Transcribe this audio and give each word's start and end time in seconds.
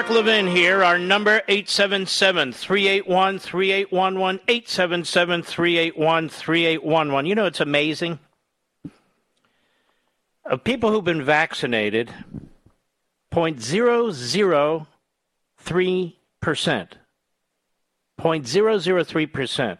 Mark 0.00 0.12
Levin 0.12 0.46
here. 0.46 0.82
Our 0.82 0.98
number 0.98 1.42
877-381-3811, 1.46 4.40
877-381-3811. 4.46 7.28
You 7.28 7.34
know, 7.34 7.44
it's 7.44 7.60
amazing. 7.60 8.18
Of 10.46 10.64
people 10.64 10.90
who've 10.90 11.04
been 11.04 11.22
vaccinated, 11.22 12.10
0.003%, 13.30 14.86
0.003% 18.18 19.78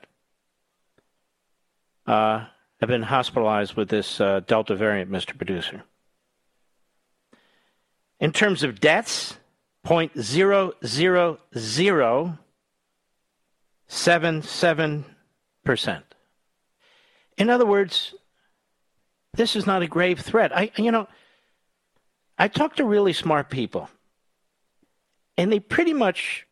uh, 2.06 2.44
have 2.78 2.88
been 2.90 3.02
hospitalized 3.04 3.74
with 3.74 3.88
this 3.88 4.20
uh, 4.20 4.40
Delta 4.46 4.76
variant, 4.76 5.10
Mr. 5.10 5.34
Producer. 5.34 5.82
In 8.20 8.32
terms 8.32 8.62
of 8.62 8.80
deaths, 8.80 9.38
Point 9.82 10.12
zero 10.20 10.72
zero 10.84 11.38
zero 11.56 12.38
seven 13.88 14.42
seven 14.42 15.04
percent. 15.64 16.04
In 17.38 17.48
other 17.48 17.66
words, 17.66 18.14
this 19.34 19.56
is 19.56 19.66
not 19.66 19.82
a 19.82 19.86
grave 19.86 20.20
threat. 20.20 20.56
I, 20.56 20.70
you 20.76 20.90
know, 20.90 21.08
I 22.38 22.48
talk 22.48 22.76
to 22.76 22.84
really 22.84 23.12
smart 23.12 23.50
people, 23.50 23.88
and 25.36 25.50
they 25.52 25.60
pretty 25.60 25.94
much 25.94 26.46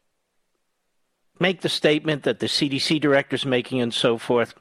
make 1.41 1.61
the 1.61 1.69
statement 1.69 2.25
that 2.25 2.41
the 2.41 2.47
CDC 2.47 3.01
director 3.01 3.37
is 3.37 3.47
making 3.47 3.81
and 3.81 3.93
so 3.93 4.19
forth. 4.19 4.55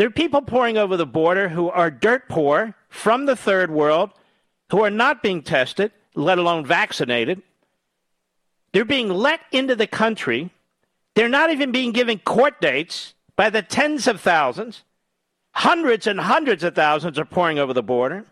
There 0.00 0.06
are 0.06 0.10
people 0.10 0.40
pouring 0.40 0.78
over 0.78 0.96
the 0.96 1.04
border 1.04 1.50
who 1.50 1.68
are 1.68 1.90
dirt 1.90 2.26
poor 2.26 2.74
from 2.88 3.26
the 3.26 3.36
third 3.36 3.70
world 3.70 4.08
who 4.70 4.82
are 4.82 4.88
not 4.88 5.22
being 5.22 5.42
tested, 5.42 5.92
let 6.14 6.38
alone 6.38 6.64
vaccinated. 6.64 7.42
They're 8.72 8.86
being 8.86 9.10
let 9.10 9.40
into 9.52 9.76
the 9.76 9.86
country. 9.86 10.48
They're 11.14 11.28
not 11.28 11.50
even 11.50 11.70
being 11.70 11.92
given 11.92 12.18
court 12.18 12.62
dates 12.62 13.12
by 13.36 13.50
the 13.50 13.60
tens 13.60 14.06
of 14.06 14.22
thousands. 14.22 14.84
Hundreds 15.52 16.06
and 16.06 16.18
hundreds 16.18 16.64
of 16.64 16.74
thousands 16.74 17.18
are 17.18 17.26
pouring 17.26 17.58
over 17.58 17.74
the 17.74 17.82
border. 17.82 18.24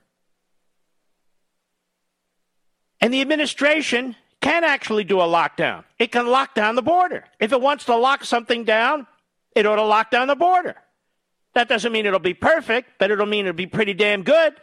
And 2.98 3.12
the 3.12 3.20
administration 3.20 4.16
can 4.40 4.64
actually 4.64 5.04
do 5.04 5.20
a 5.20 5.24
lockdown. 5.24 5.84
It 5.98 6.12
can 6.12 6.28
lock 6.28 6.54
down 6.54 6.76
the 6.76 6.82
border. 6.82 7.24
If 7.38 7.52
it 7.52 7.60
wants 7.60 7.84
to 7.84 7.94
lock 7.94 8.24
something 8.24 8.64
down, 8.64 9.06
it 9.54 9.66
ought 9.66 9.76
to 9.76 9.82
lock 9.82 10.10
down 10.10 10.28
the 10.28 10.34
border. 10.34 10.74
That 11.54 11.68
doesn't 11.68 11.92
mean 11.92 12.06
it'll 12.06 12.18
be 12.18 12.34
perfect, 12.34 12.90
but 12.98 13.10
it'll 13.10 13.26
mean 13.26 13.46
it'll 13.46 13.56
be 13.56 13.66
pretty 13.66 13.94
damn 13.94 14.22
good. 14.22 14.54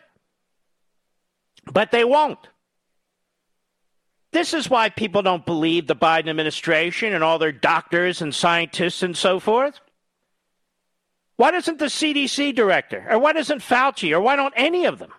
But 1.71 1.91
they 1.91 2.03
won't. 2.03 2.39
This 4.31 4.53
is 4.53 4.69
why 4.69 4.89
people 4.89 5.21
don't 5.21 5.45
believe 5.45 5.87
the 5.87 5.95
Biden 5.95 6.29
administration 6.29 7.13
and 7.13 7.23
all 7.23 7.39
their 7.39 7.51
doctors 7.51 8.21
and 8.21 8.35
scientists 8.35 9.01
and 9.01 9.15
so 9.15 9.39
forth. 9.39 9.79
Why 11.37 11.51
doesn't 11.51 11.79
the 11.79 11.85
CDC 11.85 12.55
director, 12.55 13.05
or 13.09 13.19
why 13.19 13.33
doesn't 13.33 13.61
Fauci, 13.61 14.11
or 14.11 14.21
why 14.21 14.35
don't 14.35 14.53
any 14.55 14.85
of 14.85 14.99
them 14.99 15.11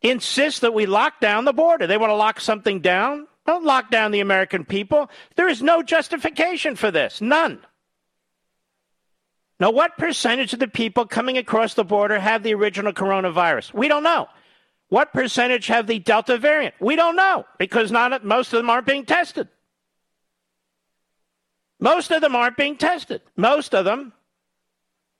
insist 0.00 0.60
that 0.62 0.74
we 0.74 0.86
lock 0.86 1.20
down 1.20 1.44
the 1.44 1.52
border? 1.52 1.86
They 1.86 1.98
want 1.98 2.10
to 2.10 2.16
lock 2.16 2.40
something 2.40 2.80
down? 2.80 3.26
Don't 3.46 3.64
lock 3.64 3.90
down 3.90 4.10
the 4.10 4.20
American 4.20 4.64
people. 4.64 5.10
There 5.36 5.48
is 5.48 5.62
no 5.62 5.82
justification 5.82 6.76
for 6.76 6.90
this. 6.90 7.20
None. 7.20 7.60
Now, 9.60 9.70
what 9.70 9.98
percentage 9.98 10.52
of 10.52 10.60
the 10.60 10.68
people 10.68 11.04
coming 11.04 11.36
across 11.36 11.74
the 11.74 11.84
border 11.84 12.18
have 12.18 12.42
the 12.42 12.54
original 12.54 12.92
coronavirus? 12.92 13.74
We 13.74 13.88
don't 13.88 14.04
know. 14.04 14.28
What 14.88 15.12
percentage 15.12 15.66
have 15.66 15.86
the 15.86 15.98
Delta 15.98 16.38
variant? 16.38 16.74
We 16.80 16.96
don't 16.96 17.16
know 17.16 17.44
because 17.58 17.90
not 17.90 18.24
most 18.24 18.52
of 18.52 18.58
them 18.58 18.70
aren't 18.70 18.86
being 18.86 19.04
tested. 19.04 19.48
Most 21.80 22.10
of 22.10 22.20
them 22.20 22.34
aren't 22.34 22.56
being 22.56 22.76
tested. 22.76 23.20
Most 23.36 23.74
of 23.74 23.84
them, 23.84 24.12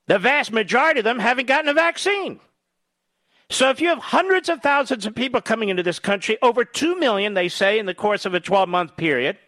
the 0.06 0.18
vast 0.18 0.52
majority 0.52 1.00
of 1.00 1.04
them, 1.04 1.18
haven't 1.18 1.46
gotten 1.46 1.68
a 1.68 1.74
vaccine. 1.74 2.40
So 3.50 3.70
if 3.70 3.80
you 3.80 3.88
have 3.88 3.98
hundreds 3.98 4.48
of 4.48 4.60
thousands 4.62 5.06
of 5.06 5.14
people 5.14 5.40
coming 5.40 5.68
into 5.68 5.82
this 5.82 5.98
country, 5.98 6.36
over 6.42 6.64
2 6.64 6.98
million, 6.98 7.34
they 7.34 7.48
say, 7.48 7.78
in 7.78 7.86
the 7.86 7.94
course 7.94 8.26
of 8.26 8.34
a 8.34 8.40
12 8.40 8.68
month 8.68 8.96
period, 8.96 9.38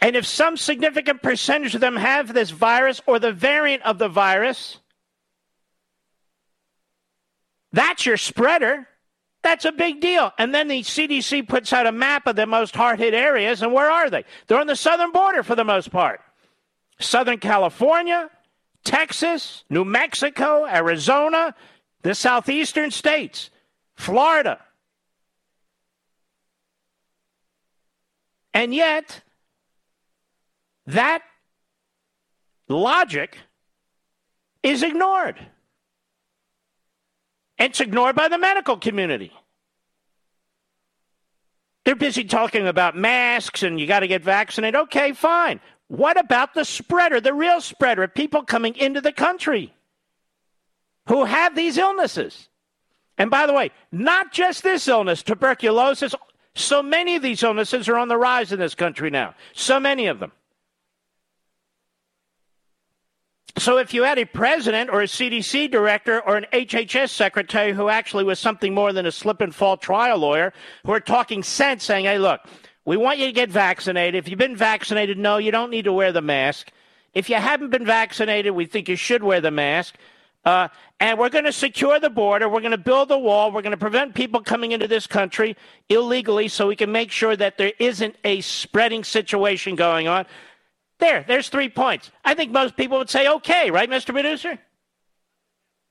And 0.00 0.16
if 0.16 0.26
some 0.26 0.56
significant 0.56 1.22
percentage 1.22 1.74
of 1.74 1.80
them 1.80 1.96
have 1.96 2.32
this 2.32 2.50
virus 2.50 3.02
or 3.06 3.18
the 3.18 3.32
variant 3.32 3.82
of 3.82 3.98
the 3.98 4.08
virus, 4.08 4.78
that's 7.72 8.06
your 8.06 8.16
spreader. 8.16 8.88
That's 9.42 9.64
a 9.64 9.72
big 9.72 10.00
deal. 10.00 10.32
And 10.38 10.54
then 10.54 10.68
the 10.68 10.80
CDC 10.80 11.48
puts 11.48 11.72
out 11.72 11.86
a 11.86 11.92
map 11.92 12.26
of 12.26 12.36
the 12.36 12.46
most 12.46 12.74
hard 12.74 12.98
hit 12.98 13.14
areas, 13.14 13.62
and 13.62 13.72
where 13.72 13.90
are 13.90 14.10
they? 14.10 14.24
They're 14.46 14.60
on 14.60 14.66
the 14.66 14.76
southern 14.76 15.12
border 15.12 15.42
for 15.42 15.54
the 15.54 15.64
most 15.64 15.90
part. 15.90 16.20
Southern 16.98 17.38
California, 17.38 18.30
Texas, 18.84 19.64
New 19.70 19.84
Mexico, 19.84 20.66
Arizona, 20.66 21.54
the 22.02 22.14
southeastern 22.14 22.90
states, 22.90 23.50
Florida. 23.94 24.60
And 28.52 28.74
yet, 28.74 29.22
that 30.94 31.22
logic 32.68 33.38
is 34.62 34.82
ignored. 34.82 35.38
It's 37.58 37.80
ignored 37.80 38.16
by 38.16 38.28
the 38.28 38.38
medical 38.38 38.76
community. 38.76 39.32
They're 41.84 41.94
busy 41.94 42.24
talking 42.24 42.66
about 42.66 42.96
masks 42.96 43.62
and 43.62 43.80
you 43.80 43.86
got 43.86 44.00
to 44.00 44.08
get 44.08 44.22
vaccinated. 44.22 44.80
Okay, 44.82 45.12
fine. 45.12 45.60
What 45.88 46.18
about 46.18 46.54
the 46.54 46.64
spreader, 46.64 47.20
the 47.20 47.34
real 47.34 47.60
spreader, 47.60 48.06
people 48.06 48.42
coming 48.42 48.76
into 48.76 49.00
the 49.00 49.12
country 49.12 49.74
who 51.08 51.24
have 51.24 51.56
these 51.56 51.78
illnesses? 51.78 52.48
And 53.18 53.30
by 53.30 53.46
the 53.46 53.52
way, 53.52 53.70
not 53.90 54.32
just 54.32 54.62
this 54.62 54.86
illness, 54.88 55.22
tuberculosis, 55.22 56.14
so 56.54 56.82
many 56.82 57.16
of 57.16 57.22
these 57.22 57.42
illnesses 57.42 57.88
are 57.88 57.96
on 57.96 58.08
the 58.08 58.16
rise 58.16 58.52
in 58.52 58.58
this 58.58 58.74
country 58.74 59.10
now. 59.10 59.34
So 59.52 59.80
many 59.80 60.06
of 60.06 60.20
them. 60.20 60.32
So 63.58 63.78
if 63.78 63.92
you 63.92 64.04
had 64.04 64.18
a 64.18 64.24
president 64.24 64.90
or 64.90 65.02
a 65.02 65.06
CDC 65.06 65.70
director 65.70 66.20
or 66.20 66.36
an 66.36 66.46
HHS 66.52 67.10
secretary 67.10 67.72
who 67.72 67.88
actually 67.88 68.24
was 68.24 68.38
something 68.38 68.74
more 68.74 68.92
than 68.92 69.06
a 69.06 69.12
slip 69.12 69.40
and 69.40 69.54
fall 69.54 69.76
trial 69.76 70.18
lawyer 70.18 70.52
who 70.84 70.92
are 70.92 71.00
talking 71.00 71.42
sense 71.42 71.84
saying, 71.84 72.04
hey, 72.04 72.18
look, 72.18 72.40
we 72.84 72.96
want 72.96 73.18
you 73.18 73.26
to 73.26 73.32
get 73.32 73.50
vaccinated. 73.50 74.14
If 74.14 74.28
you've 74.28 74.38
been 74.38 74.56
vaccinated, 74.56 75.18
no, 75.18 75.38
you 75.38 75.50
don't 75.50 75.70
need 75.70 75.84
to 75.84 75.92
wear 75.92 76.12
the 76.12 76.22
mask. 76.22 76.70
If 77.12 77.28
you 77.28 77.36
haven't 77.36 77.70
been 77.70 77.84
vaccinated, 77.84 78.52
we 78.52 78.66
think 78.66 78.88
you 78.88 78.96
should 78.96 79.22
wear 79.22 79.40
the 79.40 79.50
mask. 79.50 79.96
Uh, 80.44 80.68
and 81.00 81.18
we're 81.18 81.28
going 81.28 81.44
to 81.44 81.52
secure 81.52 82.00
the 82.00 82.08
border. 82.08 82.48
We're 82.48 82.60
going 82.60 82.70
to 82.70 82.78
build 82.78 83.10
a 83.10 83.18
wall. 83.18 83.52
We're 83.52 83.62
going 83.62 83.72
to 83.72 83.76
prevent 83.76 84.14
people 84.14 84.40
coming 84.40 84.72
into 84.72 84.88
this 84.88 85.06
country 85.06 85.56
illegally 85.88 86.48
so 86.48 86.66
we 86.66 86.76
can 86.76 86.90
make 86.90 87.10
sure 87.10 87.36
that 87.36 87.58
there 87.58 87.72
isn't 87.78 88.16
a 88.24 88.40
spreading 88.40 89.04
situation 89.04 89.76
going 89.76 90.08
on. 90.08 90.24
There, 91.00 91.24
there's 91.26 91.48
three 91.48 91.68
points. 91.68 92.10
I 92.24 92.34
think 92.34 92.52
most 92.52 92.76
people 92.76 92.98
would 92.98 93.10
say 93.10 93.26
okay, 93.26 93.70
right, 93.70 93.90
Mr. 93.90 94.12
Producer? 94.12 94.58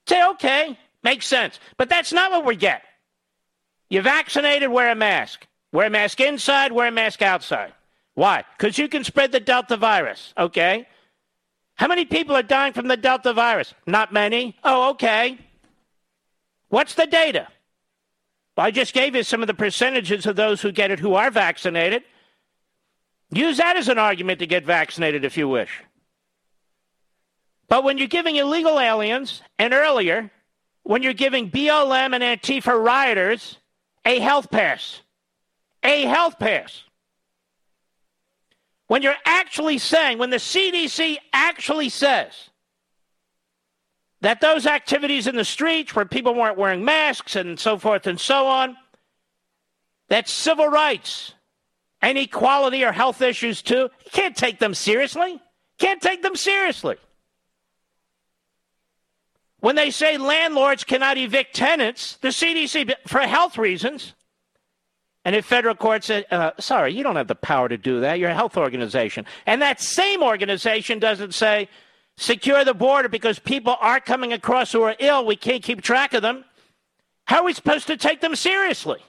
Say 0.07 0.23
okay, 0.29 0.77
makes 1.03 1.25
sense. 1.25 1.59
But 1.77 1.89
that's 1.89 2.13
not 2.13 2.31
what 2.31 2.45
we 2.45 2.55
get. 2.55 2.83
You're 3.89 4.03
vaccinated, 4.03 4.69
wear 4.69 4.91
a 4.91 4.95
mask. 4.95 5.47
Wear 5.71 5.87
a 5.87 5.89
mask 5.89 6.19
inside, 6.19 6.71
wear 6.71 6.87
a 6.87 6.91
mask 6.91 7.21
outside. 7.21 7.73
Why? 8.13 8.43
Because 8.57 8.77
you 8.77 8.87
can 8.87 9.03
spread 9.03 9.31
the 9.31 9.39
Delta 9.39 9.77
virus, 9.77 10.33
okay? 10.37 10.87
How 11.75 11.87
many 11.87 12.05
people 12.05 12.35
are 12.35 12.43
dying 12.43 12.73
from 12.73 12.87
the 12.87 12.97
Delta 12.97 13.33
virus? 13.33 13.73
Not 13.87 14.11
many. 14.11 14.55
Oh, 14.63 14.91
okay. 14.91 15.37
What's 16.69 16.95
the 16.95 17.07
data? 17.07 17.47
Well, 18.55 18.67
I 18.67 18.71
just 18.71 18.93
gave 18.93 19.15
you 19.15 19.23
some 19.23 19.41
of 19.41 19.47
the 19.47 19.53
percentages 19.53 20.25
of 20.25 20.35
those 20.35 20.61
who 20.61 20.71
get 20.71 20.91
it 20.91 20.99
who 20.99 21.13
are 21.13 21.31
vaccinated. 21.31 22.03
Use 23.31 23.57
that 23.57 23.77
as 23.77 23.87
an 23.89 23.99
argument 23.99 24.39
to 24.39 24.47
get 24.47 24.65
vaccinated 24.65 25.23
if 25.23 25.37
you 25.37 25.47
wish. 25.47 25.83
But 27.67 27.83
when 27.83 27.97
you're 27.99 28.07
giving 28.07 28.35
illegal 28.35 28.79
aliens, 28.79 29.43
and 29.59 29.73
earlier, 29.73 30.31
when 30.83 31.03
you're 31.03 31.13
giving 31.13 31.51
BLM 31.51 32.15
and 32.15 32.23
Antifa 32.23 32.83
rioters 32.83 33.57
a 34.05 34.19
health 34.19 34.49
pass, 34.49 35.01
a 35.83 36.01
health 36.05 36.39
pass, 36.39 36.83
when 38.87 39.03
you're 39.03 39.13
actually 39.23 39.77
saying, 39.77 40.17
when 40.17 40.31
the 40.31 40.37
CDC 40.37 41.17
actually 41.31 41.89
says 41.89 42.49
that 44.21 44.41
those 44.41 44.65
activities 44.65 45.27
in 45.27 45.35
the 45.35 45.45
streets 45.45 45.95
where 45.95 46.05
people 46.05 46.33
weren't 46.33 46.57
wearing 46.57 46.83
masks 46.83 47.35
and 47.35 47.59
so 47.59 47.77
forth 47.77 48.07
and 48.07 48.19
so 48.19 48.47
on, 48.47 48.75
that 50.07 50.27
civil 50.27 50.67
rights 50.67 51.35
and 52.01 52.17
equality 52.17 52.83
or 52.83 52.91
health 52.91 53.21
issues 53.21 53.61
too. 53.61 53.89
You 54.05 54.11
can't 54.11 54.35
take 54.35 54.59
them 54.59 54.73
seriously. 54.73 55.41
Can't 55.77 56.01
take 56.01 56.21
them 56.21 56.35
seriously. 56.35 56.97
When 59.59 59.75
they 59.75 59.91
say 59.91 60.17
landlords 60.17 60.83
cannot 60.83 61.17
evict 61.17 61.53
tenants, 61.53 62.17
the 62.17 62.29
CDC, 62.29 62.93
for 63.07 63.19
health 63.19 63.57
reasons, 63.57 64.13
and 65.25 65.35
if 65.35 65.45
federal 65.45 65.75
court 65.75 66.05
said, 66.05 66.25
uh, 66.31 66.51
sorry, 66.59 66.93
you 66.93 67.03
don't 67.03 67.17
have 67.17 67.27
the 67.27 67.35
power 67.35 67.67
to 67.67 67.77
do 67.77 67.99
that, 67.99 68.19
you're 68.19 68.29
a 68.29 68.35
health 68.35 68.55
organization. 68.55 69.25
And 69.45 69.61
that 69.61 69.81
same 69.81 70.23
organization 70.23 70.99
doesn't 70.99 71.33
say, 71.33 71.67
secure 72.17 72.63
the 72.63 72.73
border 72.73 73.09
because 73.09 73.39
people 73.39 73.75
are 73.79 73.99
coming 73.99 74.33
across 74.33 74.71
who 74.71 74.81
are 74.83 74.95
ill, 74.99 75.25
we 75.25 75.35
can't 75.35 75.63
keep 75.63 75.81
track 75.81 76.13
of 76.13 76.21
them. 76.21 76.45
How 77.25 77.39
are 77.39 77.43
we 77.43 77.53
supposed 77.53 77.87
to 77.87 77.97
take 77.97 78.21
them 78.21 78.35
seriously? 78.35 78.99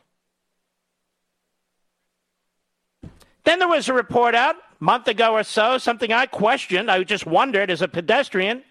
Then 3.50 3.58
there 3.58 3.66
was 3.66 3.88
a 3.88 3.92
report 3.92 4.36
out 4.36 4.54
a 4.54 4.84
month 4.84 5.08
ago 5.08 5.32
or 5.32 5.42
so, 5.42 5.76
something 5.76 6.12
I 6.12 6.26
questioned. 6.26 6.88
I 6.88 7.02
just 7.02 7.26
wondered 7.26 7.68
as 7.68 7.82
a 7.82 7.88
pedestrian. 7.88 8.62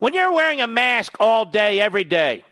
When 0.00 0.14
you're 0.14 0.32
wearing 0.32 0.60
a 0.60 0.66
mask 0.66 1.14
all 1.20 1.44
day, 1.44 1.78
every 1.78 2.02
day, 2.02 2.42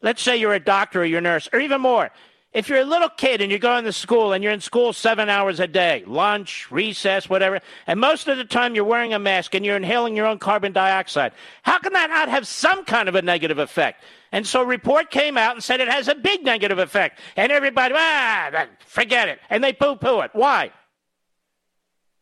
let's 0.00 0.22
say 0.22 0.36
you're 0.36 0.54
a 0.54 0.60
doctor 0.60 1.00
or 1.02 1.04
you're 1.04 1.18
a 1.18 1.22
nurse, 1.22 1.48
or 1.52 1.58
even 1.58 1.80
more, 1.80 2.12
if 2.52 2.68
you're 2.68 2.78
a 2.78 2.84
little 2.84 3.08
kid 3.08 3.40
and 3.40 3.50
you're 3.50 3.58
going 3.58 3.84
to 3.84 3.92
school 3.92 4.32
and 4.32 4.44
you're 4.44 4.52
in 4.52 4.60
school 4.60 4.92
seven 4.92 5.28
hours 5.28 5.58
a 5.58 5.66
day, 5.66 6.04
lunch, 6.06 6.70
recess, 6.70 7.28
whatever, 7.28 7.58
and 7.88 7.98
most 7.98 8.28
of 8.28 8.36
the 8.36 8.44
time 8.44 8.76
you're 8.76 8.84
wearing 8.84 9.12
a 9.12 9.18
mask 9.18 9.56
and 9.56 9.66
you're 9.66 9.76
inhaling 9.76 10.14
your 10.14 10.26
own 10.26 10.38
carbon 10.38 10.70
dioxide, 10.70 11.32
how 11.64 11.80
can 11.80 11.94
that 11.94 12.10
not 12.10 12.28
have 12.28 12.46
some 12.46 12.84
kind 12.84 13.08
of 13.08 13.16
a 13.16 13.22
negative 13.22 13.58
effect? 13.58 14.04
And 14.32 14.46
so 14.46 14.62
a 14.62 14.66
report 14.66 15.10
came 15.10 15.36
out 15.36 15.54
and 15.54 15.62
said 15.62 15.80
it 15.80 15.88
has 15.88 16.08
a 16.08 16.14
big 16.14 16.44
negative 16.44 16.78
effect. 16.78 17.20
And 17.36 17.52
everybody, 17.52 17.94
ah, 17.96 18.66
forget 18.80 19.28
it. 19.28 19.38
And 19.50 19.62
they 19.62 19.72
poo 19.72 19.96
poo 19.96 20.20
it. 20.20 20.30
Why? 20.32 20.72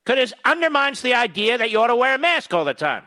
Because 0.05 0.33
it 0.33 0.39
undermines 0.45 1.01
the 1.01 1.15
idea 1.15 1.57
that 1.59 1.71
you 1.71 1.81
ought 1.81 1.89
to 1.89 1.97
wear 1.97 2.15
a 2.15 2.19
mask 2.19 2.53
all 2.53 2.65
the 2.65 2.75
time. 2.75 3.05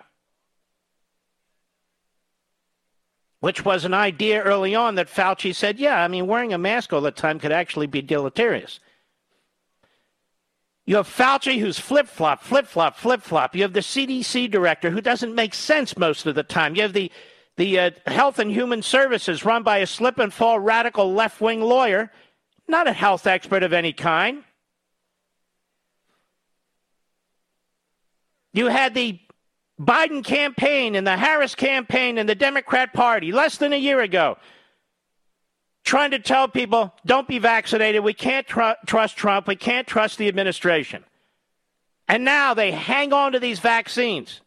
Which 3.40 3.64
was 3.64 3.86
an 3.86 3.94
idea 3.94 4.42
early 4.42 4.74
on 4.74 4.96
that 4.96 5.08
Fauci 5.08 5.54
said, 5.54 5.78
yeah, 5.78 6.04
I 6.04 6.08
mean, 6.08 6.26
wearing 6.26 6.54
a 6.54 6.58
mask 6.58 6.92
all 6.92 7.02
the 7.02 7.12
time 7.12 7.40
could 7.40 7.52
actually 7.52 7.86
be 7.86 8.02
deleterious. 8.02 8.80
You 10.88 10.96
have 10.96 11.08
Fauci 11.08 11.60
who's 11.60 11.78
flip 11.78 12.08
flop, 12.08 12.42
flip 12.42 12.66
flop, 12.66 12.98
flip 12.98 13.22
flop. 13.22 13.56
You 13.56 13.62
have 13.62 13.74
the 13.74 13.82
CDC 13.82 14.50
director 14.50 14.90
who 14.90 15.02
doesn't 15.02 15.36
make 15.36 15.54
sense 15.54 15.98
most 15.98 16.26
of 16.26 16.34
the 16.34 16.44
time. 16.44 16.76
You 16.76 16.82
have 16.82 16.94
the 16.94 17.12
the 17.58 17.80
uh, 17.80 17.92
Health 18.06 18.40
and 18.40 18.52
Human 18.52 18.82
Services 18.82 19.44
run 19.44 19.64
by 19.64 19.80
a 19.80 19.88
slip 19.88 20.20
and 20.20 20.34
fall 20.34 20.60
radical 20.60 21.14
left 21.14 21.42
wing 21.42 21.62
lawyer, 21.62 22.12
not 22.68 22.88
a 22.88 22.94
health 22.94 23.28
expert 23.28 23.64
of 23.64 23.74
any 23.74 23.94
kind. 23.94 24.44
You 28.54 28.68
had 28.68 28.94
the 28.94 29.20
Biden 29.80 30.24
campaign 30.24 30.96
and 30.96 31.06
the 31.06 31.18
Harris 31.18 31.54
campaign 31.54 32.18
and 32.18 32.28
the 32.28 32.36
Democrat 32.36 32.94
Party 32.94 33.32
less 33.32 33.58
than 33.58 33.74
a 33.74 33.78
year 33.78 34.00
ago 34.02 34.38
trying 35.88 36.12
to 36.12 36.20
tell 36.20 36.50
people 36.50 36.94
don't 37.06 37.30
be 37.30 37.40
vaccinated. 37.40 38.04
We 38.04 38.14
can't 38.14 38.46
tr- 38.46 38.78
trust 38.86 39.16
Trump. 39.16 39.48
We 39.48 39.56
can't 39.56 39.88
trust 39.88 40.18
the 40.18 40.28
administration. 40.28 41.06
And 42.10 42.26
now 42.26 42.54
they 42.54 42.72
hang 42.72 43.14
on 43.14 43.32
to 43.32 43.40
these 43.40 43.60
vaccines. 43.60 44.42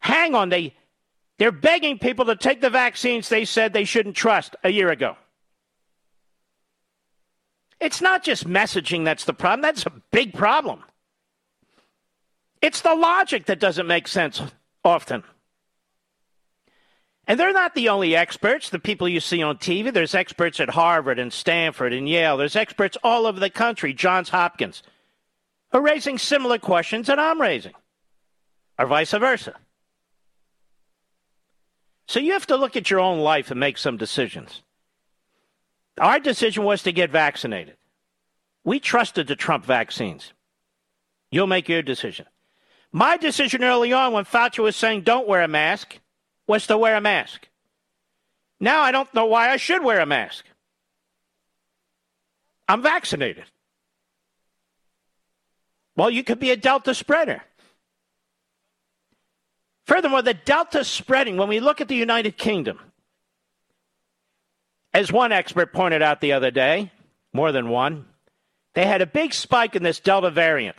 Hang 0.00 0.34
on. 0.34 0.48
They 0.48 0.74
they're 1.38 1.52
begging 1.52 1.98
people 1.98 2.24
to 2.26 2.36
take 2.36 2.60
the 2.60 2.70
vaccines 2.70 3.28
they 3.28 3.44
said 3.44 3.72
they 3.72 3.84
shouldn't 3.84 4.16
trust 4.16 4.56
a 4.64 4.70
year 4.70 4.90
ago. 4.90 5.16
It's 7.78 8.00
not 8.00 8.24
just 8.24 8.48
messaging 8.48 9.04
that's 9.04 9.24
the 9.24 9.34
problem, 9.34 9.60
that's 9.60 9.84
a 9.84 9.92
big 10.10 10.32
problem. 10.32 10.82
It's 12.62 12.80
the 12.80 12.94
logic 12.94 13.46
that 13.46 13.60
doesn't 13.60 13.86
make 13.86 14.08
sense 14.08 14.40
often. 14.82 15.24
And 17.28 17.38
they're 17.38 17.52
not 17.52 17.74
the 17.74 17.88
only 17.88 18.14
experts, 18.14 18.70
the 18.70 18.78
people 18.78 19.08
you 19.08 19.20
see 19.20 19.42
on 19.42 19.58
TV. 19.58 19.92
There's 19.92 20.14
experts 20.14 20.60
at 20.60 20.70
Harvard 20.70 21.18
and 21.18 21.32
Stanford 21.32 21.92
and 21.92 22.08
Yale. 22.08 22.36
There's 22.36 22.56
experts 22.56 22.96
all 23.02 23.26
over 23.26 23.40
the 23.40 23.50
country, 23.50 23.92
Johns 23.92 24.28
Hopkins, 24.28 24.82
who 25.72 25.78
are 25.78 25.82
raising 25.82 26.18
similar 26.18 26.58
questions 26.58 27.08
that 27.08 27.18
I'm 27.18 27.40
raising, 27.40 27.74
or 28.78 28.86
vice 28.86 29.10
versa. 29.10 29.54
So 32.06 32.20
you 32.20 32.32
have 32.32 32.46
to 32.46 32.56
look 32.56 32.76
at 32.76 32.90
your 32.90 33.00
own 33.00 33.18
life 33.20 33.50
and 33.50 33.58
make 33.58 33.78
some 33.78 33.96
decisions. 33.96 34.62
Our 35.98 36.20
decision 36.20 36.64
was 36.64 36.82
to 36.82 36.92
get 36.92 37.10
vaccinated. 37.10 37.76
We 38.64 38.80
trusted 38.80 39.26
the 39.26 39.36
Trump 39.36 39.64
vaccines. 39.64 40.32
You'll 41.30 41.46
make 41.46 41.68
your 41.68 41.82
decision. 41.82 42.26
My 42.92 43.16
decision 43.16 43.64
early 43.64 43.92
on 43.92 44.12
when 44.12 44.24
Fauci 44.24 44.62
was 44.62 44.76
saying 44.76 45.02
don't 45.02 45.28
wear 45.28 45.42
a 45.42 45.48
mask 45.48 45.98
was 46.46 46.66
to 46.66 46.78
wear 46.78 46.96
a 46.96 47.00
mask. 47.00 47.48
Now 48.60 48.80
I 48.80 48.92
don't 48.92 49.12
know 49.12 49.26
why 49.26 49.50
I 49.50 49.56
should 49.56 49.82
wear 49.82 50.00
a 50.00 50.06
mask. 50.06 50.44
I'm 52.68 52.82
vaccinated. 52.82 53.44
Well, 55.96 56.10
you 56.10 56.22
could 56.22 56.38
be 56.38 56.50
a 56.50 56.56
Delta 56.56 56.94
spreader. 56.94 57.42
Furthermore, 59.86 60.22
the 60.22 60.34
Delta 60.34 60.84
spreading, 60.84 61.36
when 61.36 61.48
we 61.48 61.60
look 61.60 61.80
at 61.80 61.86
the 61.88 61.94
United 61.94 62.36
Kingdom, 62.36 62.80
as 64.92 65.12
one 65.12 65.30
expert 65.30 65.72
pointed 65.72 66.02
out 66.02 66.20
the 66.20 66.32
other 66.32 66.50
day, 66.50 66.90
more 67.32 67.52
than 67.52 67.68
one, 67.68 68.06
they 68.74 68.84
had 68.84 69.00
a 69.00 69.06
big 69.06 69.32
spike 69.32 69.76
in 69.76 69.84
this 69.84 70.00
Delta 70.00 70.30
variant, 70.30 70.76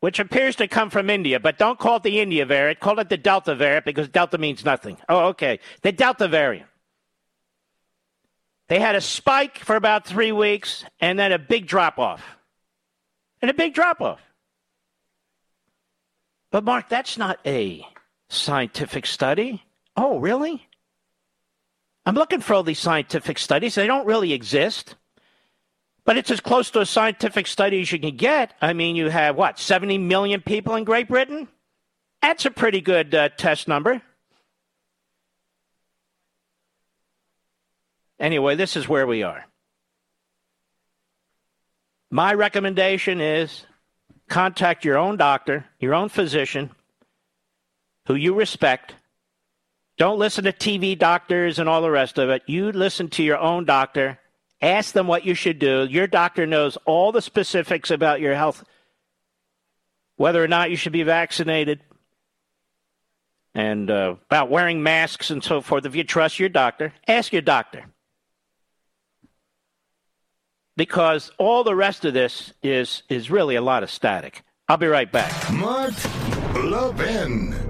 which 0.00 0.18
appears 0.18 0.56
to 0.56 0.66
come 0.66 0.90
from 0.90 1.10
India, 1.10 1.38
but 1.38 1.58
don't 1.58 1.78
call 1.78 1.96
it 1.96 2.02
the 2.02 2.20
India 2.20 2.44
variant, 2.44 2.80
call 2.80 2.98
it 2.98 3.08
the 3.08 3.16
Delta 3.16 3.54
variant 3.54 3.84
because 3.84 4.08
Delta 4.08 4.36
means 4.36 4.64
nothing. 4.64 4.96
Oh, 5.08 5.28
okay. 5.28 5.60
The 5.82 5.92
Delta 5.92 6.26
variant. 6.26 6.66
They 8.68 8.80
had 8.80 8.96
a 8.96 9.00
spike 9.00 9.58
for 9.58 9.76
about 9.76 10.06
three 10.06 10.32
weeks 10.32 10.84
and 11.00 11.18
then 11.18 11.32
a 11.32 11.38
big 11.38 11.66
drop 11.66 11.98
off. 11.98 12.22
And 13.42 13.50
a 13.50 13.54
big 13.54 13.74
drop 13.74 14.00
off. 14.00 14.20
But, 16.50 16.64
Mark, 16.64 16.88
that's 16.88 17.16
not 17.16 17.38
a 17.46 17.86
scientific 18.30 19.04
study. 19.04 19.62
Oh, 19.96 20.18
really? 20.18 20.66
I'm 22.06 22.14
looking 22.14 22.40
for 22.40 22.54
all 22.54 22.62
these 22.62 22.78
scientific 22.78 23.38
studies. 23.38 23.74
They 23.74 23.86
don't 23.86 24.06
really 24.06 24.32
exist. 24.32 24.94
But 26.04 26.16
it's 26.16 26.30
as 26.30 26.40
close 26.40 26.70
to 26.70 26.80
a 26.80 26.86
scientific 26.86 27.46
study 27.46 27.82
as 27.82 27.92
you 27.92 27.98
can 27.98 28.16
get. 28.16 28.54
I 28.62 28.72
mean, 28.72 28.96
you 28.96 29.10
have 29.10 29.36
what, 29.36 29.58
70 29.58 29.98
million 29.98 30.40
people 30.40 30.76
in 30.76 30.84
Great 30.84 31.08
Britain? 31.08 31.46
That's 32.22 32.46
a 32.46 32.50
pretty 32.50 32.80
good 32.80 33.14
uh, 33.14 33.28
test 33.30 33.68
number. 33.68 34.00
Anyway, 38.18 38.54
this 38.54 38.76
is 38.76 38.88
where 38.88 39.06
we 39.06 39.22
are. 39.22 39.44
My 42.10 42.34
recommendation 42.34 43.20
is 43.20 43.64
contact 44.28 44.84
your 44.84 44.98
own 44.98 45.16
doctor, 45.16 45.64
your 45.78 45.94
own 45.94 46.08
physician, 46.08 46.70
who 48.06 48.14
you 48.14 48.34
respect. 48.34 48.94
Don't 49.98 50.18
listen 50.18 50.44
to 50.44 50.52
TV 50.52 50.98
doctors 50.98 51.58
and 51.58 51.68
all 51.68 51.82
the 51.82 51.90
rest 51.90 52.18
of 52.18 52.30
it. 52.30 52.42
You 52.46 52.72
listen 52.72 53.08
to 53.10 53.22
your 53.22 53.38
own 53.38 53.64
doctor. 53.64 54.18
Ask 54.62 54.92
them 54.92 55.06
what 55.06 55.24
you 55.24 55.34
should 55.34 55.58
do. 55.58 55.86
Your 55.88 56.06
doctor 56.06 56.46
knows 56.46 56.76
all 56.86 57.12
the 57.12 57.22
specifics 57.22 57.90
about 57.90 58.20
your 58.20 58.34
health, 58.34 58.64
whether 60.16 60.42
or 60.42 60.48
not 60.48 60.70
you 60.70 60.76
should 60.76 60.92
be 60.92 61.02
vaccinated, 61.02 61.80
and 63.54 63.90
uh, 63.90 64.16
about 64.26 64.50
wearing 64.50 64.82
masks 64.82 65.30
and 65.30 65.42
so 65.42 65.60
forth. 65.60 65.84
If 65.84 65.94
you 65.94 66.04
trust 66.04 66.38
your 66.38 66.48
doctor, 66.48 66.92
ask 67.06 67.32
your 67.32 67.42
doctor. 67.42 67.84
Because 70.76 71.30
all 71.36 71.62
the 71.62 71.74
rest 71.74 72.04
of 72.04 72.14
this 72.14 72.54
is, 72.62 73.02
is 73.08 73.30
really 73.30 73.56
a 73.56 73.60
lot 73.60 73.82
of 73.82 73.90
static. 73.90 74.42
I'll 74.68 74.78
be 74.78 74.86
right 74.86 75.10
back. 75.10 75.52
Mark 75.52 75.92
Levin. 76.54 77.69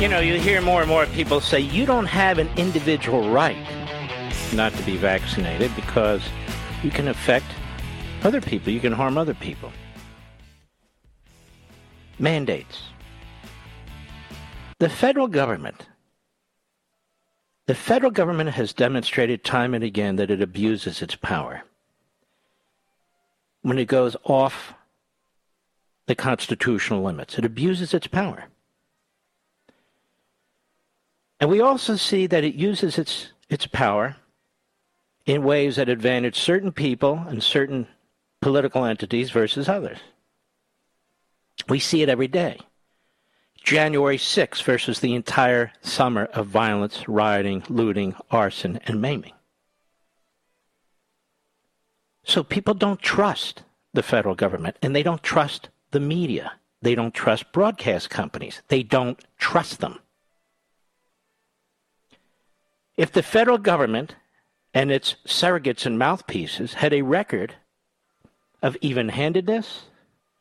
You 0.00 0.08
know, 0.08 0.20
you 0.20 0.40
hear 0.40 0.62
more 0.62 0.80
and 0.80 0.88
more 0.88 1.04
people 1.04 1.42
say 1.42 1.60
you 1.60 1.84
don't 1.84 2.06
have 2.06 2.38
an 2.38 2.48
individual 2.56 3.28
right 3.28 3.66
not 4.54 4.72
to 4.72 4.82
be 4.84 4.96
vaccinated 4.96 5.76
because 5.76 6.22
you 6.82 6.90
can 6.90 7.08
affect 7.08 7.44
other 8.22 8.40
people, 8.40 8.72
you 8.72 8.80
can 8.80 8.94
harm 8.94 9.18
other 9.18 9.34
people. 9.34 9.70
Mandates. 12.18 12.84
The 14.78 14.88
federal 14.88 15.28
government 15.28 15.86
the 17.66 17.74
federal 17.74 18.10
government 18.10 18.50
has 18.50 18.72
demonstrated 18.72 19.44
time 19.44 19.74
and 19.74 19.84
again 19.84 20.16
that 20.16 20.30
it 20.30 20.40
abuses 20.40 21.02
its 21.02 21.14
power 21.14 21.62
when 23.60 23.78
it 23.78 23.86
goes 23.86 24.16
off 24.24 24.72
the 26.06 26.14
constitutional 26.14 27.02
limits. 27.02 27.36
It 27.38 27.44
abuses 27.44 27.92
its 27.92 28.06
power. 28.06 28.46
And 31.40 31.48
we 31.48 31.60
also 31.60 31.96
see 31.96 32.26
that 32.26 32.44
it 32.44 32.54
uses 32.54 32.98
its, 32.98 33.32
its 33.48 33.66
power 33.66 34.16
in 35.24 35.42
ways 35.42 35.76
that 35.76 35.88
advantage 35.88 36.38
certain 36.38 36.70
people 36.70 37.24
and 37.28 37.42
certain 37.42 37.86
political 38.40 38.84
entities 38.84 39.30
versus 39.30 39.68
others. 39.68 39.98
We 41.68 41.78
see 41.78 42.02
it 42.02 42.08
every 42.08 42.28
day. 42.28 42.58
January 43.62 44.16
6th 44.16 44.62
versus 44.62 45.00
the 45.00 45.14
entire 45.14 45.72
summer 45.82 46.24
of 46.26 46.46
violence, 46.46 47.08
rioting, 47.08 47.62
looting, 47.68 48.14
arson, 48.30 48.80
and 48.86 49.00
maiming. 49.00 49.32
So 52.24 52.42
people 52.42 52.74
don't 52.74 53.00
trust 53.00 53.62
the 53.92 54.02
federal 54.02 54.34
government 54.34 54.76
and 54.82 54.94
they 54.94 55.02
don't 55.02 55.22
trust 55.22 55.68
the 55.90 56.00
media. 56.00 56.52
They 56.82 56.94
don't 56.94 57.12
trust 57.12 57.52
broadcast 57.52 58.08
companies. 58.08 58.62
They 58.68 58.82
don't 58.82 59.22
trust 59.38 59.80
them. 59.80 59.98
If 63.00 63.10
the 63.12 63.22
federal 63.22 63.56
government 63.56 64.14
and 64.74 64.92
its 64.92 65.16
surrogates 65.26 65.86
and 65.86 65.98
mouthpieces 65.98 66.74
had 66.74 66.92
a 66.92 67.00
record 67.00 67.54
of 68.60 68.76
even 68.82 69.08
handedness, 69.08 69.84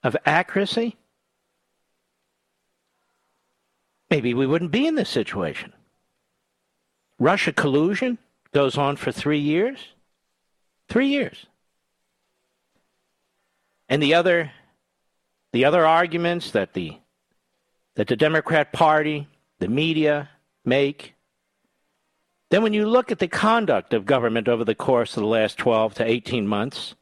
of 0.04 0.18
accuracy, 0.26 0.98
maybe 4.10 4.34
we 4.34 4.46
wouldn't 4.46 4.72
be 4.72 4.86
in 4.86 4.96
this 4.96 5.10
situation. 5.10 5.72
Russia 7.18 7.54
collusion 7.54 8.18
goes 8.52 8.78
on 8.78 8.98
for 8.98 9.14
three 9.14 9.40
years. 9.40 9.94
Three 10.90 11.08
years. 11.08 11.46
And 13.88 14.04
the 14.04 14.14
other 14.16 14.52
the 15.54 15.64
other 15.64 15.86
arguments 15.86 16.52
that 16.52 16.74
the 16.74 16.98
that 17.96 18.08
the 18.08 18.18
Democrat 18.18 18.74
Party, 18.74 19.30
the 19.60 19.70
media 19.70 20.30
make 20.66 21.14
then, 22.50 22.64
when 22.64 22.74
you 22.74 22.88
look 22.88 23.12
at 23.12 23.20
the 23.20 23.28
conduct 23.28 23.94
of 23.94 24.06
government 24.06 24.48
over 24.48 24.64
the 24.66 24.76
course 24.76 25.16
of 25.16 25.22
the 25.22 25.30
last 25.30 25.58
12 25.58 25.96
to 25.96 26.06
18 26.06 26.48
months, 26.48 26.96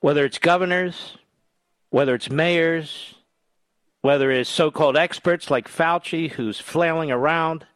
whether 0.00 0.24
it's 0.24 0.38
governors, 0.38 1.16
whether 1.90 2.14
it's 2.14 2.30
mayors, 2.30 3.14
whether 4.00 4.30
it's 4.30 4.50
so 4.50 4.70
called 4.70 4.96
experts 4.96 5.50
like 5.50 5.68
Fauci 5.68 6.30
who's 6.30 6.60
flailing 6.60 7.10
around, 7.10 7.66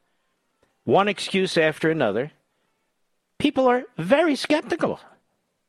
one 0.85 1.09
excuse 1.09 1.57
after 1.57 1.91
another, 1.91 2.33
people 3.38 3.67
are 3.67 3.85
very 3.99 4.37
skeptical 4.37 5.00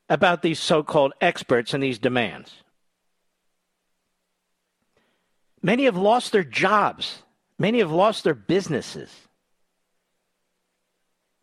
about 0.10 0.42
these 0.42 0.60
so 0.60 0.84
called 0.84 1.14
experts 1.22 1.74
and 1.74 1.84
these 1.84 2.00
demands. 2.00 2.64
Many 5.62 5.86
have 5.86 5.98
lost 5.98 6.32
their 6.32 6.44
jobs 6.44 7.24
Many 7.60 7.80
have 7.80 7.92
lost 7.92 8.24
their 8.24 8.36
businesses. 8.36 9.27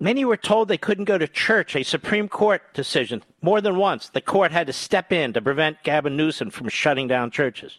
Many 0.01 0.25
were 0.25 0.37
told 0.37 0.69
they 0.69 0.77
couldn't 0.77 1.05
go 1.05 1.19
to 1.19 1.29
church, 1.29 1.77
a 1.77 1.83
Supreme 1.83 2.29
Court 2.29 2.75
decision. 2.75 3.23
More 3.41 3.61
than 3.61 3.77
once, 3.77 4.09
the 4.09 4.21
court 4.21 4.51
had 4.51 4.67
to 4.67 4.73
step 4.73 5.13
in 5.13 5.33
to 5.33 5.43
prevent 5.43 5.83
Gavin 5.83 6.17
Newsom 6.17 6.51
from 6.51 6.69
shutting 6.69 7.09
down 7.09 7.31
churches. 7.31 7.79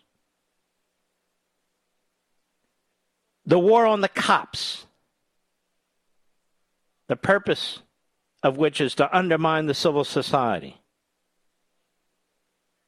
The 3.46 3.60
war 3.60 3.86
on 3.86 4.02
the 4.02 4.10
cops, 4.10 4.88
the 7.08 7.16
purpose 7.16 7.80
of 8.42 8.58
which 8.58 8.82
is 8.82 8.96
to 8.96 9.16
undermine 9.16 9.66
the 9.68 9.74
civil 9.74 10.04
society. 10.04 10.82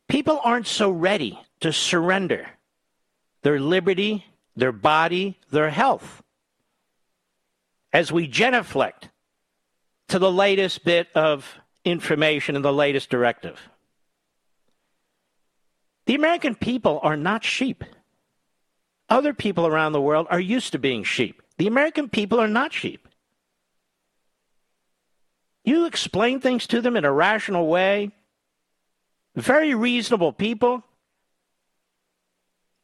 People 0.07 0.39
aren't 0.43 0.67
so 0.67 0.89
ready 0.89 1.39
to 1.59 1.73
surrender 1.73 2.47
their 3.43 3.59
liberty, 3.59 4.25
their 4.55 4.71
body, 4.71 5.37
their 5.51 5.69
health 5.69 6.23
as 7.93 8.11
we 8.11 8.27
genuflect 8.27 9.09
to 10.09 10.19
the 10.19 10.31
latest 10.31 10.83
bit 10.85 11.07
of 11.15 11.59
information 11.83 12.55
and 12.55 12.63
the 12.63 12.73
latest 12.73 13.09
directive. 13.09 13.59
The 16.05 16.15
American 16.15 16.55
people 16.55 16.99
are 17.03 17.17
not 17.17 17.43
sheep. 17.43 17.83
Other 19.09 19.33
people 19.33 19.67
around 19.67 19.91
the 19.91 20.01
world 20.01 20.27
are 20.29 20.39
used 20.39 20.71
to 20.71 20.79
being 20.79 21.03
sheep. 21.03 21.41
The 21.57 21.67
American 21.67 22.09
people 22.09 22.39
are 22.39 22.47
not 22.47 22.73
sheep. 22.73 23.07
You 25.63 25.85
explain 25.85 26.39
things 26.39 26.65
to 26.67 26.81
them 26.81 26.95
in 26.95 27.03
a 27.03 27.11
rational 27.11 27.67
way, 27.67 28.11
very 29.35 29.75
reasonable 29.75 30.31
people, 30.31 30.83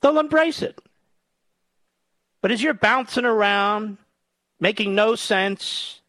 they'll 0.01 0.20
embrace 0.20 0.62
it. 0.62 0.77
But 2.42 2.51
as 2.51 2.62
you're 2.62 2.74
bouncing 2.74 3.24
around, 3.24 3.98
making 4.60 4.96
no 4.96 5.15
sense, 5.15 6.01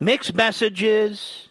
mixed 0.00 0.34
messages, 0.34 1.48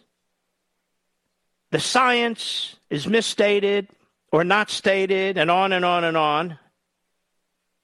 the 1.70 1.80
science 1.80 2.76
is 2.90 3.06
misstated 3.06 3.88
or 4.32 4.44
not 4.44 4.70
stated, 4.70 5.38
and 5.38 5.50
on 5.50 5.72
and 5.72 5.84
on 5.84 6.04
and 6.04 6.16
on, 6.16 6.58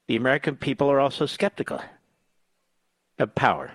the 0.06 0.16
American 0.16 0.56
people 0.56 0.90
are 0.90 1.00
also 1.00 1.26
skeptical 1.26 1.80
of 3.18 3.34
power. 3.34 3.70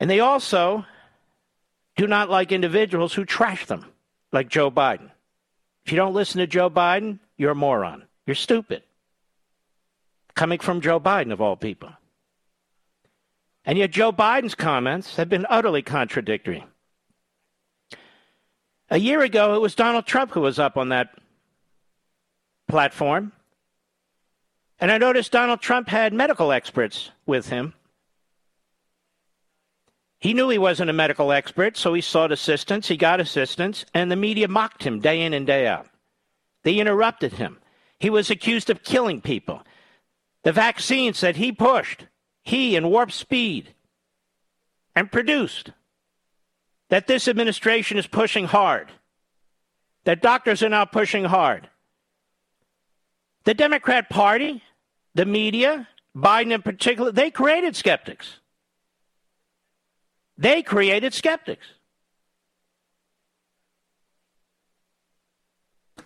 And 0.00 0.08
they 0.08 0.20
also 0.20 0.84
do 1.96 2.06
not 2.06 2.30
like 2.30 2.52
individuals 2.52 3.14
who 3.14 3.24
trash 3.24 3.66
them, 3.66 3.84
like 4.32 4.48
Joe 4.48 4.70
Biden. 4.70 5.10
If 5.84 5.92
you 5.92 5.96
don't 5.96 6.14
listen 6.14 6.38
to 6.40 6.46
Joe 6.46 6.68
Biden, 6.68 7.18
you're 7.36 7.52
a 7.52 7.54
moron. 7.54 8.04
You're 8.26 8.34
stupid. 8.34 8.82
Coming 10.34 10.58
from 10.58 10.80
Joe 10.80 11.00
Biden, 11.00 11.32
of 11.32 11.40
all 11.40 11.56
people. 11.56 11.90
And 13.66 13.76
yet, 13.76 13.90
Joe 13.90 14.12
Biden's 14.12 14.54
comments 14.54 15.16
have 15.16 15.28
been 15.28 15.44
utterly 15.50 15.82
contradictory. 15.82 16.64
A 18.88 18.98
year 18.98 19.20
ago, 19.20 19.54
it 19.54 19.60
was 19.60 19.74
Donald 19.74 20.06
Trump 20.06 20.30
who 20.30 20.40
was 20.40 20.58
up 20.58 20.76
on 20.76 20.88
that 20.88 21.10
platform. 22.68 23.32
And 24.78 24.90
I 24.90 24.98
noticed 24.98 25.32
Donald 25.32 25.60
Trump 25.60 25.88
had 25.88 26.14
medical 26.14 26.52
experts 26.52 27.10
with 27.26 27.48
him 27.48 27.74
he 30.18 30.34
knew 30.34 30.48
he 30.48 30.58
wasn't 30.58 30.90
a 30.90 30.94
medical 30.94 31.30
expert, 31.30 31.76
so 31.76 31.92
he 31.94 32.00
sought 32.00 32.32
assistance. 32.32 32.88
He 32.88 32.96
got 32.96 33.20
assistance, 33.20 33.84
and 33.92 34.10
the 34.10 34.16
media 34.16 34.48
mocked 34.48 34.82
him 34.82 35.00
day 35.00 35.22
in 35.22 35.34
and 35.34 35.46
day 35.46 35.66
out. 35.66 35.88
They 36.62 36.78
interrupted 36.78 37.34
him. 37.34 37.58
He 38.00 38.10
was 38.10 38.30
accused 38.30 38.70
of 38.70 38.82
killing 38.82 39.20
people. 39.20 39.62
The 40.42 40.52
vaccines 40.52 41.20
that 41.20 41.36
he 41.36 41.52
pushed, 41.52 42.06
he 42.46 42.76
and 42.76 42.88
Warp 42.88 43.10
Speed, 43.10 43.74
and 44.94 45.10
produced, 45.10 45.72
that 46.90 47.08
this 47.08 47.26
administration 47.26 47.98
is 47.98 48.06
pushing 48.06 48.44
hard, 48.44 48.88
that 50.04 50.22
doctors 50.22 50.62
are 50.62 50.68
now 50.68 50.84
pushing 50.84 51.24
hard. 51.24 51.68
The 53.42 53.52
Democrat 53.52 54.08
Party, 54.08 54.62
the 55.16 55.26
media, 55.26 55.88
Biden 56.16 56.52
in 56.52 56.62
particular, 56.62 57.10
they 57.10 57.32
created 57.32 57.74
skeptics. 57.74 58.38
They 60.38 60.62
created 60.62 61.14
skeptics. 61.14 61.66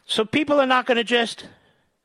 So 0.06 0.24
people 0.24 0.58
are 0.58 0.66
not 0.66 0.86
going 0.86 0.96
to 0.96 1.04
just 1.04 1.44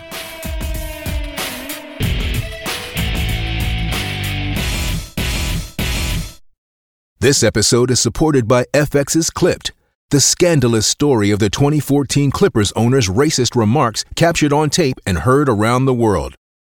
This 7.20 7.44
episode 7.44 7.92
is 7.92 8.00
supported 8.00 8.48
by 8.48 8.66
FX's 8.74 9.30
Clipped 9.30 9.72
the 10.14 10.22
scandalous 10.22 10.86
story 10.86 11.32
of 11.32 11.40
the 11.40 11.50
2014 11.50 12.30
Clippers 12.30 12.72
owner's 12.74 13.10
racist 13.10 13.56
remarks 13.56 14.06
captured 14.16 14.54
on 14.54 14.70
tape 14.70 15.00
and 15.08 15.18
heard 15.18 15.50
around 15.50 15.86
the 15.86 15.94
world. 15.94 16.36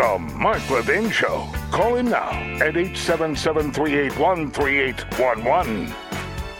The 0.00 0.18
Mark 0.18 0.70
Levin 0.70 1.10
Show. 1.10 1.46
Call 1.70 1.96
him 1.96 2.08
now 2.08 2.30
at 2.30 2.74
877 2.74 3.70
381 3.70 4.50
3811. 4.50 5.94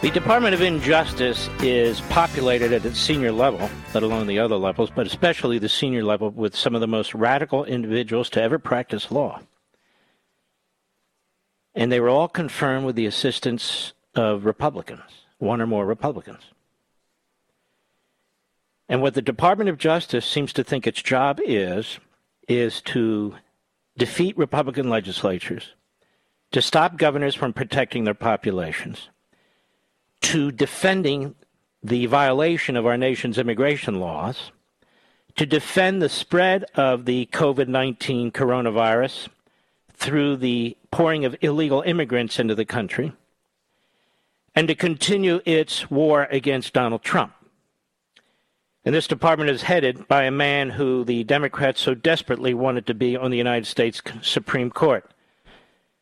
The 0.02 0.10
Department 0.10 0.52
of 0.54 0.60
Injustice 0.60 1.48
is 1.62 2.02
populated 2.02 2.74
at 2.74 2.84
its 2.84 3.00
senior 3.00 3.32
level, 3.32 3.70
let 3.94 4.02
alone 4.02 4.26
the 4.26 4.38
other 4.38 4.56
levels, 4.56 4.90
but 4.94 5.06
especially 5.06 5.58
the 5.58 5.70
senior 5.70 6.04
level, 6.04 6.28
with 6.28 6.54
some 6.54 6.74
of 6.74 6.82
the 6.82 6.86
most 6.86 7.14
radical 7.14 7.64
individuals 7.64 8.28
to 8.30 8.42
ever 8.42 8.58
practice 8.58 9.10
law. 9.10 9.40
And 11.74 11.90
they 11.90 12.00
were 12.00 12.10
all 12.10 12.28
confirmed 12.28 12.84
with 12.84 12.96
the 12.96 13.06
assistance 13.06 13.94
of 14.14 14.44
Republicans, 14.44 15.24
one 15.38 15.62
or 15.62 15.66
more 15.66 15.86
Republicans. 15.86 16.42
And 18.86 19.00
what 19.00 19.14
the 19.14 19.22
Department 19.22 19.70
of 19.70 19.78
Justice 19.78 20.26
seems 20.26 20.52
to 20.52 20.62
think 20.62 20.86
its 20.86 21.00
job 21.00 21.40
is, 21.42 21.98
is 22.50 22.80
to 22.82 23.36
defeat 23.96 24.36
Republican 24.36 24.90
legislatures 24.90 25.74
to 26.50 26.60
stop 26.60 26.96
governors 26.98 27.36
from 27.36 27.52
protecting 27.52 28.02
their 28.02 28.14
populations, 28.14 29.08
to 30.20 30.50
defending 30.50 31.36
the 31.80 32.06
violation 32.06 32.76
of 32.76 32.86
our 32.86 32.96
nation's 32.96 33.38
immigration 33.38 34.00
laws, 34.00 34.50
to 35.36 35.46
defend 35.46 36.02
the 36.02 36.08
spread 36.08 36.64
of 36.74 37.04
the 37.04 37.26
COVID 37.32 37.68
19 37.68 38.32
coronavirus 38.32 39.28
through 39.94 40.36
the 40.36 40.76
pouring 40.90 41.24
of 41.24 41.36
illegal 41.40 41.82
immigrants 41.82 42.40
into 42.40 42.56
the 42.56 42.64
country, 42.64 43.12
and 44.56 44.66
to 44.66 44.74
continue 44.74 45.40
its 45.44 45.88
war 45.88 46.26
against 46.32 46.72
Donald 46.72 47.02
Trump. 47.02 47.32
And 48.84 48.94
this 48.94 49.06
department 49.06 49.50
is 49.50 49.62
headed 49.62 50.08
by 50.08 50.24
a 50.24 50.30
man 50.30 50.70
who 50.70 51.04
the 51.04 51.24
Democrats 51.24 51.80
so 51.80 51.94
desperately 51.94 52.54
wanted 52.54 52.86
to 52.86 52.94
be 52.94 53.16
on 53.16 53.30
the 53.30 53.36
United 53.36 53.66
States 53.66 54.00
Supreme 54.22 54.70
Court, 54.70 55.10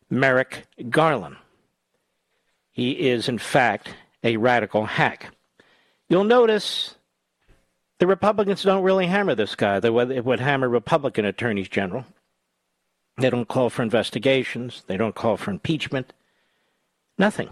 Merrick 0.09 0.67
Garland. 0.89 1.37
He 2.71 2.93
is, 2.93 3.29
in 3.29 3.39
fact, 3.39 3.95
a 4.23 4.37
radical 4.37 4.85
hack. 4.87 5.35
You'll 6.09 6.23
notice 6.23 6.95
the 7.99 8.07
Republicans 8.07 8.63
don't 8.63 8.85
really 8.85 9.07
hammer 9.07 9.35
this 9.35 9.57
guy 9.57 9.81
they 9.81 9.91
would 9.91 10.41
hammer 10.41 10.69
Republican 10.69 11.25
attorneys 11.25 11.69
general. 11.69 12.07
They 13.17 13.31
don't 13.31 13.49
call 13.49 13.69
for 13.71 13.83
investigations, 13.83 14.85
they 14.87 14.97
don't 14.97 15.17
call 15.17 15.37
for 15.37 15.51
impeachment. 15.51 16.13
Nothing. 17.19 17.51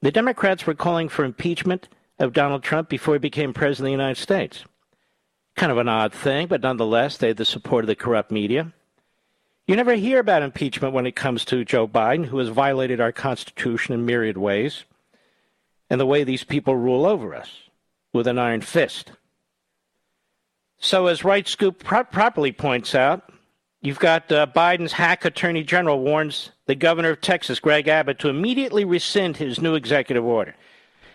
The 0.00 0.12
Democrats 0.12 0.64
were 0.64 0.74
calling 0.74 1.08
for 1.08 1.24
impeachment 1.24 1.88
of 2.22 2.32
Donald 2.32 2.62
Trump 2.62 2.88
before 2.88 3.14
he 3.14 3.18
became 3.18 3.52
president 3.52 3.86
of 3.86 3.98
the 3.98 4.02
United 4.02 4.20
States. 4.20 4.64
Kind 5.56 5.72
of 5.72 5.78
an 5.78 5.88
odd 5.88 6.14
thing, 6.14 6.46
but 6.46 6.62
nonetheless, 6.62 7.16
they 7.16 7.28
had 7.28 7.36
the 7.36 7.44
support 7.44 7.84
of 7.84 7.88
the 7.88 7.96
corrupt 7.96 8.30
media. 8.30 8.72
You 9.66 9.76
never 9.76 9.94
hear 9.94 10.18
about 10.18 10.42
impeachment 10.42 10.94
when 10.94 11.06
it 11.06 11.16
comes 11.16 11.44
to 11.46 11.64
Joe 11.64 11.86
Biden, 11.86 12.26
who 12.26 12.38
has 12.38 12.48
violated 12.48 13.00
our 13.00 13.12
Constitution 13.12 13.94
in 13.94 14.06
myriad 14.06 14.38
ways, 14.38 14.84
and 15.90 16.00
the 16.00 16.06
way 16.06 16.24
these 16.24 16.44
people 16.44 16.76
rule 16.76 17.04
over 17.04 17.34
us 17.34 17.50
with 18.12 18.26
an 18.26 18.38
iron 18.38 18.60
fist. 18.60 19.12
So, 20.78 21.06
as 21.06 21.24
Right 21.24 21.46
Scoop 21.46 21.82
pro- 21.82 22.04
properly 22.04 22.50
points 22.50 22.94
out, 22.94 23.30
you've 23.82 24.00
got 24.00 24.30
uh, 24.32 24.46
Biden's 24.46 24.92
hack 24.92 25.24
attorney 25.24 25.62
general 25.62 26.00
warns 26.00 26.50
the 26.66 26.74
governor 26.74 27.10
of 27.10 27.20
Texas, 27.20 27.60
Greg 27.60 27.88
Abbott, 27.88 28.18
to 28.20 28.28
immediately 28.28 28.84
rescind 28.84 29.36
his 29.36 29.60
new 29.60 29.74
executive 29.74 30.24
order. 30.24 30.56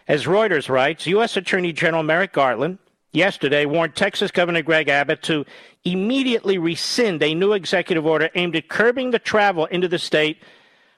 As 0.07 0.23
Reuters 0.23 0.69
writes, 0.69 1.05
U.S. 1.07 1.35
Attorney 1.35 1.73
General 1.73 2.01
Merrick 2.01 2.31
Garland 2.31 2.77
yesterday 3.11 3.65
warned 3.65 3.95
Texas 3.95 4.31
Governor 4.31 4.61
Greg 4.61 4.87
Abbott 4.87 5.21
to 5.23 5.45
immediately 5.83 6.57
rescind 6.57 7.21
a 7.21 7.33
new 7.33 7.51
executive 7.51 8.05
order 8.05 8.29
aimed 8.35 8.55
at 8.55 8.69
curbing 8.69 9.11
the 9.11 9.19
travel 9.19 9.65
into 9.65 9.89
the 9.89 9.99
state 9.99 10.41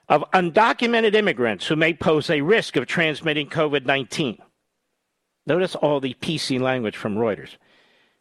of 0.08 0.24
undocumented 0.32 1.14
immigrants 1.14 1.66
who 1.66 1.74
may 1.74 1.92
pose 1.92 2.30
a 2.30 2.40
risk 2.40 2.76
of 2.76 2.86
transmitting 2.86 3.48
COVID 3.48 3.84
19. 3.84 4.38
Notice 5.46 5.74
all 5.74 5.98
the 5.98 6.14
PC 6.14 6.60
language 6.60 6.96
from 6.96 7.16
Reuters. 7.16 7.56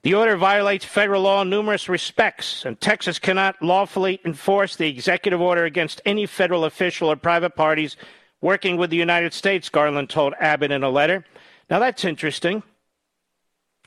The 0.02 0.14
order 0.16 0.38
violates 0.38 0.86
federal 0.86 1.24
law 1.24 1.42
in 1.42 1.50
numerous 1.50 1.90
respects, 1.90 2.66
and 2.66 2.80
Texas 2.80 3.20
cannot 3.20 3.62
lawfully 3.62 4.22
enforce 4.24 4.76
the 4.76 4.88
executive 4.88 5.42
order 5.42 5.66
against 5.66 6.02
any 6.06 6.26
federal 6.26 6.64
official 6.64 7.12
or 7.12 7.16
private 7.16 7.56
parties 7.56 7.98
working 8.42 8.78
with 8.78 8.90
the 8.90 8.98
United 8.98 9.34
States, 9.34 9.70
Garland 9.70 10.10
told 10.10 10.34
Abbott 10.40 10.72
in 10.72 10.84
a 10.84 10.90
letter. 10.90 11.26
Now 11.70 11.80
that's 11.80 12.06
interesting. 12.06 12.64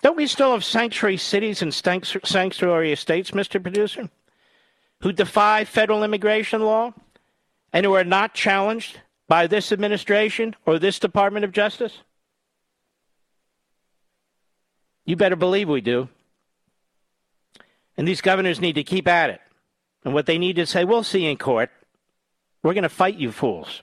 Don't 0.03 0.17
we 0.17 0.27
still 0.27 0.53
have 0.53 0.65
sanctuary 0.65 1.17
cities 1.17 1.63
and 1.63 1.73
sanctuary 1.73 2.93
estates, 2.93 3.31
Mr. 3.31 3.63
Producer, 3.63 4.11
who 5.01 5.13
defy 5.13 5.65
federal 5.65 6.03
immigration 6.03 6.63
law 6.63 6.93
and 7.73 7.87
who 7.87 7.95
are 7.95 8.05
not 8.05 8.35
challenged 8.35 9.01
by 9.29 9.47
this 9.47 9.71
administration 9.71 10.57
or 10.67 10.79
this 10.79 10.99
Department 10.99 11.45
of 11.45 11.53
Justice? 11.53 11.99
You 15.05 15.17
better 15.17 15.37
believe 15.37 15.69
we 15.69 15.81
do. 15.81 16.09
And 17.97 18.07
these 18.07 18.21
governors 18.21 18.61
need 18.61 18.75
to 18.75 18.85
keep 18.85 19.07
at 19.07 19.31
it. 19.31 19.41
And 20.05 20.15
what 20.15 20.27
they 20.27 20.39
need 20.39 20.57
to 20.57 20.67
say, 20.67 20.85
we'll 20.85 21.05
see 21.05 21.27
in 21.27 21.37
court. 21.37 21.71
We're 22.63 22.75
going 22.75 22.83
to 22.83 22.89
fight 22.89 23.17
you 23.17 23.31
fools. 23.31 23.83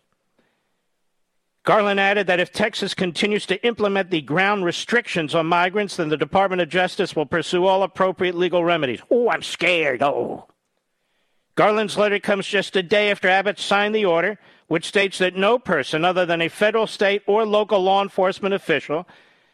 Garland 1.66 2.00
added 2.00 2.28
that 2.28 2.40
if 2.40 2.52
Texas 2.52 2.94
continues 2.94 3.46
to 3.46 3.64
implement 3.66 4.10
the 4.10 4.22
ground 4.22 4.66
restrictions 4.66 5.36
on 5.36 5.46
migrants, 5.46 5.98
then 5.98 6.10
the 6.10 6.18
Department 6.18 6.62
of 6.62 6.70
Justice 6.70 7.16
will 7.16 7.26
pursue 7.26 7.66
all 7.66 7.84
appropriate 7.84 8.36
legal 8.36 8.64
remedies. 8.64 9.02
Oh, 9.12 9.30
I'm 9.30 9.44
scared. 9.44 10.02
Oh. 10.02 10.48
Garland's 11.56 11.98
letter 11.98 12.20
comes 12.20 12.48
just 12.48 12.76
a 12.78 12.84
day 12.84 13.12
after 13.12 13.28
Abbott 13.28 13.60
signed 13.60 13.94
the 13.94 14.06
order, 14.06 14.40
which 14.68 14.88
states 14.88 15.18
that 15.18 15.36
no 15.36 15.60
person 15.60 16.06
other 16.06 16.26
than 16.26 16.42
a 16.42 16.48
federal, 16.48 16.88
state, 16.88 17.22
or 17.28 17.46
local 17.46 17.82
law 17.82 18.02
enforcement 18.02 18.54
official 18.54 19.06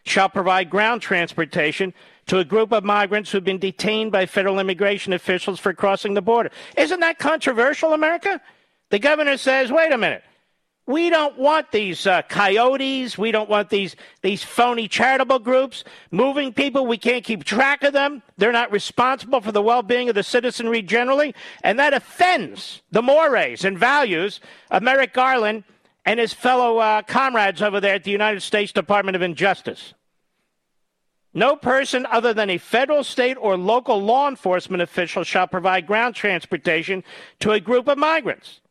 shall 0.06 0.30
provide 0.30 0.70
ground 0.70 1.02
transportation 1.02 1.94
to 2.28 2.38
a 2.38 2.46
group 2.46 2.72
of 2.72 2.84
migrants 2.84 3.32
who've 3.32 3.44
been 3.44 3.58
detained 3.58 4.12
by 4.12 4.26
federal 4.26 4.60
immigration 4.60 5.14
officials 5.14 5.60
for 5.60 5.74
crossing 5.74 6.14
the 6.14 6.22
border. 6.22 6.52
Isn't 6.78 7.00
that 7.00 7.18
controversial, 7.18 7.94
America? 7.94 8.40
The 8.92 9.00
governor 9.00 9.38
says, 9.38 9.72
wait 9.72 9.92
a 9.92 9.98
minute. 9.98 10.24
We 10.88 11.10
don't 11.10 11.38
want 11.40 11.72
these 11.72 12.06
uh, 12.06 12.22
coyotes. 12.24 13.18
We 13.18 13.32
don't 13.32 13.50
want 13.50 13.72
these 13.72 13.96
these 14.22 14.44
phony 14.44 14.88
charitable 14.88 15.40
groups 15.40 15.84
moving 16.12 16.54
people. 16.54 16.86
We 16.86 17.00
can't 17.00 17.24
keep 17.24 17.44
track 17.44 17.84
of 17.84 17.94
them. 17.94 18.22
They're 18.38 18.52
not 18.52 18.72
responsible 18.72 19.42
for 19.42 19.52
the 19.52 19.64
well-being 19.64 20.10
of 20.10 20.16
the 20.16 20.22
citizenry 20.22 20.84
generally, 20.84 21.34
and 21.64 21.80
that 21.80 21.96
offends 21.96 22.84
the 22.92 23.02
mores 23.02 23.66
and 23.66 23.80
values 23.80 24.40
of 24.70 24.84
Merrick 24.84 25.14
Garland 25.14 25.64
and 26.06 26.20
his 26.20 26.34
fellow 26.34 26.78
uh, 26.78 27.02
comrades 27.02 27.64
over 27.64 27.80
there 27.80 27.96
at 27.96 28.04
the 28.04 28.12
United 28.12 28.42
States 28.42 28.72
Department 28.72 29.16
of 29.16 29.24
Injustice. 29.24 29.96
No 31.34 31.56
person 31.56 32.06
other 32.12 32.32
than 32.32 32.52
a 32.52 32.60
federal, 32.60 33.04
state, 33.04 33.38
or 33.42 33.58
local 33.58 34.02
law 34.02 34.30
enforcement 34.30 34.84
official 34.84 35.24
shall 35.24 35.48
provide 35.48 35.88
ground 35.88 36.14
transportation 36.14 37.04
to 37.40 37.52
a 37.52 37.60
group 37.60 37.88
of 37.88 37.98
migrants 37.98 38.62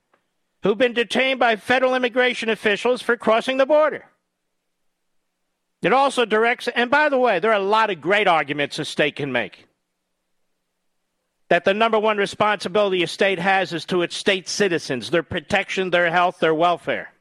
who've 0.65 0.79
been 0.79 0.95
detained 0.95 1.39
by 1.39 1.57
federal 1.57 1.95
immigration 1.95 2.49
officials 2.49 3.03
for 3.03 3.19
crossing 3.19 3.59
the 3.59 3.67
border. 3.67 4.07
It 5.83 5.93
also 5.93 6.25
directs, 6.25 6.69
and 6.69 6.91
by 6.91 7.11
the 7.11 7.19
way, 7.19 7.39
there 7.39 7.53
are 7.53 7.61
a 7.61 7.63
lot 7.63 7.91
of 7.91 8.01
great 8.01 8.27
arguments 8.27 8.79
a 8.79 8.87
state 8.87 9.17
can 9.17 9.31
make. 9.31 9.67
That 11.51 11.67
the 11.67 11.75
number 11.75 11.99
one 11.99 12.17
responsibility 12.17 13.03
a 13.03 13.07
state 13.07 13.39
has 13.39 13.75
is 13.75 13.85
to 13.85 14.01
its 14.01 14.17
state 14.17 14.49
citizens, 14.49 15.11
their 15.11 15.23
protection, 15.23 15.91
their 15.91 16.11
health, 16.11 16.39
their 16.41 16.55
welfare. 16.55 17.13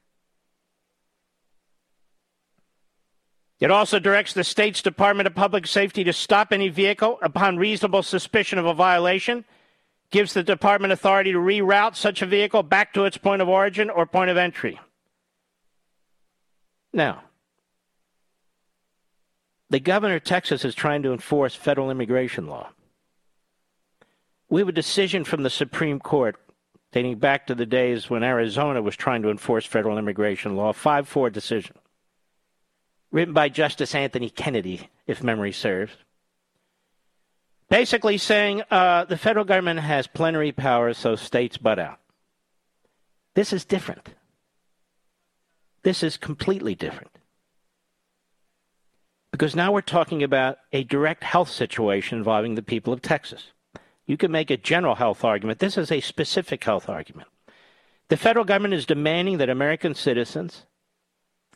It 3.59 3.71
also 3.71 3.99
directs 3.99 4.33
the 4.33 4.45
state's 4.45 4.81
Department 4.81 5.27
of 5.27 5.35
Public 5.35 5.67
Safety 5.67 6.05
to 6.05 6.13
stop 6.13 6.53
any 6.53 6.69
vehicle 6.69 7.19
upon 7.21 7.57
reasonable 7.57 8.03
suspicion 8.03 8.57
of 8.57 8.65
a 8.65 8.73
violation 8.73 9.43
gives 10.11 10.33
the 10.33 10.43
department 10.43 10.93
authority 10.93 11.31
to 11.31 11.39
reroute 11.39 11.95
such 11.95 12.21
a 12.21 12.25
vehicle 12.25 12.63
back 12.63 12.93
to 12.93 13.05
its 13.05 13.17
point 13.17 13.41
of 13.41 13.49
origin 13.49 13.89
or 13.89 14.05
point 14.05 14.29
of 14.29 14.37
entry. 14.37 14.79
Now, 16.93 17.23
the 19.69 19.79
governor 19.79 20.15
of 20.15 20.23
Texas 20.23 20.63
is 20.63 20.75
trying 20.75 21.01
to 21.03 21.13
enforce 21.13 21.55
federal 21.55 21.89
immigration 21.89 22.47
law. 22.47 22.69
We 24.49 24.61
have 24.61 24.69
a 24.69 24.73
decision 24.73 25.23
from 25.23 25.41
the 25.41 25.49
Supreme 25.49 25.99
Court 25.99 26.35
dating 26.91 27.17
back 27.17 27.47
to 27.47 27.55
the 27.55 27.65
days 27.65 28.07
when 28.07 28.21
Arizona 28.21 28.83
was 28.83 28.95
trying 28.95 29.23
to 29.23 29.31
enforce 29.31 29.65
federal 29.65 29.97
immigration 29.97 30.55
law, 30.55 30.73
5 30.73 31.07
4 31.07 31.31
decision, 31.31 31.75
written 33.11 33.33
by 33.33 33.49
Justice 33.49 33.95
Anthony 33.95 34.29
Kennedy, 34.29 34.89
if 35.07 35.23
memory 35.23 35.51
serves 35.51 35.93
basically 37.73 38.19
saying 38.19 38.61
uh, 38.69 39.03
the 39.05 39.17
federal 39.17 39.43
government 39.43 39.79
has 39.79 40.05
plenary 40.05 40.51
powers, 40.51 40.95
so 40.95 41.15
states 41.15 41.57
butt 41.57 41.79
out. 41.79 41.97
This 43.33 43.51
is 43.51 43.65
different. 43.65 44.09
This 45.81 46.03
is 46.03 46.15
completely 46.15 46.75
different. 46.75 47.09
Because 49.31 49.55
now 49.55 49.71
we're 49.71 49.81
talking 49.81 50.21
about 50.21 50.59
a 50.71 50.83
direct 50.83 51.23
health 51.23 51.49
situation 51.49 52.19
involving 52.19 52.53
the 52.53 52.61
people 52.61 52.93
of 52.93 53.01
Texas. 53.01 53.47
You 54.05 54.17
can 54.17 54.31
make 54.31 54.51
a 54.51 54.57
general 54.57 54.93
health 54.93 55.23
argument. 55.23 55.57
This 55.57 55.75
is 55.75 55.91
a 55.91 55.99
specific 55.99 56.63
health 56.63 56.87
argument. 56.87 57.29
The 58.09 58.17
federal 58.17 58.45
government 58.45 58.75
is 58.75 58.85
demanding 58.85 59.39
that 59.39 59.49
American 59.49 59.95
citizens 59.95 60.67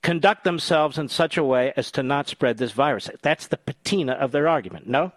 conduct 0.01 0.45
themselves 0.45 0.97
in 0.97 1.09
such 1.09 1.37
a 1.37 1.43
way 1.43 1.73
as 1.77 1.91
to 1.91 2.01
not 2.01 2.27
spread 2.27 2.57
this 2.57 2.71
virus. 2.71 3.07
That's 3.21 3.45
the 3.45 3.57
patina 3.57 4.13
of 4.13 4.31
their 4.31 4.47
argument. 4.47 4.87
No? 4.87 5.11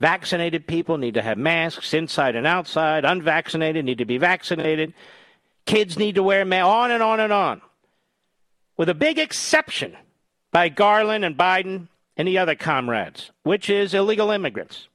Vaccinated 0.00 0.66
people 0.66 0.98
need 0.98 1.14
to 1.14 1.22
have 1.22 1.38
masks 1.38 1.94
inside 1.94 2.36
and 2.36 2.46
outside. 2.46 3.04
Unvaccinated 3.04 3.84
need 3.84 3.98
to 3.98 4.04
be 4.04 4.18
vaccinated. 4.18 4.92
Kids 5.66 5.98
need 5.98 6.16
to 6.16 6.22
wear 6.22 6.44
masks, 6.44 6.66
on 6.66 6.90
and 6.90 7.02
on 7.02 7.20
and 7.20 7.32
on. 7.32 7.62
With 8.76 8.88
a 8.88 8.94
big 8.94 9.18
exception 9.18 9.96
by 10.50 10.68
Garland 10.68 11.24
and 11.24 11.36
Biden 11.36 11.88
and 12.16 12.28
the 12.28 12.38
other 12.38 12.54
comrades, 12.54 13.30
which 13.44 13.70
is 13.70 13.94
illegal 13.94 14.30
immigrants. 14.30 14.88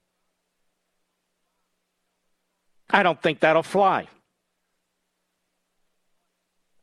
I 2.89 3.03
don't 3.03 3.21
think 3.21 3.39
that'll 3.39 3.63
fly. 3.63 4.07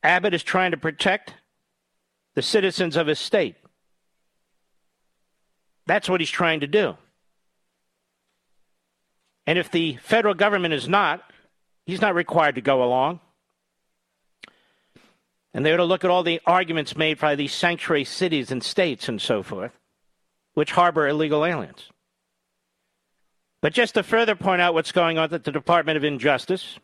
Abbott 0.03 0.35
is 0.35 0.43
trying 0.43 0.71
to 0.71 0.77
protect 0.77 1.35
the 2.35 2.43
citizens 2.43 2.97
of 2.97 3.07
his 3.07 3.19
state. 3.19 3.57
That's 5.87 6.09
what 6.09 6.21
he's 6.21 6.31
trying 6.31 6.61
to 6.61 6.67
do. 6.67 6.97
And 9.47 9.59
if 9.59 9.71
the 9.71 9.97
federal 9.97 10.35
government 10.35 10.75
is 10.75 10.89
not, 10.89 11.23
he's 11.85 12.01
not 12.01 12.15
required 12.15 12.57
to 12.57 12.61
go 12.61 12.83
along. 12.83 13.21
And 15.55 15.65
they 15.65 15.73
ought 15.73 15.79
to 15.79 15.85
look 15.85 16.05
at 16.05 16.11
all 16.11 16.23
the 16.23 16.41
arguments 16.45 16.97
made 16.97 17.19
by 17.19 17.35
these 17.35 17.53
sanctuary 17.53 18.05
cities 18.05 18.51
and 18.51 18.63
states 18.63 19.09
and 19.09 19.23
so 19.23 19.43
forth, 19.43 19.73
which 20.55 20.73
harbor 20.73 21.09
illegal 21.09 21.45
aliens. 21.47 21.91
But 23.63 23.73
just 23.73 23.95
to 23.95 24.03
further 24.03 24.35
point 24.35 24.61
out 24.61 24.75
what's 24.75 24.93
going 24.93 25.17
on 25.17 25.33
at 25.33 25.45
the 25.45 25.53
Department 25.53 25.97
of 25.97 26.05
Injustice, 26.05 26.79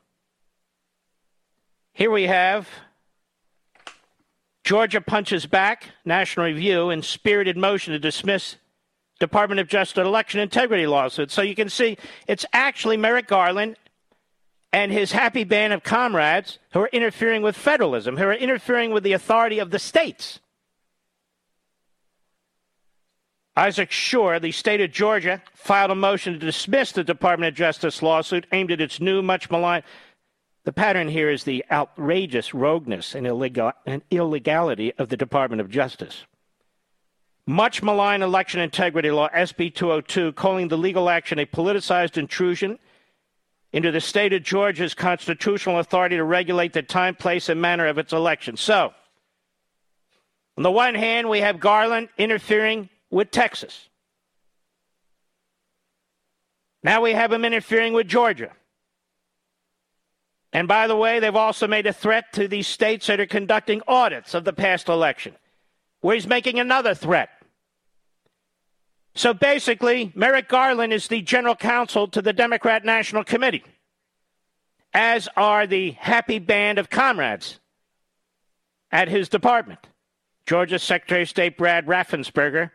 here 1.93 2.11
we 2.11 2.27
have 2.29 2.69
Georgia 4.65 5.01
punches 5.01 5.45
back, 5.45 5.89
National 6.05 6.47
Review, 6.47 6.89
in 6.89 7.03
spirited 7.03 7.57
motion 7.57 7.93
to 7.93 7.99
dismiss 7.99 8.57
Department 9.23 9.61
of 9.61 9.69
Justice 9.69 10.05
election 10.05 10.41
integrity 10.41 10.85
lawsuit. 10.85 11.31
So 11.31 11.43
you 11.43 11.55
can 11.55 11.69
see 11.69 11.97
it's 12.27 12.45
actually 12.53 12.97
Merrick 12.97 13.29
Garland 13.29 13.77
and 14.73 14.91
his 14.91 15.13
happy 15.13 15.45
band 15.45 15.73
of 15.73 15.85
comrades 15.85 16.59
who 16.73 16.81
are 16.81 16.91
interfering 16.93 17.41
with 17.41 17.57
federalism, 17.57 18.17
who 18.17 18.25
are 18.25 18.35
interfering 18.35 18.91
with 18.91 19.05
the 19.05 19.13
authority 19.13 19.61
of 19.61 19.71
the 19.71 19.79
states. 19.79 20.41
Isaac 23.57 23.93
Schorr, 23.93 24.41
the 24.41 24.51
state 24.51 24.81
of 24.81 24.91
Georgia, 24.91 25.41
filed 25.55 25.93
a 25.93 25.95
motion 25.95 26.33
to 26.33 26.39
dismiss 26.41 26.91
the 26.91 27.05
Department 27.05 27.49
of 27.49 27.55
Justice 27.55 28.03
lawsuit 28.03 28.47
aimed 28.51 28.73
at 28.73 28.81
its 28.81 28.99
new, 28.99 29.23
much 29.23 29.51
maligned. 29.51 29.85
The 30.65 30.73
pattern 30.73 31.07
here 31.07 31.31
is 31.31 31.45
the 31.45 31.65
outrageous 31.71 32.55
rogueness 32.55 33.15
and, 33.15 33.25
illegal, 33.25 33.71
and 33.87 34.03
illegality 34.11 34.93
of 34.99 35.11
the 35.11 35.17
Department 35.17 35.61
of 35.61 35.71
Justice. 35.71 36.25
Much 37.47 37.83
maligned 37.83 38.23
election 38.23 38.61
integrity 38.61 39.11
law, 39.11 39.29
SB 39.31 39.75
202, 39.75 40.33
calling 40.33 40.69
the 40.69 40.79
legal 40.79 41.09
action 41.09 41.39
a 41.39 41.47
politicized 41.47 42.17
intrusion 42.17 42.79
into 43.73 43.91
the 43.91 44.01
state 44.01 44.33
of 44.33 44.43
Georgia's 44.43 44.95
constitutional 44.95 45.79
authority 45.79 46.17
to 46.17 46.25
regulate 46.25 46.73
the 46.73 46.83
time, 46.83 47.15
place, 47.15 47.49
and 47.49 47.61
manner 47.61 47.87
of 47.87 47.99
its 47.99 48.13
elections. 48.13 48.61
So, 48.61 48.93
on 50.57 50.63
the 50.63 50.71
one 50.71 50.95
hand, 50.95 51.29
we 51.29 51.41
have 51.41 51.59
Garland 51.59 52.11
interfering 52.19 52.91
with 53.11 53.31
Texas. 53.31 53.89
Now 56.83 57.01
we 57.01 57.13
have 57.13 57.33
him 57.33 57.45
interfering 57.45 57.93
with 57.93 58.09
Georgia. 58.09 58.51
And 60.53 60.69
by 60.69 60.87
the 60.87 60.97
way, 60.97 61.19
they've 61.21 61.35
also 61.35 61.67
made 61.67 61.87
a 61.87 61.93
threat 61.93 62.33
to 62.35 62.47
these 62.47 62.67
states 62.67 63.07
that 63.07 63.21
are 63.21 63.27
conducting 63.27 63.81
audits 63.87 64.35
of 64.35 64.45
the 64.45 64.53
past 64.53 64.89
election, 64.89 65.35
where 66.03 66.15
he's 66.15 66.27
making 66.27 66.61
another 66.61 66.95
threat. 66.95 67.31
So 69.15 69.33
basically, 69.33 70.13
Merrick 70.15 70.49
Garland 70.49 70.93
is 70.93 71.09
the 71.09 71.23
general 71.23 71.57
counsel 71.57 72.09
to 72.09 72.21
the 72.21 72.33
Democrat 72.33 72.85
National 72.85 73.25
Committee, 73.25 73.65
as 74.93 75.29
are 75.37 75.67
the 75.67 75.93
happy 75.93 76.39
band 76.39 76.79
of 76.79 76.91
comrades 76.91 77.61
at 78.91 79.09
his 79.09 79.29
department. 79.29 79.81
Georgia 80.47 80.79
Secretary 80.79 81.23
of 81.23 81.29
State 81.29 81.57
Brad 81.57 81.87
Raffensperger 81.87 82.71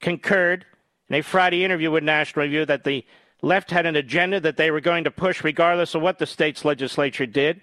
concurred 0.00 0.64
in 1.08 1.16
a 1.16 1.22
Friday 1.22 1.64
interview 1.64 1.90
with 1.90 2.04
National 2.04 2.44
Review 2.44 2.64
that 2.66 2.84
the 2.84 3.04
left 3.42 3.70
had 3.70 3.86
an 3.86 3.96
agenda 3.96 4.38
that 4.40 4.56
they 4.56 4.70
were 4.70 4.80
going 4.80 5.04
to 5.04 5.10
push 5.10 5.42
regardless 5.42 5.94
of 5.94 6.02
what 6.02 6.18
the 6.18 6.26
state's 6.26 6.64
legislature 6.64 7.26
did. 7.26 7.60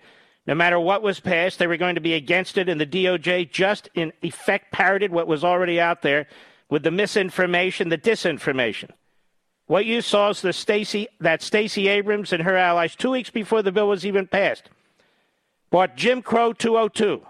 No 0.49 0.55
matter 0.55 0.79
what 0.79 1.03
was 1.03 1.19
passed, 1.19 1.59
they 1.59 1.67
were 1.67 1.77
going 1.77 1.93
to 1.93 2.01
be 2.01 2.15
against 2.15 2.57
it, 2.57 2.69
and 2.69 2.81
the 2.81 2.85
DOJ 2.87 3.51
just 3.51 3.87
in 3.93 4.11
effect 4.23 4.71
parroted 4.71 5.11
what 5.11 5.27
was 5.27 5.43
already 5.43 5.79
out 5.79 6.01
there 6.01 6.25
with 6.71 6.81
the 6.81 6.89
misinformation, 6.89 7.89
the 7.89 7.99
disinformation. 7.99 8.89
What 9.67 9.85
you 9.85 10.01
saw 10.01 10.31
is 10.31 10.41
the 10.41 10.51
Stacey, 10.51 11.07
that 11.19 11.43
Stacey 11.43 11.87
Abrams 11.87 12.33
and 12.33 12.41
her 12.41 12.57
allies, 12.57 12.95
two 12.95 13.11
weeks 13.11 13.29
before 13.29 13.61
the 13.61 13.71
bill 13.71 13.89
was 13.89 14.07
even 14.07 14.25
passed, 14.25 14.71
bought 15.69 15.95
Jim 15.95 16.23
Crow 16.23 16.51
202, 16.51 17.21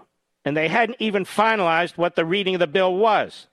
and 0.46 0.56
they 0.56 0.68
hadn't 0.68 0.96
even 0.98 1.26
finalized 1.26 1.98
what 1.98 2.16
the 2.16 2.24
reading 2.24 2.54
of 2.54 2.60
the 2.60 2.66
bill 2.66 2.96
was. 2.96 3.48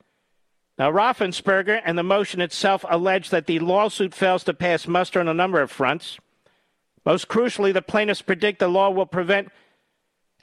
Now, 0.79 0.89
Raffensperger 0.93 1.81
and 1.83 1.97
the 1.97 2.03
motion 2.03 2.39
itself 2.39 2.85
allege 2.87 3.31
that 3.31 3.47
the 3.47 3.59
lawsuit 3.59 4.13
fails 4.13 4.45
to 4.45 4.53
pass 4.53 4.87
muster 4.87 5.19
on 5.19 5.27
a 5.27 5.33
number 5.33 5.59
of 5.59 5.69
fronts. 5.69 6.19
Most 7.07 7.29
crucially, 7.29 7.71
the 7.71 7.81
plaintiffs 7.81 8.21
predict 8.21 8.59
the 8.59 8.67
law 8.67 8.89
will 8.89 9.05
prevent 9.05 9.47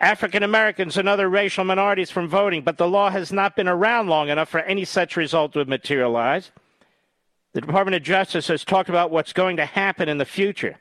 African 0.00 0.42
Americans 0.42 0.96
and 0.96 1.06
other 1.06 1.28
racial 1.28 1.62
minorities 1.62 2.10
from 2.10 2.26
voting, 2.26 2.62
but 2.62 2.78
the 2.78 2.88
law 2.88 3.10
has 3.10 3.30
not 3.30 3.54
been 3.54 3.68
around 3.68 4.08
long 4.08 4.30
enough 4.30 4.48
for 4.48 4.60
any 4.60 4.86
such 4.86 5.14
result 5.14 5.52
to 5.52 5.66
materialize. 5.66 6.52
The 7.52 7.60
Department 7.60 7.96
of 7.96 8.02
Justice 8.02 8.48
has 8.48 8.64
talked 8.64 8.88
about 8.88 9.10
what's 9.10 9.34
going 9.34 9.58
to 9.58 9.66
happen 9.66 10.08
in 10.08 10.16
the 10.16 10.24
future. 10.24 10.78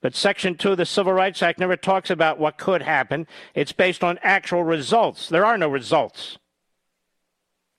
But 0.00 0.16
Section 0.16 0.56
2 0.56 0.72
of 0.72 0.78
the 0.78 0.84
Civil 0.84 1.12
Rights 1.12 1.40
Act 1.40 1.60
never 1.60 1.76
talks 1.76 2.10
about 2.10 2.40
what 2.40 2.58
could 2.58 2.82
happen. 2.82 3.28
It's 3.54 3.70
based 3.70 4.02
on 4.02 4.18
actual 4.24 4.64
results. 4.64 5.28
There 5.28 5.46
are 5.46 5.56
no 5.56 5.68
results. 5.68 6.36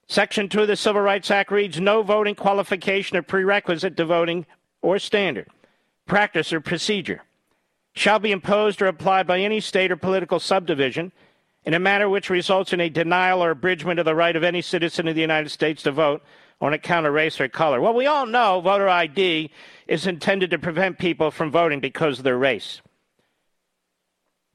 Section 0.08 0.48
2 0.48 0.62
of 0.62 0.68
the 0.68 0.76
Civil 0.76 1.02
Rights 1.02 1.30
Act 1.30 1.50
reads 1.50 1.78
No 1.78 2.02
voting 2.02 2.36
qualification 2.36 3.18
or 3.18 3.22
prerequisite 3.22 3.98
to 3.98 4.06
voting 4.06 4.46
or 4.80 4.98
standard, 4.98 5.48
practice, 6.06 6.50
or 6.50 6.62
procedure 6.62 7.20
shall 7.94 8.18
be 8.18 8.32
imposed 8.32 8.82
or 8.82 8.86
applied 8.86 9.26
by 9.26 9.40
any 9.40 9.60
state 9.60 9.90
or 9.90 9.96
political 9.96 10.40
subdivision 10.40 11.12
in 11.64 11.74
a 11.74 11.78
manner 11.78 12.08
which 12.08 12.28
results 12.28 12.72
in 12.72 12.80
a 12.80 12.90
denial 12.90 13.42
or 13.42 13.50
abridgment 13.50 13.98
of 13.98 14.04
the 14.04 14.14
right 14.14 14.36
of 14.36 14.44
any 14.44 14.60
citizen 14.60 15.08
of 15.08 15.14
the 15.14 15.20
United 15.20 15.48
States 15.48 15.82
to 15.82 15.92
vote 15.92 16.22
on 16.60 16.72
account 16.72 17.06
of 17.06 17.14
race 17.14 17.40
or 17.40 17.48
color. 17.48 17.80
Well, 17.80 17.94
we 17.94 18.06
all 18.06 18.26
know 18.26 18.60
voter 18.60 18.88
ID 18.88 19.50
is 19.86 20.06
intended 20.06 20.50
to 20.50 20.58
prevent 20.58 20.98
people 20.98 21.30
from 21.30 21.50
voting 21.50 21.80
because 21.80 22.18
of 22.18 22.24
their 22.24 22.38
race. 22.38 22.80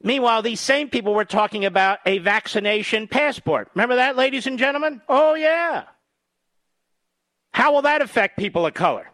Meanwhile, 0.02 0.44
these 0.44 0.62
same 0.62 0.90
people 0.90 1.14
were 1.14 1.26
talking 1.26 1.66
about 1.66 2.00
a 2.06 2.20
vaccination 2.20 3.08
passport. 3.08 3.70
Remember 3.74 3.96
that, 3.96 4.16
ladies 4.16 4.48
and 4.48 4.58
gentlemen? 4.58 5.02
Oh, 5.10 5.34
yeah. 5.34 5.84
How 7.52 7.74
will 7.74 7.82
that 7.82 8.02
affect 8.02 8.38
people 8.38 8.66
of 8.66 8.74
color? 8.74 9.10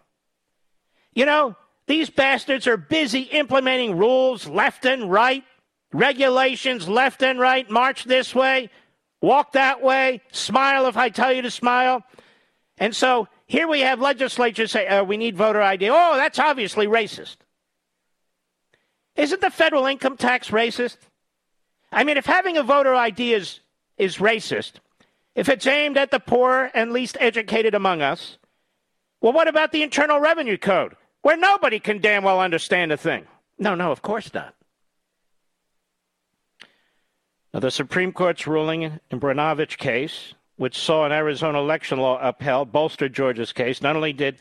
You 1.13 1.25
know, 1.25 1.55
these 1.87 2.09
bastards 2.09 2.67
are 2.67 2.77
busy 2.77 3.21
implementing 3.21 3.97
rules 3.97 4.47
left 4.47 4.85
and 4.85 5.11
right, 5.11 5.43
regulations 5.93 6.89
left 6.89 7.21
and 7.21 7.39
right, 7.39 7.69
march 7.69 8.05
this 8.05 8.33
way, 8.33 8.69
walk 9.21 9.53
that 9.53 9.81
way, 9.81 10.21
smile 10.31 10.87
if 10.87 10.97
I 10.97 11.09
tell 11.09 11.31
you 11.31 11.41
to 11.43 11.51
smile. 11.51 12.03
And 12.77 12.95
so 12.95 13.27
here 13.45 13.67
we 13.67 13.81
have 13.81 14.01
legislatures 14.01 14.71
say, 14.71 14.87
oh, 14.89 15.03
we 15.03 15.17
need 15.17 15.37
voter 15.37 15.61
ID. 15.61 15.89
Oh, 15.89 16.15
that's 16.15 16.39
obviously 16.39 16.87
racist. 16.87 17.37
Isn't 19.15 19.41
the 19.41 19.49
federal 19.49 19.85
income 19.85 20.17
tax 20.17 20.49
racist? 20.49 20.97
I 21.91 22.03
mean, 22.03 22.17
if 22.17 22.25
having 22.25 22.57
a 22.57 22.63
voter 22.63 22.93
ID 22.93 23.33
is, 23.33 23.59
is 23.97 24.17
racist, 24.17 24.73
if 25.35 25.47
it's 25.47 25.67
aimed 25.67 25.97
at 25.97 26.11
the 26.11 26.19
poor 26.19 26.71
and 26.73 26.91
least 26.91 27.15
educated 27.19 27.75
among 27.75 28.01
us, 28.01 28.37
well, 29.21 29.33
what 29.33 29.47
about 29.47 29.71
the 29.71 29.83
Internal 29.83 30.19
Revenue 30.19 30.57
Code? 30.57 30.95
Where 31.25 31.37
nobody 31.37 31.79
can 31.79 31.97
damn 31.97 32.23
well 32.23 32.39
understand 32.39 32.91
a 32.91 32.97
thing. 32.97 33.25
No, 33.57 33.73
no, 33.73 33.91
of 33.91 34.03
course 34.03 34.31
not. 34.31 34.53
Now, 37.51 37.61
the 37.61 37.71
Supreme 37.71 38.13
Court's 38.13 38.45
ruling 38.45 38.83
in 38.83 39.19
Brnovich 39.19 39.79
case, 39.79 40.35
which 40.57 40.77
saw 40.77 41.03
an 41.03 41.11
Arizona 41.11 41.57
election 41.57 41.97
law 41.97 42.19
upheld, 42.21 42.71
bolstered 42.71 43.15
Georgia's 43.15 43.51
case. 43.51 43.81
Not 43.81 43.95
only 43.95 44.13
did 44.13 44.37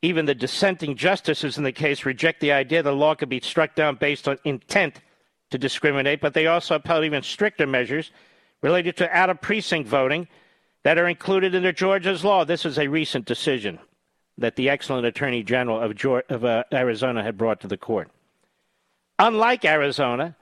even 0.00 0.26
the 0.26 0.34
dissenting 0.36 0.94
justices 0.94 1.58
in 1.58 1.64
the 1.64 1.72
case 1.72 2.04
reject 2.04 2.38
the 2.38 2.52
idea 2.52 2.84
the 2.84 2.92
law 2.92 3.16
could 3.16 3.28
be 3.28 3.40
struck 3.40 3.74
down 3.74 3.96
based 3.96 4.28
on 4.28 4.38
intent 4.44 5.00
to 5.50 5.58
discriminate, 5.58 6.20
but 6.20 6.34
they 6.34 6.46
also 6.46 6.76
upheld 6.76 7.04
even 7.04 7.24
stricter 7.24 7.66
measures 7.66 8.12
related 8.62 8.96
to 8.98 9.10
out 9.10 9.28
of 9.28 9.40
precinct 9.40 9.88
voting 9.88 10.28
that 10.84 10.98
are 10.98 11.08
included 11.08 11.52
in 11.52 11.64
the 11.64 11.72
Georgia's 11.72 12.24
law. 12.24 12.44
This 12.44 12.64
is 12.64 12.78
a 12.78 12.86
recent 12.86 13.24
decision 13.24 13.80
that 14.38 14.56
the 14.56 14.68
excellent 14.68 15.06
Attorney 15.06 15.42
General 15.42 15.80
of, 15.80 16.22
of 16.28 16.44
uh, 16.44 16.64
Arizona 16.72 17.22
had 17.22 17.36
brought 17.36 17.60
to 17.60 17.68
the 17.68 17.76
court. 17.76 18.10
Unlike 19.18 19.64
Arizona, 19.64 20.36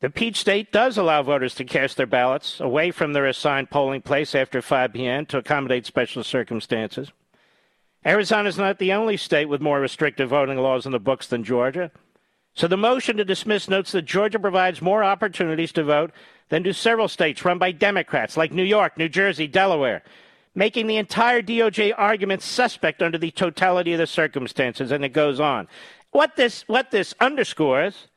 the 0.00 0.10
Peach 0.10 0.36
State 0.36 0.72
does 0.72 0.98
allow 0.98 1.22
voters 1.22 1.54
to 1.54 1.64
cast 1.64 1.96
their 1.96 2.06
ballots 2.06 2.58
away 2.58 2.90
from 2.90 3.12
their 3.12 3.26
assigned 3.26 3.70
polling 3.70 4.02
place 4.02 4.34
after 4.34 4.60
5 4.60 4.92
p.m. 4.92 5.26
to 5.26 5.38
accommodate 5.38 5.86
special 5.86 6.24
circumstances. 6.24 7.12
Arizona 8.04 8.48
is 8.48 8.58
not 8.58 8.78
the 8.78 8.92
only 8.92 9.16
state 9.16 9.48
with 9.48 9.60
more 9.60 9.80
restrictive 9.80 10.30
voting 10.30 10.58
laws 10.58 10.86
in 10.86 10.92
the 10.92 10.98
books 10.98 11.28
than 11.28 11.44
Georgia. 11.44 11.92
So 12.54 12.66
the 12.66 12.76
motion 12.76 13.16
to 13.16 13.24
dismiss 13.24 13.68
notes 13.68 13.92
that 13.92 14.02
Georgia 14.02 14.38
provides 14.38 14.82
more 14.82 15.04
opportunities 15.04 15.72
to 15.72 15.84
vote 15.84 16.10
than 16.48 16.62
do 16.62 16.72
several 16.72 17.08
states 17.08 17.44
run 17.44 17.58
by 17.58 17.72
Democrats 17.72 18.36
like 18.36 18.52
New 18.52 18.64
York, 18.64 18.98
New 18.98 19.08
Jersey, 19.08 19.46
Delaware, 19.46 20.02
making 20.54 20.86
the 20.86 20.96
entire 20.96 21.42
DOJ 21.42 21.94
argument 21.96 22.42
suspect 22.42 23.02
under 23.02 23.18
the 23.18 23.30
totality 23.30 23.92
of 23.92 23.98
the 23.98 24.06
circumstances, 24.06 24.90
and 24.90 25.04
it 25.04 25.10
goes 25.10 25.40
on. 25.40 25.68
What 26.10 26.36
this, 26.36 26.62
what 26.68 26.90
this 26.90 27.14
underscores 27.20 28.08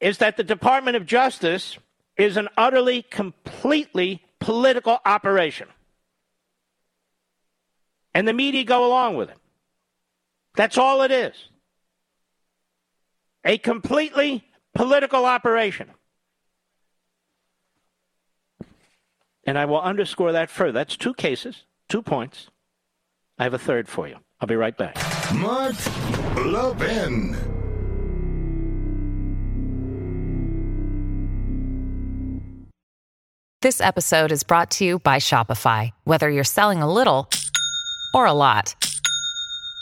is 0.00 0.18
that 0.18 0.36
the 0.36 0.44
Department 0.44 0.96
of 0.96 1.06
Justice 1.06 1.78
is 2.16 2.36
an 2.36 2.48
utterly, 2.56 3.02
completely 3.02 4.22
political 4.38 4.98
operation. 5.04 5.68
And 8.14 8.26
the 8.26 8.32
media 8.32 8.64
go 8.64 8.86
along 8.86 9.16
with 9.16 9.30
it. 9.30 9.36
That's 10.56 10.78
all 10.78 11.02
it 11.02 11.10
is. 11.10 11.34
A 13.44 13.58
completely 13.58 14.44
political 14.74 15.24
operation. 15.24 15.90
And 19.44 19.58
I 19.58 19.64
will 19.64 19.80
underscore 19.80 20.32
that 20.32 20.50
further. 20.50 20.72
That's 20.72 20.96
two 20.96 21.14
cases, 21.14 21.64
two 21.88 22.02
points. 22.02 22.48
I 23.38 23.44
have 23.44 23.54
a 23.54 23.58
third 23.58 23.88
for 23.88 24.06
you. 24.06 24.16
I'll 24.40 24.48
be 24.48 24.54
right 24.56 24.76
back. 24.76 24.96
Mark 25.34 25.74
Levin. 26.36 27.36
This 33.62 33.80
episode 33.82 34.32
is 34.32 34.42
brought 34.42 34.70
to 34.72 34.86
you 34.86 34.98
by 35.00 35.16
Shopify. 35.16 35.90
Whether 36.04 36.30
you're 36.30 36.44
selling 36.44 36.80
a 36.80 36.90
little 36.90 37.28
or 38.14 38.24
a 38.24 38.32
lot, 38.32 38.74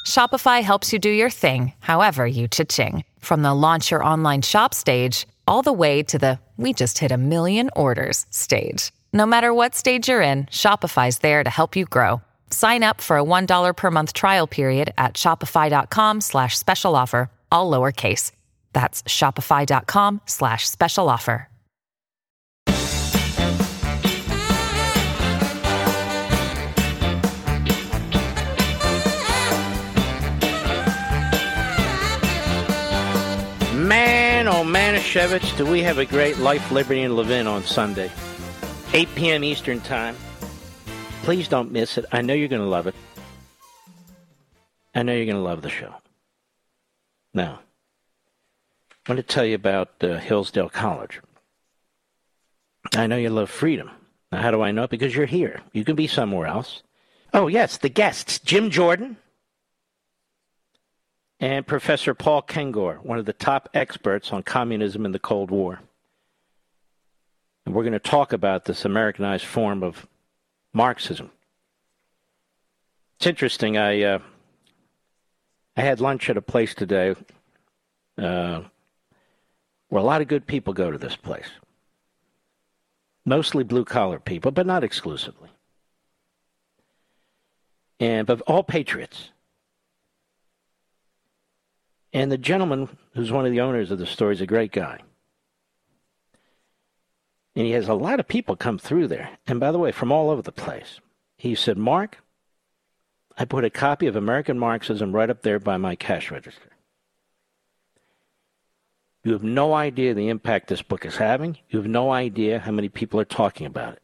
Shopify 0.04 0.62
helps 0.62 0.92
you 0.92 0.98
do 0.98 1.10
your 1.10 1.30
thing, 1.30 1.72
however 1.78 2.26
you 2.26 2.48
cha-ching. 2.48 3.04
From 3.20 3.42
the 3.42 3.54
launch 3.54 3.92
your 3.92 4.02
online 4.02 4.42
shop 4.42 4.74
stage, 4.74 5.28
all 5.46 5.62
the 5.62 5.72
way 5.72 6.02
to 6.04 6.18
the 6.18 6.40
we 6.56 6.72
just 6.72 6.98
hit 6.98 7.12
a 7.12 7.16
million 7.16 7.70
orders 7.76 8.26
stage. 8.30 8.90
No 9.12 9.24
matter 9.24 9.54
what 9.54 9.74
stage 9.74 10.08
you're 10.08 10.20
in, 10.20 10.46
Shopify's 10.46 11.18
there 11.18 11.42
to 11.42 11.50
help 11.50 11.76
you 11.76 11.86
grow. 11.86 12.20
Sign 12.50 12.82
up 12.82 13.00
for 13.00 13.16
a 13.16 13.22
$1 13.22 13.76
per 13.76 13.90
month 13.90 14.12
trial 14.12 14.46
period 14.46 14.92
at 14.98 15.14
shopify.com 15.14 16.20
slash 16.20 16.58
special 16.58 16.96
offer, 16.96 17.30
all 17.50 17.70
lowercase. 17.70 18.32
That's 18.72 19.02
shopify.com 19.04 20.22
slash 20.26 20.68
special 20.68 21.08
offer. 21.08 21.48
Man, 33.88 34.48
oh 34.48 34.64
Manischewitz, 34.64 35.56
do 35.56 35.64
we 35.64 35.82
have 35.82 35.96
a 35.96 36.04
great 36.04 36.36
Life, 36.38 36.70
Liberty, 36.70 37.02
and 37.02 37.16
Levin 37.16 37.46
on 37.46 37.62
Sunday. 37.62 38.10
8 38.94 39.08
p.m. 39.14 39.44
Eastern 39.44 39.80
Time. 39.80 40.16
Please 41.22 41.46
don't 41.46 41.70
miss 41.70 41.98
it. 41.98 42.06
I 42.10 42.22
know 42.22 42.32
you're 42.32 42.48
going 42.48 42.62
to 42.62 42.68
love 42.68 42.86
it. 42.86 42.94
I 44.94 45.02
know 45.02 45.14
you're 45.14 45.26
going 45.26 45.36
to 45.36 45.42
love 45.42 45.60
the 45.60 45.68
show. 45.68 45.94
Now, 47.34 47.60
I 49.06 49.12
want 49.12 49.18
to 49.18 49.22
tell 49.22 49.44
you 49.44 49.54
about 49.54 49.90
uh, 50.00 50.16
Hillsdale 50.16 50.70
College. 50.70 51.20
I 52.96 53.06
know 53.06 53.16
you 53.16 53.28
love 53.28 53.50
freedom. 53.50 53.90
Now, 54.32 54.40
how 54.40 54.50
do 54.50 54.62
I 54.62 54.70
know? 54.70 54.86
Because 54.86 55.14
you're 55.14 55.26
here. 55.26 55.60
You 55.72 55.84
can 55.84 55.94
be 55.94 56.06
somewhere 56.06 56.46
else. 56.46 56.82
Oh, 57.34 57.46
yes, 57.46 57.76
the 57.76 57.90
guests 57.90 58.38
Jim 58.38 58.70
Jordan 58.70 59.18
and 61.40 61.66
Professor 61.66 62.14
Paul 62.14 62.40
Kengor, 62.40 63.04
one 63.04 63.18
of 63.18 63.26
the 63.26 63.34
top 63.34 63.68
experts 63.74 64.32
on 64.32 64.42
communism 64.42 65.04
in 65.04 65.12
the 65.12 65.18
Cold 65.18 65.50
War. 65.50 65.80
And 67.68 67.74
we're 67.74 67.82
going 67.82 67.92
to 67.92 67.98
talk 67.98 68.32
about 68.32 68.64
this 68.64 68.86
Americanized 68.86 69.44
form 69.44 69.82
of 69.82 70.06
Marxism. 70.72 71.30
It's 73.18 73.26
interesting. 73.26 73.76
I 73.76 74.02
uh, 74.04 74.18
I 75.76 75.82
had 75.82 76.00
lunch 76.00 76.30
at 76.30 76.38
a 76.38 76.40
place 76.40 76.74
today 76.74 77.14
uh, 78.16 78.62
where 79.90 80.00
a 80.00 80.02
lot 80.02 80.22
of 80.22 80.28
good 80.28 80.46
people 80.46 80.72
go 80.72 80.90
to 80.90 80.96
this 80.96 81.14
place. 81.14 81.50
Mostly 83.26 83.64
blue 83.64 83.84
collar 83.84 84.18
people, 84.18 84.50
but 84.50 84.66
not 84.66 84.82
exclusively. 84.82 85.50
And 88.00 88.26
but 88.26 88.40
all 88.46 88.62
patriots. 88.62 89.28
And 92.14 92.32
the 92.32 92.38
gentleman 92.38 92.88
who's 93.12 93.30
one 93.30 93.44
of 93.44 93.52
the 93.52 93.60
owners 93.60 93.90
of 93.90 93.98
the 93.98 94.06
store 94.06 94.32
is 94.32 94.40
a 94.40 94.46
great 94.46 94.72
guy. 94.72 95.02
And 97.58 97.66
he 97.66 97.72
has 97.72 97.88
a 97.88 97.94
lot 97.94 98.20
of 98.20 98.28
people 98.28 98.54
come 98.54 98.78
through 98.78 99.08
there. 99.08 99.30
And 99.48 99.58
by 99.58 99.72
the 99.72 99.80
way, 99.80 99.90
from 99.90 100.12
all 100.12 100.30
over 100.30 100.42
the 100.42 100.52
place. 100.52 101.00
He 101.36 101.56
said, 101.56 101.76
Mark, 101.76 102.18
I 103.36 103.44
put 103.44 103.64
a 103.64 103.68
copy 103.68 104.06
of 104.06 104.14
American 104.14 104.60
Marxism 104.60 105.10
right 105.10 105.28
up 105.28 105.42
there 105.42 105.58
by 105.58 105.76
my 105.76 105.96
cash 105.96 106.30
register. 106.30 106.70
You 109.24 109.32
have 109.32 109.42
no 109.42 109.74
idea 109.74 110.14
the 110.14 110.28
impact 110.28 110.68
this 110.68 110.82
book 110.82 111.04
is 111.04 111.16
having. 111.16 111.58
You 111.68 111.80
have 111.80 111.88
no 111.88 112.12
idea 112.12 112.60
how 112.60 112.70
many 112.70 112.88
people 112.88 113.18
are 113.18 113.24
talking 113.24 113.66
about 113.66 113.94
it. 113.94 114.02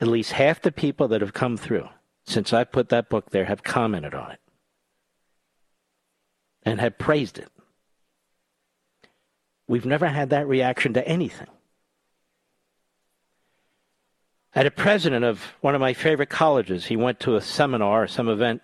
At 0.00 0.06
least 0.06 0.30
half 0.30 0.62
the 0.62 0.70
people 0.70 1.08
that 1.08 1.22
have 1.22 1.34
come 1.34 1.56
through 1.56 1.88
since 2.26 2.52
I 2.52 2.62
put 2.62 2.90
that 2.90 3.08
book 3.08 3.30
there 3.30 3.46
have 3.46 3.64
commented 3.64 4.14
on 4.14 4.30
it 4.30 4.40
and 6.62 6.80
have 6.80 6.96
praised 6.96 7.40
it. 7.40 7.50
We've 9.66 9.84
never 9.84 10.06
had 10.06 10.30
that 10.30 10.46
reaction 10.46 10.94
to 10.94 11.08
anything. 11.08 11.48
I 14.54 14.60
had 14.60 14.66
a 14.66 14.70
president 14.70 15.24
of 15.24 15.54
one 15.60 15.74
of 15.74 15.80
my 15.80 15.94
favorite 15.94 16.28
colleges. 16.28 16.86
He 16.86 16.96
went 16.96 17.20
to 17.20 17.36
a 17.36 17.40
seminar 17.40 18.04
or 18.04 18.08
some 18.08 18.28
event 18.28 18.62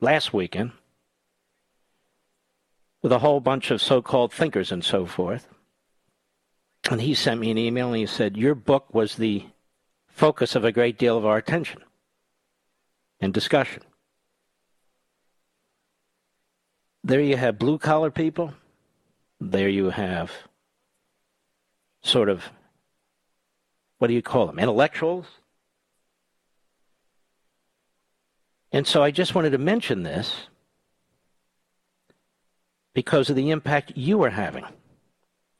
last 0.00 0.32
weekend 0.32 0.72
with 3.00 3.12
a 3.12 3.20
whole 3.20 3.40
bunch 3.40 3.70
of 3.70 3.80
so 3.80 4.02
called 4.02 4.32
thinkers 4.32 4.72
and 4.72 4.84
so 4.84 5.06
forth. 5.06 5.46
And 6.90 7.00
he 7.00 7.14
sent 7.14 7.40
me 7.40 7.50
an 7.50 7.58
email 7.58 7.88
and 7.88 7.96
he 7.96 8.06
said, 8.06 8.36
Your 8.36 8.56
book 8.56 8.92
was 8.92 9.14
the 9.14 9.44
focus 10.08 10.56
of 10.56 10.64
a 10.64 10.72
great 10.72 10.98
deal 10.98 11.16
of 11.16 11.24
our 11.24 11.36
attention 11.36 11.80
and 13.20 13.32
discussion. 13.32 13.82
There 17.04 17.20
you 17.20 17.36
have 17.36 17.58
blue 17.58 17.78
collar 17.78 18.10
people. 18.10 18.54
There 19.40 19.68
you 19.68 19.90
have 19.90 20.32
sort 22.02 22.28
of 22.28 22.50
what 24.02 24.08
do 24.08 24.14
you 24.14 24.20
call 24.22 24.48
them? 24.48 24.58
Intellectuals? 24.58 25.26
And 28.72 28.84
so 28.84 29.00
I 29.00 29.12
just 29.12 29.36
wanted 29.36 29.50
to 29.50 29.58
mention 29.58 30.02
this 30.02 30.48
because 32.94 33.30
of 33.30 33.36
the 33.36 33.50
impact 33.50 33.92
you 33.94 34.20
are 34.24 34.30
having. 34.30 34.64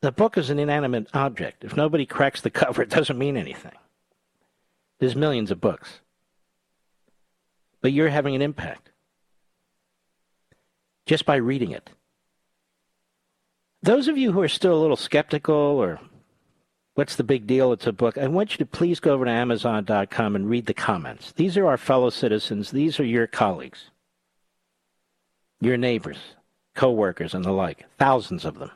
The 0.00 0.10
book 0.10 0.36
is 0.36 0.50
an 0.50 0.58
inanimate 0.58 1.06
object. 1.14 1.62
If 1.62 1.76
nobody 1.76 2.04
cracks 2.04 2.40
the 2.40 2.50
cover, 2.62 2.82
it 2.82 2.90
doesn't 2.90 3.16
mean 3.16 3.36
anything. 3.36 3.76
There's 4.98 5.14
millions 5.14 5.52
of 5.52 5.60
books. 5.60 6.00
But 7.80 7.92
you're 7.92 8.08
having 8.08 8.34
an 8.34 8.42
impact 8.42 8.90
just 11.06 11.24
by 11.24 11.36
reading 11.36 11.70
it. 11.70 11.90
Those 13.84 14.08
of 14.08 14.18
you 14.18 14.32
who 14.32 14.42
are 14.42 14.48
still 14.48 14.74
a 14.74 14.82
little 14.82 14.96
skeptical 14.96 15.54
or 15.54 16.00
What's 16.94 17.16
the 17.16 17.24
big 17.24 17.46
deal? 17.46 17.72
It's 17.72 17.86
a 17.86 17.92
book. 17.92 18.18
I 18.18 18.26
want 18.26 18.52
you 18.52 18.58
to 18.58 18.66
please 18.66 19.00
go 19.00 19.14
over 19.14 19.24
to 19.24 19.30
Amazon.com 19.30 20.36
and 20.36 20.50
read 20.50 20.66
the 20.66 20.74
comments. 20.74 21.32
These 21.32 21.56
are 21.56 21.66
our 21.66 21.78
fellow 21.78 22.10
citizens. 22.10 22.70
These 22.70 23.00
are 23.00 23.04
your 23.04 23.26
colleagues, 23.26 23.90
your 25.60 25.78
neighbors, 25.78 26.18
co-workers, 26.74 27.32
and 27.32 27.44
the 27.44 27.52
like. 27.52 27.86
Thousands 27.98 28.44
of 28.44 28.58
them. 28.58 28.70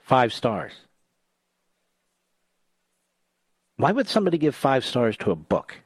Five 0.00 0.32
stars. 0.32 0.72
Why 3.76 3.92
would 3.92 4.08
somebody 4.08 4.38
give 4.38 4.56
five 4.56 4.84
stars 4.84 5.16
to 5.18 5.30
a 5.30 5.36
book? 5.36 5.76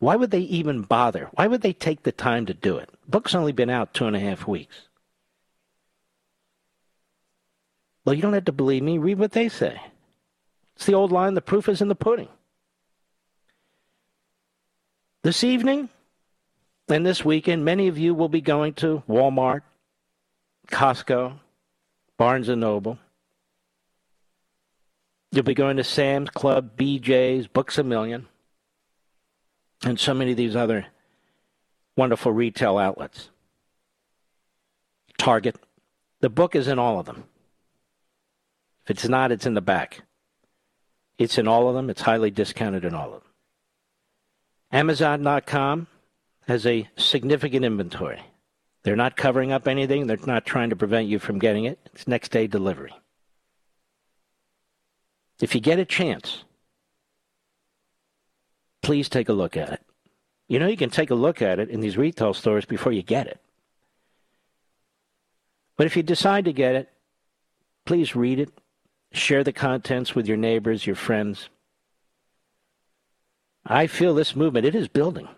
Why 0.00 0.16
would 0.16 0.32
they 0.32 0.40
even 0.40 0.82
bother? 0.82 1.28
Why 1.34 1.46
would 1.46 1.62
they 1.62 1.72
take 1.72 2.02
the 2.02 2.10
time 2.12 2.46
to 2.46 2.54
do 2.54 2.76
it? 2.78 2.90
Book's 3.06 3.36
only 3.36 3.52
been 3.52 3.70
out 3.70 3.94
two 3.94 4.06
and 4.06 4.16
a 4.16 4.20
half 4.20 4.48
weeks. 4.48 4.88
Well, 8.04 8.14
you 8.14 8.22
don't 8.22 8.32
have 8.32 8.46
to 8.46 8.52
believe 8.52 8.82
me. 8.82 8.98
Read 8.98 9.18
what 9.18 9.32
they 9.32 9.48
say. 9.48 9.80
It's 10.78 10.86
the 10.86 10.94
old 10.94 11.10
line 11.10 11.34
the 11.34 11.40
proof 11.40 11.68
is 11.68 11.82
in 11.82 11.88
the 11.88 11.96
pudding. 11.96 12.28
This 15.24 15.42
evening 15.42 15.88
and 16.88 17.04
this 17.04 17.24
weekend, 17.24 17.64
many 17.64 17.88
of 17.88 17.98
you 17.98 18.14
will 18.14 18.28
be 18.28 18.40
going 18.40 18.74
to 18.74 19.02
Walmart, 19.08 19.62
Costco, 20.68 21.40
Barnes 22.16 22.48
and 22.48 22.60
Noble. 22.60 22.96
You'll 25.32 25.42
be 25.42 25.52
going 25.52 25.78
to 25.78 25.84
Sam's 25.84 26.30
Club, 26.30 26.76
BJ's, 26.76 27.48
Books 27.48 27.76
a 27.78 27.82
Million, 27.82 28.28
and 29.84 29.98
so 29.98 30.14
many 30.14 30.30
of 30.30 30.36
these 30.36 30.54
other 30.54 30.86
wonderful 31.96 32.30
retail 32.30 32.78
outlets. 32.78 33.30
Target. 35.18 35.56
The 36.20 36.30
book 36.30 36.54
is 36.54 36.68
in 36.68 36.78
all 36.78 37.00
of 37.00 37.06
them. 37.06 37.24
If 38.84 38.92
it's 38.92 39.08
not, 39.08 39.32
it's 39.32 39.44
in 39.44 39.54
the 39.54 39.60
back. 39.60 40.04
It's 41.18 41.36
in 41.36 41.48
all 41.48 41.68
of 41.68 41.74
them. 41.74 41.90
It's 41.90 42.02
highly 42.02 42.30
discounted 42.30 42.84
in 42.84 42.94
all 42.94 43.12
of 43.12 43.22
them. 43.22 43.32
Amazon.com 44.70 45.88
has 46.46 46.64
a 46.64 46.88
significant 46.96 47.64
inventory. 47.64 48.22
They're 48.84 48.96
not 48.96 49.16
covering 49.16 49.52
up 49.52 49.66
anything. 49.66 50.06
They're 50.06 50.18
not 50.24 50.46
trying 50.46 50.70
to 50.70 50.76
prevent 50.76 51.08
you 51.08 51.18
from 51.18 51.38
getting 51.38 51.64
it. 51.64 51.78
It's 51.92 52.06
next 52.06 52.30
day 52.30 52.46
delivery. 52.46 52.94
If 55.40 55.54
you 55.54 55.60
get 55.60 55.78
a 55.78 55.84
chance, 55.84 56.44
please 58.82 59.08
take 59.08 59.28
a 59.28 59.34
look 59.34 59.56
at 59.56 59.72
it. 59.72 59.80
You 60.48 60.58
know, 60.58 60.66
you 60.66 60.76
can 60.76 60.90
take 60.90 61.10
a 61.10 61.14
look 61.14 61.42
at 61.42 61.58
it 61.58 61.68
in 61.68 61.80
these 61.80 61.98
retail 61.98 62.32
stores 62.32 62.64
before 62.64 62.92
you 62.92 63.02
get 63.02 63.26
it. 63.26 63.40
But 65.76 65.86
if 65.86 65.96
you 65.96 66.02
decide 66.02 66.46
to 66.46 66.52
get 66.52 66.74
it, 66.74 66.88
please 67.84 68.16
read 68.16 68.40
it, 68.40 68.50
share 69.12 69.44
the 69.44 69.52
contents 69.52 70.14
with 70.14 70.26
your 70.26 70.36
neighbors, 70.36 70.86
your 70.86 70.96
friends. 70.96 71.48
I 73.64 73.86
feel 73.86 74.14
this 74.14 74.36
movement, 74.36 74.66
it 74.66 74.74
is 74.74 74.88
building. 74.88 75.28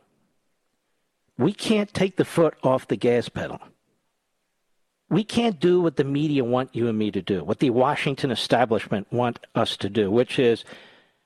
We 1.38 1.52
can't 1.52 1.92
take 1.92 2.16
the 2.16 2.24
foot 2.24 2.54
off 2.62 2.88
the 2.88 2.96
gas 2.96 3.28
pedal. 3.28 3.60
We 5.08 5.24
can't 5.24 5.58
do 5.58 5.80
what 5.80 5.96
the 5.96 6.04
media 6.04 6.44
want 6.44 6.74
you 6.74 6.86
and 6.86 6.96
me 6.96 7.10
to 7.10 7.22
do, 7.22 7.42
what 7.42 7.58
the 7.58 7.70
Washington 7.70 8.30
establishment 8.30 9.08
want 9.10 9.40
us 9.54 9.76
to 9.78 9.88
do, 9.88 10.10
which 10.10 10.38
is 10.38 10.64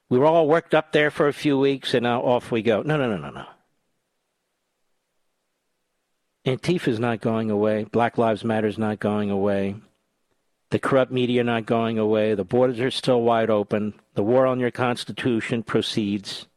we 0.08 0.18
were 0.18 0.26
all 0.26 0.48
worked 0.48 0.74
up 0.74 0.92
there 0.92 1.10
for 1.10 1.28
a 1.28 1.32
few 1.32 1.58
weeks 1.58 1.92
and 1.92 2.04
now 2.04 2.22
off 2.22 2.50
we 2.50 2.62
go. 2.62 2.82
No, 2.82 2.96
no, 2.96 3.10
no, 3.10 3.16
no, 3.16 3.30
no. 3.30 3.46
Antifa 6.46 6.88
is 6.88 7.00
not 7.00 7.20
going 7.20 7.50
away. 7.50 7.84
Black 7.84 8.16
Lives 8.16 8.44
Matter 8.44 8.66
is 8.66 8.78
not 8.78 9.00
going 9.00 9.30
away. 9.30 9.76
The 10.74 10.80
corrupt 10.80 11.12
media 11.12 11.44
not 11.44 11.66
going 11.66 12.00
away. 12.00 12.34
The 12.34 12.42
borders 12.42 12.80
are 12.80 12.90
still 12.90 13.22
wide 13.22 13.48
open. 13.48 13.94
The 14.14 14.24
war 14.24 14.44
on 14.44 14.58
your 14.58 14.72
Constitution 14.72 15.62
proceeds. 15.62 16.48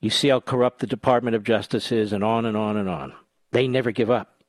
You 0.00 0.10
see 0.10 0.26
how 0.26 0.40
corrupt 0.40 0.80
the 0.80 0.88
Department 0.88 1.36
of 1.36 1.44
Justice 1.44 1.92
is, 1.92 2.12
and 2.12 2.24
on 2.24 2.44
and 2.44 2.56
on 2.56 2.76
and 2.76 2.88
on. 2.88 3.14
They 3.52 3.68
never 3.68 3.92
give 3.92 4.10
up. 4.10 4.42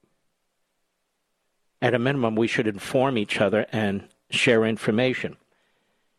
At 1.84 1.94
a 1.94 2.00
minimum, 2.00 2.36
we 2.36 2.48
should 2.48 2.66
inform 2.66 3.20
each 3.20 3.40
other 3.40 3.68
and 3.72 4.08
share 4.32 4.66
information 4.66 5.38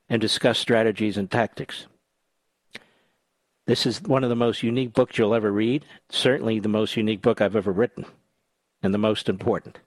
and 0.09 0.21
discuss 0.21 0.61
strategies 0.61 1.17
and 1.17 1.29
tactics. 1.29 1.89
This 3.67 3.85
is 3.85 4.01
one 4.01 4.23
of 4.23 4.31
the 4.31 4.37
most 4.37 4.63
unique 4.63 4.93
books 4.93 5.19
you'll 5.19 5.35
ever 5.35 5.51
read. 5.51 5.85
Certainly 6.09 6.61
the 6.61 6.69
most 6.69 6.97
unique 6.97 7.21
book 7.21 7.41
I've 7.41 7.57
ever 7.57 7.73
written, 7.73 8.07
and 8.81 8.95
the 8.95 8.99
most 8.99 9.29
important. 9.29 9.81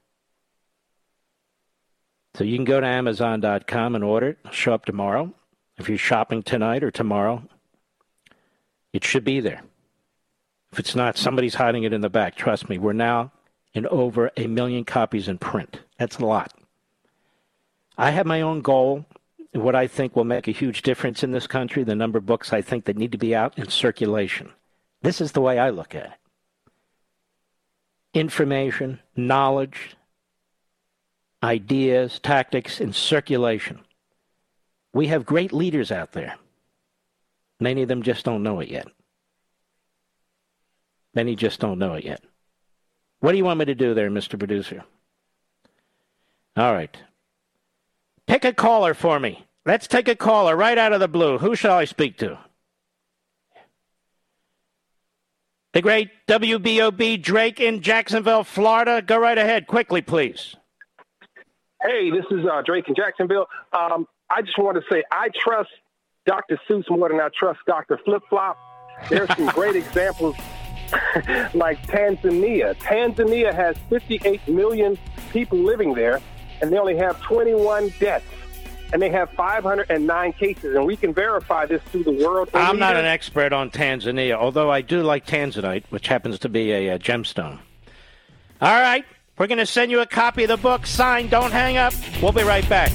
So 2.36 2.44
you 2.44 2.56
can 2.58 2.66
go 2.66 2.80
to 2.80 2.88
Amazon.com 2.88 3.96
and 3.96 4.04
order 4.04 4.30
it. 4.30 4.38
It'll 4.44 4.54
show 4.54 4.74
up 4.74 4.86
tomorrow. 4.86 5.34
If 5.78 5.90
you're 5.90 5.98
shopping 5.98 6.44
tonight 6.44 6.84
or 6.84 6.92
tomorrow, 6.92 7.44
it 8.94 9.04
should 9.04 9.24
be 9.24 9.40
there. 9.40 9.62
If 10.72 10.80
it's 10.80 10.96
not, 10.96 11.18
somebody's 11.18 11.56
hiding 11.56 11.84
it 11.84 11.94
in 11.94 12.02
the 12.02 12.10
back. 12.10 12.36
Trust 12.36 12.70
me, 12.70 12.78
we're 12.78 12.94
now 12.94 13.32
in 13.74 13.88
over 13.88 14.32
a 14.38 14.48
million 14.48 14.86
copies 14.86 15.28
in 15.28 15.38
print. 15.38 15.80
That's 15.98 16.18
a 16.18 16.26
lot. 16.26 16.54
I 17.98 18.12
have 18.12 18.26
my 18.26 18.42
own 18.42 18.62
goal 18.62 19.06
what 19.54 19.76
I 19.76 19.88
think 19.88 20.16
will 20.16 20.26
make 20.26 20.48
a 20.48 20.52
huge 20.52 20.84
difference 20.84 21.24
in 21.24 21.32
this 21.32 21.48
country, 21.48 21.84
the 21.84 21.96
number 21.96 22.18
of 22.18 22.26
books 22.26 22.54
I 22.54 22.62
think 22.62 22.86
that 22.86 22.98
need 22.98 23.12
to 23.14 23.18
be 23.18 23.34
out 23.34 23.58
in 23.58 23.68
circulation. 23.70 24.52
This 25.02 25.22
is 25.22 25.32
the 25.32 25.42
way 25.42 25.58
I 25.58 25.70
look 25.70 25.96
at 25.96 26.06
it 26.06 26.12
information, 28.12 29.00
knowledge, 29.16 29.96
ideas, 31.44 32.20
tactics 32.20 32.80
in 32.82 32.94
circulation. 32.94 33.80
We 34.94 35.08
have 35.08 35.26
great 35.26 35.54
leaders 35.54 35.92
out 35.92 36.12
there. 36.12 36.36
Many 37.60 37.82
of 37.82 37.88
them 37.88 38.04
just 38.04 38.26
don't 38.26 38.44
know 38.44 38.60
it 38.60 38.70
yet. 38.70 38.88
Many 41.14 41.36
just 41.36 41.60
don't 41.60 41.80
know 41.80 41.96
it 41.96 42.06
yet. 42.06 42.24
What 43.20 43.32
do 43.32 43.38
you 43.38 43.46
want 43.46 43.60
me 43.60 43.66
to 43.66 43.76
do 43.76 43.94
there, 43.94 44.10
Mr. 44.10 44.38
Producer? 44.38 44.84
All 46.56 46.74
right. 46.74 46.96
Pick 48.28 48.46
a 48.46 48.54
caller 48.54 48.94
for 48.94 49.20
me. 49.20 49.46
Let's 49.66 49.88
take 49.88 50.08
a 50.08 50.16
caller 50.16 50.56
right 50.56 50.78
out 50.78 50.94
of 50.94 51.00
the 51.00 51.08
blue. 51.08 51.38
Who 51.38 51.56
shall 51.56 51.78
I 51.78 51.86
speak 51.86 52.18
to? 52.20 52.40
The 55.74 55.82
great 55.82 56.10
WBOB 56.28 57.22
Drake 57.22 57.60
in 57.60 57.82
Jacksonville, 57.82 58.44
Florida. 58.44 59.02
Go 59.02 59.20
right 59.20 59.38
ahead, 59.38 59.68
quickly, 59.68 60.02
please. 60.02 60.56
Hey, 61.82 62.10
this 62.10 62.26
is 62.30 62.46
uh, 62.46 62.62
Drake 62.66 62.90
in 62.90 62.96
Jacksonville. 62.96 63.48
Um, 63.72 64.06
I 64.30 64.42
just 64.42 64.58
want 64.58 64.76
to 64.76 64.84
say 64.92 65.04
I 65.12 65.30
trust 65.30 65.70
Dr. 66.26 66.60
Seuss 66.70 66.90
more 66.90 67.08
than 67.10 67.20
I 67.20 67.30
trust 67.38 67.60
Dr. 67.66 67.98
Flip 68.04 68.22
Flop. 68.30 68.58
There's 69.10 69.30
some 69.36 69.48
great 69.54 69.78
examples 69.78 70.36
like 71.54 71.82
Tanzania. 71.88 72.76
Tanzania 72.76 73.54
has 73.54 73.78
58 73.90 74.46
million 74.50 74.98
people 75.32 75.58
living 75.58 75.94
there, 75.94 76.22
and 76.62 76.72
they 76.72 76.78
only 76.78 76.98
have 76.98 77.20
21 77.22 77.94
deaths. 78.00 78.26
And 78.92 79.00
they 79.00 79.12
have 79.12 79.30
509 79.32 80.34
cases, 80.34 80.76
and 80.76 80.84
we 80.84 80.98
can 80.98 81.14
verify 81.14 81.68
this 81.68 81.82
through 81.84 82.06
the 82.06 82.26
world. 82.26 82.50
I'm 82.56 82.80
not 82.80 82.96
an 82.96 83.06
expert 83.06 83.54
on 83.54 83.70
Tanzania, 83.70 84.34
although 84.34 84.72
I 84.72 84.82
do 84.82 85.04
like 85.04 85.28
tanzanite, 85.28 85.86
which 85.92 86.08
happens 86.08 86.40
to 86.40 86.50
be 86.50 86.72
a, 86.72 86.96
a 86.96 87.00
gemstone. 87.00 87.60
All 88.62 88.82
right, 88.82 89.06
we're 89.40 89.48
going 89.48 89.58
to 89.58 89.66
send 89.66 89.90
you 89.90 90.02
a 90.02 90.06
copy 90.06 90.44
of 90.44 90.50
the 90.50 90.58
book. 90.58 90.86
Signed, 90.86 91.32
don't 91.32 91.52
hang 91.52 91.78
up. 91.78 91.94
We'll 92.22 92.34
be 92.34 92.44
right 92.44 92.68
back. 92.68 92.92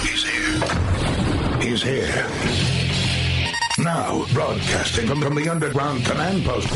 He's 0.00 0.24
here. 0.24 1.60
He's 1.60 1.82
here. 1.82 2.26
Now, 3.78 4.24
broadcasting 4.32 5.06
from, 5.06 5.34
the 5.34 5.48
underground 5.50 6.06
command 6.06 6.44
post, 6.44 6.72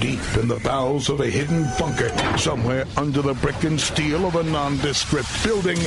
deep 0.00 0.20
in 0.38 0.48
the 0.48 0.58
bowels 0.64 1.10
of 1.10 1.20
a 1.20 1.26
hidden 1.26 1.68
bunker, 1.78 2.08
somewhere 2.38 2.86
under 2.96 3.20
the 3.20 3.34
brick 3.34 3.62
and 3.64 3.78
steel 3.78 4.26
of 4.26 4.36
a 4.36 4.42
nondescript 4.42 5.44
building, 5.44 5.78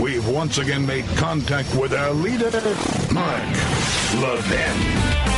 we've 0.00 0.26
once 0.26 0.56
again 0.56 0.86
made 0.86 1.04
contact 1.16 1.72
with 1.76 1.92
our 1.92 2.12
leader, 2.12 2.50
Mark 3.12 3.42
Levin. 4.22 5.37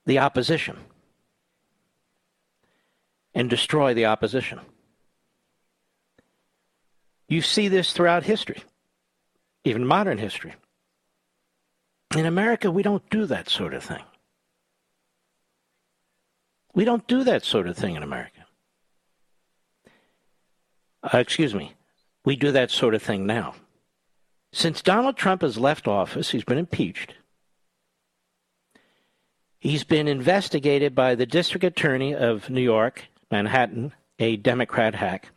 the 0.06 0.20
opposition 0.20 0.78
and 3.34 3.50
destroy 3.50 3.94
the 3.94 4.06
opposition. 4.06 4.60
You 7.28 7.42
see 7.42 7.68
this 7.68 7.94
throughout 7.94 8.24
history, 8.24 8.64
even 9.64 9.86
modern 9.86 10.18
history. 10.18 10.54
In 12.16 12.26
America, 12.26 12.70
we 12.70 12.84
don't 12.84 13.10
do 13.10 13.26
that 13.26 13.50
sort 13.50 13.74
of 13.74 13.84
thing. 13.84 14.04
We 16.76 16.86
don't 16.86 17.08
do 17.08 17.24
that 17.24 17.44
sort 17.44 17.68
of 17.68 17.78
thing 17.78 17.96
in 17.96 18.04
America. 18.04 18.46
Uh, 21.04 21.18
excuse 21.18 21.54
me. 21.54 21.74
We 22.26 22.36
do 22.36 22.52
that 22.52 22.72
sort 22.72 22.96
of 22.96 23.02
thing 23.02 23.26
now. 23.26 23.56
Since 24.56 24.84
Donald 24.84 25.18
Trump 25.18 25.42
has 25.42 25.58
left 25.58 25.88
office, 25.88 26.30
he's 26.30 26.44
been 26.44 26.60
impeached. 26.60 27.16
He's 29.60 29.84
been 29.84 30.08
investigated 30.08 30.94
by 30.94 31.16
the 31.16 31.26
district 31.26 31.64
attorney 31.64 32.14
of 32.14 32.52
New 32.52 32.62
York, 32.62 33.06
Manhattan, 33.32 33.94
a 34.20 34.38
Democrat 34.38 34.94
hack. 34.94 35.30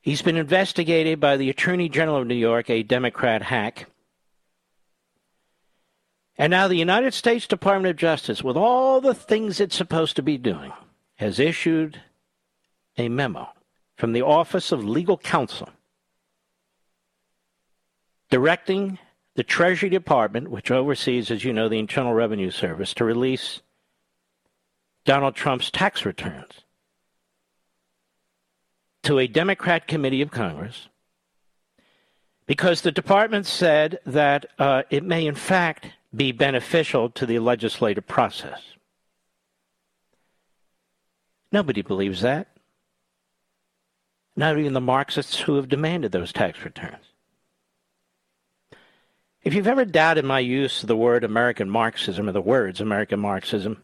He's 0.00 0.20
been 0.20 0.36
investigated 0.36 1.20
by 1.20 1.36
the 1.36 1.48
Attorney 1.48 1.88
General 1.88 2.18
of 2.18 2.26
New 2.26 2.34
York, 2.34 2.68
a 2.68 2.82
Democrat 2.82 3.42
hack. 3.42 3.86
And 6.36 6.50
now 6.50 6.66
the 6.66 6.74
United 6.74 7.14
States 7.14 7.46
Department 7.46 7.90
of 7.90 7.96
Justice, 7.96 8.42
with 8.42 8.56
all 8.56 9.00
the 9.00 9.14
things 9.14 9.60
it's 9.60 9.76
supposed 9.76 10.16
to 10.16 10.22
be 10.22 10.38
doing, 10.38 10.72
has 11.16 11.38
issued 11.38 12.00
a 12.98 13.08
memo 13.08 13.50
from 13.96 14.12
the 14.12 14.22
Office 14.22 14.72
of 14.72 14.84
Legal 14.84 15.18
Counsel 15.18 15.68
directing 18.32 18.98
the 19.34 19.42
Treasury 19.42 19.90
Department, 19.90 20.48
which 20.48 20.70
oversees, 20.70 21.30
as 21.30 21.44
you 21.44 21.52
know, 21.52 21.68
the 21.68 21.78
Internal 21.78 22.14
Revenue 22.14 22.50
Service, 22.50 22.94
to 22.94 23.04
release 23.04 23.60
Donald 25.04 25.34
Trump's 25.34 25.70
tax 25.70 26.06
returns 26.06 26.62
to 29.02 29.18
a 29.18 29.26
Democrat 29.26 29.86
committee 29.86 30.22
of 30.22 30.30
Congress 30.30 30.88
because 32.46 32.80
the 32.80 32.90
department 32.90 33.44
said 33.44 33.98
that 34.06 34.46
uh, 34.58 34.84
it 34.88 35.04
may, 35.04 35.26
in 35.26 35.34
fact, 35.34 35.90
be 36.16 36.32
beneficial 36.32 37.10
to 37.10 37.26
the 37.26 37.38
legislative 37.38 38.06
process. 38.06 38.62
Nobody 41.52 41.82
believes 41.82 42.22
that. 42.22 42.48
Not 44.36 44.56
even 44.56 44.72
the 44.72 44.80
Marxists 44.80 45.40
who 45.40 45.56
have 45.56 45.68
demanded 45.68 46.12
those 46.12 46.32
tax 46.32 46.64
returns. 46.64 47.11
If 49.42 49.54
you've 49.54 49.66
ever 49.66 49.84
doubted 49.84 50.24
my 50.24 50.38
use 50.38 50.82
of 50.82 50.88
the 50.88 50.96
word 50.96 51.24
American 51.24 51.68
Marxism 51.68 52.28
or 52.28 52.32
the 52.32 52.40
words 52.40 52.80
American 52.80 53.18
Marxism, 53.18 53.82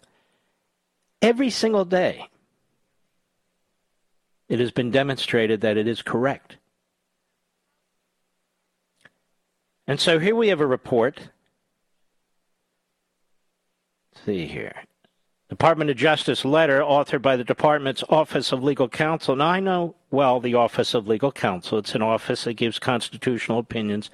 every 1.21 1.51
single 1.51 1.85
day 1.85 2.29
it 4.49 4.61
has 4.61 4.71
been 4.71 4.91
demonstrated 4.91 5.61
that 5.61 5.77
it 5.77 5.89
is 5.89 6.01
correct. 6.01 6.57
And 9.87 9.99
so 9.99 10.19
here 10.19 10.37
we 10.37 10.49
have 10.49 10.61
a 10.61 10.67
report. 10.67 11.31
Let's 14.15 14.27
see 14.27 14.47
here. 14.47 14.85
Department 15.49 15.91
of 15.91 15.97
Justice 15.97 16.45
letter 16.45 16.81
authored 16.81 17.23
by 17.23 17.37
the 17.37 17.45
Department's 17.45 18.05
Office 18.11 18.53
of 18.53 18.63
Legal 18.63 18.89
Counsel. 18.89 19.35
Now, 19.35 19.47
I 19.47 19.61
know 19.61 19.95
well 20.11 20.41
the 20.41 20.55
Office 20.55 20.93
of 20.93 21.09
Legal 21.09 21.33
Counsel. 21.33 21.79
It's 21.79 21.95
an 21.95 22.03
office 22.03 22.45
that 22.45 22.55
gives 22.55 22.79
constitutional 22.79 23.59
opinions 23.59 24.11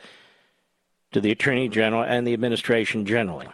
to 1.14 1.20
the 1.20 1.30
Attorney 1.30 1.68
General 1.68 2.02
and 2.02 2.26
the 2.26 2.32
administration 2.32 3.06
generally. 3.06 3.46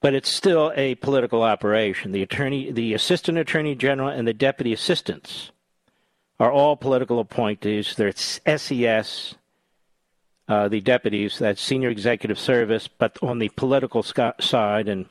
But 0.00 0.14
it's 0.14 0.30
still 0.30 0.72
a 0.76 0.94
political 0.96 1.42
operation. 1.42 2.12
The 2.12 2.22
attorney, 2.22 2.70
the 2.70 2.94
Assistant 2.94 3.38
Attorney 3.38 3.74
General, 3.74 4.08
and 4.08 4.26
the 4.26 4.32
Deputy 4.32 4.72
Assistants 4.72 5.50
are 6.38 6.52
all 6.52 6.76
political 6.76 7.18
appointees. 7.18 7.96
They're 7.96 8.12
SES, 8.12 9.34
uh, 10.46 10.68
the 10.68 10.80
deputies, 10.80 11.38
that's 11.38 11.60
Senior 11.60 11.88
Executive 11.88 12.38
Service, 12.38 12.86
but 12.86 13.18
on 13.20 13.38
the 13.38 13.48
political 13.50 14.02
side 14.02 14.88
and 14.88 15.06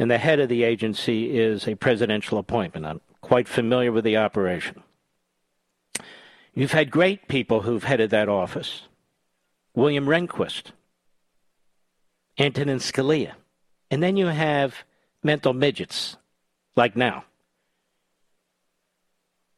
and 0.00 0.10
the 0.10 0.18
head 0.18 0.38
of 0.38 0.48
the 0.48 0.62
agency 0.62 1.36
is 1.36 1.66
a 1.66 1.74
presidential 1.74 2.38
appointment. 2.38 2.86
I'm 2.86 3.00
quite 3.20 3.48
familiar 3.48 3.90
with 3.90 4.04
the 4.04 4.16
operation. 4.16 4.84
You've 6.54 6.70
had 6.70 6.92
great 6.92 7.26
people 7.26 7.62
who've 7.62 7.82
headed 7.82 8.10
that 8.10 8.28
office 8.28 8.82
William 9.78 10.06
Rehnquist, 10.06 10.72
Antonin 12.36 12.78
Scalia, 12.78 13.34
and 13.92 14.02
then 14.02 14.16
you 14.16 14.26
have 14.26 14.74
mental 15.22 15.52
midgets 15.52 16.16
like 16.74 16.96
now. 16.96 17.24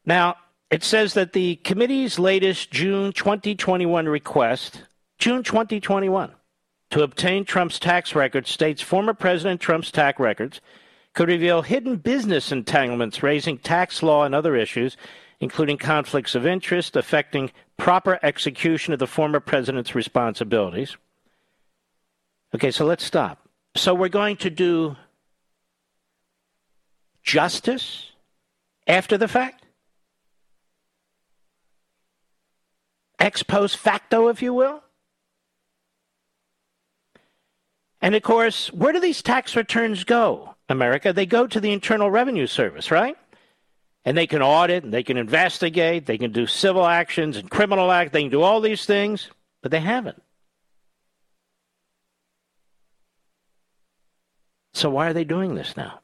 Now, 0.05 0.37
it 0.71 0.85
says 0.85 1.15
that 1.15 1.33
the 1.33 1.57
committee's 1.57 2.19
latest 2.19 2.71
June 2.71 3.15
2021 3.15 4.11
request, 4.11 4.83
June 5.17 5.43
2021, 5.43 6.33
to 6.91 7.03
obtain 7.03 7.47
Trump's 7.47 7.79
tax 7.79 8.15
records 8.15 8.51
states 8.51 8.83
former 8.83 9.15
President 9.15 9.59
Trump's 9.59 9.91
tax 9.91 10.21
records 10.21 10.61
could 11.15 11.29
reveal 11.29 11.63
hidden 11.63 11.97
business 11.97 12.53
entanglements 12.53 13.23
raising 13.23 13.57
tax 13.57 14.03
law 14.03 14.25
and 14.25 14.35
other 14.35 14.55
issues, 14.55 14.99
including 15.41 15.79
conflicts 15.79 16.35
of 16.35 16.47
interest 16.47 16.97
affecting 16.97 17.51
proper 17.77 18.19
execution 18.23 18.93
of 18.93 18.99
the 18.99 19.07
former 19.07 19.41
president's 19.41 19.95
responsibilities. 19.95 20.97
Okay, 22.55 22.71
so 22.71 22.85
let's 22.85 23.05
stop. 23.05 23.49
So 23.75 23.95
we're 23.95 24.09
going 24.09 24.37
to 24.39 24.51
do 24.51 24.97
justice 27.23 28.11
after 28.87 29.17
the 29.17 29.29
fact? 29.29 29.65
Ex 33.19 33.43
post 33.43 33.77
facto, 33.77 34.29
if 34.29 34.43
you 34.43 34.53
will? 34.53 34.83
And 38.03 38.15
of 38.15 38.23
course, 38.23 38.73
where 38.73 38.93
do 38.93 39.01
these 39.01 39.23
tax 39.23 39.55
returns 39.55 40.05
go, 40.05 40.55
America? 40.69 41.13
They 41.13 41.27
go 41.27 41.47
to 41.47 41.61
the 41.61 41.73
Internal 41.73 42.11
Revenue 42.11 42.47
Service, 42.47 42.91
right? 42.91 43.17
And 44.05 44.17
they 44.17 44.27
can 44.27 44.43
audit 44.43 44.85
and 44.85 44.93
they 44.93 45.03
can 45.03 45.17
investigate, 45.17 46.07
they 46.07 46.19
can 46.19 46.33
do 46.33 46.47
civil 46.47 46.87
actions 46.87 47.37
and 47.37 47.51
criminal 47.51 47.93
act, 47.93 48.13
they 48.13 48.23
can 48.23 48.31
do 48.31 48.43
all 48.43 48.61
these 48.61 48.87
things, 48.87 49.31
but 49.63 49.71
they 49.71 49.81
haven't. 49.81 50.23
So 54.73 54.89
why 54.89 55.09
are 55.09 55.13
they 55.13 55.25
doing 55.25 55.55
this 55.55 55.77
now? 55.77 56.01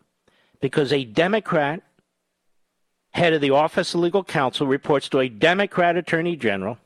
Because 0.61 0.93
a 0.93 1.05
Democrat 1.05 1.83
head 3.13 3.33
of 3.33 3.41
the 3.41 3.51
Office 3.51 3.95
of 3.95 4.01
Legal 4.01 4.25
Counsel 4.25 4.67
reports 4.67 5.09
to 5.09 5.21
a 5.21 5.29
Democrat 5.29 5.97
Attorney 5.97 6.37
General 6.37 6.79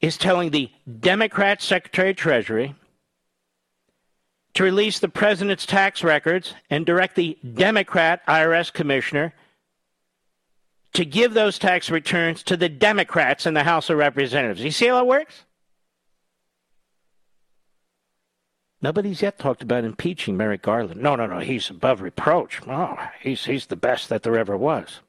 is 0.00 0.18
telling 0.18 0.50
the 0.50 0.70
Democrat 1.00 1.62
Secretary 1.62 2.10
of 2.10 2.16
Treasury 2.16 2.74
to 4.54 4.62
release 4.62 4.98
the 4.98 5.08
president's 5.08 5.66
tax 5.66 6.04
records 6.04 6.54
and 6.68 6.84
direct 6.84 7.16
the 7.16 7.38
Democrat 7.54 8.24
IRS 8.26 8.72
commissioner 8.72 9.32
to 10.92 11.04
give 11.04 11.32
those 11.32 11.58
tax 11.58 11.90
returns 11.90 12.42
to 12.42 12.56
the 12.56 12.68
Democrats 12.68 13.46
in 13.46 13.54
the 13.54 13.62
House 13.62 13.88
of 13.88 13.96
Representatives. 13.96 14.60
You 14.60 14.70
see 14.70 14.88
how 14.88 14.98
it 14.98 15.06
works? 15.06 15.44
Nobody's 18.82 19.22
yet 19.22 19.38
talked 19.38 19.62
about 19.62 19.84
impeaching 19.84 20.36
Merrick 20.36 20.62
Garland. 20.62 21.00
No, 21.00 21.14
no, 21.14 21.26
no. 21.26 21.38
He's 21.38 21.70
above 21.70 22.02
reproach. 22.02 22.60
Oh, 22.66 22.98
he's, 23.20 23.44
he's 23.44 23.66
the 23.66 23.76
best 23.76 24.08
that 24.08 24.22
there 24.22 24.36
ever 24.36 24.56
was 24.56 25.00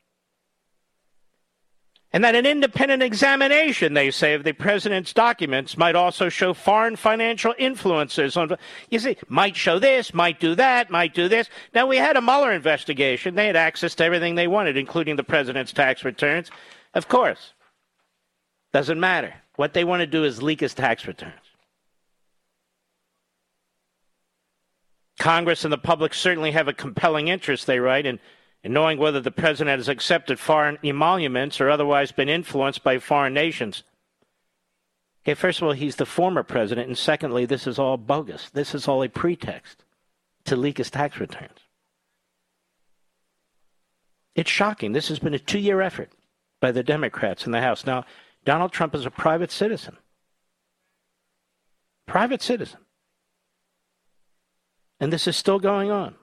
and 2.13 2.23
that 2.23 2.35
an 2.35 2.45
independent 2.45 3.01
examination, 3.01 3.95
they 3.95 4.11
say, 4.11 4.35
of 4.35 4.43
the 4.43 4.53
president's 4.53 5.13
documents 5.13 5.75
might 5.77 5.95
also 5.95 6.29
show 6.29 6.53
foreign 6.53 6.95
financial 6.95 7.55
influences 7.57 8.37
on. 8.37 8.55
You 8.91 8.99
see, 8.99 9.17
might 9.27 9.55
show 9.55 9.79
this, 9.79 10.13
might 10.13 10.39
do 10.39 10.53
that, 10.53 10.91
might 10.91 11.15
do 11.15 11.27
this. 11.27 11.49
Now 11.73 11.87
we 11.87 11.97
had 11.97 12.15
a 12.15 12.21
Mueller 12.21 12.51
investigation; 12.51 13.33
they 13.33 13.47
had 13.47 13.55
access 13.55 13.95
to 13.95 14.03
everything 14.03 14.35
they 14.35 14.47
wanted, 14.47 14.77
including 14.77 15.15
the 15.15 15.23
president's 15.23 15.73
tax 15.73 16.05
returns. 16.05 16.51
Of 16.93 17.07
course, 17.07 17.53
doesn't 18.73 18.99
matter. 18.99 19.33
What 19.55 19.73
they 19.73 19.83
want 19.83 20.01
to 20.01 20.07
do 20.07 20.23
is 20.23 20.43
leak 20.43 20.59
his 20.59 20.75
tax 20.75 21.07
returns. 21.07 21.33
Congress 25.17 25.63
and 25.63 25.73
the 25.73 25.77
public 25.79 26.13
certainly 26.13 26.51
have 26.51 26.67
a 26.67 26.73
compelling 26.73 27.27
interest, 27.27 27.65
they 27.65 27.79
write, 27.79 28.05
in 28.05 28.19
in 28.63 28.71
knowing 28.71 28.97
whether 28.97 29.19
the 29.19 29.31
president 29.31 29.77
has 29.77 29.89
accepted 29.89 30.39
foreign 30.39 30.77
emoluments 30.83 31.59
or 31.59 31.69
otherwise 31.69 32.11
been 32.11 32.29
influenced 32.29 32.83
by 32.83 32.97
foreign 32.97 33.33
nations. 33.33 33.83
Okay, 35.23 35.33
first 35.33 35.61
of 35.61 35.67
all, 35.67 35.73
he's 35.73 35.97
the 35.97 36.05
former 36.05 36.43
president, 36.43 36.87
and 36.87 36.97
secondly, 36.97 37.45
this 37.45 37.67
is 37.67 37.77
all 37.77 37.97
bogus. 37.97 38.49
This 38.49 38.73
is 38.73 38.87
all 38.87 39.03
a 39.03 39.09
pretext 39.09 39.83
to 40.45 40.55
leak 40.55 40.77
his 40.77 40.89
tax 40.89 41.19
returns. 41.19 41.59
It's 44.35 44.49
shocking. 44.49 44.93
This 44.93 45.09
has 45.09 45.19
been 45.19 45.33
a 45.33 45.39
two 45.39 45.59
year 45.59 45.81
effort 45.81 46.11
by 46.59 46.71
the 46.71 46.83
Democrats 46.83 47.45
in 47.45 47.51
the 47.51 47.61
House. 47.61 47.85
Now, 47.85 48.05
Donald 48.45 48.71
Trump 48.71 48.95
is 48.95 49.05
a 49.05 49.11
private 49.11 49.51
citizen. 49.51 49.97
Private 52.05 52.41
citizen. 52.41 52.79
And 54.99 55.11
this 55.11 55.27
is 55.27 55.37
still 55.37 55.59
going 55.59 55.91
on. 55.91 56.15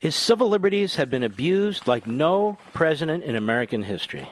His 0.00 0.16
civil 0.16 0.48
liberties 0.48 0.96
have 0.96 1.10
been 1.10 1.22
abused 1.22 1.86
like 1.86 2.06
no 2.06 2.56
president 2.72 3.22
in 3.22 3.36
American 3.36 3.82
history. 3.82 4.26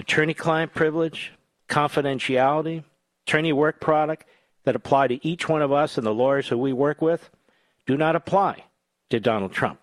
Attorney 0.00 0.34
client 0.34 0.74
privilege, 0.74 1.32
confidentiality, 1.68 2.82
attorney 3.24 3.52
work 3.52 3.80
product 3.80 4.26
that 4.64 4.74
apply 4.74 5.06
to 5.06 5.26
each 5.26 5.48
one 5.48 5.62
of 5.62 5.70
us 5.70 5.96
and 5.96 6.04
the 6.04 6.12
lawyers 6.12 6.48
who 6.48 6.58
we 6.58 6.72
work 6.72 7.00
with 7.00 7.30
do 7.86 7.96
not 7.96 8.16
apply 8.16 8.64
to 9.10 9.20
Donald 9.20 9.52
Trump. 9.52 9.78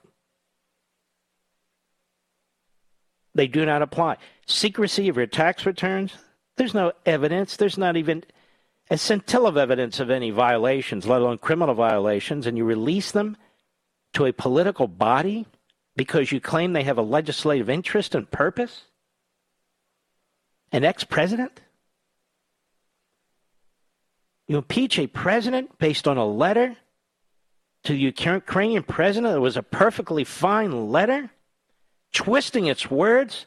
They 3.34 3.48
do 3.48 3.66
not 3.66 3.82
apply. 3.82 4.18
Secrecy 4.46 5.08
of 5.08 5.16
your 5.16 5.26
tax 5.26 5.66
returns, 5.66 6.16
there's 6.58 6.74
no 6.74 6.92
evidence. 7.06 7.56
There's 7.56 7.78
not 7.78 7.96
even 7.96 8.26
a 8.89 8.98
scintilla 8.98 9.48
of 9.48 9.56
evidence 9.56 10.02
of 10.02 10.10
any 10.10 10.32
violations, 10.32 11.08
let 11.08 11.22
alone 11.22 11.38
criminal 11.38 11.76
violations, 11.76 12.46
and 12.46 12.58
you 12.58 12.66
release 12.66 13.12
them 13.12 13.38
to 14.14 14.26
a 14.26 14.34
political 14.34 14.88
body 14.88 15.45
because 15.95 16.32
you 16.32 16.39
claim 16.39 16.74
they 16.74 16.84
have 16.84 16.97
a 16.97 17.03
legislative 17.03 17.70
interest 17.70 18.16
and 18.16 18.30
purpose? 18.30 18.84
An 20.72 20.84
ex 20.84 21.03
president? 21.03 21.62
You 24.47 24.57
impeach 24.57 24.99
a 24.99 25.07
president 25.07 25.78
based 25.78 26.07
on 26.07 26.18
a 26.18 26.26
letter 26.26 26.76
to 27.84 27.93
the 27.93 27.99
Ukrainian 27.99 28.84
president 28.84 29.34
that 29.34 29.41
was 29.41 29.57
a 29.57 29.64
perfectly 29.64 30.24
fine 30.24 30.89
letter, 30.89 31.30
twisting 32.14 32.68
its 32.68 32.91
words 32.91 33.45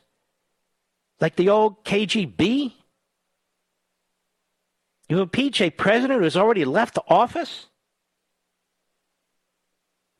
like 1.20 1.36
the 1.36 1.50
old 1.50 1.84
KGB? 1.84 2.72
You 5.08 5.20
impeach 5.20 5.60
a 5.60 5.70
president 5.70 6.18
who 6.18 6.24
has 6.24 6.36
already 6.36 6.64
left 6.64 6.98
office? 7.08 7.66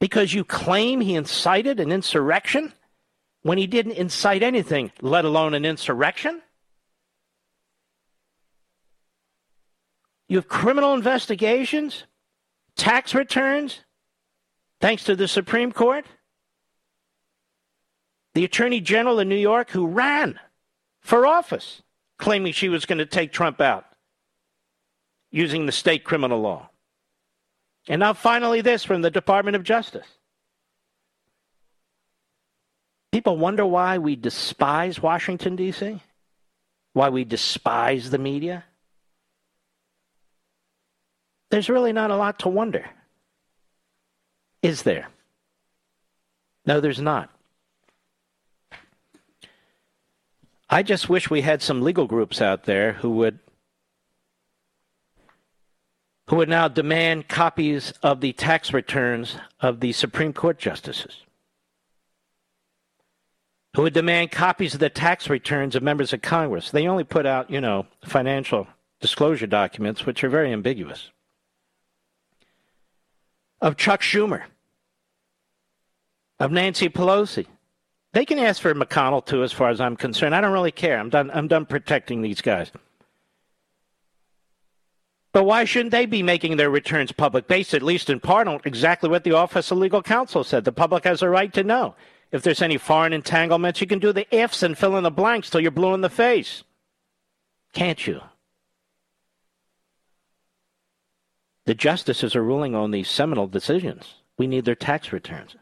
Because 0.05 0.34
you 0.34 0.44
claim 0.44 1.00
he 1.00 1.14
incited 1.14 1.80
an 1.80 1.90
insurrection 1.90 2.74
when 3.40 3.57
he 3.57 3.66
didn't 3.66 3.92
incite 3.92 4.42
anything, 4.42 4.92
let 5.00 5.24
alone 5.24 5.55
an 5.55 5.64
insurrection? 5.64 6.42
You 10.28 10.36
have 10.36 10.46
criminal 10.46 10.92
investigations, 10.92 12.05
tax 12.76 13.14
returns, 13.14 13.80
thanks 14.78 15.05
to 15.05 15.16
the 15.16 15.26
Supreme 15.26 15.72
Court. 15.72 16.05
The 18.34 18.44
Attorney 18.44 18.82
General 18.82 19.20
in 19.20 19.30
New 19.30 19.36
York 19.36 19.70
who 19.70 19.86
ran 19.86 20.38
for 21.00 21.26
office 21.26 21.80
claiming 22.18 22.52
she 22.52 22.68
was 22.68 22.84
going 22.84 22.98
to 22.98 23.07
take 23.07 23.32
Trump 23.32 23.59
out 23.59 23.86
using 25.30 25.64
the 25.64 25.72
state 25.72 26.05
criminal 26.05 26.42
law. 26.42 26.68
And 27.89 28.01
now, 28.01 28.12
finally, 28.12 28.61
this 28.61 28.85
from 28.85 29.03
the 29.03 29.11
Department 29.11 29.57
of 29.57 29.62
Justice. 29.62 30.07
People 33.12 33.37
wonder 33.37 33.64
why 33.64 33.99
we 33.99 34.16
despise 34.16 35.01
Washington, 35.01 35.55
D.C., 35.55 36.01
why 36.95 37.11
we 37.11 37.24
despise 37.24 38.11
the 38.11 38.18
media. 38.18 38.64
There's 41.51 41.68
really 41.68 41.93
not 41.93 42.11
a 42.11 42.16
lot 42.16 42.41
to 42.41 42.49
wonder. 42.49 42.85
Is 44.62 44.82
there? 44.82 45.09
No, 46.66 46.80
there's 46.80 47.01
not. 47.01 47.30
I 50.68 50.82
just 50.82 51.09
wish 51.09 51.30
we 51.30 51.43
had 51.43 51.62
some 51.62 51.82
legal 51.82 52.07
groups 52.07 52.41
out 52.41 52.64
there 52.64 52.95
who 52.95 53.11
would 53.11 53.39
who 56.29 56.37
would 56.37 56.49
now 56.49 56.68
demand 56.68 57.29
copies 57.29 57.93
of 58.03 58.20
the 58.20 58.33
tax 58.33 58.72
returns 58.72 59.37
of 59.61 59.81
the 59.81 59.93
Supreme 59.93 60.33
Court 60.33 60.59
justices, 60.59 61.22
who 63.75 63.83
would 63.83 63.93
demand 63.93 64.31
copies 64.31 64.75
of 64.75 64.81
the 64.81 64.89
tax 64.89 65.29
returns 65.29 65.77
of 65.77 65.83
members 65.83 66.12
of 66.12 66.22
Congress. 66.22 66.70
They 66.70 66.87
only 66.87 67.05
put 67.05 67.27
out, 67.27 67.51
you 67.51 67.61
know, 67.61 67.87
financial 68.05 68.66
disclosure 69.01 69.47
documents, 69.47 70.07
which 70.07 70.25
are 70.25 70.31
very 70.31 70.53
ambiguous. 70.53 71.11
Of 73.61 73.77
Chuck 73.77 74.01
Schumer, 74.01 74.45
of 76.39 76.51
Nancy 76.51 76.89
Pelosi. 76.89 77.47
They 78.12 78.25
can 78.25 78.39
ask 78.39 78.62
for 78.62 78.75
McConnell 78.75 79.25
too, 79.27 79.43
as 79.43 79.53
far 79.53 79.70
as 79.70 79.81
I'm 79.81 79.97
concerned. 79.97 80.35
I 80.35 80.41
don't 80.41 80.53
really 80.53 80.70
care. 80.72 80.99
I'm 80.99 81.11
done. 81.11 81.31
I'm 81.35 81.49
done 81.49 81.66
protecting 81.66 82.22
these 82.22 82.41
guys. 82.41 82.70
But 85.35 85.47
why 85.47 85.64
shouldn't 85.64 85.91
they 85.91 86.07
be 86.07 86.22
making 86.22 86.57
their 86.57 86.70
returns 86.70 87.11
public, 87.11 87.49
based 87.49 87.74
at 87.74 87.82
least 87.82 88.09
in 88.09 88.20
part 88.20 88.47
on 88.47 88.61
exactly 88.64 89.09
what 89.09 89.24
the 89.24 89.32
Office 89.32 89.72
of 89.72 89.78
Legal 89.78 90.01
Counsel 90.01 90.45
said? 90.45 90.64
The 90.64 90.70
public 90.70 91.03
has 91.03 91.22
a 91.22 91.28
right 91.28 91.53
to 91.55 91.64
know. 91.64 91.97
If 92.30 92.43
there's 92.43 92.62
any 92.62 92.78
foreign 92.78 93.12
entanglements, 93.12 93.80
you 93.80 93.89
can 93.89 93.99
do 93.99 94.12
the 94.12 94.32
ifs 94.32 94.62
and 94.62 94.78
fill 94.78 94.97
in 94.97 95.03
the 95.03 95.11
blanks 95.11 95.51
till 95.51 95.61
you're 95.61 95.72
blue 95.72 95.93
in 95.93 96.03
the 96.03 96.09
face. 96.09 96.62
Can't 97.72 98.07
you? 98.07 98.20
The 101.66 101.74
justices 101.74 102.37
are 102.37 102.45
ruling 102.45 102.76
on 102.76 102.93
these 102.93 103.11
seminal 103.11 103.49
decisions. 103.49 104.14
We 104.39 104.47
need 104.47 104.64
their 104.64 104.76
tax 104.76 105.12
returns. 105.12 105.57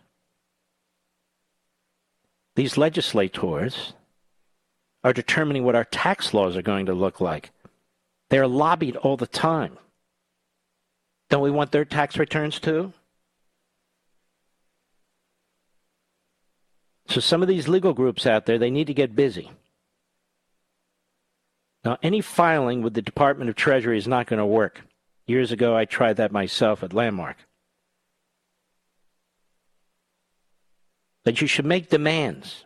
These 2.57 2.77
legislators 2.77 3.95
are 5.03 5.15
determining 5.15 5.65
what 5.65 5.77
our 5.77 5.85
tax 5.85 6.35
laws 6.35 6.59
are 6.59 6.63
going 6.63 6.85
to 6.87 6.93
look 6.93 7.23
like. 7.23 7.53
They're 8.33 8.49
lobbied 8.49 8.97
all 8.97 9.19
the 9.19 9.27
time. 9.27 9.77
Don't 11.29 11.43
we 11.43 11.51
want 11.51 11.71
their 11.71 11.85
tax 11.85 12.17
returns 12.17 12.59
too? 12.59 12.95
So 17.09 17.21
some 17.21 17.43
of 17.43 17.49
these 17.49 17.69
legal 17.69 17.93
groups 17.93 18.25
out 18.25 18.47
there, 18.47 18.57
they 18.57 18.71
need 18.71 18.87
to 18.87 18.95
get 18.95 19.15
busy. 19.15 19.51
Now, 21.85 21.99
any 22.03 22.23
filing 22.23 22.81
with 22.81 22.95
the 22.95 23.03
Department 23.03 23.51
of 23.51 23.55
Treasury 23.55 23.99
is 23.99 24.09
not 24.09 24.29
going 24.29 24.39
to 24.39 24.47
work. 24.47 24.81
Years 25.27 25.53
ago, 25.53 25.77
I 25.77 25.85
tried 25.85 26.17
that 26.17 26.33
myself 26.33 26.83
at 26.83 26.95
Landmark. 26.95 27.37
But 31.23 31.43
you 31.43 31.47
should 31.47 31.67
make 31.67 31.91
demands. 31.91 32.65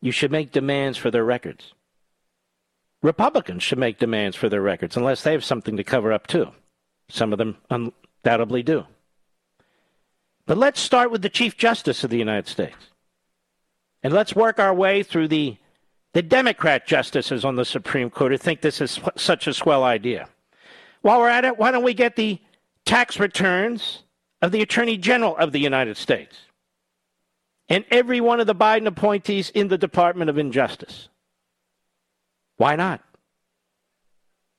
You 0.00 0.10
should 0.10 0.32
make 0.32 0.50
demands 0.50 0.98
for 0.98 1.12
their 1.12 1.24
records. 1.24 1.74
Republicans 3.02 3.62
should 3.62 3.78
make 3.78 3.98
demands 3.98 4.36
for 4.36 4.48
their 4.48 4.60
records 4.60 4.96
unless 4.96 5.22
they 5.22 5.32
have 5.32 5.44
something 5.44 5.76
to 5.76 5.84
cover 5.84 6.12
up 6.12 6.26
too. 6.26 6.50
Some 7.08 7.32
of 7.32 7.38
them 7.38 7.56
undoubtedly 7.70 8.62
do. 8.62 8.86
But 10.46 10.58
let's 10.58 10.80
start 10.80 11.10
with 11.10 11.22
the 11.22 11.28
Chief 11.28 11.56
Justice 11.56 12.04
of 12.04 12.10
the 12.10 12.18
United 12.18 12.48
States. 12.48 12.76
And 14.02 14.12
let's 14.12 14.34
work 14.34 14.58
our 14.58 14.74
way 14.74 15.02
through 15.02 15.28
the, 15.28 15.56
the 16.12 16.22
Democrat 16.22 16.86
justices 16.86 17.44
on 17.44 17.56
the 17.56 17.64
Supreme 17.64 18.10
Court 18.10 18.32
who 18.32 18.38
think 18.38 18.60
this 18.60 18.80
is 18.80 19.00
such 19.16 19.46
a 19.46 19.54
swell 19.54 19.84
idea. 19.84 20.28
While 21.02 21.20
we're 21.20 21.28
at 21.28 21.44
it, 21.44 21.58
why 21.58 21.70
don't 21.70 21.84
we 21.84 21.94
get 21.94 22.16
the 22.16 22.38
tax 22.84 23.18
returns 23.18 24.02
of 24.42 24.52
the 24.52 24.62
Attorney 24.62 24.96
General 24.96 25.36
of 25.36 25.52
the 25.52 25.60
United 25.60 25.96
States 25.96 26.36
and 27.68 27.84
every 27.90 28.20
one 28.20 28.40
of 28.40 28.46
the 28.46 28.54
Biden 28.54 28.86
appointees 28.86 29.50
in 29.50 29.68
the 29.68 29.78
Department 29.78 30.28
of 30.28 30.36
Injustice? 30.36 31.08
Why 32.60 32.76
not? 32.76 33.02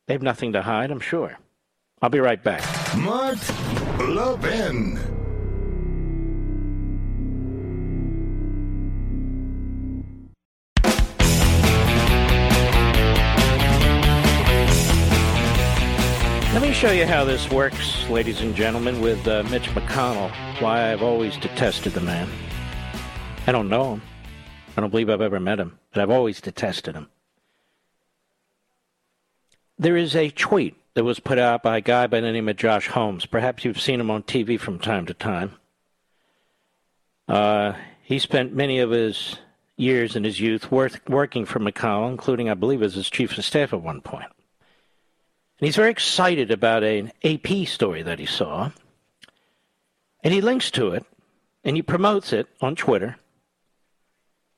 They 0.07 0.15
have 0.15 0.23
nothing 0.23 0.53
to 0.53 0.63
hide, 0.63 0.89
I'm 0.89 0.99
sure. 0.99 1.37
I'll 2.01 2.09
be 2.09 2.19
right 2.19 2.43
back. 2.43 2.63
Mark 2.97 3.37
Levin. 3.99 4.95
Let 16.51 16.63
me 16.63 16.73
show 16.73 16.89
you 16.89 17.05
how 17.05 17.23
this 17.23 17.51
works, 17.51 18.09
ladies 18.09 18.41
and 18.41 18.55
gentlemen, 18.55 18.99
with 18.99 19.27
uh, 19.27 19.43
Mitch 19.51 19.69
McConnell. 19.75 20.31
Why 20.59 20.91
I've 20.91 21.03
always 21.03 21.37
detested 21.37 21.93
the 21.93 22.01
man. 22.01 22.27
I 23.45 23.51
don't 23.51 23.69
know 23.69 23.93
him. 23.93 24.01
I 24.75 24.81
don't 24.81 24.89
believe 24.89 25.11
I've 25.11 25.21
ever 25.21 25.39
met 25.39 25.59
him, 25.59 25.77
but 25.93 26.01
I've 26.01 26.09
always 26.09 26.41
detested 26.41 26.95
him. 26.95 27.07
There 29.81 29.97
is 29.97 30.15
a 30.15 30.29
tweet 30.29 30.75
that 30.93 31.03
was 31.03 31.19
put 31.19 31.39
out 31.39 31.63
by 31.63 31.77
a 31.77 31.81
guy 31.81 32.05
by 32.05 32.19
the 32.19 32.31
name 32.31 32.47
of 32.47 32.55
Josh 32.55 32.87
Holmes. 32.87 33.25
Perhaps 33.25 33.65
you've 33.65 33.81
seen 33.81 33.99
him 33.99 34.11
on 34.11 34.21
TV 34.21 34.59
from 34.59 34.77
time 34.77 35.07
to 35.07 35.15
time. 35.15 35.53
Uh, 37.27 37.73
he 38.03 38.19
spent 38.19 38.53
many 38.53 38.77
of 38.77 38.91
his 38.91 39.37
years 39.77 40.15
in 40.15 40.23
his 40.23 40.39
youth 40.39 40.71
worth, 40.71 41.01
working 41.09 41.45
for 41.45 41.59
McConnell, 41.59 42.11
including, 42.11 42.47
I 42.47 42.53
believe, 42.53 42.83
as 42.83 42.93
his 42.93 43.09
chief 43.09 43.35
of 43.35 43.43
staff 43.43 43.73
at 43.73 43.81
one 43.81 44.01
point. 44.01 44.27
And 45.59 45.65
he's 45.65 45.77
very 45.77 45.89
excited 45.89 46.51
about 46.51 46.83
an 46.83 47.11
AP 47.23 47.65
story 47.65 48.03
that 48.03 48.19
he 48.19 48.27
saw. 48.27 48.69
And 50.23 50.31
he 50.31 50.41
links 50.41 50.69
to 50.71 50.89
it 50.89 51.07
and 51.63 51.75
he 51.75 51.81
promotes 51.81 52.33
it 52.33 52.45
on 52.61 52.75
Twitter, 52.75 53.17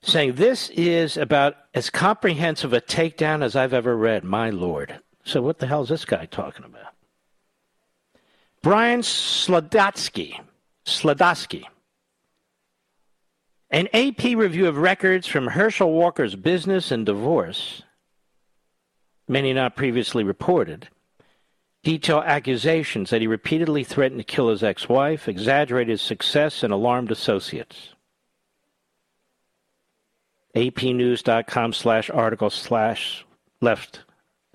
saying, 0.02 0.34
This 0.34 0.70
is 0.72 1.16
about 1.16 1.56
as 1.74 1.90
comprehensive 1.90 2.74
a 2.74 2.82
takedown 2.82 3.42
as 3.42 3.56
I've 3.56 3.74
ever 3.74 3.96
read, 3.96 4.26
my 4.26 4.50
lord. 4.50 5.00
So 5.24 5.42
what 5.42 5.60
the 5.60 5.68
hell 5.68 5.84
is 5.84 5.90
this 5.90 6.06
guy 6.06 6.26
talking 6.26 6.66
about? 6.66 6.94
Brian 8.62 9.02
Slodatsky, 9.02 10.40
Slodatsky, 10.86 11.66
an 13.70 13.88
AP 13.94 14.24
review 14.38 14.68
of 14.68 14.78
records 14.78 15.28
from 15.28 15.48
Herschel 15.48 15.92
Walker's 15.92 16.36
business 16.36 16.92
and 16.92 17.06
divorce, 17.06 17.84
many 19.28 19.52
not 19.54 19.76
previously 19.76 20.24
reported, 20.24 20.90
detail 21.84 22.24
accusations 22.26 23.10
that 23.10 23.22
he 23.22 23.28
repeatedly 23.28 23.84
threatened 23.84 24.20
to 24.20 24.24
kill 24.24 24.50
his 24.50 24.64
ex-wife, 24.64 25.28
exaggerated 25.28 26.00
success, 26.00 26.64
and 26.64 26.72
alarmed 26.72 27.12
associates. 27.12 27.90
apnews.com 30.56 31.74
slash 31.74 32.10
article 32.10 32.50
slash 32.50 33.26
left 33.60 34.02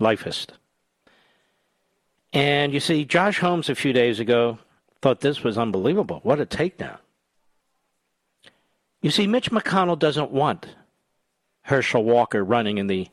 lifeist. 0.01 0.58
And 2.33 2.73
you 2.73 2.81
see, 2.81 3.05
Josh 3.05 3.39
Holmes 3.39 3.69
a 3.69 3.75
few 3.75 3.93
days 3.93 4.21
ago 4.21 4.59
thought 5.01 5.21
this 5.21 5.43
was 5.43 5.57
unbelievable. 5.57 6.21
What 6.23 6.41
a 6.41 6.47
takedown. 6.47 6.99
You 9.01 9.11
see, 9.11 9.27
Mitch 9.27 9.51
McConnell 9.51 9.99
doesn't 9.99 10.31
want 10.31 10.67
Herschel 11.63 12.05
Walker 12.05 12.45
running 12.45 12.79
in 12.79 12.87
the 12.89 13.09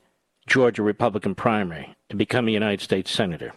Georgia 0.47 0.81
Republican 0.81 1.35
primary 1.35 1.95
to 2.09 2.15
become 2.15 2.47
a 2.47 2.51
United 2.51 2.81
States 2.81 3.11
Senator. 3.11 3.53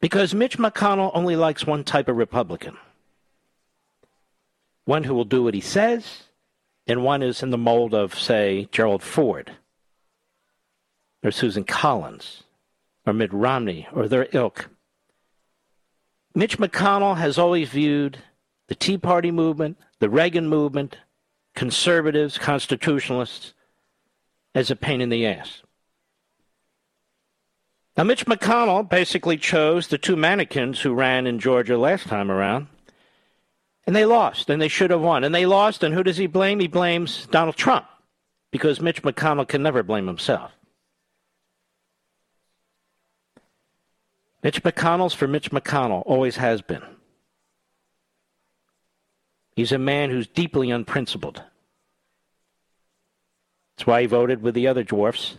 Because 0.00 0.34
Mitch 0.34 0.58
McConnell 0.58 1.10
only 1.14 1.36
likes 1.36 1.66
one 1.66 1.84
type 1.84 2.08
of 2.08 2.16
Republican 2.16 2.76
one 4.86 5.04
who 5.04 5.14
will 5.14 5.24
do 5.24 5.44
what 5.44 5.54
he 5.54 5.60
says, 5.60 6.24
and 6.86 7.04
one 7.04 7.22
is 7.22 7.44
in 7.44 7.50
the 7.50 7.58
mold 7.58 7.94
of, 7.94 8.18
say, 8.18 8.68
Gerald 8.72 9.04
Ford 9.04 9.52
or 11.22 11.30
Susan 11.30 11.62
Collins 11.62 12.42
or 13.06 13.12
Mitt 13.12 13.32
Romney 13.32 13.88
or 13.92 14.08
their 14.08 14.28
ilk. 14.32 14.68
Mitch 16.34 16.58
McConnell 16.58 17.16
has 17.16 17.38
always 17.38 17.68
viewed 17.68 18.18
the 18.68 18.74
Tea 18.74 18.98
Party 18.98 19.30
movement, 19.30 19.78
the 19.98 20.08
Reagan 20.08 20.48
movement, 20.48 20.96
conservatives, 21.54 22.38
constitutionalists 22.38 23.52
as 24.54 24.70
a 24.70 24.76
pain 24.76 25.00
in 25.00 25.08
the 25.08 25.26
ass. 25.26 25.62
Now, 27.96 28.04
Mitch 28.04 28.26
McConnell 28.26 28.88
basically 28.88 29.36
chose 29.36 29.88
the 29.88 29.98
two 29.98 30.16
mannequins 30.16 30.80
who 30.80 30.94
ran 30.94 31.26
in 31.26 31.40
Georgia 31.40 31.76
last 31.76 32.06
time 32.06 32.30
around. 32.30 32.68
And 33.86 33.96
they 33.96 34.04
lost, 34.04 34.48
and 34.48 34.62
they 34.62 34.68
should 34.68 34.90
have 34.90 35.00
won. 35.00 35.24
And 35.24 35.34
they 35.34 35.46
lost, 35.46 35.82
and 35.82 35.92
who 35.92 36.04
does 36.04 36.16
he 36.16 36.26
blame? 36.26 36.60
He 36.60 36.68
blames 36.68 37.26
Donald 37.26 37.56
Trump, 37.56 37.86
because 38.52 38.80
Mitch 38.80 39.02
McConnell 39.02 39.48
can 39.48 39.62
never 39.62 39.82
blame 39.82 40.06
himself. 40.06 40.52
Mitch 44.42 44.62
McConnell's 44.62 45.14
for 45.14 45.26
Mitch 45.26 45.50
McConnell, 45.50 46.02
always 46.06 46.36
has 46.36 46.62
been. 46.62 46.82
He's 49.54 49.72
a 49.72 49.78
man 49.78 50.10
who's 50.10 50.26
deeply 50.26 50.70
unprincipled. 50.70 51.42
That's 53.76 53.86
why 53.86 54.02
he 54.02 54.06
voted 54.06 54.42
with 54.42 54.54
the 54.54 54.66
other 54.66 54.82
dwarfs 54.82 55.38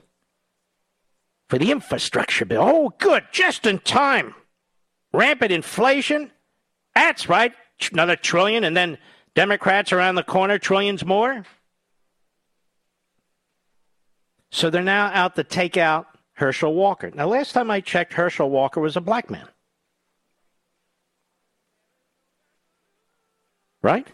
for 1.50 1.58
the 1.58 1.72
infrastructure 1.72 2.46
bill. 2.46 2.62
Oh, 2.64 2.94
good, 3.00 3.24
just 3.32 3.66
in 3.66 3.80
time. 3.80 4.36
Rampant 5.12 5.52
inflation. 5.52 6.32
That's 6.94 7.28
right, 7.28 7.54
another 7.92 8.16
trillion, 8.16 8.64
and 8.64 8.76
then 8.78 8.98
Democrats 9.34 9.92
around 9.92 10.16
the 10.16 10.24
corner, 10.24 10.60
trillions 10.60 11.06
more. 11.06 11.44
So 14.52 14.70
they're 14.70 14.84
now 14.84 15.10
out 15.14 15.36
to 15.36 15.44
take 15.44 15.78
out 15.78 16.08
Herschel 16.42 16.74
Walker. 16.74 17.12
Now, 17.14 17.28
last 17.28 17.52
time 17.54 17.70
I 17.70 17.82
checked, 17.82 18.14
Herschel 18.14 18.50
Walker 18.50 18.82
was 18.82 18.98
a 18.98 19.02
black 19.02 19.30
man. 19.30 19.48
Right? 23.84 24.08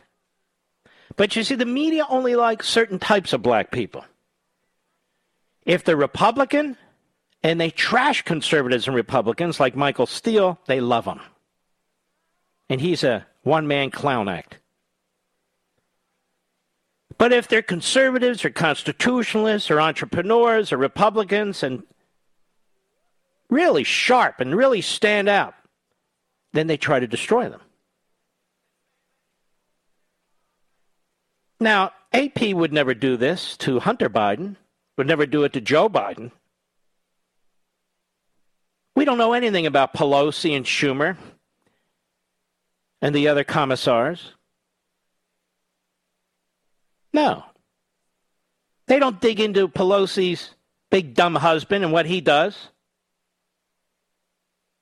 But 1.15 1.37
you 1.37 1.43
see, 1.43 1.55
the 1.55 1.65
media 1.65 2.05
only 2.09 2.35
likes 2.35 2.67
certain 2.67 2.99
types 2.99 3.31
of 3.31 3.41
black 3.41 3.71
people. 3.71 4.03
If 5.65 5.85
they're 5.85 5.95
Republican 5.95 6.75
and 7.43 7.61
they 7.61 7.69
trash 7.69 8.23
conservatives 8.23 8.87
and 8.87 8.95
Republicans 8.95 9.61
like 9.61 9.77
Michael 9.77 10.05
Steele, 10.05 10.59
they 10.65 10.81
love 10.81 11.05
him. 11.05 11.21
And 12.69 12.81
he's 12.81 13.05
a 13.05 13.25
one 13.43 13.67
man 13.67 13.89
clown 13.89 14.27
act. 14.27 14.59
But 17.17 17.31
if 17.31 17.47
they're 17.47 17.61
conservatives 17.61 18.43
or 18.43 18.49
constitutionalists 18.49 19.71
or 19.71 19.79
entrepreneurs 19.79 20.73
or 20.73 20.77
Republicans 20.77 21.63
and 21.63 21.83
really 23.49 23.83
sharp 23.83 24.39
and 24.39 24.55
really 24.55 24.81
stand 24.81 25.29
out, 25.29 25.53
then 26.53 26.67
they 26.67 26.77
try 26.77 26.99
to 26.99 27.07
destroy 27.07 27.49
them. 27.49 27.61
Now, 31.59 31.91
AP 32.13 32.53
would 32.53 32.73
never 32.73 32.93
do 32.93 33.17
this 33.17 33.57
to 33.57 33.79
Hunter 33.79 34.09
Biden, 34.09 34.55
would 34.97 35.07
never 35.07 35.25
do 35.25 35.43
it 35.43 35.53
to 35.53 35.61
Joe 35.61 35.89
Biden. 35.89 36.31
We 38.95 39.05
don't 39.05 39.17
know 39.17 39.33
anything 39.33 39.65
about 39.65 39.93
Pelosi 39.93 40.55
and 40.55 40.65
Schumer 40.65 41.17
and 43.01 43.13
the 43.13 43.27
other 43.27 43.43
commissars. 43.43 44.33
No. 47.13 47.43
They 48.87 48.99
don't 48.99 49.21
dig 49.21 49.39
into 49.39 49.67
Pelosi's 49.67 50.55
big 50.89 51.13
dumb 51.13 51.35
husband 51.35 51.83
and 51.83 51.93
what 51.93 52.05
he 52.05 52.21
does 52.21 52.69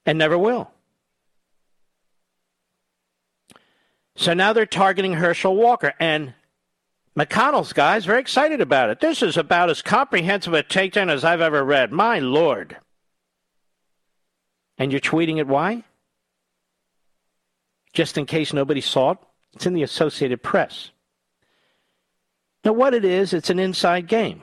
and 0.06 0.18
never 0.18 0.38
will. 0.38 0.72
So 4.16 4.34
now 4.34 4.54
they're 4.54 4.66
targeting 4.66 5.14
Herschel 5.14 5.56
Walker, 5.56 5.94
and 6.00 6.34
McConnell's 7.18 7.74
guys 7.74 8.06
very 8.06 8.22
excited 8.22 8.62
about 8.62 8.90
it. 8.90 9.00
This 9.00 9.22
is 9.22 9.38
about 9.38 9.70
as 9.70 9.82
comprehensive 9.82 10.54
a 10.54 10.64
takedown 10.64 11.10
as 11.10 11.24
I've 11.24 11.42
ever 11.42 11.64
read. 11.64 11.92
My 11.92 12.20
lord. 12.20 12.78
And 14.78 14.92
you're 14.92 15.02
tweeting 15.02 15.38
it 15.38 15.48
why? 15.48 15.84
Just 17.94 18.18
in 18.18 18.26
case 18.26 18.54
nobody 18.54 18.82
saw 18.82 19.12
it. 19.12 19.18
It's 19.54 19.66
in 19.66 19.74
the 19.74 19.84
Associated 19.84 20.44
Press. 20.44 20.92
Now, 22.66 22.74
what 22.74 22.94
it 22.94 23.06
is, 23.06 23.34
it's 23.34 23.50
an 23.50 23.60
inside 23.60 24.08
game 24.08 24.42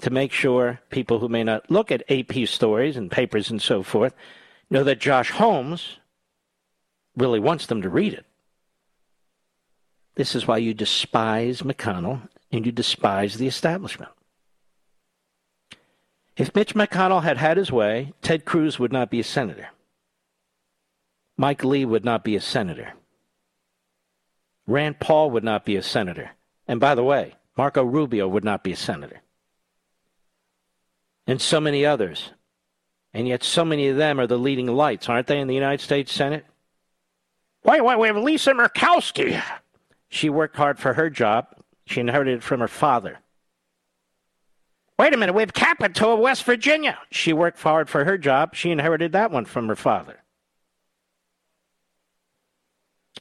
to 0.00 0.10
make 0.10 0.32
sure 0.32 0.80
people 0.90 1.20
who 1.20 1.28
may 1.28 1.44
not 1.44 1.70
look 1.70 1.92
at 1.92 2.10
AP 2.10 2.48
stories 2.48 2.96
and 2.96 3.10
papers 3.10 3.50
and 3.50 3.62
so 3.62 3.82
forth 3.82 4.14
know 4.72 4.84
that 4.84 4.98
Josh 4.98 5.30
Holmes 5.30 5.98
really 7.16 7.38
wants 7.38 7.66
them 7.66 7.82
to 7.82 7.90
read 7.90 8.14
it. 8.14 8.24
This 10.14 10.34
is 10.34 10.46
why 10.46 10.58
you 10.58 10.74
despise 10.74 11.62
McConnell 11.62 12.28
and 12.50 12.66
you 12.66 12.72
despise 12.72 13.36
the 13.36 13.46
establishment. 13.46 14.10
If 16.36 16.54
Mitch 16.54 16.74
McConnell 16.74 17.22
had 17.22 17.36
had 17.36 17.58
his 17.58 17.70
way, 17.70 18.14
Ted 18.22 18.44
Cruz 18.44 18.78
would 18.78 18.92
not 18.92 19.10
be 19.10 19.20
a 19.20 19.24
senator. 19.24 19.68
Mike 21.36 21.64
Lee 21.64 21.84
would 21.84 22.04
not 22.04 22.24
be 22.24 22.36
a 22.36 22.40
senator. 22.40 22.92
Rand 24.66 25.00
Paul 25.00 25.30
would 25.30 25.44
not 25.44 25.64
be 25.64 25.76
a 25.76 25.82
senator. 25.82 26.30
And 26.66 26.80
by 26.80 26.94
the 26.94 27.04
way, 27.04 27.34
Marco 27.56 27.82
Rubio 27.82 28.28
would 28.28 28.44
not 28.44 28.64
be 28.64 28.72
a 28.72 28.76
senator. 28.76 29.20
And 31.26 31.40
so 31.40 31.60
many 31.60 31.84
others 31.84 32.30
and 33.14 33.28
yet, 33.28 33.42
so 33.42 33.64
many 33.64 33.88
of 33.88 33.96
them 33.96 34.18
are 34.18 34.26
the 34.26 34.38
leading 34.38 34.66
lights, 34.66 35.08
aren't 35.08 35.26
they, 35.26 35.38
in 35.38 35.48
the 35.48 35.54
United 35.54 35.82
States 35.82 36.12
Senate? 36.12 36.46
Wait, 37.64 37.84
wait, 37.84 37.98
we 37.98 38.06
have 38.08 38.16
Lisa 38.16 38.52
Murkowski. 38.52 39.40
She 40.08 40.30
worked 40.30 40.56
hard 40.56 40.78
for 40.78 40.94
her 40.94 41.10
job. 41.10 41.46
She 41.86 42.00
inherited 42.00 42.38
it 42.38 42.42
from 42.42 42.60
her 42.60 42.68
father. 42.68 43.18
Wait 44.98 45.14
a 45.14 45.16
minute, 45.16 45.34
we 45.34 45.42
have 45.42 45.52
Capito 45.52 46.14
of 46.14 46.20
West 46.20 46.44
Virginia. 46.44 46.98
She 47.10 47.32
worked 47.32 47.60
hard 47.60 47.88
for 47.88 48.04
her 48.04 48.16
job. 48.16 48.54
She 48.54 48.70
inherited 48.70 49.12
that 49.12 49.30
one 49.30 49.44
from 49.44 49.68
her 49.68 49.76
father. 49.76 50.22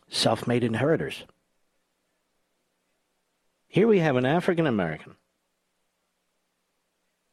Self 0.09 0.47
made 0.47 0.63
inheritors. 0.63 1.23
Here 3.67 3.87
we 3.87 3.99
have 3.99 4.17
an 4.17 4.25
African 4.25 4.67
American 4.67 5.15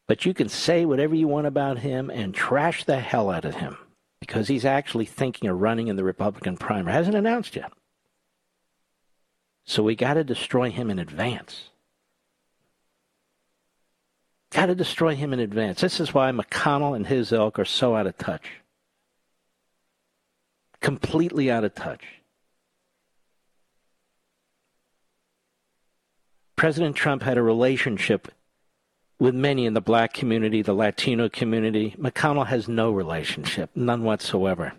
but 0.09 0.25
you 0.25 0.33
can 0.33 0.49
say 0.49 0.85
whatever 0.85 1.13
you 1.13 1.27
want 1.27 1.45
about 1.45 1.77
him 1.77 2.09
and 2.09 2.33
trash 2.33 2.83
the 2.83 2.99
hell 2.99 3.29
out 3.29 3.45
of 3.45 3.53
him 3.53 3.77
because 4.19 4.47
he's 4.47 4.65
actually 4.65 5.05
thinking 5.05 5.47
of 5.47 5.61
running 5.61 5.87
in 5.87 5.97
the 5.97 6.03
Republican 6.03 6.57
primary. 6.57 6.93
Hasn't 6.93 7.15
announced 7.15 7.55
yet. 7.55 7.71
So 9.65 9.83
we 9.83 9.95
got 9.95 10.15
to 10.15 10.23
destroy 10.23 10.71
him 10.71 10.89
in 10.89 10.97
advance. 10.97 11.69
Got 14.51 14.65
to 14.65 14.73
destroy 14.73 15.13
him 15.13 15.31
in 15.31 15.39
advance. 15.39 15.79
This 15.79 15.99
is 15.99 16.11
why 16.11 16.31
McConnell 16.31 16.95
and 16.95 17.05
his 17.05 17.31
ilk 17.31 17.59
are 17.59 17.65
so 17.65 17.95
out 17.95 18.07
of 18.07 18.17
touch. 18.17 18.49
Completely 20.81 21.51
out 21.51 21.63
of 21.63 21.75
touch. 21.75 22.03
President 26.55 26.95
Trump 26.95 27.21
had 27.21 27.37
a 27.37 27.43
relationship 27.43 28.31
with 29.19 29.35
many 29.35 29.65
in 29.65 29.73
the 29.73 29.81
black 29.81 30.13
community, 30.13 30.61
the 30.61 30.73
Latino 30.73 31.27
community. 31.27 31.93
McConnell 31.99 32.47
has 32.47 32.67
no 32.67 32.91
relationship, 32.91 33.69
none 33.75 34.03
whatsoever. 34.03 34.73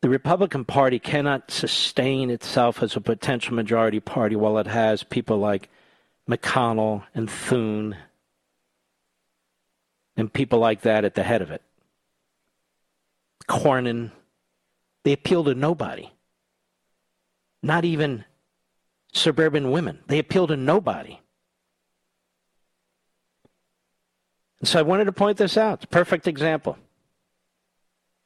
The 0.00 0.08
Republican 0.08 0.64
Party 0.64 0.98
cannot 0.98 1.50
sustain 1.50 2.30
itself 2.30 2.82
as 2.82 2.94
a 2.96 3.00
potential 3.00 3.54
majority 3.54 4.00
party 4.00 4.36
while 4.36 4.58
it 4.58 4.66
has 4.66 5.02
people 5.02 5.38
like 5.38 5.68
McConnell 6.28 7.04
and 7.14 7.30
Thune 7.30 7.96
and 10.16 10.32
people 10.32 10.58
like 10.58 10.82
that 10.82 11.04
at 11.04 11.14
the 11.14 11.22
head 11.22 11.42
of 11.42 11.50
it. 11.50 11.62
Cornyn, 13.48 14.10
they 15.04 15.12
appeal 15.12 15.44
to 15.44 15.54
nobody. 15.54 16.10
Not 17.62 17.84
even 17.84 18.24
suburban 19.12 19.70
women. 19.70 20.00
They 20.06 20.18
appeal 20.18 20.46
to 20.48 20.56
nobody. 20.56 21.18
And 24.60 24.68
so 24.68 24.78
I 24.78 24.82
wanted 24.82 25.04
to 25.04 25.12
point 25.12 25.38
this 25.38 25.56
out. 25.56 25.74
It's 25.74 25.84
a 25.84 25.88
perfect 25.88 26.26
example. 26.26 26.76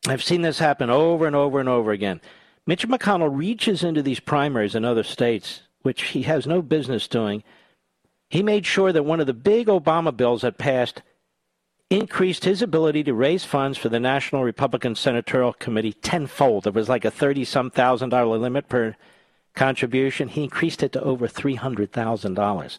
I've 0.06 0.22
seen 0.22 0.42
this 0.42 0.58
happen 0.58 0.90
over 0.90 1.26
and 1.26 1.36
over 1.36 1.60
and 1.60 1.68
over 1.68 1.92
again. 1.92 2.20
Mitch 2.66 2.88
McConnell 2.88 3.36
reaches 3.36 3.84
into 3.84 4.02
these 4.02 4.20
primaries 4.20 4.74
in 4.74 4.84
other 4.84 5.02
states, 5.02 5.62
which 5.82 6.02
he 6.02 6.22
has 6.22 6.46
no 6.46 6.62
business 6.62 7.06
doing. 7.08 7.42
He 8.28 8.42
made 8.42 8.66
sure 8.66 8.92
that 8.92 9.04
one 9.04 9.20
of 9.20 9.26
the 9.26 9.34
big 9.34 9.66
Obama 9.66 10.16
bills 10.16 10.42
that 10.42 10.58
passed 10.58 11.02
increased 11.90 12.44
his 12.44 12.62
ability 12.62 13.04
to 13.04 13.14
raise 13.14 13.44
funds 13.44 13.76
for 13.76 13.90
the 13.90 14.00
National 14.00 14.42
Republican 14.42 14.94
Senatorial 14.94 15.52
Committee 15.52 15.92
tenfold. 15.92 16.66
It 16.66 16.74
was 16.74 16.88
like 16.88 17.04
a 17.04 17.10
30 17.10 17.44
some 17.44 17.70
thousand 17.70 18.08
dollar 18.08 18.38
limit 18.38 18.68
per 18.68 18.96
contribution. 19.54 20.28
He 20.28 20.44
increased 20.44 20.82
it 20.82 20.92
to 20.92 21.02
over 21.02 21.28
$300,000 21.28 22.78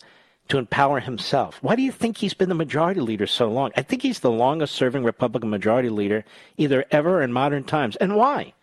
to 0.49 0.57
empower 0.57 0.99
himself. 0.99 1.57
Why 1.61 1.75
do 1.75 1.81
you 1.81 1.91
think 1.91 2.17
he's 2.17 2.33
been 2.33 2.49
the 2.49 2.55
majority 2.55 2.99
leader 2.99 3.27
so 3.27 3.49
long? 3.49 3.71
I 3.77 3.81
think 3.81 4.01
he's 4.01 4.19
the 4.19 4.31
longest 4.31 4.75
serving 4.75 5.03
Republican 5.03 5.49
majority 5.49 5.89
leader 5.89 6.25
either 6.57 6.85
ever 6.91 7.21
in 7.21 7.31
modern 7.31 7.63
times. 7.63 7.95
And 7.95 8.15
why? 8.15 8.53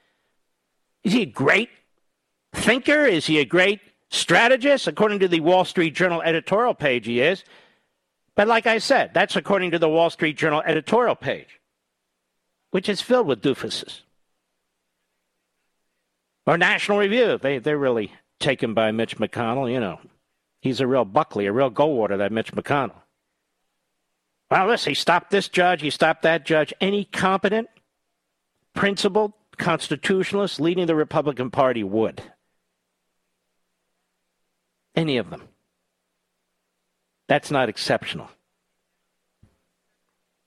Is 1.03 1.13
he 1.13 1.23
a 1.23 1.27
great 1.27 1.71
thinker? 2.53 3.05
Is 3.05 3.27
he 3.27 3.39
a 3.39 3.45
great 3.45 3.81
strategist? 4.11 4.87
According 4.87 5.21
to 5.21 5.29
the 5.29 5.41
Wall 5.41 5.65
Street 5.65 5.95
Journal 5.95 6.23
editorial 6.23 6.75
page, 6.75 7.07
he 7.07 7.21
is. 7.21 7.45
But 8.35 8.49
like 8.49 8.67
I 8.67 8.79
said, 8.79 9.13
that's 9.15 9.37
according 9.37 9.73
to 9.73 9.79
the 9.79 9.89
Wall 9.89 10.11
Street 10.11 10.37
Journal 10.37 10.63
editorial 10.65 11.17
page, 11.17 11.61
which 12.71 12.89
is 12.89 13.01
filled 13.01 13.27
with 13.27 13.43
doofuses. 13.43 14.01
Or 16.47 16.57
National 16.57 16.99
Review, 16.99 17.39
they, 17.39 17.59
they're 17.59 17.79
really 17.79 18.13
taken 18.39 18.75
by 18.75 18.93
Mitch 18.93 19.19
McConnell, 19.19 19.71
you 19.71 19.81
know. 19.81 20.01
He's 20.61 20.81
a 20.81 20.87
real 20.87 21.05
Buckley, 21.05 21.47
a 21.47 21.53
real 21.53 21.71
Goldwater, 21.71 22.19
that 22.19 22.33
Mitch 22.33 22.53
McConnell. 22.53 23.03
Well, 24.51 24.67
listen, 24.67 24.91
he 24.91 24.95
stopped 24.95 25.31
this 25.31 25.49
judge, 25.49 25.81
he 25.81 25.91
stopped 25.91 26.23
that 26.23 26.45
judge. 26.45 26.75
Any 26.81 27.05
competent, 27.05 27.69
principled 28.75 29.33
constitutionalist 29.57 30.61
leading 30.61 30.87
the 30.87 30.95
Republican 30.97 31.51
Party 31.51 31.85
would. 31.85 32.23
Any 34.97 35.19
of 35.19 35.31
them. 35.31 35.43
That's 37.29 37.51
not 37.51 37.69
exceptional. 37.69 38.29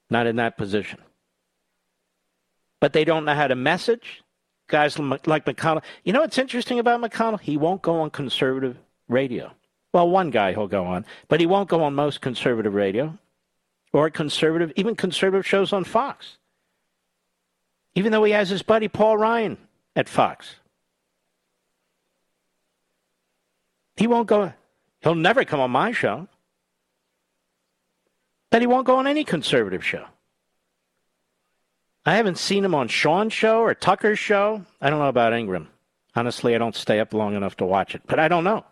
Not 0.10 0.28
in 0.28 0.36
that 0.36 0.58
position. 0.58 1.00
But 2.82 2.92
they 2.92 3.06
don't 3.06 3.24
know 3.24 3.34
how 3.34 3.48
to 3.48 3.56
message. 3.56 4.22
Guys 4.68 5.00
like 5.00 5.46
McConnell. 5.46 5.84
You 6.04 6.12
know 6.12 6.22
what's 6.22 6.38
interesting 6.38 6.80
about 6.80 7.02
McConnell? 7.02 7.40
He 7.40 7.56
won't 7.56 7.82
go 7.82 8.02
on 8.02 8.10
conservative 8.10 8.78
radio. 9.08 9.52
Well, 9.94 10.10
one 10.10 10.32
guy 10.32 10.54
he'll 10.54 10.68
go 10.68 10.86
on, 10.86 11.06
but 11.28 11.40
he 11.40 11.46
won't 11.46 11.70
go 11.70 11.84
on 11.84 11.94
most 11.94 12.20
conservative 12.20 12.74
radio 12.74 13.18
or 13.94 14.10
conservative, 14.10 14.74
even 14.76 14.96
conservative 14.96 15.46
shows 15.46 15.72
on 15.72 15.84
Fox. 15.84 16.38
Even 17.94 18.12
though 18.12 18.24
he 18.24 18.32
has 18.32 18.50
his 18.50 18.64
buddy 18.64 18.88
Paul 18.88 19.18
Ryan 19.18 19.58
at 19.96 20.10
Fox. 20.10 20.56
He 23.96 24.08
won't 24.08 24.28
go, 24.28 24.52
he'll 25.02 25.14
never 25.14 25.46
come 25.46 25.60
on 25.60 25.70
my 25.70 25.92
show. 25.92 26.28
But 28.50 28.62
he 28.62 28.68
won't 28.68 28.88
go 28.88 28.98
on 28.98 29.06
any 29.06 29.24
conservative 29.24 29.86
show. 29.86 30.06
I 32.06 32.16
haven't 32.16 32.38
seen 32.38 32.66
him 32.66 32.76
on 32.76 32.88
Sean's 32.88 33.34
show 33.34 33.62
or 33.62 33.74
Tucker's 33.76 34.20
show. 34.20 34.66
I 34.82 34.90
don't 34.90 35.00
know 35.00 35.08
about 35.08 35.34
Ingraham. 35.34 35.70
Honestly, 36.16 36.54
I 36.54 36.58
don't 36.58 36.76
stay 36.76 37.00
up 37.00 37.14
long 37.14 37.36
enough 37.36 37.58
to 37.58 37.66
watch 37.66 37.96
it, 37.96 38.02
but 38.08 38.20
I 38.20 38.28
don't 38.28 38.44
know. 38.44 38.66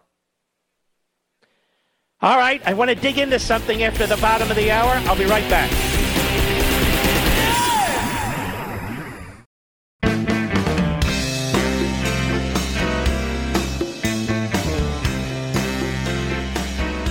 All 2.23 2.37
right, 2.37 2.61
I 2.67 2.75
want 2.75 2.89
to 2.89 2.95
dig 2.95 3.17
into 3.17 3.39
something 3.39 3.81
after 3.81 4.05
the 4.05 4.17
bottom 4.17 4.51
of 4.51 4.55
the 4.55 4.69
hour. 4.69 4.91
I'll 5.07 5.17
be 5.17 5.25
right 5.25 5.49
back. 5.49 5.71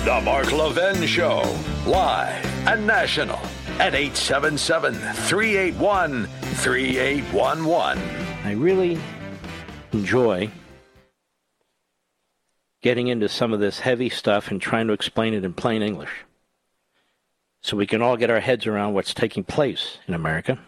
The 0.05 0.21
Mark 0.21 0.53
Levin 0.53 1.05
Show, 1.09 1.43
live 1.87 2.47
and 2.69 2.87
national 2.87 3.41
at 3.81 3.97
877 3.97 4.95
381 4.95 6.27
3811. 6.27 7.99
I 8.45 8.53
really 8.53 9.01
enjoy 9.93 10.49
getting 12.83 13.09
into 13.09 13.29
some 13.29 13.53
of 13.53 13.61
this 13.61 13.81
heavy 13.81 14.09
stuff 14.09 14.51
and 14.51 14.61
trying 14.61 14.87
to 14.87 14.93
explain 14.93 15.35
it 15.35 15.45
in 15.45 15.53
plain 15.53 15.83
English 15.83 16.11
so 17.61 17.77
we 17.77 17.87
can 17.87 18.01
all 18.01 18.17
get 18.17 18.31
our 18.31 18.41
heads 18.41 18.67
around 18.67 18.95
what's 18.95 19.13
taking 19.13 19.45
place 19.45 19.99
in 20.09 20.15
America. 20.15 20.59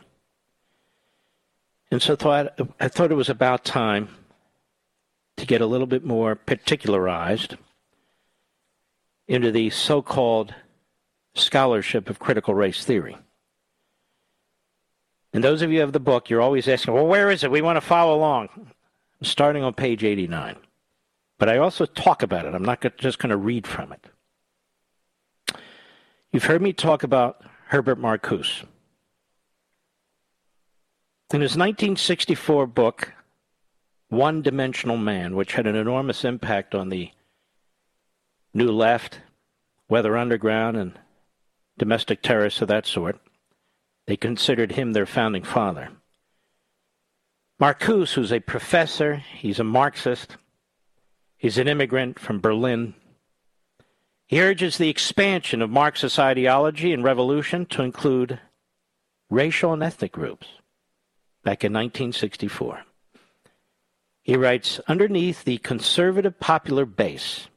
And 1.90 2.02
so 2.02 2.16
thought, 2.16 2.58
I 2.80 2.88
thought 2.88 3.10
it 3.10 3.16
was 3.16 3.28
about 3.28 3.64
time 3.64 4.08
to 5.36 5.46
get 5.46 5.60
a 5.60 5.66
little 5.66 5.86
bit 5.86 6.04
more 6.04 6.34
particularized 6.34 7.56
into 9.26 9.50
the 9.50 9.70
so 9.70 10.02
called 10.02 10.54
scholarship 11.34 12.10
of 12.10 12.18
critical 12.18 12.54
race 12.54 12.84
theory. 12.84 13.16
And 15.32 15.42
those 15.42 15.62
of 15.62 15.70
you 15.70 15.76
who 15.76 15.80
have 15.80 15.92
the 15.92 16.00
book, 16.00 16.28
you're 16.28 16.42
always 16.42 16.68
asking, 16.68 16.92
well, 16.92 17.06
where 17.06 17.30
is 17.30 17.42
it? 17.42 17.50
We 17.50 17.62
want 17.62 17.76
to 17.76 17.80
follow 17.80 18.14
along. 18.14 18.50
I'm 18.54 19.24
starting 19.24 19.64
on 19.64 19.72
page 19.72 20.04
89. 20.04 20.56
But 21.42 21.48
I 21.48 21.58
also 21.58 21.86
talk 21.86 22.22
about 22.22 22.46
it. 22.46 22.54
I'm 22.54 22.64
not 22.64 22.86
just 22.98 23.18
going 23.18 23.30
to 23.30 23.36
read 23.36 23.66
from 23.66 23.92
it. 23.92 25.58
You've 26.30 26.44
heard 26.44 26.62
me 26.62 26.72
talk 26.72 27.02
about 27.02 27.42
Herbert 27.66 27.98
Marcuse. 27.98 28.62
In 31.34 31.40
his 31.40 31.56
1964 31.56 32.68
book, 32.68 33.12
One 34.08 34.42
Dimensional 34.42 34.96
Man, 34.96 35.34
which 35.34 35.54
had 35.54 35.66
an 35.66 35.74
enormous 35.74 36.24
impact 36.24 36.76
on 36.76 36.90
the 36.90 37.10
New 38.54 38.70
Left, 38.70 39.18
Weather 39.88 40.16
Underground, 40.16 40.76
and 40.76 40.96
domestic 41.76 42.22
terrorists 42.22 42.62
of 42.62 42.68
that 42.68 42.86
sort, 42.86 43.18
they 44.06 44.16
considered 44.16 44.70
him 44.70 44.92
their 44.92 45.06
founding 45.06 45.42
father. 45.42 45.88
Marcuse, 47.60 48.12
who's 48.12 48.32
a 48.32 48.38
professor, 48.38 49.16
he's 49.16 49.58
a 49.58 49.64
Marxist, 49.64 50.36
He's 51.42 51.58
an 51.58 51.66
immigrant 51.66 52.20
from 52.20 52.38
Berlin. 52.38 52.94
He 54.28 54.40
urges 54.40 54.78
the 54.78 54.88
expansion 54.88 55.60
of 55.60 55.70
Marxist 55.70 56.16
ideology 56.16 56.92
and 56.92 57.02
revolution 57.02 57.66
to 57.66 57.82
include 57.82 58.38
racial 59.28 59.72
and 59.72 59.82
ethnic 59.82 60.12
groups 60.12 60.46
back 61.42 61.64
in 61.64 61.72
1964. 61.72 62.84
He 64.22 64.36
writes 64.36 64.78
Underneath 64.86 65.42
the 65.42 65.58
conservative 65.58 66.38
popular 66.38 66.86
base 66.86 67.48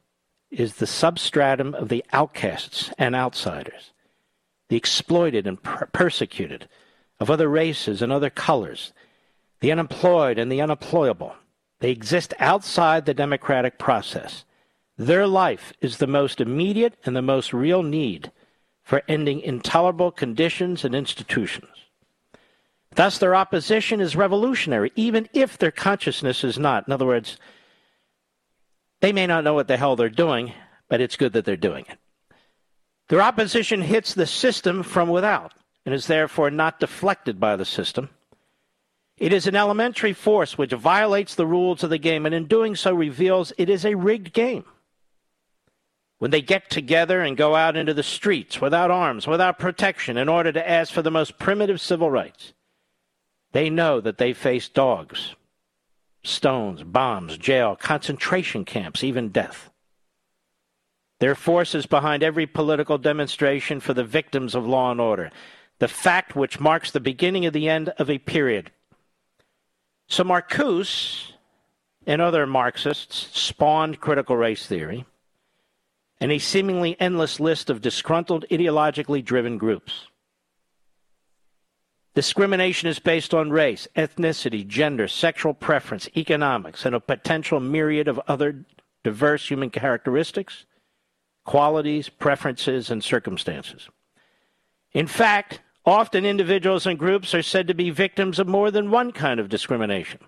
is 0.50 0.74
the 0.74 0.86
substratum 0.88 1.72
of 1.72 1.88
the 1.88 2.04
outcasts 2.12 2.90
and 2.98 3.14
outsiders, 3.14 3.92
the 4.68 4.76
exploited 4.76 5.46
and 5.46 5.62
per- 5.62 5.86
persecuted, 5.92 6.68
of 7.20 7.30
other 7.30 7.48
races 7.48 8.02
and 8.02 8.10
other 8.10 8.30
colors, 8.30 8.92
the 9.60 9.70
unemployed 9.70 10.40
and 10.40 10.50
the 10.50 10.60
unemployable 10.60 11.36
they 11.80 11.90
exist 11.90 12.34
outside 12.38 13.04
the 13.04 13.14
democratic 13.14 13.78
process. 13.78 14.44
Their 14.96 15.26
life 15.26 15.72
is 15.80 15.98
the 15.98 16.06
most 16.06 16.40
immediate 16.40 16.94
and 17.04 17.14
the 17.14 17.22
most 17.22 17.52
real 17.52 17.82
need 17.82 18.32
for 18.82 19.02
ending 19.08 19.40
intolerable 19.40 20.10
conditions 20.10 20.84
and 20.84 20.94
institutions. 20.94 21.68
Thus, 22.94 23.18
their 23.18 23.34
opposition 23.34 24.00
is 24.00 24.16
revolutionary, 24.16 24.90
even 24.96 25.28
if 25.34 25.58
their 25.58 25.70
consciousness 25.70 26.42
is 26.44 26.58
not. 26.58 26.86
In 26.86 26.92
other 26.94 27.04
words, 27.04 27.36
they 29.00 29.12
may 29.12 29.26
not 29.26 29.44
know 29.44 29.52
what 29.52 29.68
the 29.68 29.76
hell 29.76 29.96
they're 29.96 30.08
doing, 30.08 30.52
but 30.88 31.02
it's 31.02 31.16
good 31.16 31.34
that 31.34 31.44
they're 31.44 31.56
doing 31.56 31.84
it. 31.90 31.98
Their 33.08 33.20
opposition 33.20 33.82
hits 33.82 34.14
the 34.14 34.26
system 34.26 34.82
from 34.82 35.10
without 35.10 35.52
and 35.84 35.94
is 35.94 36.06
therefore 36.06 36.50
not 36.50 36.80
deflected 36.80 37.38
by 37.38 37.54
the 37.56 37.64
system. 37.64 38.08
It 39.18 39.32
is 39.32 39.46
an 39.46 39.56
elementary 39.56 40.12
force 40.12 40.58
which 40.58 40.72
violates 40.72 41.34
the 41.34 41.46
rules 41.46 41.82
of 41.82 41.90
the 41.90 41.98
game, 41.98 42.26
and 42.26 42.34
in 42.34 42.46
doing 42.46 42.76
so 42.76 42.92
reveals 42.94 43.52
it 43.56 43.70
is 43.70 43.84
a 43.84 43.94
rigged 43.94 44.32
game. 44.32 44.64
When 46.18 46.30
they 46.30 46.42
get 46.42 46.68
together 46.70 47.20
and 47.20 47.36
go 47.36 47.54
out 47.54 47.76
into 47.76 47.94
the 47.94 48.02
streets 48.02 48.60
without 48.60 48.90
arms, 48.90 49.26
without 49.26 49.58
protection, 49.58 50.16
in 50.16 50.28
order 50.28 50.52
to 50.52 50.70
ask 50.70 50.92
for 50.92 51.02
the 51.02 51.10
most 51.10 51.38
primitive 51.38 51.80
civil 51.80 52.10
rights, 52.10 52.52
they 53.52 53.70
know 53.70 54.00
that 54.00 54.18
they 54.18 54.34
face 54.34 54.68
dogs, 54.68 55.34
stones, 56.22 56.82
bombs, 56.82 57.38
jail, 57.38 57.74
concentration 57.74 58.64
camps, 58.64 59.02
even 59.02 59.30
death. 59.30 59.70
Their 61.20 61.34
force 61.34 61.74
is 61.74 61.86
behind 61.86 62.22
every 62.22 62.46
political 62.46 62.98
demonstration 62.98 63.80
for 63.80 63.94
the 63.94 64.04
victims 64.04 64.54
of 64.54 64.66
law 64.66 64.90
and 64.90 65.00
order, 65.00 65.30
the 65.78 65.88
fact 65.88 66.36
which 66.36 66.60
marks 66.60 66.90
the 66.90 67.00
beginning 67.00 67.46
of 67.46 67.54
the 67.54 67.68
end 67.68 67.90
of 67.98 68.10
a 68.10 68.18
period 68.18 68.70
so 70.08 70.24
Marcuse 70.24 71.32
and 72.06 72.20
other 72.20 72.46
Marxists 72.46 73.38
spawned 73.38 74.00
critical 74.00 74.36
race 74.36 74.66
theory 74.66 75.04
and 76.20 76.32
a 76.32 76.38
seemingly 76.38 76.96
endless 77.00 77.40
list 77.40 77.68
of 77.68 77.82
disgruntled, 77.82 78.44
ideologically 78.50 79.24
driven 79.24 79.58
groups. 79.58 80.06
Discrimination 82.14 82.88
is 82.88 82.98
based 82.98 83.34
on 83.34 83.50
race, 83.50 83.86
ethnicity, 83.94 84.66
gender, 84.66 85.06
sexual 85.06 85.52
preference, 85.52 86.08
economics, 86.16 86.86
and 86.86 86.94
a 86.94 87.00
potential 87.00 87.60
myriad 87.60 88.08
of 88.08 88.18
other 88.26 88.64
diverse 89.04 89.50
human 89.50 89.68
characteristics, 89.68 90.64
qualities, 91.44 92.08
preferences, 92.08 92.90
and 92.90 93.04
circumstances. 93.04 93.90
In 94.92 95.06
fact, 95.06 95.60
Often 95.86 96.26
individuals 96.26 96.84
and 96.84 96.98
groups 96.98 97.32
are 97.32 97.42
said 97.42 97.68
to 97.68 97.74
be 97.74 97.90
victims 97.90 98.40
of 98.40 98.48
more 98.48 98.72
than 98.72 98.90
one 98.90 99.12
kind 99.12 99.38
of 99.38 99.48
discrimination. 99.48 100.18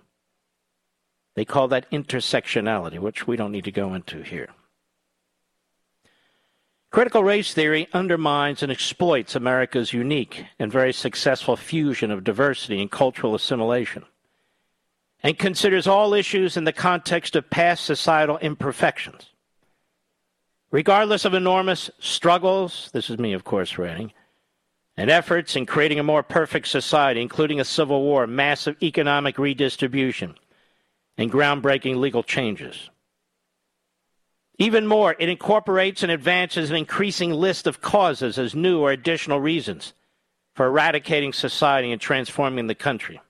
They 1.35 1.43
call 1.43 1.67
that 1.67 1.91
intersectionality, 1.91 2.97
which 2.97 3.27
we 3.27 3.35
don't 3.35 3.51
need 3.51 3.65
to 3.65 3.71
go 3.71 3.93
into 3.93 4.21
here. 4.21 4.49
Critical 6.91 7.23
race 7.23 7.53
theory 7.53 7.87
undermines 7.93 8.63
and 8.63 8.71
exploits 8.71 9.35
America's 9.35 9.93
unique 9.93 10.45
and 10.57 10.71
very 10.71 10.93
successful 10.93 11.55
fusion 11.55 12.09
of 12.09 12.23
diversity 12.23 12.81
and 12.81 12.89
cultural 12.89 13.35
assimilation, 13.35 14.05
and 15.21 15.37
considers 15.37 15.87
all 15.87 16.13
issues 16.13 16.57
in 16.57 16.63
the 16.63 16.73
context 16.73 17.35
of 17.35 17.49
past 17.49 17.83
societal 17.83 18.37
imperfections. 18.39 19.27
Regardless 20.71 21.25
of 21.25 21.33
enormous 21.33 21.91
struggles, 21.99 22.89
this 22.93 23.09
is 23.09 23.19
me, 23.19 23.33
of 23.33 23.43
course, 23.43 23.77
writing, 23.77 24.13
and 24.99 25.09
efforts 25.09 25.55
in 25.55 25.65
creating 25.65 25.97
a 25.97 26.03
more 26.03 26.21
perfect 26.21 26.67
society, 26.67 27.21
including 27.21 27.57
a 27.57 27.63
civil 27.63 28.01
war, 28.01 28.27
massive 28.27 28.75
economic 28.83 29.37
redistribution, 29.39 30.35
and 31.17 31.31
groundbreaking 31.31 31.95
legal 31.95 32.21
changes. 32.21 32.89
Even 34.57 34.85
more, 34.85 35.15
it 35.17 35.29
incorporates 35.29 36.03
and 36.03 36.11
advances 36.11 36.69
an 36.69 36.75
increasing 36.75 37.31
list 37.31 37.65
of 37.65 37.79
causes 37.79 38.37
as 38.37 38.53
new 38.53 38.81
or 38.81 38.91
additional 38.91 39.39
reasons 39.39 39.93
for 40.53 40.65
eradicating 40.65 41.31
society 41.31 41.93
and 41.93 42.01
transforming 42.01 42.67
the 42.67 42.75
country. 42.75 43.21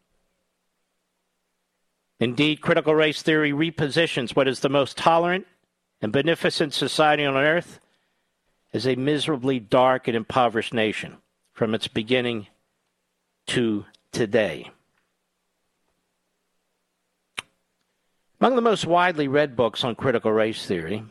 Indeed, 2.19 2.61
critical 2.61 2.95
race 2.95 3.21
theory 3.21 3.51
repositions 3.51 4.35
what 4.35 4.47
is 4.47 4.61
the 4.61 4.69
most 4.69 4.97
tolerant 4.97 5.45
and 6.01 6.11
beneficent 6.11 6.73
society 6.73 7.25
on 7.25 7.37
earth 7.37 7.79
as 8.73 8.87
a 8.87 8.95
miserably 8.95 9.59
dark 9.59 10.07
and 10.07 10.17
impoverished 10.17 10.73
nation 10.73 11.17
from 11.59 11.75
its 11.75 11.89
beginning 11.89 12.47
to 13.45 13.83
today. 14.13 14.71
Among 18.39 18.55
the 18.55 18.61
most 18.61 18.85
widely 18.85 19.27
read 19.27 19.57
books 19.57 19.83
on 19.83 19.95
critical 19.95 20.31
race 20.31 20.65
theory 20.65 21.03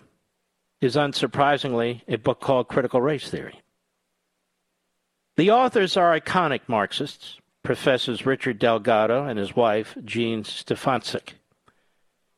is 0.81 0.97
unsurprisingly 0.97 2.01
a 2.09 2.17
book 2.17 2.41
called 2.41 2.69
Critical 2.69 3.03
Race 3.03 3.29
Theory. 3.29 3.61
The 5.37 5.51
authors 5.51 5.99
are 5.99 6.19
iconic 6.19 6.63
Marxists, 6.67 7.37
Professors 7.63 8.25
Richard 8.25 8.59
Delgado 8.59 9.27
and 9.27 9.39
his 9.39 9.55
wife, 9.55 9.99
Jean 10.03 10.45
Stefancic. 10.45 11.35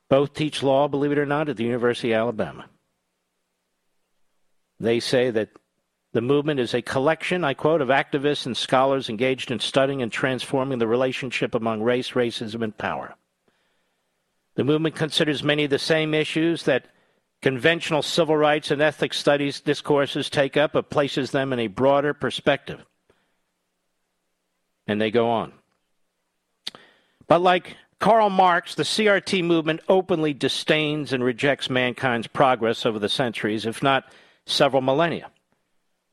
Both 0.08 0.34
teach 0.34 0.64
law, 0.64 0.88
believe 0.88 1.12
it 1.12 1.18
or 1.18 1.26
not, 1.26 1.48
at 1.48 1.56
the 1.56 1.62
University 1.62 2.10
of 2.10 2.22
Alabama. 2.22 2.64
They 4.80 4.98
say 4.98 5.30
that 5.30 5.50
the 6.12 6.20
movement 6.20 6.58
is 6.58 6.74
a 6.74 6.82
collection, 6.82 7.44
I 7.44 7.54
quote, 7.54 7.80
of 7.80 7.88
activists 7.88 8.46
and 8.46 8.56
scholars 8.56 9.08
engaged 9.08 9.50
in 9.50 9.60
studying 9.60 10.02
and 10.02 10.10
transforming 10.10 10.78
the 10.78 10.88
relationship 10.88 11.54
among 11.54 11.82
race, 11.82 12.10
racism, 12.10 12.62
and 12.62 12.76
power. 12.76 13.14
The 14.56 14.64
movement 14.64 14.96
considers 14.96 15.44
many 15.44 15.64
of 15.64 15.70
the 15.70 15.78
same 15.78 16.12
issues 16.12 16.64
that 16.64 16.86
conventional 17.40 18.02
civil 18.02 18.36
rights 18.36 18.70
and 18.70 18.82
ethnic 18.82 19.14
studies 19.14 19.60
discourses 19.60 20.28
take 20.28 20.56
up, 20.56 20.72
but 20.72 20.90
places 20.90 21.30
them 21.30 21.52
in 21.52 21.60
a 21.60 21.68
broader 21.68 22.12
perspective. 22.12 22.84
And 24.86 25.00
they 25.00 25.12
go 25.12 25.30
on. 25.30 25.52
But 27.28 27.40
like 27.40 27.76
Karl 28.00 28.30
Marx, 28.30 28.74
the 28.74 28.82
CRT 28.82 29.44
movement 29.44 29.80
openly 29.88 30.34
disdains 30.34 31.12
and 31.12 31.22
rejects 31.22 31.70
mankind's 31.70 32.26
progress 32.26 32.84
over 32.84 32.98
the 32.98 33.08
centuries, 33.08 33.66
if 33.66 33.82
not 33.82 34.12
several 34.46 34.82
millennia, 34.82 35.30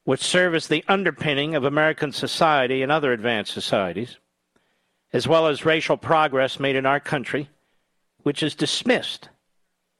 which 0.07 0.21
serve 0.21 0.55
as 0.55 0.69
the 0.69 0.85
underpinning 0.87 1.53
of 1.53 1.65
American 1.65 2.13
society 2.13 2.81
and 2.81 2.89
other 2.89 3.11
advanced 3.11 3.51
societies, 3.51 4.15
as 5.11 5.27
well 5.27 5.47
as 5.47 5.65
racial 5.65 5.97
progress 5.97 6.61
made 6.61 6.77
in 6.77 6.85
our 6.85 7.01
country, 7.01 7.49
which 8.23 8.41
is 8.41 8.55
dismissed 8.55 9.27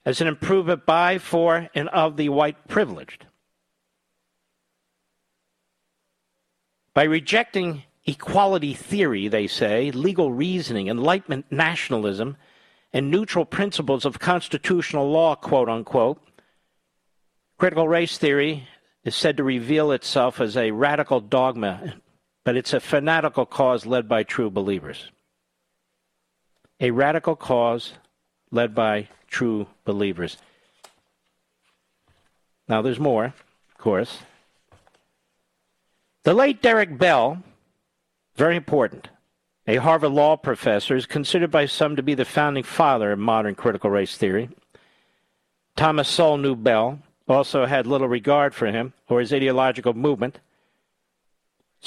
as 0.05 0.21
an 0.21 0.27
improvement 0.29 0.85
by, 0.85 1.17
for, 1.17 1.67
and 1.75 1.89
of 1.89 2.15
the 2.15 2.29
white 2.29 2.69
privileged. 2.69 3.25
By 6.93 7.03
rejecting 7.03 7.83
equality 8.05 8.73
theory, 8.73 9.27
they 9.27 9.45
say, 9.47 9.91
legal 9.91 10.31
reasoning, 10.31 10.87
enlightenment 10.87 11.47
rationalism, 11.51 12.37
and 12.93 13.11
neutral 13.11 13.43
principles 13.43 14.05
of 14.05 14.19
constitutional 14.19 15.11
law, 15.11 15.35
quote 15.35 15.67
unquote. 15.67 16.23
Critical 17.57 17.89
race 17.89 18.17
theory 18.17 18.69
is 19.07 19.15
said 19.15 19.37
to 19.37 19.43
reveal 19.43 19.93
itself 19.93 20.41
as 20.41 20.57
a 20.57 20.71
radical 20.71 21.21
dogma, 21.21 21.93
but 22.43 22.57
it's 22.57 22.73
a 22.73 22.79
fanatical 22.81 23.45
cause 23.45 23.85
led 23.85 24.09
by 24.09 24.21
true 24.21 24.49
believers. 24.49 25.09
A 26.81 26.91
radical 26.91 27.37
cause 27.37 27.93
led 28.51 28.75
by 28.75 29.07
true 29.29 29.65
believers. 29.85 30.35
Now, 32.67 32.81
there's 32.81 32.99
more, 32.99 33.27
of 33.27 33.77
course. 33.77 34.19
The 36.23 36.33
late 36.33 36.61
Derek 36.61 36.97
Bell 36.97 37.41
very 38.35 38.57
important. 38.57 39.07
A 39.67 39.77
Harvard 39.77 40.11
law 40.11 40.35
professor 40.35 40.97
is 40.97 41.05
considered 41.05 41.49
by 41.49 41.65
some 41.65 41.95
to 41.95 42.03
be 42.03 42.13
the 42.13 42.25
founding 42.25 42.63
father 42.63 43.13
of 43.13 43.19
modern 43.19 43.55
critical 43.55 43.89
race 43.89 44.17
theory. 44.17 44.49
Thomas 45.77 46.09
Sowell 46.09 46.37
knew 46.37 46.57
Bell, 46.57 46.99
also 47.27 47.65
had 47.65 47.85
little 47.85 48.07
regard 48.07 48.53
for 48.55 48.67
him 48.67 48.93
or 49.07 49.19
his 49.19 49.33
ideological 49.33 49.93
movement. 49.93 50.39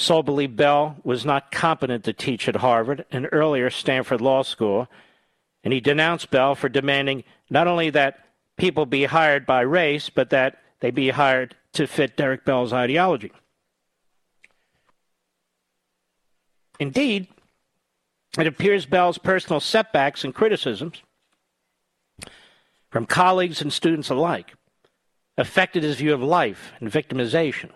Believed 0.07 0.55
Bell 0.55 0.97
was 1.03 1.25
not 1.25 1.51
competent 1.51 2.03
to 2.05 2.13
teach 2.13 2.47
at 2.47 2.57
Harvard 2.57 3.05
and 3.11 3.27
earlier 3.31 3.69
Stanford 3.69 4.21
Law 4.21 4.41
School, 4.41 4.87
and 5.63 5.73
he 5.73 5.79
denounced 5.79 6.31
Bell 6.31 6.55
for 6.55 6.69
demanding 6.69 7.23
not 7.49 7.67
only 7.67 7.89
that 7.91 8.25
people 8.57 8.85
be 8.85 9.05
hired 9.05 9.45
by 9.45 9.61
race, 9.61 10.09
but 10.09 10.29
that 10.29 10.59
they 10.79 10.91
be 10.91 11.09
hired 11.09 11.55
to 11.73 11.87
fit 11.87 12.17
Derek 12.17 12.45
Bell's 12.45 12.73
ideology. 12.73 13.31
Indeed, 16.79 17.27
it 18.37 18.47
appears 18.47 18.85
Bell's 18.85 19.17
personal 19.17 19.59
setbacks 19.59 20.23
and 20.23 20.33
criticisms 20.33 21.01
from 22.89 23.05
colleagues 23.05 23.61
and 23.61 23.71
students 23.71 24.09
alike 24.09 24.53
affected 25.41 25.83
his 25.83 25.97
view 25.97 26.13
of 26.13 26.21
life 26.21 26.71
and 26.79 26.89
victimization. 26.89 27.71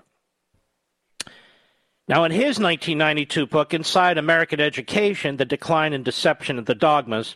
Now, 2.07 2.23
in 2.23 2.31
his 2.31 2.59
1992 2.59 3.47
book, 3.47 3.73
Inside 3.73 4.17
American 4.19 4.59
Education 4.59 5.37
The 5.37 5.45
Decline 5.45 5.91
and 5.91 6.05
Deception 6.05 6.59
of 6.59 6.67
the 6.67 6.75
Dogmas, 6.75 7.35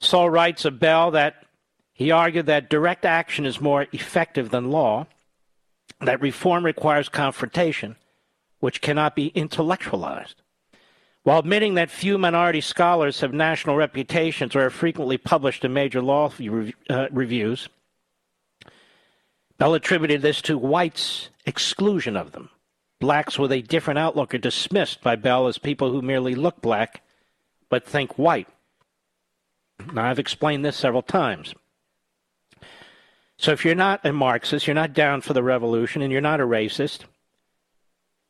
Sowell 0.00 0.30
writes 0.30 0.64
of 0.64 0.78
Bell 0.78 1.10
that 1.10 1.44
he 1.92 2.12
argued 2.12 2.46
that 2.46 2.70
direct 2.70 3.04
action 3.04 3.44
is 3.44 3.60
more 3.60 3.86
effective 3.92 4.50
than 4.50 4.70
law, 4.70 5.06
that 6.00 6.22
reform 6.22 6.64
requires 6.64 7.08
confrontation, 7.08 7.96
which 8.60 8.80
cannot 8.80 9.16
be 9.16 9.26
intellectualized. 9.28 10.40
While 11.24 11.40
admitting 11.40 11.74
that 11.74 11.90
few 11.90 12.16
minority 12.16 12.62
scholars 12.62 13.20
have 13.20 13.34
national 13.34 13.76
reputations 13.76 14.56
or 14.56 14.64
are 14.64 14.70
frequently 14.70 15.18
published 15.18 15.64
in 15.64 15.72
major 15.74 16.00
law 16.00 16.32
uh, 16.88 17.08
reviews, 17.10 17.68
Bell 19.60 19.74
attributed 19.74 20.22
this 20.22 20.40
to 20.40 20.56
whites' 20.56 21.28
exclusion 21.44 22.16
of 22.16 22.32
them. 22.32 22.48
Blacks 22.98 23.38
with 23.38 23.52
a 23.52 23.60
different 23.60 23.98
outlook 23.98 24.34
are 24.34 24.38
dismissed 24.38 25.02
by 25.02 25.16
Bell 25.16 25.46
as 25.48 25.58
people 25.58 25.92
who 25.92 26.00
merely 26.00 26.34
look 26.34 26.62
black 26.62 27.02
but 27.68 27.86
think 27.86 28.18
white. 28.18 28.48
Now, 29.92 30.06
I've 30.06 30.18
explained 30.18 30.64
this 30.64 30.78
several 30.78 31.02
times. 31.02 31.54
So, 33.36 33.52
if 33.52 33.62
you're 33.62 33.74
not 33.74 34.00
a 34.02 34.14
Marxist, 34.14 34.66
you're 34.66 34.72
not 34.72 34.94
down 34.94 35.20
for 35.20 35.34
the 35.34 35.42
revolution, 35.42 36.00
and 36.00 36.10
you're 36.10 36.22
not 36.22 36.40
a 36.40 36.46
racist, 36.46 37.00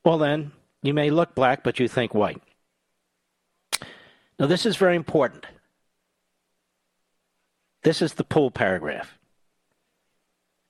well, 0.04 0.18
then 0.18 0.50
you 0.82 0.92
may 0.92 1.10
look 1.10 1.36
black, 1.36 1.62
but 1.62 1.78
you 1.78 1.86
think 1.86 2.12
white. 2.12 2.42
Now, 4.36 4.46
this 4.46 4.66
is 4.66 4.76
very 4.76 4.96
important. 4.96 5.46
This 7.84 8.02
is 8.02 8.14
the 8.14 8.24
pull 8.24 8.50
paragraph. 8.50 9.16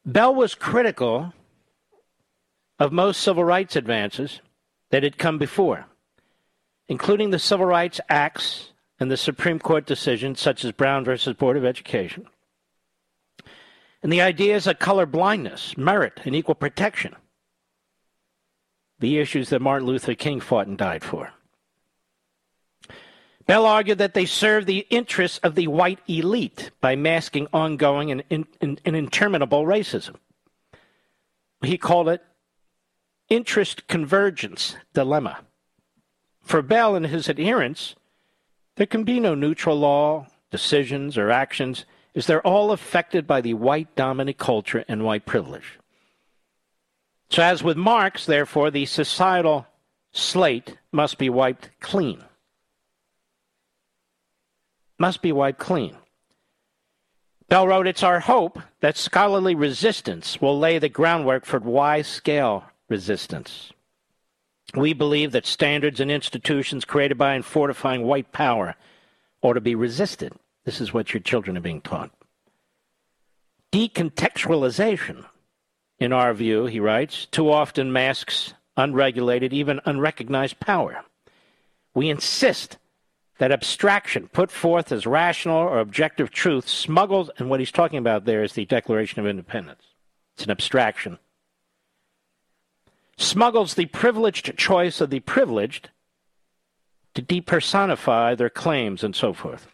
Bell 0.05 0.35
was 0.35 0.55
critical 0.55 1.33
of 2.79 2.93
most 2.93 3.21
civil 3.21 3.45
rights 3.45 3.77
advances 3.77 4.41
that 4.91 5.03
had 5.03 5.19
come 5.19 5.39
before, 5.39 5.87
including 6.89 7.31
the 7.31 7.39
Civil 7.39 7.67
Rights 7.67 8.01
Acts 8.09 8.73
and 8.99 9.11
the 9.11 9.17
Supreme 9.17 9.59
Court 9.59 9.87
decisions 9.87 10.41
such 10.41 10.65
as 10.65 10.73
Brown 10.73 11.05
versus 11.05 11.37
Board 11.37 11.57
of 11.57 11.65
Education. 11.65 12.27
And 14.03 14.11
the 14.11 14.23
ideas 14.23 14.67
of 14.67 14.79
color 14.79 15.05
blindness, 15.05 15.77
merit, 15.77 16.21
and 16.25 16.35
equal 16.35 16.55
protection, 16.55 17.15
the 18.99 19.19
issues 19.19 19.51
that 19.51 19.61
Martin 19.61 19.87
Luther 19.87 20.15
King 20.15 20.41
fought 20.41 20.67
and 20.67 20.79
died 20.79 21.05
for. 21.05 21.33
Bell 23.51 23.67
argued 23.67 23.99
that 23.99 24.15
they 24.15 24.27
serve 24.27 24.65
the 24.67 24.87
interests 24.91 25.39
of 25.39 25.57
the 25.57 25.67
white 25.67 25.99
elite 26.07 26.71
by 26.81 26.95
masking 26.95 27.49
ongoing 27.53 28.13
and, 28.13 28.23
in, 28.31 28.47
and 28.61 28.95
interminable 28.95 29.65
racism. 29.65 30.15
He 31.61 31.77
called 31.77 32.09
it 32.09 32.23
interest 33.29 33.89
convergence 33.89 34.77
dilemma. 34.95 35.41
For 36.43 36.63
Bell 36.63 36.95
and 36.95 37.07
his 37.07 37.29
adherents, 37.29 37.97
there 38.77 38.87
can 38.87 39.03
be 39.03 39.19
no 39.19 39.35
neutral 39.35 39.77
law, 39.77 40.29
decisions, 40.53 41.19
or 41.19 41.33
actions, 41.33 41.87
as 42.15 42.27
they're 42.27 42.47
all 42.47 42.71
affected 42.71 43.27
by 43.27 43.41
the 43.41 43.55
white 43.55 43.97
dominant 43.97 44.39
culture 44.39 44.85
and 44.87 45.05
white 45.05 45.27
privilege. 45.27 45.81
So, 47.31 47.43
as 47.43 47.65
with 47.65 47.77
Marx, 47.77 48.27
therefore, 48.27 48.71
the 48.71 48.87
societal 48.87 49.67
slate 50.13 50.77
must 50.93 51.19
be 51.19 51.29
wiped 51.29 51.71
clean 51.81 52.23
must 55.01 55.23
be 55.23 55.33
wiped 55.33 55.59
clean. 55.59 55.97
Bell 57.49 57.67
wrote, 57.67 57.89
It's 57.89 58.05
our 58.05 58.21
hope 58.21 58.61
that 58.81 58.97
scholarly 58.97 59.57
resistance 59.57 60.41
will 60.41 60.59
lay 60.59 60.79
the 60.79 60.89
groundwork 60.89 61.45
for 61.45 61.59
wide 61.59 62.07
scale 62.07 62.65
resistance. 62.89 63.73
We 64.77 64.93
believe 64.93 65.33
that 65.33 65.47
standards 65.47 65.99
and 65.99 66.11
institutions 66.11 66.85
created 66.85 67.19
by 67.19 67.35
and 67.35 67.45
fortifying 67.45 68.05
white 68.05 68.31
power 68.31 68.77
ought 69.43 69.55
to 69.55 69.61
be 69.61 69.75
resisted. 69.75 70.33
This 70.65 70.81
is 70.81 70.95
what 70.95 71.13
your 71.13 71.21
children 71.21 71.57
are 71.57 71.63
being 71.63 71.81
taught. 71.81 72.13
Decontextualization, 73.73 75.25
in 75.99 76.13
our 76.13 76.35
view, 76.35 76.67
he 76.67 76.79
writes, 76.79 77.27
too 77.27 77.51
often 77.51 77.93
masks 77.93 78.55
unregulated, 78.77 79.53
even 79.53 79.81
unrecognized 79.85 80.61
power. 80.61 81.03
We 81.95 82.11
insist 82.11 82.77
that 83.41 83.51
abstraction 83.51 84.29
put 84.29 84.51
forth 84.51 84.93
as 84.93 85.07
rational 85.07 85.57
or 85.57 85.81
objective 85.81 86.31
truth 86.31 86.69
smuggles, 86.69 87.31
and 87.39 87.49
what 87.49 87.59
he's 87.59 87.73
talking 87.73 87.99
about 87.99 88.27
there 88.27 88.45
is 88.45 88.53
the 88.53 88.67
Declaration 88.67 89.19
of 89.19 89.27
Independence. 89.27 89.83
It's 90.35 90.45
an 90.45 90.51
abstraction. 90.51 91.19
Smuggles 93.17 93.75
the 93.75 93.87
privileged 93.87 94.59
choice 94.59 95.01
of 95.01 95.09
the 95.09 95.21
privileged 95.21 95.89
to 97.15 97.23
depersonify 97.23 98.37
their 98.37 98.51
claims 98.51 99.03
and 99.03 99.17
so 99.17 99.33
forth. 99.33 99.69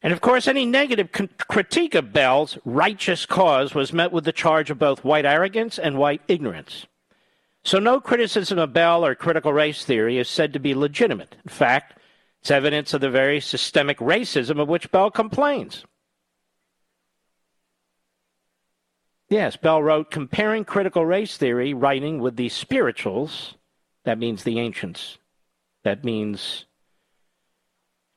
And 0.00 0.10
of 0.10 0.22
course, 0.22 0.48
any 0.48 0.64
negative 0.64 1.12
con- 1.12 1.28
critique 1.36 1.94
of 1.94 2.14
Bell's 2.14 2.56
righteous 2.64 3.26
cause 3.26 3.74
was 3.74 3.92
met 3.92 4.12
with 4.12 4.24
the 4.24 4.32
charge 4.32 4.70
of 4.70 4.78
both 4.78 5.04
white 5.04 5.26
arrogance 5.26 5.78
and 5.78 5.98
white 5.98 6.22
ignorance. 6.26 6.86
So, 7.64 7.78
no 7.78 8.00
criticism 8.00 8.58
of 8.58 8.72
Bell 8.72 9.04
or 9.04 9.14
critical 9.14 9.52
race 9.52 9.84
theory 9.84 10.16
is 10.16 10.28
said 10.28 10.54
to 10.54 10.58
be 10.58 10.74
legitimate. 10.74 11.36
In 11.44 11.50
fact, 11.50 11.98
it's 12.44 12.50
evidence 12.50 12.92
of 12.92 13.00
the 13.00 13.08
very 13.08 13.40
systemic 13.40 13.96
racism 14.00 14.60
of 14.60 14.68
which 14.68 14.90
Bell 14.90 15.10
complains. 15.10 15.86
Yes, 19.30 19.56
Bell 19.56 19.82
wrote, 19.82 20.10
comparing 20.10 20.66
critical 20.66 21.06
race 21.06 21.38
theory 21.38 21.72
writing 21.72 22.18
with 22.18 22.36
the 22.36 22.50
spirituals, 22.50 23.54
that 24.04 24.18
means 24.18 24.44
the 24.44 24.58
ancients, 24.58 25.16
that 25.84 26.04
means 26.04 26.66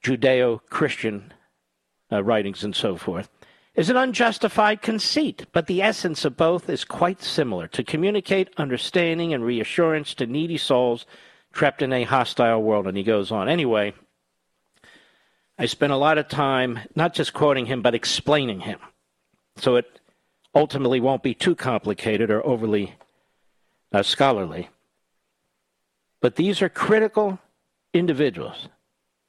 Judeo 0.04 0.60
Christian 0.70 1.34
uh, 2.12 2.22
writings 2.22 2.66
and 2.66 2.76
so 2.76 2.98
forth, 2.98 3.30
is 3.76 3.90
an 3.90 3.96
unjustified 3.96 4.82
conceit, 4.82 5.46
but 5.54 5.68
the 5.68 5.82
essence 5.82 6.26
of 6.26 6.36
both 6.36 6.70
is 6.70 6.84
quite 6.84 7.24
similar 7.24 7.66
to 7.70 7.82
communicate 7.82 8.50
understanding 8.58 9.34
and 9.34 9.46
reassurance 9.46 10.14
to 10.16 10.28
needy 10.28 10.58
souls 10.58 11.06
trapped 11.54 11.82
in 11.82 11.94
a 11.94 12.04
hostile 12.04 12.62
world. 12.62 12.88
And 12.88 12.98
he 12.98 13.04
goes 13.04 13.32
on. 13.32 13.48
Anyway, 13.48 13.94
I 15.58 15.66
spent 15.66 15.92
a 15.92 15.98
lot 15.98 16.18
of 16.18 16.28
time 16.28 16.80
not 16.96 17.14
just 17.14 17.34
quoting 17.34 17.66
him, 17.66 17.82
but 17.82 17.96
explaining 17.96 18.62
him. 18.62 18.80
So 19.58 19.76
it 19.76 20.00
ultimately 20.54 21.00
won't 21.00 21.24
be 21.24 21.34
too 21.34 21.56
complicated 21.56 22.30
or 22.30 22.46
overly 22.46 22.96
uh, 23.92 24.04
scholarly. 24.04 24.70
But 26.22 26.36
these 26.36 26.62
are 26.62 26.70
critical 26.70 27.40
individuals, 27.94 28.70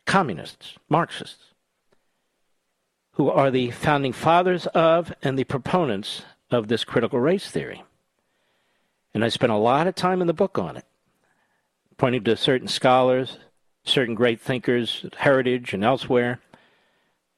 communists, 0.06 0.74
Marxists, 0.88 1.44
who 3.12 3.30
are 3.30 3.50
the 3.50 3.70
founding 3.70 4.12
fathers 4.12 4.66
of 4.68 5.12
and 5.22 5.38
the 5.38 5.44
proponents 5.44 6.22
of 6.50 6.68
this 6.68 6.84
critical 6.84 7.20
race 7.20 7.50
theory. 7.50 7.82
And 9.14 9.24
I 9.24 9.28
spent 9.28 9.52
a 9.52 9.56
lot 9.56 9.86
of 9.86 9.94
time 9.94 10.20
in 10.20 10.26
the 10.26 10.34
book 10.34 10.58
on 10.58 10.76
it, 10.76 10.84
pointing 11.96 12.24
to 12.24 12.36
certain 12.36 12.68
scholars, 12.68 13.38
certain 13.89 14.14
great 14.14 14.41
thinkers 14.41 15.05
Heritage 15.16 15.72
and 15.72 15.84
elsewhere, 15.84 16.41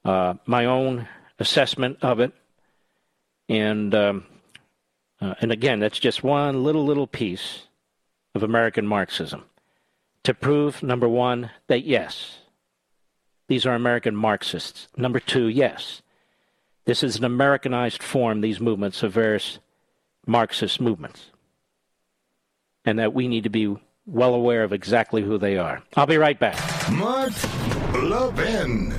uh, 0.05 0.35
my 0.47 0.67
own 0.67 1.09
assessment 1.39 1.99
of 2.03 2.21
it, 2.21 2.33
and 3.49 3.95
um, 3.95 4.27
uh, 5.21 5.35
and 5.41 5.53
again, 5.53 5.81
that's 5.81 5.99
just 5.99 6.23
one 6.23 6.63
little 6.65 6.85
little 6.85 7.07
piece 7.07 7.67
of 8.35 8.43
American 8.43 8.87
Marxism 8.87 9.45
to 10.25 10.35
prove 10.35 10.83
number 10.83 11.09
one 11.09 11.51
that 11.67 11.85
yes, 11.85 12.39
these 13.49 13.67
are 13.67 13.75
American 13.75 14.15
Marxists. 14.15 14.89
Number 14.97 15.21
two, 15.21 15.49
yes, 15.49 16.03
this 16.85 17.03
is 17.03 17.17
an 17.17 17.25
Americanized 17.25 18.03
form. 18.03 18.41
These 18.41 18.61
movements 18.61 19.03
of 19.03 19.13
various 19.13 19.59
Marxist 20.27 20.81
movements, 20.81 21.31
and 22.85 22.99
that 22.99 23.15
we 23.15 23.29
need 23.29 23.45
to 23.45 23.51
be 23.51 23.77
well 24.07 24.35
aware 24.35 24.63
of 24.65 24.73
exactly 24.73 25.23
who 25.23 25.39
they 25.39 25.57
are. 25.57 25.83
I'll 25.97 26.07
be 26.07 26.17
right 26.17 26.39
back. 26.39 26.59
Mark 26.91 27.33
Levin. 27.95 28.93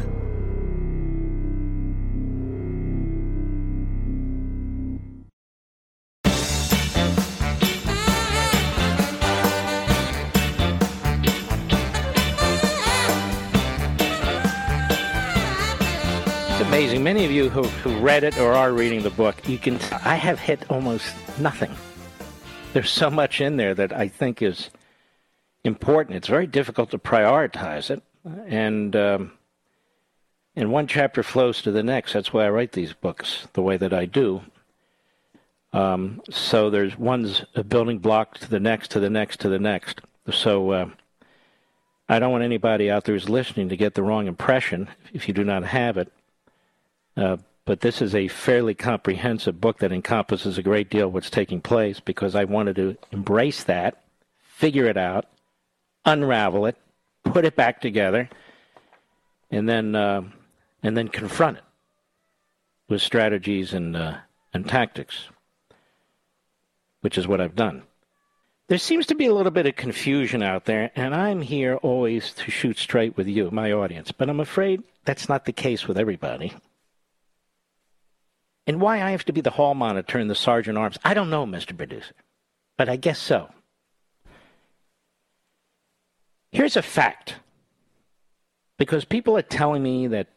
It's 16.52 16.62
amazing. 16.62 17.04
Many 17.04 17.26
of 17.26 17.32
you 17.32 17.50
who, 17.50 17.64
who 17.64 17.98
read 18.00 18.24
it 18.24 18.38
or 18.38 18.54
are 18.54 18.72
reading 18.72 19.02
the 19.02 19.10
book, 19.10 19.48
you 19.50 19.58
can. 19.58 19.80
I 20.06 20.16
have 20.16 20.40
hit 20.40 20.70
almost 20.70 21.14
nothing. 21.40 21.76
There's 22.74 22.90
so 22.90 23.10
much 23.10 23.42
in 23.42 23.58
there 23.58 23.74
that 23.74 23.92
I 23.92 24.08
think 24.08 24.42
is 24.42 24.70
important. 25.64 26.18
It's 26.18 26.28
very 26.28 26.48
difficult 26.48 26.92
to 26.92 26.98
prioritize 26.98 27.90
it, 27.90 28.04
and 28.48 28.96
um, 28.96 29.32
and 30.56 30.72
one 30.72 30.88
chapter 30.88 31.24
flows 31.24 31.62
to 31.62 31.72
the 31.72 31.84
next. 31.84 32.14
That's 32.14 32.34
why 32.34 32.46
I 32.46 32.50
write 32.50 32.74
these 32.74 32.94
books 32.94 33.48
the 33.54 33.62
way 33.62 33.78
that 33.78 33.94
I 33.94 34.06
do. 34.06 34.42
Um, 35.74 36.22
so 36.30 36.70
there's 36.70 36.98
one's 36.98 37.46
a 37.56 37.64
building 37.64 38.00
block 38.00 38.38
to 38.40 38.50
the 38.50 38.60
next, 38.60 38.92
to 38.92 39.00
the 39.00 39.10
next, 39.10 39.40
to 39.42 39.50
the 39.50 39.60
next. 39.60 40.02
So 40.30 40.72
uh, 40.72 40.90
I 42.10 42.20
don't 42.20 42.32
want 42.32 42.44
anybody 42.44 42.92
out 42.92 43.06
there 43.06 43.16
who's 43.16 43.30
listening 43.30 43.70
to 43.70 43.78
get 43.78 43.94
the 43.94 44.04
wrong 44.04 44.28
impression 44.28 44.90
if 45.14 45.28
you 45.28 45.34
do 45.34 45.46
not 45.46 45.64
have 45.64 45.98
it. 45.98 46.12
Uh, 47.16 47.38
but 47.64 47.82
this 47.82 48.02
is 48.02 48.14
a 48.14 48.28
fairly 48.28 48.74
comprehensive 48.74 49.62
book 49.62 49.80
that 49.80 49.94
encompasses 49.94 50.58
a 50.58 50.64
great 50.64 50.90
deal 50.90 51.08
of 51.08 51.14
what's 51.14 51.30
taking 51.30 51.62
place 51.62 52.00
because 52.00 52.36
I 52.36 52.44
wanted 52.44 52.76
to 52.78 52.98
embrace 53.12 53.64
that, 53.64 54.04
figure 54.42 54.86
it 54.86 54.98
out, 54.98 55.28
unravel 56.06 56.66
it, 56.66 56.78
put 57.24 57.46
it 57.46 57.56
back 57.56 57.82
together, 57.82 58.30
and 59.50 59.68
then 59.68 59.96
uh, 59.96 60.22
and 60.84 60.98
then 60.98 61.08
confront 61.08 61.58
it 61.58 61.64
with 62.90 63.02
strategies 63.02 63.74
and 63.74 63.96
uh, 63.96 64.18
and 64.54 64.68
tactics, 64.68 65.30
which 67.02 67.18
is 67.18 67.28
what 67.28 67.42
I've 67.42 67.56
done. 67.56 67.84
There 68.68 68.78
seems 68.78 69.06
to 69.08 69.16
be 69.16 69.26
a 69.26 69.34
little 69.34 69.52
bit 69.52 69.66
of 69.66 69.76
confusion 69.76 70.42
out 70.42 70.64
there, 70.64 70.92
and 70.96 71.14
I'm 71.14 71.42
here 71.42 71.76
always 71.76 72.32
to 72.36 72.50
shoot 72.50 72.78
straight 72.78 73.18
with 73.18 73.28
you, 73.28 73.52
my 73.52 73.74
audience. 73.74 74.14
But 74.14 74.30
I'm 74.30 74.40
afraid 74.40 74.82
that's 75.04 75.28
not 75.28 75.44
the 75.44 75.52
case 75.52 75.88
with 75.88 75.98
everybody. 75.98 76.54
And 78.68 78.80
why 78.80 79.02
I 79.02 79.12
have 79.12 79.26
to 79.26 79.34
be 79.34 79.42
the 79.42 79.50
hall 79.50 79.74
monitor 79.74 80.20
and 80.20 80.30
the 80.30 80.36
sergeant 80.36 80.78
arms, 80.78 80.98
I 81.04 81.14
don't 81.14 81.30
know, 81.30 81.46
Mr. 81.46 81.76
Producer. 81.76 82.14
But 82.78 82.88
I 82.88 82.96
guess 82.96 83.20
so. 83.20 83.50
Here's 86.52 86.76
a 86.76 86.82
fact. 86.82 87.36
Because 88.78 89.06
people 89.06 89.38
are 89.38 89.44
telling 89.44 89.84
me 89.84 90.08
that 90.08 90.28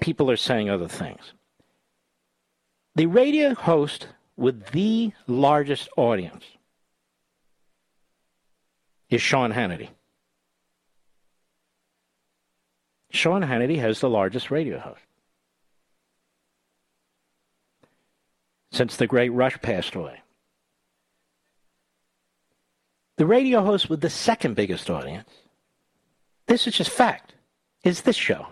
people 0.00 0.30
are 0.30 0.36
saying 0.36 0.70
other 0.70 0.88
things. 0.88 1.32
The 2.94 3.06
radio 3.06 3.54
host 3.54 4.08
with 4.36 4.70
the 4.70 5.12
largest 5.26 5.88
audience 5.96 6.44
is 9.08 9.20
Sean 9.20 9.52
Hannity. 9.52 9.90
Sean 13.10 13.42
Hannity 13.42 13.78
has 13.78 14.00
the 14.00 14.08
largest 14.08 14.50
radio 14.50 14.78
host. 14.78 15.00
Since 18.72 18.96
the 18.96 19.08
great 19.08 19.30
Rush 19.30 19.60
passed 19.60 19.96
away. 19.96 20.20
The 23.20 23.26
radio 23.26 23.62
host 23.62 23.90
with 23.90 24.00
the 24.00 24.08
second 24.08 24.54
biggest 24.54 24.88
audience, 24.88 25.28
this 26.46 26.66
is 26.66 26.72
just 26.72 26.88
fact, 26.88 27.34
is 27.84 28.00
this 28.00 28.16
show. 28.16 28.46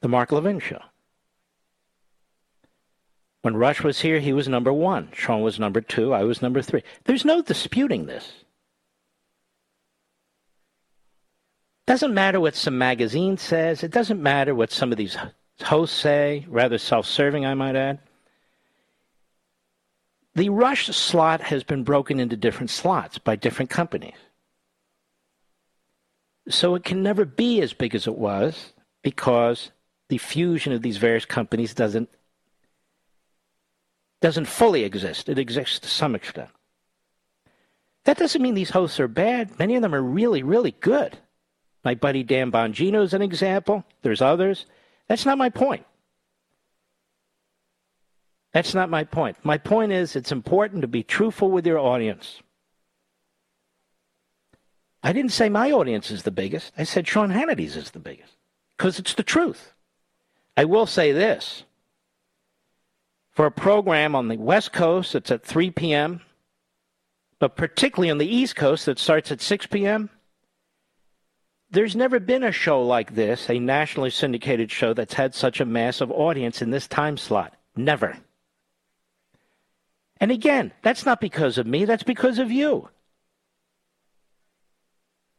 The 0.00 0.08
Mark 0.08 0.32
Levin 0.32 0.58
Show. 0.58 0.80
When 3.42 3.56
Rush 3.56 3.84
was 3.84 4.00
here, 4.00 4.18
he 4.18 4.32
was 4.32 4.48
number 4.48 4.72
one. 4.72 5.10
Sean 5.12 5.42
was 5.42 5.60
number 5.60 5.80
two. 5.80 6.12
I 6.12 6.24
was 6.24 6.42
number 6.42 6.60
three. 6.60 6.82
There's 7.04 7.24
no 7.24 7.40
disputing 7.40 8.06
this. 8.06 8.32
Doesn't 11.86 12.14
matter 12.14 12.40
what 12.40 12.56
some 12.56 12.76
magazine 12.76 13.38
says. 13.38 13.84
It 13.84 13.92
doesn't 13.92 14.20
matter 14.20 14.56
what 14.56 14.72
some 14.72 14.90
of 14.90 14.98
these 14.98 15.16
hosts 15.62 15.96
say, 15.96 16.44
rather 16.48 16.78
self 16.78 17.06
serving, 17.06 17.46
I 17.46 17.54
might 17.54 17.76
add. 17.76 18.00
The 20.36 20.50
Rush 20.50 20.88
slot 20.88 21.40
has 21.40 21.64
been 21.64 21.82
broken 21.82 22.20
into 22.20 22.36
different 22.36 22.68
slots 22.68 23.16
by 23.16 23.36
different 23.36 23.70
companies. 23.70 24.18
So 26.46 26.74
it 26.74 26.84
can 26.84 27.02
never 27.02 27.24
be 27.24 27.62
as 27.62 27.72
big 27.72 27.94
as 27.94 28.06
it 28.06 28.18
was 28.18 28.74
because 29.02 29.72
the 30.10 30.18
fusion 30.18 30.74
of 30.74 30.82
these 30.82 30.98
various 30.98 31.24
companies 31.24 31.72
doesn't 31.72 32.10
doesn't 34.20 34.44
fully 34.44 34.84
exist. 34.84 35.28
It 35.30 35.38
exists 35.38 35.78
to 35.80 35.88
some 35.88 36.14
extent. 36.14 36.50
That 38.04 38.18
doesn't 38.18 38.40
mean 38.40 38.54
these 38.54 38.70
hosts 38.70 39.00
are 39.00 39.08
bad. 39.08 39.58
Many 39.58 39.76
of 39.76 39.82
them 39.82 39.94
are 39.94 40.02
really, 40.02 40.42
really 40.42 40.72
good. 40.80 41.18
My 41.82 41.94
buddy 41.94 42.22
Dan 42.22 42.52
Bongino 42.52 43.02
is 43.02 43.14
an 43.14 43.22
example. 43.22 43.84
There's 44.02 44.22
others. 44.22 44.66
That's 45.08 45.24
not 45.24 45.38
my 45.38 45.48
point. 45.48 45.86
That's 48.56 48.72
not 48.72 48.88
my 48.88 49.04
point. 49.04 49.36
My 49.42 49.58
point 49.58 49.92
is 49.92 50.16
it's 50.16 50.32
important 50.32 50.80
to 50.80 50.88
be 50.88 51.02
truthful 51.02 51.50
with 51.50 51.66
your 51.66 51.78
audience. 51.78 52.40
I 55.02 55.12
didn't 55.12 55.32
say 55.32 55.50
my 55.50 55.72
audience 55.72 56.10
is 56.10 56.22
the 56.22 56.30
biggest. 56.30 56.72
I 56.78 56.84
said 56.84 57.06
Sean 57.06 57.28
Hannity's 57.28 57.76
is 57.76 57.90
the 57.90 57.98
biggest 57.98 58.32
because 58.74 58.98
it's 58.98 59.12
the 59.12 59.22
truth. 59.22 59.74
I 60.56 60.64
will 60.64 60.86
say 60.86 61.12
this 61.12 61.64
for 63.30 63.44
a 63.44 63.50
program 63.50 64.14
on 64.14 64.28
the 64.28 64.38
West 64.38 64.72
Coast 64.72 65.12
that's 65.12 65.30
at 65.30 65.44
3 65.44 65.70
p.m., 65.72 66.22
but 67.38 67.56
particularly 67.56 68.10
on 68.10 68.16
the 68.16 68.34
East 68.34 68.56
Coast 68.56 68.86
that 68.86 68.98
starts 68.98 69.30
at 69.30 69.42
6 69.42 69.66
p.m., 69.66 70.08
there's 71.70 71.94
never 71.94 72.18
been 72.18 72.42
a 72.42 72.52
show 72.52 72.80
like 72.80 73.14
this, 73.14 73.50
a 73.50 73.58
nationally 73.58 74.08
syndicated 74.08 74.70
show 74.70 74.94
that's 74.94 75.12
had 75.12 75.34
such 75.34 75.60
a 75.60 75.66
massive 75.66 76.10
audience 76.10 76.62
in 76.62 76.70
this 76.70 76.88
time 76.88 77.18
slot. 77.18 77.52
Never. 77.76 78.16
And 80.20 80.30
again, 80.30 80.72
that's 80.82 81.04
not 81.04 81.20
because 81.20 81.58
of 81.58 81.66
me, 81.66 81.84
that's 81.84 82.02
because 82.02 82.38
of 82.38 82.50
you. 82.50 82.88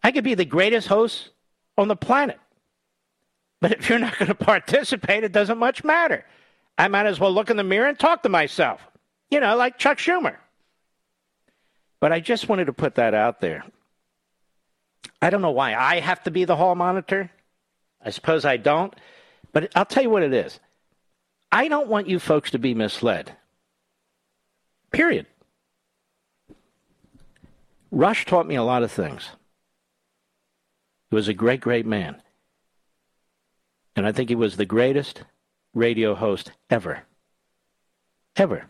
I 0.04 0.12
could 0.12 0.24
be 0.24 0.36
the 0.36 0.46
greatest 0.46 0.88
host 0.88 1.32
on 1.78 1.88
the 1.88 1.96
planet. 1.96 2.40
But 3.60 3.74
if 3.74 3.90
you're 3.90 4.00
not 4.00 4.18
going 4.18 4.28
to 4.36 4.36
participate, 4.36 5.24
it 5.24 5.32
doesn't 5.32 5.58
much 5.58 5.84
matter. 5.84 6.26
I 6.78 6.88
might 6.88 7.08
as 7.08 7.20
well 7.20 7.34
look 7.34 7.50
in 7.50 7.58
the 7.58 7.64
mirror 7.64 7.88
and 7.88 7.98
talk 7.98 8.24
to 8.24 8.30
myself, 8.30 8.82
you 9.32 9.40
know, 9.40 9.56
like 9.56 9.80
Chuck 9.80 9.98
Schumer. 9.98 10.36
But 12.00 12.12
I 12.12 12.20
just 12.20 12.48
wanted 12.48 12.66
to 12.66 12.74
put 12.74 12.96
that 12.96 13.16
out 13.16 13.42
there. 13.42 13.64
I 15.22 15.32
don't 15.32 15.42
know 15.42 15.52
why 15.52 15.74
I 15.76 16.00
have 16.00 16.24
to 16.24 16.32
be 16.32 16.46
the 16.46 16.56
hall 16.56 16.76
monitor. 16.76 17.32
I 18.04 18.12
suppose 18.12 18.46
I 18.46 18.58
don't. 18.58 18.94
But 19.52 19.72
I'll 19.76 19.86
tell 19.86 20.04
you 20.04 20.10
what 20.12 20.22
it 20.22 20.34
is. 20.34 20.60
I 21.52 21.68
don't 21.68 21.88
want 21.88 22.08
you 22.08 22.20
folks 22.20 22.52
to 22.52 22.60
be 22.60 22.76
misled. 22.76 23.36
Period. 24.92 25.26
Rush 27.92 28.26
taught 28.26 28.48
me 28.48 28.56
a 28.56 28.64
lot 28.64 28.84
of 28.84 28.92
things. 28.92 29.30
He 31.10 31.16
was 31.16 31.28
a 31.28 31.34
great, 31.34 31.62
great 31.62 31.86
man. 31.86 32.22
And 33.96 34.06
I 34.06 34.12
think 34.12 34.30
he 34.30 34.36
was 34.36 34.58
the 34.58 34.66
greatest 34.66 35.24
radio 35.74 36.16
host 36.16 36.52
ever. 36.70 37.04
Ever. 38.36 38.66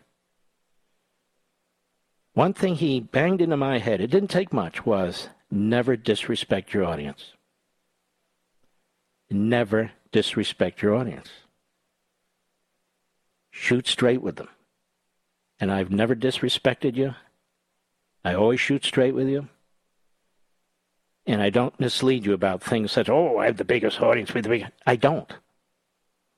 One 2.34 2.54
thing 2.54 2.76
he 2.76 3.00
banged 3.00 3.40
into 3.40 3.56
my 3.56 3.78
head, 3.78 4.00
it 4.00 4.10
didn't 4.10 4.30
take 4.30 4.52
much, 4.52 4.86
was 4.86 5.28
never 5.50 5.96
disrespect 5.96 6.72
your 6.72 6.84
audience. 6.84 7.32
Never 9.30 9.90
disrespect 10.12 10.80
your 10.80 10.94
audience. 10.94 11.28
Shoot 13.50 13.88
straight 13.88 14.22
with 14.22 14.36
them 14.36 14.48
and 15.60 15.70
I've 15.70 15.90
never 15.90 16.14
disrespected 16.14 16.96
you. 16.96 17.14
I 18.24 18.34
always 18.34 18.60
shoot 18.60 18.84
straight 18.84 19.14
with 19.14 19.28
you. 19.28 19.48
And 21.26 21.42
I 21.42 21.50
don't 21.50 21.78
mislead 21.78 22.24
you 22.24 22.32
about 22.32 22.62
things 22.62 22.92
such, 22.92 23.08
as 23.08 23.10
oh, 23.10 23.38
I 23.38 23.46
have 23.46 23.58
the 23.58 23.64
biggest 23.64 24.00
audience 24.00 24.32
with 24.32 24.46
biggest. 24.46 24.66
I 24.86 24.96
don't. 24.96 25.30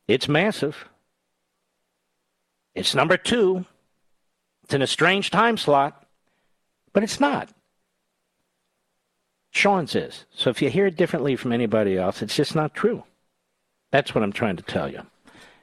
It's 0.08 0.28
massive. 0.28 0.88
It's 2.74 2.94
number 2.94 3.16
two. 3.16 3.64
It's 4.64 4.74
in 4.74 4.82
a 4.82 4.86
strange 4.86 5.30
time 5.30 5.56
slot, 5.56 6.04
but 6.92 7.02
it's 7.02 7.20
not. 7.20 7.50
Sean's 9.52 9.94
is. 9.94 10.26
So 10.34 10.50
if 10.50 10.62
you 10.62 10.70
hear 10.70 10.86
it 10.86 10.96
differently 10.96 11.36
from 11.36 11.52
anybody 11.52 11.96
else, 11.96 12.22
it's 12.22 12.36
just 12.36 12.54
not 12.54 12.74
true. 12.74 13.04
That's 13.90 14.14
what 14.14 14.22
I'm 14.22 14.32
trying 14.32 14.56
to 14.56 14.62
tell 14.62 14.88
you. 14.88 15.02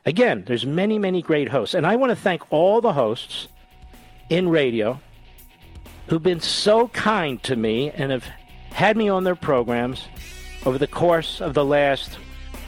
Again, 0.08 0.46
there's 0.48 0.66
many, 0.66 0.98
many 0.98 1.22
great 1.22 1.50
hosts. 1.50 1.76
And 1.76 1.86
I 1.86 1.98
want 1.98 2.12
to 2.12 2.16
thank 2.16 2.42
all 2.50 2.80
the 2.80 2.94
hosts 2.94 3.50
in 4.30 4.48
radio 4.48 5.02
who've 6.08 6.24
been 6.24 6.40
so 6.40 6.88
kind 6.88 7.44
to 7.44 7.58
me 7.58 7.92
and 7.92 8.10
have 8.14 8.24
had 8.72 8.96
me 8.96 9.10
on 9.10 9.26
their 9.26 9.36
programs 9.36 10.08
over 10.66 10.78
the 10.78 10.88
course 10.88 11.42
of 11.42 11.54
the 11.54 11.66
last, 11.66 12.16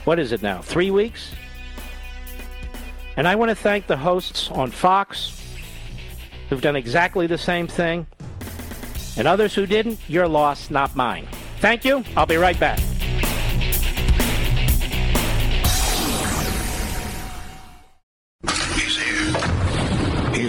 what 0.04 0.18
is 0.18 0.32
it 0.32 0.42
now, 0.42 0.60
three 0.60 0.90
weeks? 0.90 1.30
And 3.16 3.26
I 3.26 3.36
want 3.36 3.48
to 3.48 3.54
thank 3.54 3.86
the 3.86 3.96
hosts 3.96 4.50
on 4.50 4.70
Fox 4.70 5.32
who've 6.50 6.60
done 6.60 6.76
exactly 6.76 7.26
the 7.26 7.38
same 7.38 7.66
thing. 7.66 8.06
And 9.16 9.26
others 9.26 9.54
who 9.54 9.64
didn't, 9.64 9.98
your 10.10 10.28
loss, 10.28 10.70
not 10.70 10.94
mine. 10.94 11.26
Thank 11.60 11.86
you. 11.86 12.04
I'll 12.18 12.26
be 12.26 12.36
right 12.36 12.60
back. 12.60 12.80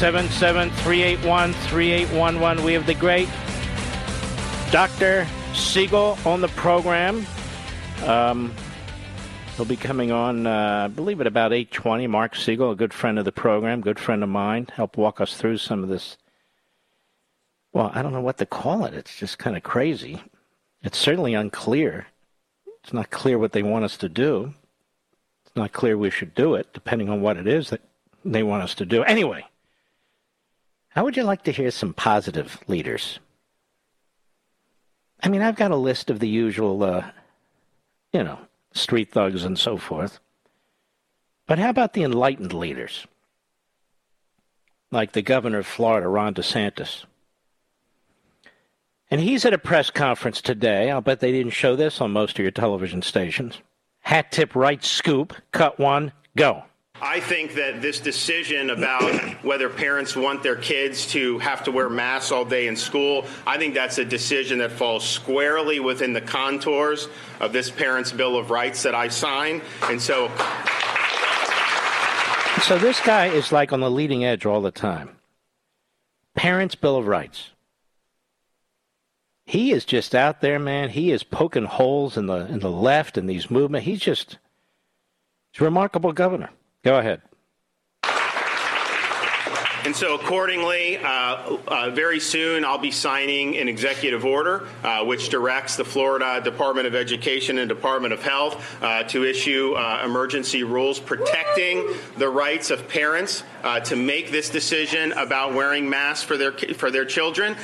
877-381-3811. 0.00 2.64
We 2.64 2.72
have 2.72 2.86
the 2.86 2.94
great 2.94 3.28
Dr. 4.72 5.26
Siegel 5.52 6.16
on 6.24 6.40
the 6.40 6.48
program. 6.48 7.26
Um, 8.06 8.54
he'll 9.56 9.66
be 9.66 9.76
coming 9.76 10.10
on, 10.10 10.46
uh, 10.46 10.86
I 10.86 10.88
believe, 10.88 11.20
at 11.20 11.26
about 11.26 11.52
8.20. 11.52 12.08
Mark 12.08 12.34
Siegel, 12.34 12.70
a 12.70 12.76
good 12.76 12.94
friend 12.94 13.18
of 13.18 13.26
the 13.26 13.32
program, 13.32 13.82
good 13.82 13.98
friend 13.98 14.22
of 14.22 14.30
mine, 14.30 14.68
help 14.72 14.96
walk 14.96 15.20
us 15.20 15.36
through 15.36 15.58
some 15.58 15.82
of 15.82 15.90
this. 15.90 16.16
Well, 17.74 17.90
I 17.92 18.00
don't 18.00 18.14
know 18.14 18.22
what 18.22 18.38
to 18.38 18.46
call 18.46 18.86
it. 18.86 18.94
It's 18.94 19.18
just 19.18 19.38
kind 19.38 19.54
of 19.54 19.62
crazy. 19.62 20.22
It's 20.82 20.96
certainly 20.96 21.34
unclear. 21.34 22.06
It's 22.82 22.94
not 22.94 23.10
clear 23.10 23.38
what 23.38 23.52
they 23.52 23.62
want 23.62 23.84
us 23.84 23.98
to 23.98 24.08
do. 24.08 24.54
It's 25.44 25.54
not 25.54 25.72
clear 25.72 25.98
we 25.98 26.08
should 26.08 26.34
do 26.34 26.54
it, 26.54 26.72
depending 26.72 27.10
on 27.10 27.20
what 27.20 27.36
it 27.36 27.46
is 27.46 27.68
that 27.68 27.82
they 28.24 28.42
want 28.42 28.62
us 28.62 28.74
to 28.76 28.86
do. 28.86 29.02
Anyway, 29.02 29.44
how 30.90 31.04
would 31.04 31.16
you 31.16 31.22
like 31.22 31.44
to 31.44 31.52
hear 31.52 31.70
some 31.70 31.94
positive 31.94 32.58
leaders? 32.66 33.18
I 35.22 35.28
mean, 35.28 35.42
I've 35.42 35.56
got 35.56 35.70
a 35.70 35.76
list 35.76 36.10
of 36.10 36.18
the 36.18 36.28
usual, 36.28 36.82
uh, 36.82 37.10
you 38.12 38.24
know, 38.24 38.38
street 38.72 39.12
thugs 39.12 39.44
and 39.44 39.58
so 39.58 39.76
forth. 39.76 40.18
But 41.46 41.58
how 41.58 41.70
about 41.70 41.92
the 41.92 42.02
enlightened 42.02 42.52
leaders? 42.52 43.06
Like 44.90 45.12
the 45.12 45.22
governor 45.22 45.58
of 45.58 45.66
Florida, 45.66 46.08
Ron 46.08 46.34
DeSantis. 46.34 47.04
And 49.10 49.20
he's 49.20 49.44
at 49.44 49.52
a 49.52 49.58
press 49.58 49.90
conference 49.90 50.40
today. 50.40 50.90
I'll 50.90 51.00
bet 51.00 51.20
they 51.20 51.32
didn't 51.32 51.52
show 51.52 51.76
this 51.76 52.00
on 52.00 52.12
most 52.12 52.38
of 52.38 52.42
your 52.42 52.52
television 52.52 53.02
stations. 53.02 53.58
Hat 54.00 54.32
tip 54.32 54.54
right 54.54 54.82
scoop, 54.82 55.34
cut 55.52 55.78
one, 55.78 56.12
go. 56.36 56.64
I 57.02 57.18
think 57.20 57.54
that 57.54 57.80
this 57.80 57.98
decision 57.98 58.68
about 58.68 59.10
whether 59.42 59.70
parents 59.70 60.14
want 60.14 60.42
their 60.42 60.56
kids 60.56 61.06
to 61.08 61.38
have 61.38 61.64
to 61.64 61.72
wear 61.72 61.88
masks 61.88 62.30
all 62.30 62.44
day 62.44 62.68
in 62.68 62.76
school, 62.76 63.24
I 63.46 63.56
think 63.56 63.72
that's 63.72 63.96
a 63.96 64.04
decision 64.04 64.58
that 64.58 64.70
falls 64.70 65.08
squarely 65.08 65.80
within 65.80 66.12
the 66.12 66.20
contours 66.20 67.08
of 67.40 67.54
this 67.54 67.70
Parents' 67.70 68.12
Bill 68.12 68.36
of 68.36 68.50
Rights 68.50 68.82
that 68.82 68.94
I 68.94 69.08
sign. 69.08 69.62
And 69.84 70.00
so. 70.00 70.30
So 72.62 72.76
this 72.76 73.00
guy 73.00 73.26
is 73.28 73.50
like 73.50 73.72
on 73.72 73.80
the 73.80 73.90
leading 73.90 74.24
edge 74.24 74.44
all 74.44 74.60
the 74.60 74.70
time. 74.70 75.16
Parents' 76.34 76.74
Bill 76.74 76.96
of 76.96 77.06
Rights. 77.06 77.50
He 79.46 79.72
is 79.72 79.86
just 79.86 80.14
out 80.14 80.42
there, 80.42 80.58
man. 80.58 80.90
He 80.90 81.10
is 81.10 81.22
poking 81.22 81.64
holes 81.64 82.18
in 82.18 82.26
the 82.26 82.46
in 82.46 82.60
the 82.60 82.70
left 82.70 83.16
and 83.16 83.28
these 83.28 83.50
movements. 83.50 83.86
He's 83.86 84.00
just 84.00 84.38
he's 85.50 85.62
a 85.62 85.64
remarkable 85.64 86.12
governor. 86.12 86.50
Go 86.82 86.98
ahead. 86.98 87.20
And 89.82 89.96
so, 89.96 90.14
accordingly, 90.14 90.98
uh, 90.98 91.56
uh, 91.66 91.90
very 91.90 92.20
soon 92.20 92.66
I'll 92.66 92.76
be 92.76 92.90
signing 92.90 93.56
an 93.56 93.66
executive 93.66 94.26
order 94.26 94.68
uh, 94.84 95.04
which 95.04 95.30
directs 95.30 95.76
the 95.76 95.86
Florida 95.86 96.40
Department 96.44 96.86
of 96.86 96.94
Education 96.94 97.56
and 97.56 97.66
Department 97.66 98.12
of 98.12 98.22
Health 98.22 98.82
uh, 98.82 99.04
to 99.04 99.24
issue 99.24 99.72
uh, 99.72 100.02
emergency 100.04 100.64
rules 100.64 101.00
protecting 101.00 101.94
the 102.18 102.28
rights 102.28 102.70
of 102.70 102.88
parents 102.88 103.42
uh, 103.62 103.80
to 103.80 103.96
make 103.96 104.30
this 104.30 104.50
decision 104.50 105.12
about 105.12 105.54
wearing 105.54 105.88
masks 105.88 106.24
for 106.24 106.36
their 106.36 106.52
for 106.52 106.90
their 106.90 107.06
children. 107.06 107.56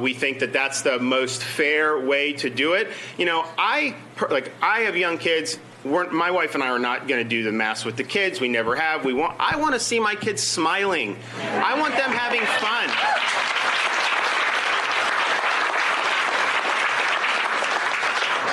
we 0.00 0.14
think 0.14 0.40
that 0.40 0.52
that's 0.52 0.82
the 0.82 0.98
most 0.98 1.44
fair 1.44 2.00
way 2.00 2.32
to 2.32 2.50
do 2.50 2.72
it. 2.72 2.88
You 3.16 3.26
know, 3.26 3.46
I 3.56 3.94
like 4.30 4.50
I 4.60 4.80
have 4.80 4.96
young 4.96 5.16
kids 5.16 5.58
my 5.84 6.30
wife 6.30 6.54
and 6.54 6.62
I 6.62 6.68
are 6.68 6.78
not 6.78 7.08
going 7.08 7.22
to 7.22 7.28
do 7.28 7.42
the 7.42 7.52
mass 7.52 7.84
with 7.84 7.96
the 7.96 8.04
kids. 8.04 8.40
We 8.40 8.48
never 8.48 8.76
have. 8.76 9.04
We 9.04 9.12
want. 9.12 9.36
I 9.38 9.56
want 9.56 9.74
to 9.74 9.80
see 9.80 10.00
my 10.00 10.14
kids 10.14 10.42
smiling. 10.42 11.16
I 11.38 11.78
want 11.78 11.94
them 11.96 12.10
having 12.10 12.40
fun. 12.40 12.88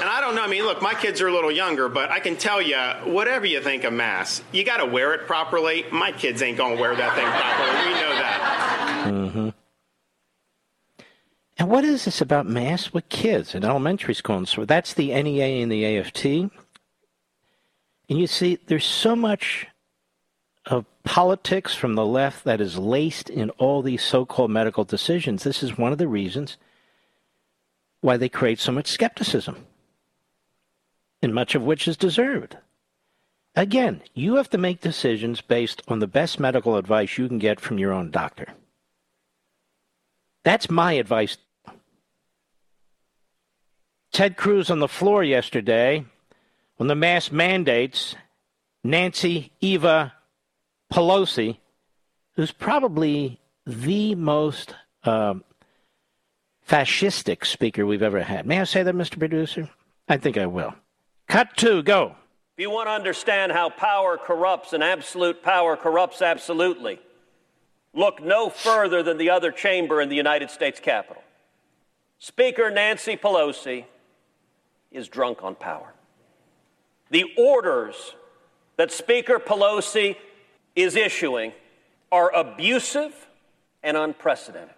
And 0.01 0.09
I 0.09 0.21
don't 0.21 0.35
know. 0.35 0.43
I 0.43 0.47
mean, 0.47 0.63
look, 0.63 0.81
my 0.81 0.93
kids 0.93 1.21
are 1.21 1.27
a 1.27 1.33
little 1.33 1.51
younger, 1.51 1.89
but 1.89 2.09
I 2.09 2.19
can 2.19 2.35
tell 2.35 2.61
you, 2.61 2.77
whatever 3.05 3.45
you 3.45 3.61
think 3.61 3.83
of 3.83 3.93
mass, 3.93 4.41
you 4.51 4.63
got 4.63 4.77
to 4.77 4.85
wear 4.85 5.13
it 5.13 5.27
properly. 5.27 5.85
My 5.91 6.11
kids 6.11 6.41
ain't 6.41 6.57
going 6.57 6.77
to 6.77 6.81
wear 6.81 6.95
that 6.95 7.15
thing 7.15 7.27
properly. 7.27 7.87
We 7.87 7.93
know 7.99 8.15
that. 8.15 9.05
Mm-hmm. 9.07 9.49
And 11.59 11.69
what 11.69 11.83
is 11.83 12.05
this 12.05 12.21
about 12.21 12.45
mass 12.45 12.93
with 12.93 13.09
kids 13.09 13.53
in 13.53 13.65
elementary 13.65 14.13
school? 14.13 14.37
And 14.37 14.47
so 14.47 14.63
that's 14.63 14.93
the 14.93 15.09
NEA 15.09 15.61
and 15.61 15.69
the 15.69 15.97
AFT. 15.97 16.49
And 18.09 18.19
you 18.19 18.25
see, 18.25 18.57
there's 18.65 18.85
so 18.85 19.15
much 19.15 19.67
of 20.65 20.85
politics 21.03 21.75
from 21.75 21.93
the 21.93 22.05
left 22.05 22.43
that 22.43 22.59
is 22.59 22.77
laced 22.77 23.29
in 23.29 23.51
all 23.51 23.81
these 23.81 24.03
so 24.03 24.25
called 24.25 24.51
medical 24.51 24.83
decisions. 24.83 25.43
This 25.43 25.61
is 25.61 25.77
one 25.77 25.91
of 25.91 25.99
the 25.99 26.07
reasons 26.07 26.57
why 28.01 28.17
they 28.17 28.29
create 28.29 28.59
so 28.59 28.71
much 28.71 28.87
skepticism, 28.87 29.65
and 31.21 31.33
much 31.33 31.53
of 31.53 31.63
which 31.63 31.87
is 31.87 31.97
deserved. 31.97 32.57
Again, 33.55 34.01
you 34.13 34.35
have 34.35 34.49
to 34.51 34.57
make 34.57 34.79
decisions 34.79 35.41
based 35.41 35.81
on 35.87 35.99
the 35.99 36.07
best 36.07 36.39
medical 36.39 36.77
advice 36.77 37.17
you 37.17 37.27
can 37.27 37.39
get 37.39 37.59
from 37.59 37.77
your 37.77 37.91
own 37.91 38.09
doctor. 38.09 38.53
That's 40.43 40.69
my 40.69 40.93
advice. 40.93 41.37
Ted 44.11 44.37
Cruz 44.37 44.71
on 44.71 44.79
the 44.79 44.87
floor 44.87 45.23
yesterday 45.23 46.05
on 46.79 46.87
the 46.87 46.95
mask 46.95 47.31
mandates, 47.31 48.15
Nancy 48.83 49.51
Eva 49.59 50.13
Pelosi, 50.91 51.57
who's 52.35 52.51
probably 52.51 53.39
the 53.65 54.15
most 54.15 54.73
um, 55.03 55.43
fascistic 56.67 57.45
speaker 57.45 57.85
we've 57.85 58.01
ever 58.01 58.21
had. 58.21 58.45
May 58.45 58.61
I 58.61 58.63
say 58.63 58.83
that, 58.83 58.95
Mr. 58.95 59.19
Producer? 59.19 59.69
I 60.07 60.17
think 60.17 60.37
I 60.37 60.45
will. 60.45 60.73
Cut 61.27 61.55
two, 61.55 61.83
go. 61.83 62.15
If 62.57 62.61
you 62.61 62.71
want 62.71 62.87
to 62.87 62.91
understand 62.91 63.51
how 63.51 63.69
power 63.69 64.17
corrupts 64.17 64.73
and 64.73 64.83
absolute 64.83 65.43
power 65.43 65.77
corrupts 65.77 66.21
absolutely, 66.21 66.99
look 67.93 68.23
no 68.23 68.49
further 68.49 69.03
than 69.03 69.17
the 69.17 69.29
other 69.29 69.51
chamber 69.51 70.01
in 70.01 70.09
the 70.09 70.15
United 70.15 70.49
States 70.49 70.79
Capitol. 70.79 71.23
Speaker 72.17 72.69
Nancy 72.69 73.15
Pelosi 73.15 73.85
is 74.91 75.07
drunk 75.07 75.43
on 75.43 75.55
power. 75.55 75.93
The 77.09 77.25
orders 77.37 78.15
that 78.77 78.91
Speaker 78.91 79.39
Pelosi 79.39 80.15
is 80.75 80.95
issuing 80.95 81.53
are 82.11 82.33
abusive 82.33 83.13
and 83.83 83.97
unprecedented. 83.97 84.75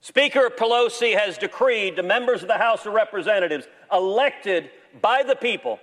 Speaker 0.00 0.50
Pelosi 0.50 1.18
has 1.18 1.38
decreed 1.38 1.96
to 1.96 2.02
members 2.02 2.42
of 2.42 2.48
the 2.48 2.58
House 2.58 2.84
of 2.84 2.92
Representatives 2.92 3.66
elected 3.90 4.70
by 5.00 5.22
the 5.22 5.34
people 5.34 5.78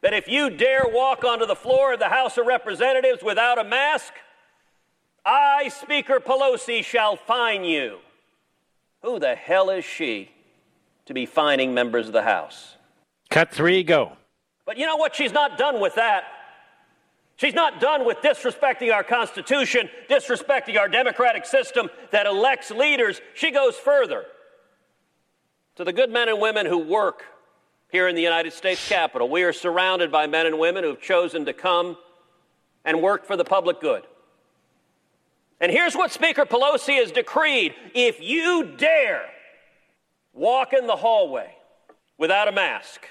that 0.00 0.14
if 0.14 0.28
you 0.28 0.50
dare 0.50 0.84
walk 0.86 1.24
onto 1.24 1.46
the 1.46 1.54
floor 1.54 1.92
of 1.92 1.98
the 1.98 2.08
House 2.08 2.38
of 2.38 2.46
Representatives 2.46 3.22
without 3.22 3.58
a 3.58 3.64
mask, 3.64 4.14
I, 5.24 5.68
Speaker 5.68 6.20
Pelosi, 6.20 6.84
shall 6.84 7.16
fine 7.16 7.64
you. 7.64 7.98
Who 9.02 9.18
the 9.18 9.34
hell 9.34 9.70
is 9.70 9.84
she 9.84 10.30
to 11.06 11.14
be 11.14 11.26
fining 11.26 11.74
members 11.74 12.06
of 12.06 12.12
the 12.12 12.22
House? 12.22 12.76
Cut 13.28 13.52
three, 13.52 13.82
go. 13.82 14.12
But 14.66 14.76
you 14.76 14.84
know 14.84 14.96
what? 14.96 15.14
She's 15.14 15.32
not 15.32 15.56
done 15.56 15.80
with 15.80 15.94
that. 15.94 16.24
She's 17.36 17.54
not 17.54 17.80
done 17.80 18.04
with 18.04 18.18
disrespecting 18.18 18.92
our 18.92 19.04
Constitution, 19.04 19.88
disrespecting 20.10 20.78
our 20.78 20.88
democratic 20.88 21.46
system 21.46 21.88
that 22.10 22.26
elects 22.26 22.70
leaders. 22.70 23.20
She 23.34 23.50
goes 23.50 23.76
further. 23.76 24.24
To 25.76 25.84
the 25.84 25.92
good 25.92 26.10
men 26.10 26.28
and 26.28 26.40
women 26.40 26.66
who 26.66 26.78
work 26.78 27.24
here 27.90 28.08
in 28.08 28.16
the 28.16 28.22
United 28.22 28.52
States 28.54 28.86
Capitol, 28.88 29.28
we 29.28 29.42
are 29.42 29.52
surrounded 29.52 30.10
by 30.10 30.26
men 30.26 30.46
and 30.46 30.58
women 30.58 30.82
who 30.82 30.90
have 30.90 31.00
chosen 31.00 31.44
to 31.44 31.52
come 31.52 31.96
and 32.84 33.02
work 33.02 33.26
for 33.26 33.36
the 33.36 33.44
public 33.44 33.80
good. 33.80 34.04
And 35.60 35.70
here's 35.70 35.94
what 35.94 36.10
Speaker 36.10 36.44
Pelosi 36.44 36.98
has 36.98 37.12
decreed 37.12 37.74
if 37.94 38.20
you 38.20 38.74
dare 38.76 39.26
walk 40.32 40.72
in 40.72 40.86
the 40.86 40.96
hallway 40.96 41.54
without 42.18 42.48
a 42.48 42.52
mask, 42.52 43.06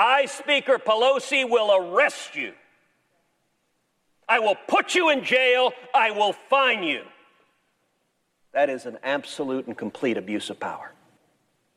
I, 0.00 0.24
Speaker 0.24 0.78
Pelosi, 0.78 1.48
will 1.48 1.70
arrest 1.76 2.34
you. 2.34 2.54
I 4.26 4.38
will 4.38 4.54
put 4.66 4.94
you 4.94 5.10
in 5.10 5.24
jail. 5.24 5.72
I 5.94 6.10
will 6.12 6.32
fine 6.32 6.82
you. 6.82 7.02
That 8.52 8.70
is 8.70 8.86
an 8.86 8.96
absolute 9.02 9.66
and 9.66 9.76
complete 9.76 10.16
abuse 10.16 10.48
of 10.48 10.58
power. 10.58 10.92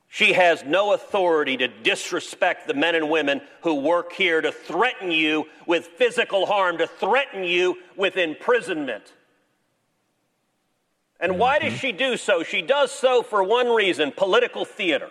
She 0.07 0.31
has 0.33 0.63
no 0.63 0.93
authority 0.93 1.57
to 1.57 1.67
disrespect 1.67 2.67
the 2.67 2.73
men 2.73 2.95
and 2.95 3.09
women 3.09 3.41
who 3.61 3.81
work 3.81 4.13
here, 4.13 4.39
to 4.39 4.53
threaten 4.53 5.11
you 5.11 5.47
with 5.67 5.87
physical 5.87 6.45
harm, 6.45 6.77
to 6.77 6.87
threaten 6.87 7.43
you 7.43 7.79
with 7.97 8.15
imprisonment. 8.15 9.11
And 11.19 11.37
why 11.37 11.59
does 11.59 11.73
mm-hmm. 11.73 11.79
she 11.79 11.91
do 11.91 12.15
so? 12.15 12.43
She 12.43 12.61
does 12.61 12.91
so 12.91 13.21
for 13.21 13.43
one 13.43 13.67
reason 13.67 14.13
political 14.15 14.63
theater. 14.63 15.09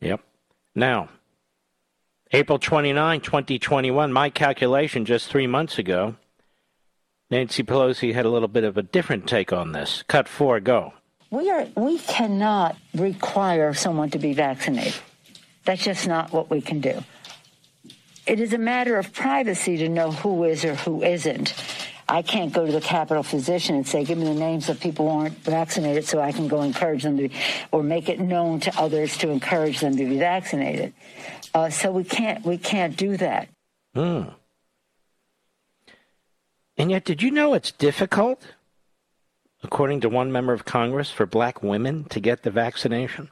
Yep. 0.00 0.20
Now, 0.74 1.08
April 2.32 2.58
29, 2.58 3.20
2021, 3.20 4.12
my 4.12 4.30
calculation 4.30 5.04
just 5.04 5.28
three 5.28 5.46
months 5.46 5.78
ago, 5.78 6.16
Nancy 7.30 7.62
Pelosi 7.62 8.12
had 8.12 8.26
a 8.26 8.30
little 8.30 8.48
bit 8.48 8.64
of 8.64 8.76
a 8.76 8.82
different 8.82 9.26
take 9.26 9.52
on 9.52 9.72
this. 9.72 10.04
Cut 10.08 10.28
four, 10.28 10.60
go. 10.60 10.94
We 11.30 11.50
are 11.50 11.66
we 11.76 11.98
cannot 11.98 12.76
require 12.94 13.74
someone 13.74 14.10
to 14.10 14.18
be 14.18 14.34
vaccinated. 14.34 14.94
That's 15.64 15.82
just 15.82 16.06
not 16.06 16.32
what 16.32 16.50
we 16.50 16.60
can 16.60 16.80
do. 16.80 17.02
It 18.26 18.40
is 18.40 18.52
a 18.52 18.58
matter 18.58 18.96
of 18.96 19.12
privacy 19.12 19.76
to 19.78 19.88
know 19.88 20.10
who 20.12 20.44
is 20.44 20.64
or 20.64 20.74
who 20.74 21.02
isn't. 21.02 21.54
I 22.08 22.22
can't 22.22 22.52
go 22.52 22.66
to 22.66 22.72
the 22.72 22.80
Capitol 22.80 23.22
physician 23.22 23.76
and 23.76 23.86
say, 23.86 24.04
give 24.04 24.18
me 24.18 24.24
the 24.24 24.34
names 24.34 24.68
of 24.68 24.78
people 24.78 25.08
who 25.10 25.18
aren't 25.20 25.38
vaccinated 25.38 26.04
so 26.04 26.20
I 26.20 26.32
can 26.32 26.48
go 26.48 26.62
encourage 26.62 27.02
them 27.02 27.16
to, 27.16 27.28
or 27.72 27.82
make 27.82 28.08
it 28.08 28.20
known 28.20 28.60
to 28.60 28.78
others 28.78 29.16
to 29.18 29.30
encourage 29.30 29.80
them 29.80 29.96
to 29.96 30.04
be 30.04 30.18
vaccinated. 30.18 30.92
Uh, 31.54 31.70
so 31.70 31.90
we 31.90 32.04
can't, 32.04 32.44
we 32.44 32.58
can't 32.58 32.96
do 32.96 33.16
that. 33.16 33.48
Hmm. 33.94 34.24
And 36.76 36.90
yet, 36.90 37.04
did 37.04 37.22
you 37.22 37.30
know 37.30 37.54
it's 37.54 37.70
difficult, 37.70 38.54
according 39.62 40.00
to 40.00 40.08
one 40.08 40.32
member 40.32 40.52
of 40.52 40.64
Congress, 40.64 41.10
for 41.10 41.24
black 41.24 41.62
women 41.62 42.04
to 42.06 42.20
get 42.20 42.42
the 42.42 42.50
vaccination? 42.50 43.30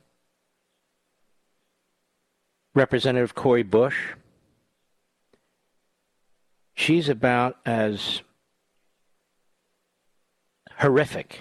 Representative 2.74 3.34
Cori 3.34 3.64
Bush. 3.64 4.14
She's 6.74 7.08
about 7.08 7.58
as 7.66 8.22
horrific 10.82 11.40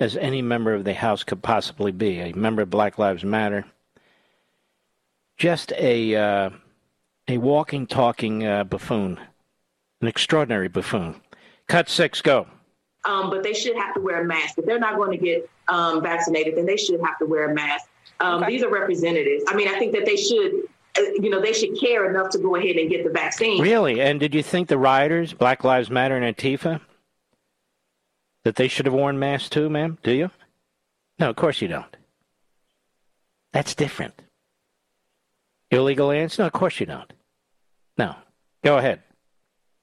as 0.00 0.16
any 0.16 0.42
member 0.42 0.74
of 0.74 0.84
the 0.84 0.94
House 0.94 1.22
could 1.22 1.42
possibly 1.42 1.92
be, 1.92 2.18
a 2.18 2.32
member 2.32 2.62
of 2.62 2.70
Black 2.70 2.98
Lives 2.98 3.24
Matter. 3.24 3.64
Just 5.36 5.72
a 5.78 6.16
uh, 6.16 6.50
a 7.28 7.38
walking, 7.38 7.86
talking 7.86 8.44
uh, 8.44 8.64
buffoon, 8.64 9.18
an 10.00 10.08
extraordinary 10.08 10.68
buffoon. 10.68 11.20
Cut 11.68 11.88
six, 11.88 12.20
go. 12.20 12.46
Um, 13.04 13.30
but 13.30 13.42
they 13.42 13.54
should 13.54 13.76
have 13.76 13.94
to 13.94 14.00
wear 14.00 14.22
a 14.22 14.24
mask. 14.24 14.58
If 14.58 14.66
they're 14.66 14.78
not 14.78 14.96
going 14.96 15.16
to 15.18 15.24
get 15.24 15.48
um, 15.68 16.02
vaccinated, 16.02 16.56
then 16.56 16.66
they 16.66 16.76
should 16.76 17.00
have 17.00 17.18
to 17.18 17.26
wear 17.26 17.50
a 17.50 17.54
mask. 17.54 17.86
Um, 18.18 18.42
okay. 18.42 18.52
These 18.52 18.62
are 18.64 18.68
representatives. 18.68 19.44
I 19.48 19.54
mean, 19.54 19.68
I 19.68 19.78
think 19.78 19.92
that 19.92 20.04
they 20.04 20.16
should, 20.16 20.64
uh, 20.98 21.02
you 21.22 21.30
know, 21.30 21.40
they 21.40 21.54
should 21.54 21.80
care 21.80 22.10
enough 22.10 22.28
to 22.30 22.38
go 22.38 22.56
ahead 22.56 22.76
and 22.76 22.90
get 22.90 23.04
the 23.04 23.10
vaccine. 23.10 23.62
Really? 23.62 24.02
And 24.02 24.20
did 24.20 24.34
you 24.34 24.42
think 24.42 24.68
the 24.68 24.76
rioters, 24.76 25.32
Black 25.32 25.64
Lives 25.64 25.88
Matter 25.88 26.16
and 26.16 26.36
Antifa, 26.36 26.82
that 28.44 28.56
they 28.56 28.68
should 28.68 28.86
have 28.86 28.94
worn 28.94 29.18
masks 29.18 29.48
too, 29.48 29.68
ma'am? 29.68 29.98
Do 30.02 30.12
you? 30.12 30.30
No, 31.18 31.30
of 31.30 31.36
course 31.36 31.60
you 31.60 31.68
don't. 31.68 31.96
That's 33.52 33.74
different. 33.74 34.14
Illegal 35.70 36.10
ants? 36.10 36.38
No, 36.38 36.46
of 36.46 36.52
course 36.52 36.80
you 36.80 36.86
don't. 36.86 37.12
No. 37.98 38.14
Go 38.64 38.78
ahead. 38.78 39.02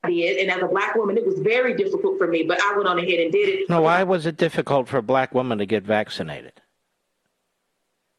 And 0.04 0.52
as 0.52 0.62
a 0.62 0.68
black 0.68 0.96
woman, 0.96 1.18
it 1.18 1.26
was 1.26 1.40
very 1.40 1.76
difficult 1.76 2.18
for 2.18 2.28
me, 2.28 2.44
but 2.44 2.62
I 2.62 2.76
went 2.76 2.88
on 2.88 2.98
ahead 2.98 3.20
and 3.20 3.32
did 3.32 3.50
it. 3.50 3.70
No, 3.70 3.82
why 3.82 4.04
was 4.04 4.26
it 4.26 4.38
difficult 4.38 4.88
for 4.88 4.98
a 4.98 5.04
black 5.04 5.34
woman 5.34 5.58
to 5.58 5.66
get 5.66 5.84
vaccinated? 5.84 6.62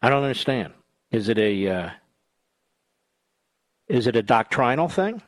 I 0.03 0.11
don't 0.11 0.23
understand. 0.23 0.75
Is 1.11 1.29
it 1.29 1.39
a 1.39 1.69
uh, 1.69 1.91
is 3.89 4.07
it 4.07 4.17
a 4.17 4.23
doctrinal 4.23 4.89
thing? 4.89 5.23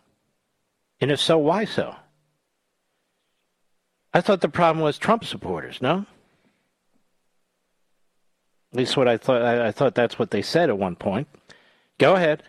And 1.01 1.11
if 1.11 1.21
so, 1.21 1.39
why 1.39 1.65
so? 1.65 1.95
I 4.13 4.21
thought 4.21 4.41
the 4.41 4.49
problem 4.49 4.83
was 4.83 4.99
Trump 4.99 5.25
supporters. 5.25 5.81
No. 5.81 6.05
At 8.73 8.79
least 8.79 8.97
what 8.97 9.09
I 9.09 9.17
thought. 9.17 9.43
I, 9.43 9.69
I 9.69 9.73
thought 9.73 9.95
that's 9.95 10.19
what 10.19 10.31
they 10.31 10.43
said 10.43 10.69
at 10.69 10.79
one 10.79 10.97
point. 10.97 11.29
Go 11.99 12.15
ahead. 12.15 12.43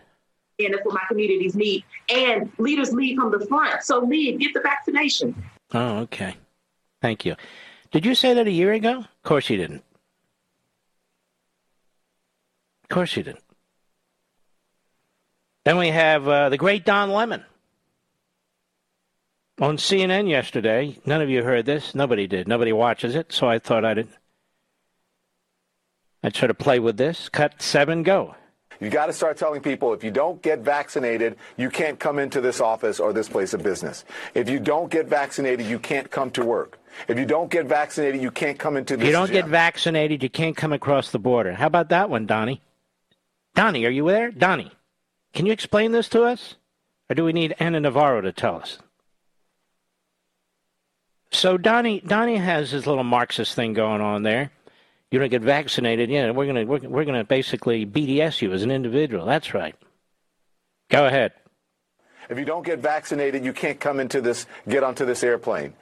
And 0.58 0.74
that's 0.74 0.84
what 0.84 0.94
my 0.94 1.02
communities 1.08 1.54
need. 1.54 1.84
And 2.08 2.52
leaders 2.58 2.92
lead 2.92 3.16
from 3.16 3.30
the 3.30 3.44
front. 3.46 3.82
So 3.82 4.00
lead, 4.00 4.38
get 4.40 4.54
the 4.54 4.60
vaccination. 4.60 5.34
Oh, 5.72 5.98
okay. 6.00 6.36
Thank 7.00 7.24
you. 7.24 7.34
Did 7.90 8.06
you 8.06 8.14
say 8.14 8.34
that 8.34 8.46
a 8.46 8.50
year 8.50 8.72
ago? 8.72 8.98
Of 8.98 9.22
course 9.24 9.50
you 9.50 9.56
didn't. 9.56 9.82
Of 12.84 12.88
course 12.90 13.16
you 13.16 13.22
didn't. 13.22 13.42
Then 15.64 15.78
we 15.78 15.88
have 15.88 16.28
uh, 16.28 16.48
the 16.48 16.58
great 16.58 16.84
Don 16.84 17.10
Lemon 17.10 17.44
on 19.62 19.76
CNN 19.76 20.28
yesterday. 20.28 20.98
None 21.06 21.22
of 21.22 21.30
you 21.30 21.44
heard 21.44 21.66
this. 21.66 21.94
Nobody 21.94 22.26
did. 22.26 22.48
Nobody 22.48 22.72
watches 22.72 23.14
it. 23.14 23.32
So 23.32 23.48
I 23.48 23.60
thought 23.60 23.84
I'd 23.84 24.08
I'd 26.24 26.36
sort 26.36 26.50
of 26.50 26.58
play 26.58 26.80
with 26.80 26.96
this. 26.96 27.28
Cut 27.28 27.62
seven, 27.62 28.02
go. 28.02 28.34
You 28.80 28.90
got 28.90 29.06
to 29.06 29.12
start 29.12 29.36
telling 29.36 29.60
people 29.60 29.92
if 29.92 30.02
you 30.02 30.10
don't 30.10 30.42
get 30.42 30.60
vaccinated, 30.60 31.36
you 31.56 31.70
can't 31.70 32.00
come 32.00 32.18
into 32.18 32.40
this 32.40 32.60
office 32.60 32.98
or 32.98 33.12
this 33.12 33.28
place 33.28 33.54
of 33.54 33.62
business. 33.62 34.04
If 34.34 34.50
you 34.50 34.58
don't 34.58 34.90
get 34.90 35.06
vaccinated, 35.06 35.66
you 35.66 35.78
can't 35.78 36.10
come 36.10 36.32
to 36.32 36.44
work. 36.44 36.80
If 37.06 37.16
you 37.16 37.24
don't 37.24 37.48
get 37.48 37.66
vaccinated, 37.66 38.20
you 38.20 38.32
can't 38.32 38.58
come 38.58 38.76
into 38.76 38.96
this. 38.96 39.04
If 39.04 39.06
you 39.06 39.12
don't 39.12 39.28
gym. 39.28 39.34
get 39.34 39.46
vaccinated, 39.46 40.24
you 40.24 40.28
can't 40.28 40.56
come 40.56 40.72
across 40.72 41.12
the 41.12 41.20
border. 41.20 41.52
How 41.52 41.68
about 41.68 41.90
that 41.90 42.10
one, 42.10 42.26
Donnie? 42.26 42.60
Donnie, 43.54 43.84
are 43.86 43.90
you 43.90 44.08
there? 44.08 44.32
Donnie, 44.32 44.72
can 45.32 45.46
you 45.46 45.52
explain 45.52 45.92
this 45.92 46.08
to 46.08 46.24
us? 46.24 46.56
Or 47.08 47.14
do 47.14 47.24
we 47.24 47.32
need 47.32 47.54
Ana 47.60 47.78
Navarro 47.78 48.20
to 48.22 48.32
tell 48.32 48.56
us? 48.56 48.78
So 51.32 51.56
Donnie, 51.56 52.00
Donnie 52.00 52.36
has 52.36 52.70
his 52.70 52.86
little 52.86 53.04
Marxist 53.04 53.54
thing 53.54 53.72
going 53.72 54.00
on 54.00 54.22
there. 54.22 54.50
You 55.10 55.18
don't 55.18 55.30
get 55.30 55.42
vaccinated, 55.42 56.08
yeah, 56.10 56.30
we're 56.30 56.46
gonna 56.46 56.64
we're, 56.64 56.88
we're 56.88 57.04
gonna 57.04 57.24
basically 57.24 57.84
BDS 57.84 58.40
you 58.40 58.52
as 58.52 58.62
an 58.62 58.70
individual. 58.70 59.26
That's 59.26 59.52
right. 59.52 59.74
Go 60.88 61.06
ahead. 61.06 61.32
If 62.30 62.38
you 62.38 62.44
don't 62.44 62.64
get 62.64 62.78
vaccinated, 62.78 63.44
you 63.44 63.52
can't 63.52 63.78
come 63.78 64.00
into 64.00 64.20
this, 64.20 64.46
get 64.68 64.82
onto 64.82 65.04
this 65.04 65.22
airplane. 65.22 65.74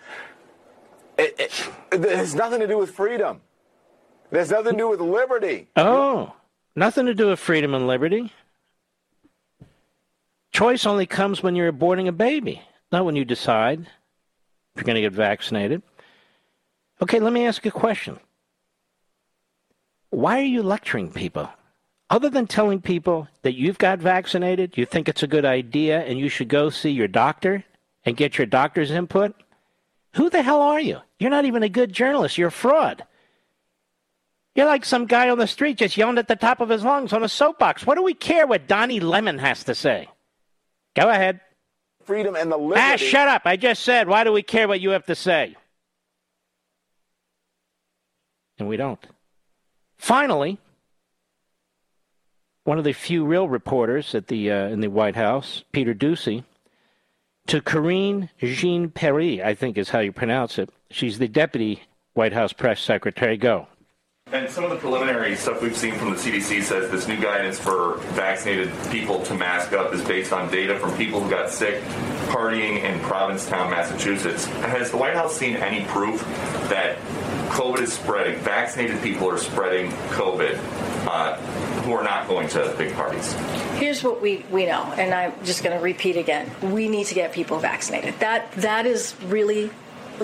It, 1.18 1.35
it, 1.39 1.70
it 1.93 2.16
has 2.16 2.35
nothing 2.35 2.60
to 2.60 2.66
do 2.66 2.78
with 2.78 2.90
freedom. 2.90 3.40
It 4.32 4.39
has 4.39 4.51
nothing 4.51 4.72
to 4.72 4.78
do 4.78 4.89
with 4.89 5.01
liberty. 5.01 5.68
Oh, 5.77 6.32
nothing 6.74 7.06
to 7.06 7.14
do 7.14 7.28
with 7.28 7.39
freedom 7.39 7.74
and 7.74 7.86
liberty. 7.86 8.32
Choice 10.52 10.86
only 10.86 11.06
comes 11.06 11.43
when 11.43 11.55
you're 11.55 11.72
aborting 11.72 12.09
a 12.09 12.12
baby, 12.12 12.62
not 12.90 13.05
when 13.05 13.16
you 13.16 13.24
decide 13.24 13.86
you're 14.81 14.86
going 14.86 14.97
to 14.97 15.01
get 15.01 15.12
vaccinated. 15.12 15.82
Okay, 17.02 17.20
let 17.20 17.32
me 17.32 17.47
ask 17.47 17.65
you 17.65 17.70
a 17.70 17.73
question. 17.73 18.19
Why 20.11 20.40
are 20.40 20.44
you 20.44 20.62
lecturing 20.62 21.12
people? 21.12 21.48
Other 22.09 22.28
than 22.28 22.47
telling 22.47 22.81
people 22.81 23.28
that 23.43 23.55
you've 23.55 23.78
got 23.78 24.01
vaccinated, 24.01 24.77
you 24.77 24.85
think 24.85 25.09
it's 25.09 25.23
a 25.23 25.28
good 25.28 25.44
idea, 25.44 26.01
and 26.01 26.19
you 26.19 26.28
should 26.28 26.48
go 26.48 26.69
see 26.69 26.90
your 26.90 27.07
doctor 27.07 27.65
and 28.05 28.16
get 28.16 28.36
your 28.36 28.47
doctor's 28.47 28.90
input, 28.90 29.35
who 30.15 30.28
the 30.28 30.43
hell 30.43 30.61
are 30.61 30.81
you? 30.81 30.98
You're 31.19 31.31
not 31.31 31.44
even 31.44 31.62
a 31.62 31.69
good 31.69 31.93
journalist. 31.93 32.36
You're 32.36 32.48
a 32.48 32.52
fraud. 32.52 33.05
You're 34.57 34.66
like 34.66 34.85
some 34.85 35.07
guy 35.07 35.28
on 35.28 35.39
the 35.39 35.47
street 35.47 35.78
just 35.78 35.97
yelling 35.97 36.19
at 36.19 36.27
the 36.27 36.35
top 36.35 36.61
of 36.61 36.69
his 36.69 36.82
lungs 36.82 37.12
on 37.12 37.23
a 37.23 37.28
soapbox. 37.28 37.86
What 37.86 37.94
do 37.94 38.02
we 38.02 38.15
care 38.15 38.47
what 38.47 38.66
Donnie 38.66 38.98
Lemon 38.98 39.39
has 39.39 39.62
to 39.65 39.74
say? 39.74 40.09
Go 40.97 41.09
ahead. 41.09 41.40
Freedom 42.05 42.35
and 42.35 42.51
the 42.51 42.56
liberty. 42.56 42.81
Ah, 42.81 42.97
shut 42.97 43.28
up. 43.28 43.43
I 43.44 43.56
just 43.56 43.82
said, 43.82 44.09
why 44.09 44.24
do 44.24 44.32
we 44.32 44.43
care 44.43 44.66
what 44.66 44.81
you 44.81 44.90
have 44.90 45.06
to 45.06 45.14
say? 45.14 45.56
And 48.59 48.68
we 48.68 48.77
don't. 48.77 49.05
Finally, 49.97 50.59
one 52.64 52.78
of 52.78 52.85
the 52.85 52.93
few 52.93 53.24
real 53.24 53.48
reporters 53.48 54.14
at 54.14 54.28
the 54.28 54.51
uh, 54.51 54.68
in 54.68 54.81
the 54.81 54.89
White 54.89 55.16
House, 55.16 55.64
Peter 55.72 55.94
Doocy, 55.94 56.44
to 57.47 57.60
Karine 57.60 58.28
Jean 58.39 58.90
Pierre, 58.90 59.44
I 59.44 59.55
think 59.55 59.77
is 59.78 59.90
how 59.90 60.01
you 60.01 60.12
pronounce 60.12 60.59
it. 60.59 60.70
She's 60.90 61.18
the 61.18 61.28
deputy 61.28 61.82
White 62.14 62.32
House 62.32 62.52
press 62.52 62.81
secretary. 62.81 63.36
Go. 63.36 63.66
And 64.32 64.48
some 64.48 64.62
of 64.62 64.70
the 64.70 64.77
preliminary 64.77 65.35
stuff 65.35 65.61
we've 65.61 65.77
seen 65.77 65.97
from 65.97 66.11
the 66.11 66.16
CDC 66.16 66.62
says 66.62 66.89
this 66.89 67.09
new 67.09 67.20
guidance 67.20 67.59
for 67.59 67.97
vaccinated 68.15 68.70
people 68.93 69.20
to 69.24 69.35
mask 69.35 69.73
up 69.73 69.93
is 69.93 70.05
based 70.05 70.32
on 70.32 70.48
data 70.52 70.78
from 70.78 70.97
people 70.97 71.20
who 71.20 71.28
got 71.28 71.51
sick 71.51 71.82
partying 72.28 72.85
in 72.85 73.01
Provincetown, 73.01 73.70
Massachusetts. 73.70 74.44
Has 74.44 74.93
the 74.93 74.98
White 74.98 75.15
House 75.15 75.36
seen 75.36 75.57
any 75.57 75.85
proof 75.86 76.20
that 76.69 76.97
COVID 77.48 77.81
is 77.81 77.93
spreading, 77.93 78.39
vaccinated 78.39 79.02
people 79.02 79.28
are 79.28 79.36
spreading 79.36 79.90
COVID 80.11 80.57
uh, 81.09 81.35
who 81.82 81.93
are 81.93 82.05
not 82.05 82.28
going 82.28 82.47
to 82.51 82.73
big 82.78 82.94
parties? 82.94 83.32
Here's 83.78 84.05
what 84.05 84.23
we, 84.23 84.44
we 84.48 84.65
know, 84.65 84.85
and 84.97 85.12
I'm 85.12 85.32
just 85.44 85.65
going 85.65 85.77
to 85.77 85.82
repeat 85.82 86.16
again. 86.16 86.48
We 86.62 86.89
need 86.89 87.09
to 87.09 87.15
get 87.15 87.32
people 87.32 87.59
vaccinated. 87.59 88.20
That 88.20 88.52
That 88.52 88.86
is 88.86 89.16
really 89.24 89.70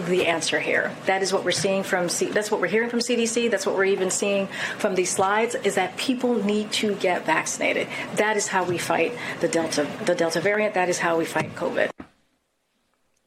the 0.02 0.27
answer 0.27 0.60
here. 0.60 0.93
That 1.06 1.23
is 1.23 1.32
what 1.32 1.44
we're 1.44 1.51
seeing 1.51 1.82
from 1.82 2.09
C- 2.09 2.27
that's 2.31 2.51
what 2.51 2.60
we're 2.60 2.68
hearing 2.68 2.90
from 2.90 3.01
CDC. 3.01 3.51
That's 3.51 3.66
what 3.66 3.74
we're 3.74 3.86
even 3.86 4.10
seeing 4.10 4.48
from 4.78 4.94
these 4.94 5.10
slides 5.10 5.55
is 5.55 5.74
that 5.74 5.97
people 5.97 6.35
need 6.44 6.70
to 6.73 6.94
get 6.97 7.24
vaccinated. 7.24 7.89
That 8.16 8.36
is 8.36 8.48
how 8.48 8.64
we 8.64 8.78
fight 8.78 9.16
the 9.40 9.48
Delta 9.48 9.89
the 10.05 10.14
Delta 10.14 10.40
variant. 10.40 10.74
That 10.74 10.89
is 10.89 10.98
how 10.98 11.18
we 11.18 11.24
fight 11.24 11.55
COVID. 11.55 11.90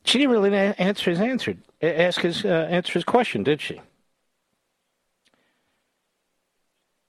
She 0.03 0.17
didn't 0.17 0.31
really 0.31 0.55
answer 0.55 1.11
his 1.11 1.19
answer. 1.19 1.55
Ask 1.81 2.21
his 2.21 2.45
uh, 2.45 2.67
answer 2.69 2.93
his 2.93 3.03
question, 3.03 3.43
did 3.43 3.61
she? 3.61 3.81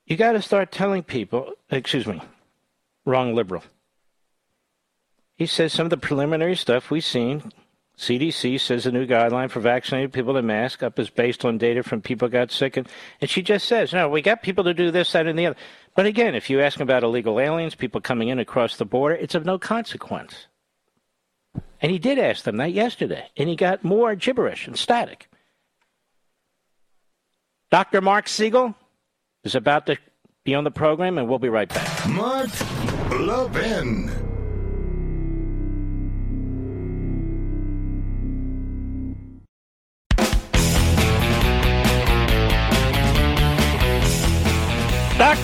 You 0.06 0.16
got 0.16 0.32
to 0.32 0.42
start 0.42 0.72
telling 0.72 1.02
people. 1.02 1.52
Excuse 1.70 2.06
me, 2.06 2.20
wrong 3.04 3.34
liberal. 3.34 3.62
He 5.36 5.46
says 5.46 5.72
some 5.72 5.86
of 5.86 5.90
the 5.90 5.96
preliminary 5.96 6.56
stuff 6.56 6.90
we've 6.90 7.04
seen 7.04 7.52
CDC 8.00 8.58
says 8.58 8.86
a 8.86 8.90
new 8.90 9.06
guideline 9.06 9.50
for 9.50 9.60
vaccinated 9.60 10.10
people 10.10 10.32
to 10.32 10.40
mask 10.40 10.82
up 10.82 10.98
is 10.98 11.10
based 11.10 11.44
on 11.44 11.58
data 11.58 11.82
from 11.82 12.00
people 12.00 12.28
got 12.28 12.50
sick. 12.50 12.78
And, 12.78 12.88
and 13.20 13.28
she 13.28 13.42
just 13.42 13.68
says, 13.68 13.92
no, 13.92 14.08
we 14.08 14.22
got 14.22 14.42
people 14.42 14.64
to 14.64 14.72
do 14.72 14.90
this, 14.90 15.12
that, 15.12 15.26
and 15.26 15.38
the 15.38 15.48
other. 15.48 15.58
But 15.94 16.06
again, 16.06 16.34
if 16.34 16.48
you 16.48 16.62
ask 16.62 16.80
about 16.80 17.02
illegal 17.02 17.38
aliens, 17.38 17.74
people 17.74 18.00
coming 18.00 18.28
in 18.28 18.38
across 18.38 18.76
the 18.78 18.86
border, 18.86 19.16
it's 19.16 19.34
of 19.34 19.44
no 19.44 19.58
consequence. 19.58 20.46
And 21.82 21.92
he 21.92 21.98
did 21.98 22.18
ask 22.18 22.44
them 22.44 22.56
that 22.56 22.72
yesterday, 22.72 23.28
and 23.36 23.50
he 23.50 23.56
got 23.56 23.84
more 23.84 24.14
gibberish 24.14 24.66
and 24.66 24.78
static. 24.78 25.28
Dr. 27.70 28.00
Mark 28.00 28.28
Siegel 28.28 28.74
is 29.44 29.54
about 29.54 29.84
to 29.86 29.98
be 30.44 30.54
on 30.54 30.64
the 30.64 30.70
program, 30.70 31.18
and 31.18 31.28
we'll 31.28 31.38
be 31.38 31.50
right 31.50 31.68
back. 31.68 32.08
Mark 32.08 32.48
Levin. 33.10 34.29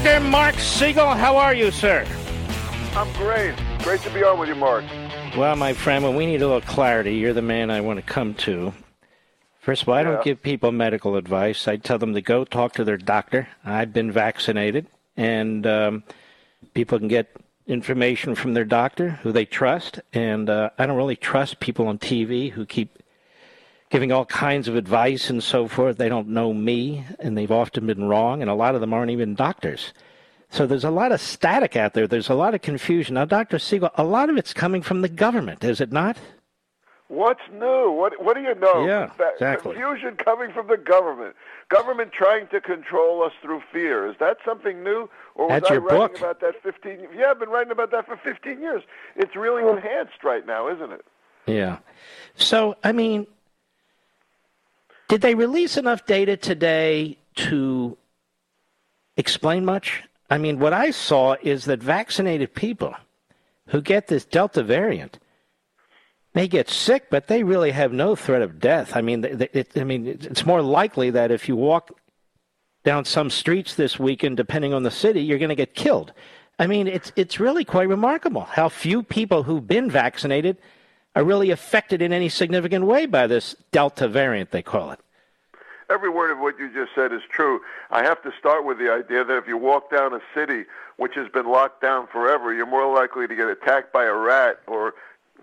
Dr. 0.06 0.20
Mark 0.20 0.54
Siegel, 0.60 1.14
how 1.14 1.36
are 1.36 1.52
you, 1.52 1.72
sir? 1.72 2.06
I'm 2.94 3.12
great. 3.14 3.56
Great 3.82 4.00
to 4.02 4.10
be 4.10 4.22
on 4.22 4.38
with 4.38 4.48
you, 4.48 4.54
Mark. 4.54 4.84
Well, 5.36 5.56
my 5.56 5.72
friend, 5.72 6.04
when 6.04 6.14
we 6.14 6.26
need 6.26 6.42
a 6.42 6.46
little 6.46 6.60
clarity, 6.60 7.16
you're 7.16 7.32
the 7.32 7.42
man 7.42 7.72
I 7.72 7.80
want 7.80 7.98
to 7.98 8.06
come 8.06 8.34
to. 8.34 8.72
First 9.58 9.82
of 9.82 9.88
all, 9.88 9.96
I 9.96 10.04
don't 10.04 10.22
give 10.22 10.40
people 10.40 10.70
medical 10.70 11.16
advice. 11.16 11.66
I 11.66 11.78
tell 11.78 11.98
them 11.98 12.14
to 12.14 12.22
go 12.22 12.44
talk 12.44 12.74
to 12.74 12.84
their 12.84 12.96
doctor. 12.96 13.48
I've 13.64 13.92
been 13.92 14.12
vaccinated, 14.12 14.86
and 15.16 15.66
um, 15.66 16.04
people 16.72 17.00
can 17.00 17.08
get 17.08 17.34
information 17.66 18.36
from 18.36 18.54
their 18.54 18.64
doctor 18.64 19.10
who 19.24 19.32
they 19.32 19.44
trust. 19.44 19.98
And 20.12 20.48
uh, 20.48 20.70
I 20.78 20.86
don't 20.86 20.96
really 20.96 21.16
trust 21.16 21.58
people 21.58 21.88
on 21.88 21.98
TV 21.98 22.52
who 22.52 22.64
keep 22.64 23.02
giving 23.90 24.12
all 24.12 24.24
kinds 24.26 24.68
of 24.68 24.76
advice 24.76 25.30
and 25.30 25.42
so 25.42 25.68
forth. 25.68 25.96
They 25.98 26.08
don't 26.08 26.28
know 26.28 26.52
me, 26.52 27.04
and 27.18 27.36
they've 27.36 27.50
often 27.52 27.86
been 27.86 28.08
wrong, 28.08 28.42
and 28.42 28.50
a 28.50 28.54
lot 28.54 28.74
of 28.74 28.80
them 28.80 28.92
aren't 28.92 29.10
even 29.10 29.34
doctors. 29.34 29.92
So 30.50 30.66
there's 30.66 30.84
a 30.84 30.90
lot 30.90 31.12
of 31.12 31.20
static 31.20 31.76
out 31.76 31.94
there. 31.94 32.06
There's 32.06 32.28
a 32.30 32.34
lot 32.34 32.54
of 32.54 32.62
confusion. 32.62 33.14
Now, 33.14 33.24
Dr. 33.24 33.58
Siegel, 33.58 33.90
a 33.96 34.04
lot 34.04 34.30
of 34.30 34.36
it's 34.36 34.52
coming 34.52 34.82
from 34.82 35.02
the 35.02 35.08
government, 35.08 35.64
is 35.64 35.80
it 35.80 35.92
not? 35.92 36.16
What's 37.08 37.42
new? 37.52 37.90
What 37.92 38.20
What 38.20 38.34
do 38.34 38.42
you 38.42 38.54
know? 38.56 38.84
Yeah, 38.84 39.10
That 39.18 39.34
exactly. 39.34 39.74
Confusion 39.74 40.16
coming 40.16 40.50
from 40.52 40.66
the 40.66 40.76
government. 40.76 41.36
Government 41.68 42.10
trying 42.12 42.48
to 42.48 42.60
control 42.60 43.22
us 43.22 43.30
through 43.40 43.62
fear. 43.72 44.08
Is 44.10 44.16
that 44.18 44.38
something 44.44 44.82
new? 44.82 45.08
Or 45.36 45.46
was 45.46 45.60
That's 45.60 45.70
I 45.70 45.74
your 45.74 45.82
writing 45.82 45.98
book. 46.00 46.18
about 46.18 46.40
that 46.40 46.60
15? 46.64 47.08
Yeah, 47.16 47.26
I've 47.30 47.38
been 47.38 47.48
writing 47.48 47.70
about 47.70 47.92
that 47.92 48.06
for 48.06 48.16
15 48.16 48.60
years. 48.60 48.82
It's 49.14 49.36
really 49.36 49.62
enhanced 49.68 50.24
right 50.24 50.44
now, 50.44 50.68
isn't 50.68 50.90
it? 50.92 51.04
Yeah. 51.46 51.78
So, 52.34 52.74
I 52.82 52.90
mean, 52.90 53.28
did 55.08 55.20
they 55.20 55.34
release 55.34 55.76
enough 55.76 56.06
data 56.06 56.36
today 56.36 57.18
to 57.36 57.96
explain 59.16 59.64
much? 59.64 60.02
I 60.28 60.38
mean, 60.38 60.58
what 60.58 60.72
I 60.72 60.90
saw 60.90 61.36
is 61.42 61.66
that 61.66 61.82
vaccinated 61.82 62.54
people 62.54 62.94
who 63.68 63.80
get 63.80 64.08
this 64.08 64.24
Delta 64.24 64.62
variant 64.62 65.18
may 66.34 66.48
get 66.48 66.68
sick, 66.68 67.08
but 67.10 67.28
they 67.28 67.42
really 67.42 67.70
have 67.70 67.92
no 67.92 68.14
threat 68.16 68.42
of 68.42 68.58
death. 68.60 68.94
I 68.94 69.00
mean, 69.00 69.24
it, 69.24 69.72
I 69.76 69.84
mean, 69.84 70.06
it's 70.06 70.44
more 70.44 70.62
likely 70.62 71.10
that 71.10 71.30
if 71.30 71.48
you 71.48 71.56
walk 71.56 71.92
down 72.84 73.04
some 73.04 73.30
streets 73.30 73.74
this 73.74 73.98
weekend, 73.98 74.36
depending 74.36 74.74
on 74.74 74.82
the 74.82 74.90
city, 74.90 75.22
you're 75.22 75.38
going 75.38 75.48
to 75.48 75.54
get 75.54 75.74
killed. 75.74 76.12
I 76.58 76.66
mean, 76.66 76.86
it's 76.86 77.12
it's 77.16 77.38
really 77.38 77.64
quite 77.64 77.88
remarkable 77.88 78.42
how 78.42 78.68
few 78.68 79.02
people 79.02 79.42
who've 79.42 79.66
been 79.66 79.90
vaccinated 79.90 80.56
are 81.16 81.24
really 81.24 81.50
affected 81.50 82.02
in 82.02 82.12
any 82.12 82.28
significant 82.28 82.84
way 82.84 83.06
by 83.06 83.26
this 83.26 83.56
Delta 83.72 84.06
variant, 84.06 84.50
they 84.50 84.62
call 84.62 84.92
it. 84.92 85.00
Every 85.88 86.10
word 86.10 86.30
of 86.30 86.38
what 86.38 86.58
you 86.58 86.70
just 86.72 86.94
said 86.94 87.12
is 87.12 87.22
true. 87.30 87.60
I 87.90 88.02
have 88.02 88.22
to 88.22 88.32
start 88.38 88.66
with 88.66 88.78
the 88.78 88.92
idea 88.92 89.24
that 89.24 89.36
if 89.36 89.48
you 89.48 89.56
walk 89.56 89.90
down 89.90 90.12
a 90.12 90.20
city 90.34 90.64
which 90.96 91.14
has 91.14 91.28
been 91.28 91.46
locked 91.46 91.80
down 91.80 92.06
forever, 92.08 92.52
you're 92.52 92.66
more 92.66 92.92
likely 92.92 93.26
to 93.26 93.34
get 93.34 93.48
attacked 93.48 93.92
by 93.92 94.04
a 94.04 94.12
rat 94.12 94.60
or 94.66 94.94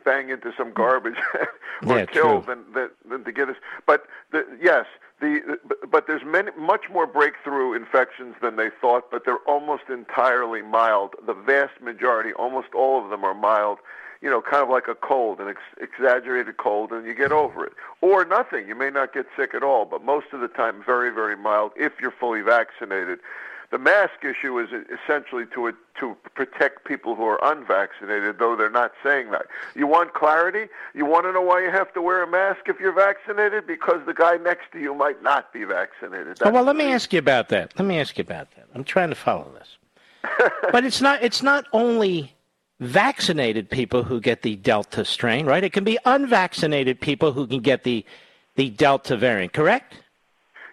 bang 0.05 0.29
into 0.29 0.53
some 0.55 0.73
garbage 0.73 1.15
or 1.87 1.97
Yeah, 1.97 2.05
killed 2.05 2.45
than, 2.45 2.65
than 2.73 2.89
than 3.09 3.23
to 3.23 3.31
get 3.31 3.49
us. 3.49 3.55
But 3.87 4.05
the, 4.31 4.45
yes, 4.61 4.85
the 5.21 5.57
but 5.89 6.07
there's 6.07 6.25
many 6.25 6.51
much 6.57 6.89
more 6.91 7.07
breakthrough 7.07 7.73
infections 7.73 8.35
than 8.41 8.57
they 8.57 8.69
thought, 8.69 9.09
but 9.09 9.23
they're 9.25 9.43
almost 9.47 9.83
entirely 9.89 10.61
mild. 10.61 11.15
The 11.25 11.33
vast 11.33 11.81
majority, 11.81 12.33
almost 12.33 12.73
all 12.75 13.03
of 13.03 13.09
them, 13.09 13.23
are 13.23 13.33
mild. 13.33 13.79
You 14.23 14.29
know, 14.29 14.41
kind 14.41 14.63
of 14.63 14.69
like 14.69 14.87
a 14.87 14.95
cold, 14.95 15.39
an 15.41 15.49
ex- 15.49 15.59
exaggerated 15.81 16.55
cold, 16.55 16.91
and 16.91 17.05
you 17.05 17.13
get 17.13 17.33
over 17.33 17.65
it. 17.65 17.73
Or 17.99 18.23
nothing. 18.23 18.67
You 18.67 18.73
may 18.73 18.89
not 18.89 19.13
get 19.13 19.25
sick 19.35 19.53
at 19.53 19.63
all, 19.63 19.83
but 19.83 20.03
most 20.03 20.27
of 20.31 20.39
the 20.39 20.47
time, 20.47 20.81
very, 20.83 21.09
very 21.09 21.35
mild 21.35 21.73
if 21.75 21.91
you're 22.01 22.09
fully 22.09 22.41
vaccinated. 22.41 23.19
The 23.71 23.79
mask 23.79 24.23
issue 24.23 24.59
is 24.59 24.69
essentially 24.71 25.45
to 25.53 25.73
to 25.99 26.15
protect 26.35 26.85
people 26.85 27.15
who 27.15 27.23
are 27.25 27.39
unvaccinated, 27.43 28.37
though 28.39 28.55
they're 28.55 28.69
not 28.69 28.91
saying 29.03 29.31
that. 29.31 29.47
You 29.75 29.87
want 29.87 30.13
clarity? 30.13 30.69
You 30.93 31.05
want 31.05 31.25
to 31.25 31.31
know 31.31 31.41
why 31.41 31.63
you 31.63 31.71
have 31.71 31.91
to 31.93 32.01
wear 32.01 32.23
a 32.23 32.27
mask 32.27 32.61
if 32.67 32.79
you're 32.79 32.93
vaccinated? 32.93 33.65
Because 33.67 34.05
the 34.05 34.13
guy 34.13 34.37
next 34.37 34.71
to 34.73 34.79
you 34.79 34.93
might 34.93 35.21
not 35.23 35.51
be 35.51 35.63
vaccinated. 35.63 36.37
Oh, 36.43 36.51
well, 36.51 36.63
let 36.63 36.75
me 36.75 36.91
ask 36.93 37.11
you 37.13 37.19
about 37.19 37.49
that. 37.49 37.73
Let 37.77 37.85
me 37.85 37.99
ask 37.99 38.17
you 38.17 38.21
about 38.21 38.51
that. 38.55 38.65
I'm 38.73 38.83
trying 38.83 39.09
to 39.09 39.15
follow 39.15 39.51
this. 39.57 39.77
but 40.71 40.85
it's 40.85 41.01
not 41.01 41.21
it's 41.23 41.41
not 41.43 41.65
only 41.73 42.32
vaccinated 42.79 43.69
people 43.69 44.03
who 44.03 44.19
get 44.19 44.41
the 44.41 44.55
Delta 44.55 45.05
strain, 45.05 45.45
right? 45.45 45.63
It 45.63 45.73
can 45.73 45.83
be 45.83 45.97
unvaccinated 46.05 46.99
people 46.99 47.31
who 47.31 47.47
can 47.47 47.59
get 47.59 47.83
the 47.83 48.05
the 48.55 48.69
Delta 48.69 49.17
variant, 49.17 49.51
correct? 49.53 49.95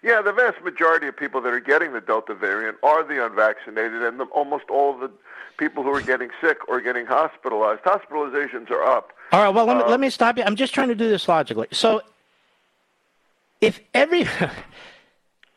Yeah, 0.03 0.21
the 0.21 0.31
vast 0.31 0.63
majority 0.63 1.07
of 1.07 1.17
people 1.17 1.41
that 1.41 1.53
are 1.53 1.59
getting 1.59 1.93
the 1.93 2.01
Delta 2.01 2.35
variant 2.35 2.77
are 2.83 3.03
the 3.03 3.25
unvaccinated, 3.25 4.03
and 4.03 4.19
the, 4.19 4.25
almost 4.25 4.65
all 4.69 4.93
of 4.93 4.99
the 4.99 5.11
people 5.57 5.83
who 5.83 5.89
are 5.89 6.01
getting 6.01 6.29
sick 6.39 6.57
or 6.67 6.79
getting 6.81 7.05
hospitalized. 7.05 7.81
Hospitalizations 7.81 8.69
are 8.71 8.83
up. 8.83 9.13
All 9.31 9.43
right, 9.43 9.49
well, 9.49 9.65
let 9.65 9.77
me, 9.77 9.83
Uh, 9.83 9.89
let 9.89 9.99
me 9.99 10.09
stop 10.09 10.37
you. 10.37 10.43
I'm 10.43 10.55
just 10.55 10.73
trying 10.73 10.89
to 10.89 10.95
do 10.95 11.07
this 11.07 11.27
logically. 11.27 11.67
So, 11.71 12.01
if 13.61 13.79
every. 13.93 14.27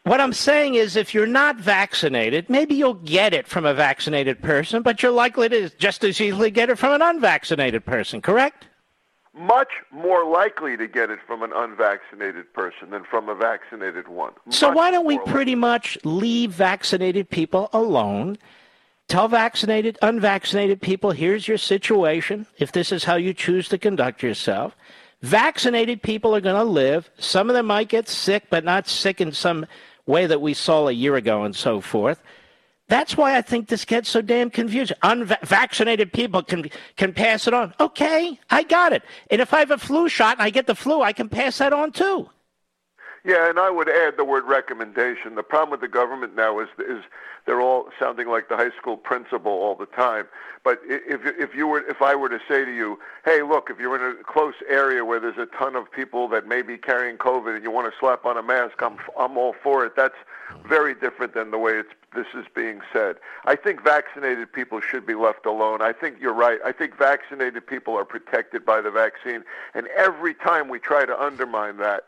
what 0.04 0.20
I'm 0.20 0.34
saying 0.34 0.74
is, 0.74 0.96
if 0.96 1.14
you're 1.14 1.26
not 1.26 1.56
vaccinated, 1.56 2.50
maybe 2.50 2.74
you'll 2.74 2.94
get 2.94 3.32
it 3.32 3.46
from 3.46 3.64
a 3.64 3.72
vaccinated 3.72 4.40
person, 4.42 4.82
but 4.82 5.02
you're 5.02 5.12
likely 5.12 5.48
to 5.48 5.70
just 5.70 6.04
as 6.04 6.20
easily 6.20 6.50
get 6.50 6.68
it 6.68 6.78
from 6.78 6.92
an 6.92 7.02
unvaccinated 7.02 7.86
person, 7.86 8.20
correct? 8.20 8.66
Much 9.36 9.72
more 9.90 10.24
likely 10.24 10.76
to 10.76 10.86
get 10.86 11.10
it 11.10 11.18
from 11.26 11.42
an 11.42 11.52
unvaccinated 11.56 12.52
person 12.52 12.90
than 12.90 13.02
from 13.04 13.30
a 13.30 13.34
vaccinated 13.34 14.06
one. 14.06 14.32
So 14.50 14.68
Much 14.68 14.76
why 14.76 14.90
don't 14.90 15.06
we 15.06 15.18
pretty 15.20 15.54
much 15.54 15.98
leave 16.04 16.52
vaccinated 16.52 17.30
people 17.30 17.70
alone? 17.72 18.36
Tell 19.08 19.26
vaccinated, 19.26 19.98
unvaccinated 20.02 20.82
people, 20.82 21.12
here's 21.12 21.48
your 21.48 21.58
situation. 21.58 22.46
If 22.58 22.72
this 22.72 22.92
is 22.92 23.04
how 23.04 23.16
you 23.16 23.32
choose 23.32 23.68
to 23.70 23.78
conduct 23.78 24.22
yourself, 24.22 24.76
vaccinated 25.22 26.02
people 26.02 26.36
are 26.36 26.40
going 26.40 26.56
to 26.56 26.70
live. 26.70 27.10
Some 27.18 27.48
of 27.48 27.54
them 27.54 27.66
might 27.66 27.88
get 27.88 28.08
sick, 28.08 28.44
but 28.50 28.64
not 28.64 28.86
sick 28.86 29.20
in 29.20 29.32
some 29.32 29.66
way 30.06 30.26
that 30.26 30.40
we 30.40 30.54
saw 30.54 30.88
a 30.88 30.92
year 30.92 31.16
ago 31.16 31.44
and 31.44 31.54
so 31.54 31.80
forth. 31.80 32.22
That's 32.88 33.16
why 33.16 33.36
I 33.36 33.42
think 33.42 33.68
this 33.68 33.84
gets 33.84 34.10
so 34.10 34.20
damn 34.20 34.50
confusing. 34.50 34.96
Unvaccinated 35.02 36.12
people 36.12 36.42
can 36.42 36.70
can 36.96 37.14
pass 37.14 37.46
it 37.46 37.54
on. 37.54 37.72
Okay, 37.80 38.38
I 38.50 38.62
got 38.62 38.92
it. 38.92 39.02
And 39.30 39.40
if 39.40 39.54
I 39.54 39.60
have 39.60 39.70
a 39.70 39.78
flu 39.78 40.08
shot 40.08 40.36
and 40.36 40.42
I 40.42 40.50
get 40.50 40.66
the 40.66 40.74
flu, 40.74 41.00
I 41.00 41.12
can 41.12 41.28
pass 41.28 41.58
that 41.58 41.72
on 41.72 41.92
too. 41.92 42.28
Yeah, 43.24 43.48
and 43.48 43.58
I 43.58 43.70
would 43.70 43.88
add 43.88 44.18
the 44.18 44.24
word 44.24 44.44
recommendation. 44.44 45.34
The 45.34 45.42
problem 45.42 45.70
with 45.70 45.80
the 45.80 45.88
government 45.88 46.36
now 46.36 46.60
is 46.60 46.68
is 46.78 47.02
they're 47.46 47.60
all 47.60 47.88
sounding 47.98 48.28
like 48.28 48.50
the 48.50 48.56
high 48.56 48.70
school 48.78 48.98
principal 48.98 49.50
all 49.50 49.74
the 49.74 49.86
time. 49.86 50.26
But 50.62 50.80
if 50.84 51.22
if 51.24 51.54
you 51.54 51.66
were 51.66 51.80
if 51.88 52.02
I 52.02 52.14
were 52.14 52.28
to 52.28 52.38
say 52.46 52.66
to 52.66 52.74
you, 52.74 52.98
hey, 53.24 53.40
look, 53.40 53.70
if 53.70 53.78
you're 53.78 53.96
in 53.96 54.18
a 54.18 54.22
close 54.22 54.54
area 54.68 55.06
where 55.06 55.20
there's 55.20 55.38
a 55.38 55.46
ton 55.46 55.74
of 55.74 55.90
people 55.90 56.28
that 56.28 56.46
may 56.46 56.60
be 56.60 56.76
carrying 56.76 57.16
COVID 57.16 57.54
and 57.54 57.64
you 57.64 57.70
want 57.70 57.90
to 57.90 57.98
slap 57.98 58.26
on 58.26 58.36
a 58.36 58.42
mask, 58.42 58.82
I'm 58.82 58.98
I'm 59.18 59.38
all 59.38 59.54
for 59.62 59.86
it. 59.86 59.96
That's 59.96 60.16
very 60.68 60.94
different 60.94 61.32
than 61.32 61.50
the 61.50 61.58
way 61.58 61.78
it's 61.78 61.92
this 62.14 62.26
is 62.34 62.44
being 62.54 62.80
said. 62.92 63.16
I 63.46 63.56
think 63.56 63.82
vaccinated 63.82 64.52
people 64.52 64.82
should 64.82 65.06
be 65.06 65.14
left 65.14 65.46
alone. 65.46 65.80
I 65.80 65.94
think 65.94 66.20
you're 66.20 66.34
right. 66.34 66.58
I 66.62 66.72
think 66.72 66.96
vaccinated 66.98 67.66
people 67.66 67.96
are 67.96 68.04
protected 68.04 68.66
by 68.66 68.82
the 68.82 68.90
vaccine, 68.90 69.44
and 69.72 69.86
every 69.96 70.34
time 70.34 70.68
we 70.68 70.78
try 70.78 71.06
to 71.06 71.18
undermine 71.18 71.78
that 71.78 72.04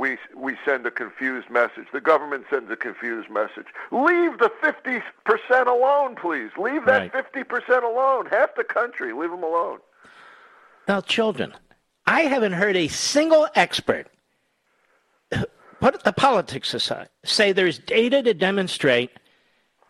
we 0.00 0.16
we 0.34 0.56
send 0.64 0.86
a 0.86 0.90
confused 0.90 1.50
message. 1.50 1.86
The 1.92 2.00
government 2.00 2.46
sends 2.48 2.70
a 2.70 2.76
confused 2.76 3.28
message. 3.30 3.66
Leave 3.92 4.38
the 4.38 4.50
50% 4.62 5.02
alone, 5.66 6.16
please. 6.16 6.50
Leave 6.58 6.86
that 6.86 7.12
50% 7.12 7.84
alone. 7.84 8.24
Half 8.24 8.54
the 8.56 8.64
country, 8.64 9.12
leave 9.12 9.30
them 9.30 9.42
alone. 9.42 9.78
Now, 10.88 11.02
children, 11.02 11.52
I 12.06 12.22
haven't 12.22 12.54
heard 12.54 12.76
a 12.76 12.88
single 12.88 13.46
expert, 13.54 14.06
put 15.80 16.02
the 16.02 16.12
politics 16.12 16.72
aside, 16.72 17.10
say 17.22 17.52
there's 17.52 17.78
data 17.78 18.22
to 18.22 18.32
demonstrate 18.32 19.10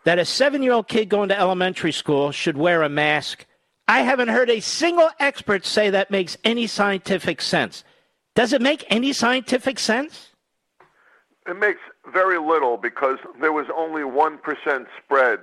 that 0.03 0.19
a 0.19 0.25
seven 0.25 0.61
year 0.61 0.73
old 0.73 0.89
kid 0.89 1.07
going 1.07 1.29
to 1.29 1.39
elementary 1.39 1.93
school 1.93 2.33
should 2.33 2.57
wear 2.57 2.83
a 2.83 2.89
mask. 2.89 3.45
I 3.87 4.01
haven't 4.01 4.27
heard 4.27 4.49
a 4.49 4.59
single 4.59 5.09
expert 5.21 5.65
say 5.65 5.89
that 5.89 6.11
makes 6.11 6.37
any 6.43 6.67
scientific 6.67 7.41
sense. 7.41 7.85
Does 8.35 8.53
it 8.53 8.61
make 8.61 8.85
any 8.89 9.13
scientific 9.13 9.77
sense? 9.79 10.29
It 11.47 11.57
makes 11.57 11.79
very 12.13 12.39
little 12.39 12.77
because 12.77 13.17
there 13.39 13.51
was 13.51 13.67
only 13.75 14.03
1% 14.03 14.85
spread 15.03 15.39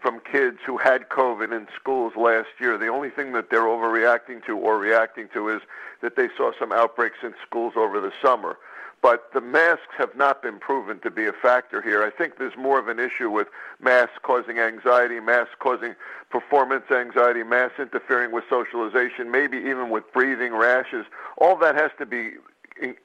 from 0.00 0.20
kids 0.20 0.58
who 0.64 0.78
had 0.78 1.08
COVID 1.10 1.54
in 1.54 1.66
schools 1.78 2.14
last 2.16 2.48
year. 2.58 2.78
The 2.78 2.88
only 2.88 3.10
thing 3.10 3.32
that 3.32 3.50
they're 3.50 3.62
overreacting 3.62 4.44
to 4.46 4.56
or 4.56 4.78
reacting 4.78 5.28
to 5.34 5.50
is 5.50 5.60
that 6.00 6.16
they 6.16 6.28
saw 6.36 6.52
some 6.58 6.72
outbreaks 6.72 7.18
in 7.22 7.34
schools 7.46 7.74
over 7.76 8.00
the 8.00 8.12
summer. 8.22 8.56
But 9.02 9.32
the 9.32 9.40
masks 9.40 9.94
have 9.96 10.14
not 10.14 10.42
been 10.42 10.58
proven 10.58 11.00
to 11.00 11.10
be 11.10 11.26
a 11.26 11.32
factor 11.32 11.80
here. 11.80 12.02
I 12.02 12.10
think 12.10 12.36
there's 12.36 12.56
more 12.56 12.78
of 12.78 12.88
an 12.88 12.98
issue 12.98 13.30
with 13.30 13.48
masks 13.80 14.18
causing 14.22 14.58
anxiety, 14.58 15.20
masks 15.20 15.54
causing 15.58 15.94
performance 16.28 16.84
anxiety, 16.90 17.42
masks 17.42 17.78
interfering 17.78 18.30
with 18.30 18.44
socialization, 18.50 19.30
maybe 19.30 19.56
even 19.56 19.88
with 19.88 20.04
breathing, 20.12 20.52
rashes. 20.54 21.06
All 21.38 21.56
that 21.56 21.76
has 21.76 21.90
to 21.98 22.04
be 22.04 22.32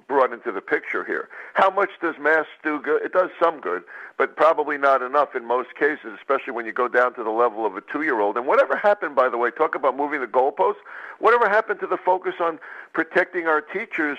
brought 0.07 0.31
into 0.31 0.51
the 0.51 0.61
picture 0.61 1.03
here. 1.03 1.27
How 1.53 1.69
much 1.69 1.89
does 2.01 2.15
masks 2.19 2.51
do 2.63 2.79
good? 2.79 3.01
It 3.01 3.13
does 3.13 3.29
some 3.41 3.59
good, 3.59 3.83
but 4.17 4.35
probably 4.35 4.77
not 4.77 5.01
enough 5.01 5.35
in 5.35 5.45
most 5.45 5.75
cases, 5.75 6.11
especially 6.17 6.53
when 6.53 6.65
you 6.65 6.71
go 6.71 6.87
down 6.87 7.13
to 7.15 7.23
the 7.23 7.29
level 7.29 7.65
of 7.65 7.75
a 7.75 7.81
two-year-old. 7.81 8.37
And 8.37 8.47
whatever 8.47 8.77
happened, 8.77 9.15
by 9.15 9.29
the 9.29 9.37
way, 9.37 9.51
talk 9.51 9.75
about 9.75 9.97
moving 9.97 10.21
the 10.21 10.27
goalposts. 10.27 10.83
Whatever 11.19 11.49
happened 11.49 11.79
to 11.81 11.87
the 11.87 11.97
focus 11.97 12.35
on 12.39 12.59
protecting 12.93 13.47
our 13.47 13.61
teachers 13.61 14.17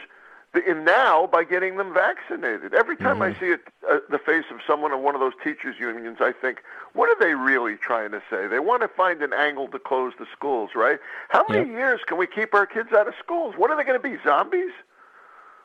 in 0.58 0.84
now 0.84 1.26
by 1.26 1.44
getting 1.44 1.76
them 1.76 1.92
vaccinated? 1.92 2.74
Every 2.74 2.96
time 2.96 3.22
I 3.22 3.32
see 3.38 3.46
it, 3.46 3.60
uh, 3.88 3.98
the 4.10 4.18
face 4.18 4.44
of 4.50 4.58
someone 4.66 4.92
in 4.92 5.02
one 5.02 5.14
of 5.14 5.20
those 5.20 5.32
teachers 5.42 5.76
unions, 5.78 6.18
I 6.20 6.32
think, 6.32 6.62
what 6.92 7.08
are 7.08 7.18
they 7.18 7.34
really 7.34 7.76
trying 7.76 8.12
to 8.12 8.22
say? 8.30 8.46
They 8.46 8.58
want 8.58 8.82
to 8.82 8.88
find 8.88 9.22
an 9.22 9.32
angle 9.32 9.68
to 9.68 9.78
close 9.78 10.12
the 10.18 10.26
schools, 10.32 10.70
right? 10.74 10.98
How 11.28 11.44
many 11.48 11.70
years 11.70 12.00
can 12.06 12.16
we 12.18 12.26
keep 12.26 12.54
our 12.54 12.66
kids 12.66 12.92
out 12.92 13.08
of 13.08 13.14
schools? 13.22 13.54
What 13.56 13.70
are 13.70 13.76
they 13.76 13.84
going 13.84 14.00
to 14.00 14.08
be, 14.08 14.16
zombies? 14.24 14.72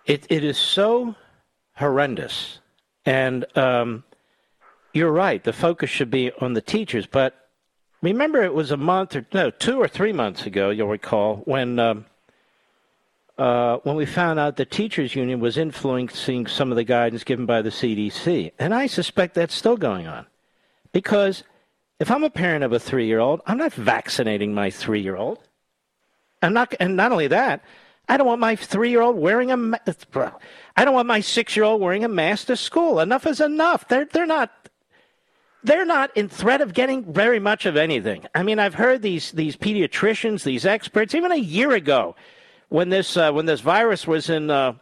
It 0.05 0.25
it 0.29 0.43
is 0.43 0.57
so 0.57 1.15
horrendous, 1.75 2.59
and 3.05 3.45
um, 3.55 4.03
you're 4.93 5.11
right. 5.11 5.43
The 5.43 5.53
focus 5.53 5.89
should 5.89 6.09
be 6.09 6.31
on 6.41 6.53
the 6.53 6.61
teachers. 6.61 7.05
But 7.05 7.35
remember, 8.01 8.41
it 8.41 8.53
was 8.53 8.71
a 8.71 8.77
month 8.77 9.15
or 9.15 9.25
no, 9.33 9.51
two 9.51 9.79
or 9.79 9.87
three 9.87 10.11
months 10.11 10.45
ago. 10.45 10.69
You'll 10.71 10.87
recall 10.87 11.37
when 11.45 11.77
um, 11.79 12.05
uh, 13.37 13.77
when 13.83 13.95
we 13.95 14.05
found 14.05 14.39
out 14.39 14.57
the 14.57 14.65
teachers 14.65 15.15
union 15.15 15.39
was 15.39 15.57
influencing 15.57 16.47
some 16.47 16.71
of 16.71 16.75
the 16.75 16.83
guidance 16.83 17.23
given 17.23 17.45
by 17.45 17.61
the 17.61 17.69
CDC, 17.69 18.51
and 18.59 18.73
I 18.73 18.87
suspect 18.87 19.35
that's 19.35 19.55
still 19.55 19.77
going 19.77 20.07
on, 20.07 20.25
because 20.91 21.43
if 21.99 22.11
I'm 22.11 22.23
a 22.23 22.29
parent 22.29 22.63
of 22.63 22.73
a 22.73 22.79
three 22.79 23.07
year 23.07 23.19
old, 23.19 23.41
I'm 23.45 23.57
not 23.57 23.73
vaccinating 23.73 24.53
my 24.53 24.69
three 24.69 25.01
year 25.01 25.15
old. 25.15 25.39
I'm 26.41 26.53
not, 26.53 26.73
and 26.79 26.95
not 26.95 27.11
only 27.11 27.27
that. 27.27 27.63
I 28.09 28.17
don't 28.17 28.27
want 28.27 28.41
my 28.41 28.57
three-year-old 28.57 29.15
wearing 29.15 29.51
a. 29.51 29.57
Ma- 29.57 29.77
I 30.75 30.83
don't 30.83 30.93
want 30.93 31.07
my 31.07 31.21
six-year-old 31.21 31.79
wearing 31.79 32.03
a 32.03 32.09
mask 32.09 32.47
to 32.47 32.57
school. 32.57 32.99
Enough 32.99 33.25
is 33.25 33.39
enough. 33.39 33.87
They're 33.87 34.05
they're 34.05 34.25
not. 34.25 34.51
They're 35.63 35.85
not 35.85 36.15
in 36.17 36.27
threat 36.27 36.59
of 36.59 36.73
getting 36.73 37.13
very 37.13 37.39
much 37.39 37.67
of 37.67 37.77
anything. 37.77 38.25
I 38.33 38.41
mean, 38.41 38.59
I've 38.59 38.73
heard 38.73 39.01
these 39.01 39.31
these 39.31 39.55
pediatricians, 39.55 40.43
these 40.43 40.65
experts, 40.65 41.15
even 41.15 41.31
a 41.31 41.37
year 41.37 41.71
ago, 41.71 42.15
when 42.71 42.87
this 42.87 43.17
uh, 43.17 43.31
when 43.33 43.45
this 43.45 43.59
virus 43.59 44.07
was 44.07 44.29
in 44.29 44.49
uh, 44.49 44.73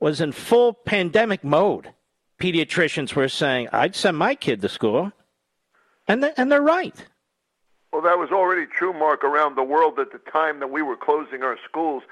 was 0.00 0.22
in 0.22 0.32
full 0.32 0.72
pandemic 0.72 1.44
mode, 1.44 1.92
pediatricians 2.40 3.14
were 3.14 3.28
saying, 3.28 3.68
"I'd 3.72 3.94
send 3.94 4.16
my 4.16 4.34
kid 4.34 4.62
to 4.62 4.70
school," 4.70 5.12
and 6.08 6.24
and 6.38 6.50
they're 6.50 6.62
right. 6.62 6.96
Well, 7.92 8.00
that 8.02 8.18
was 8.18 8.30
already 8.30 8.66
true, 8.66 8.92
Mark, 8.92 9.22
around 9.22 9.54
the 9.54 9.62
world 9.62 9.98
at 9.98 10.12
the 10.12 10.18
time 10.30 10.60
that 10.60 10.70
we 10.70 10.80
were 10.80 10.96
closing 10.96 11.42
our 11.42 11.58
schools. 11.62 12.02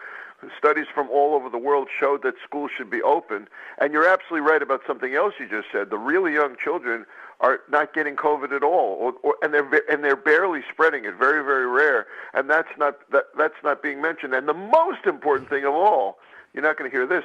Studies 0.59 0.87
from 0.95 1.09
all 1.11 1.35
over 1.35 1.49
the 1.51 1.59
world 1.59 1.89
showed 2.01 2.23
that 2.23 2.35
schools 2.45 2.71
should 2.77 2.91
be 2.91 3.03
open. 3.03 3.49
And 3.79 3.93
you're 3.93 4.09
absolutely 4.09 4.49
right 4.49 4.63
about 4.63 4.81
something 4.87 5.15
else 5.15 5.35
you 5.39 5.49
just 5.49 5.69
said. 5.73 5.91
The 5.91 5.99
really 5.99 6.33
young 6.35 6.57
children 6.63 7.07
are 7.41 7.61
not 7.69 7.93
getting 7.95 8.17
COVID 8.17 8.53
at 8.53 8.63
all, 8.63 8.97
or, 9.01 9.13
or, 9.23 9.37
and 9.43 9.53
they're 9.53 9.69
and 9.91 10.05
they're 10.05 10.17
barely 10.17 10.61
spreading 10.73 11.05
it. 11.05 11.15
Very, 11.19 11.45
very 11.45 11.67
rare. 11.67 12.07
And 12.33 12.49
that's 12.49 12.69
not 12.79 12.99
that, 13.13 13.25
that's 13.37 13.61
not 13.63 13.83
being 13.83 14.01
mentioned. 14.01 14.35
And 14.35 14.49
the 14.49 14.55
most 14.55 15.05
important 15.07 15.49
thing 15.49 15.65
of 15.65 15.75
all, 15.75 16.19
you're 16.53 16.63
not 16.63 16.79
going 16.79 16.91
to 16.91 16.97
hear 16.97 17.07
this 17.07 17.25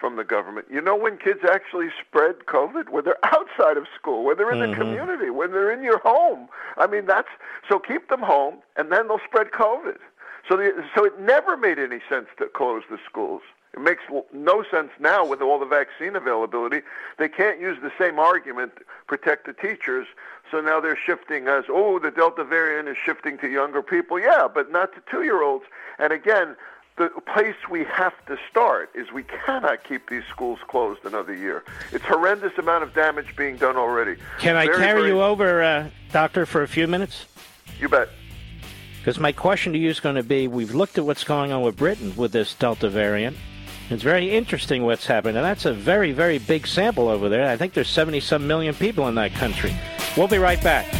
from 0.00 0.16
the 0.16 0.24
government. 0.24 0.66
You 0.70 0.80
know 0.80 0.96
when 0.96 1.18
kids 1.18 1.40
actually 1.48 1.88
spread 2.06 2.46
COVID? 2.46 2.88
When 2.90 3.04
they're 3.04 3.24
outside 3.24 3.76
of 3.76 3.86
school, 3.98 4.24
when 4.24 4.36
they're 4.36 4.50
in 4.50 4.58
Mm-hmm. 4.58 4.72
the 4.72 4.76
community, 4.76 5.30
when 5.30 5.52
they're 5.52 5.72
in 5.72 5.82
your 5.82 5.98
home. 5.98 6.48
I 6.76 6.86
mean, 6.86 7.06
that's 7.06 7.28
so 7.70 7.78
keep 7.78 8.08
them 8.08 8.20
home, 8.20 8.56
and 8.76 8.90
then 8.90 9.08
they'll 9.08 9.20
spread 9.26 9.48
COVID. 9.52 9.98
So, 10.48 10.56
the, 10.56 10.84
so 10.94 11.04
it 11.04 11.18
never 11.20 11.56
made 11.56 11.78
any 11.78 12.00
sense 12.08 12.26
to 12.38 12.46
close 12.46 12.82
the 12.90 12.98
schools. 13.08 13.42
It 13.72 13.80
makes 13.80 14.02
no 14.32 14.64
sense 14.70 14.90
now 15.00 15.26
with 15.26 15.40
all 15.40 15.58
the 15.58 15.66
vaccine 15.66 16.14
availability. 16.14 16.82
They 17.18 17.28
can't 17.28 17.60
use 17.60 17.76
the 17.82 17.90
same 17.98 18.18
argument 18.18 18.72
protect 19.08 19.46
the 19.46 19.52
teachers. 19.52 20.06
So 20.50 20.60
now 20.60 20.78
they're 20.80 20.98
shifting 20.98 21.48
as, 21.48 21.64
oh, 21.68 21.98
the 21.98 22.12
Delta 22.12 22.44
variant 22.44 22.88
is 22.88 22.96
shifting 23.04 23.36
to 23.38 23.48
younger 23.50 23.82
people. 23.82 24.20
Yeah, 24.20 24.46
but 24.52 24.70
not 24.70 24.92
to 24.94 25.02
two-year-olds. 25.10 25.64
And 25.98 26.12
again, 26.12 26.54
the 26.96 27.08
place 27.26 27.56
we 27.68 27.82
have 27.84 28.12
to 28.26 28.38
start 28.48 28.90
is 28.94 29.10
we 29.10 29.24
cannot 29.24 29.82
keep 29.82 30.08
these 30.08 30.22
schools 30.30 30.60
closed 30.68 31.04
another 31.04 31.34
year. 31.34 31.64
It's 31.90 32.04
horrendous 32.04 32.56
amount 32.56 32.84
of 32.84 32.94
damage 32.94 33.34
being 33.34 33.56
done 33.56 33.76
already. 33.76 34.16
Can 34.38 34.54
I 34.54 34.66
Very, 34.66 34.78
carry 34.78 35.00
very- 35.00 35.10
you 35.10 35.20
over, 35.22 35.60
uh, 35.62 35.88
doctor, 36.12 36.46
for 36.46 36.62
a 36.62 36.68
few 36.68 36.86
minutes? 36.86 37.26
You 37.80 37.88
bet. 37.88 38.08
Because 39.04 39.20
my 39.20 39.32
question 39.32 39.74
to 39.74 39.78
you 39.78 39.90
is 39.90 40.00
going 40.00 40.14
to 40.14 40.22
be: 40.22 40.48
We've 40.48 40.74
looked 40.74 40.96
at 40.96 41.04
what's 41.04 41.24
going 41.24 41.52
on 41.52 41.60
with 41.60 41.76
Britain 41.76 42.16
with 42.16 42.32
this 42.32 42.54
Delta 42.54 42.88
variant. 42.88 43.36
It's 43.90 44.02
very 44.02 44.30
interesting 44.30 44.82
what's 44.84 45.04
happened, 45.04 45.36
and 45.36 45.44
that's 45.44 45.66
a 45.66 45.74
very, 45.74 46.12
very 46.12 46.38
big 46.38 46.66
sample 46.66 47.10
over 47.10 47.28
there. 47.28 47.46
I 47.50 47.58
think 47.58 47.74
there's 47.74 47.90
70 47.90 48.20
some 48.20 48.46
million 48.46 48.74
people 48.74 49.06
in 49.08 49.14
that 49.16 49.34
country. 49.34 49.76
We'll 50.16 50.26
be 50.26 50.38
right 50.38 50.62
back. 50.62 50.90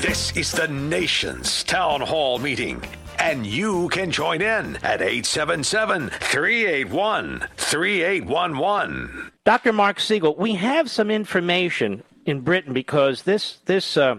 This 0.00 0.36
is 0.36 0.52
the 0.52 0.68
nation's 0.68 1.64
town 1.64 2.02
hall 2.02 2.38
meeting, 2.38 2.80
and 3.22 3.46
you 3.46 3.88
can 3.90 4.10
join 4.10 4.42
in 4.42 4.76
at 4.82 5.00
877 5.00 6.10
381 6.10 7.46
3811. 7.56 9.32
Dr. 9.44 9.72
Marc 9.72 10.00
Siegel, 10.00 10.34
we 10.36 10.54
have 10.54 10.90
some 10.90 11.08
information 11.08 12.02
in 12.26 12.40
Britain 12.40 12.72
because 12.72 13.22
this 13.22 13.58
this 13.64 13.96
uh, 13.96 14.16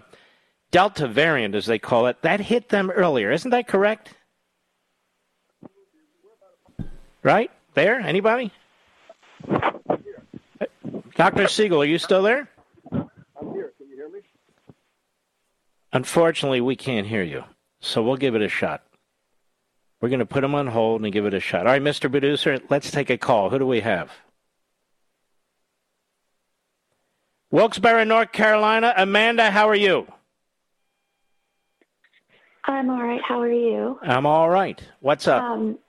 Delta 0.71 1.07
variant, 1.07 1.53
as 1.53 1.65
they 1.65 1.80
call 1.80 2.07
it, 2.07 2.21
that 2.21 2.39
hit 2.39 2.69
them 2.69 2.89
earlier. 2.89 3.30
Isn't 3.30 3.51
that 3.51 3.67
correct? 3.67 4.13
Right 7.23 7.51
there, 7.73 7.99
anybody? 7.99 8.53
Dr. 11.15 11.49
Siegel, 11.49 11.81
are 11.81 11.85
you 11.85 11.97
still 11.97 12.23
there? 12.23 12.49
I'm 12.89 13.09
here. 13.53 13.73
Can 13.77 13.89
you 13.89 13.97
hear 13.97 14.09
me? 14.09 14.21
Unfortunately, 15.91 16.61
we 16.61 16.77
can't 16.77 17.05
hear 17.05 17.21
you, 17.21 17.43
so 17.81 18.01
we'll 18.01 18.15
give 18.15 18.35
it 18.35 18.41
a 18.41 18.49
shot. 18.49 18.81
We're 20.03 20.09
going 20.09 20.19
to 20.19 20.25
put 20.25 20.41
them 20.41 20.53
on 20.53 20.67
hold 20.67 21.01
and 21.01 21.13
give 21.13 21.25
it 21.25 21.34
a 21.34 21.39
shot. 21.39 21.65
All 21.65 21.71
right, 21.71 21.81
Mr. 21.81 22.11
Producer, 22.11 22.59
let's 22.69 22.91
take 22.91 23.09
a 23.09 23.17
call. 23.17 23.49
Who 23.49 23.57
do 23.57 23.65
we 23.65 23.80
have? 23.80 24.11
Wilkesboro, 27.51 28.03
North 28.03 28.34
Carolina. 28.34 28.93
Amanda, 28.97 29.49
how 29.49 29.69
are 29.69 29.75
you? 29.75 30.05
I'm 32.65 32.89
all 32.89 33.01
right. 33.01 33.21
How 33.25 33.39
are 33.39 33.49
you? 33.49 33.97
I'm 34.01 34.25
all 34.25 34.49
right. 34.49 34.84
What's 34.99 35.25
up? 35.25 35.41
Um, 35.41 35.80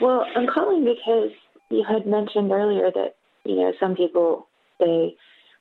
well, 0.00 0.24
I'm 0.36 0.46
calling 0.46 0.84
because 0.84 1.30
you 1.72 1.82
had 1.82 2.06
mentioned 2.06 2.52
earlier 2.52 2.92
that 2.94 3.16
you 3.44 3.56
know 3.56 3.72
some 3.80 3.96
people 3.96 4.46
say 4.80 5.16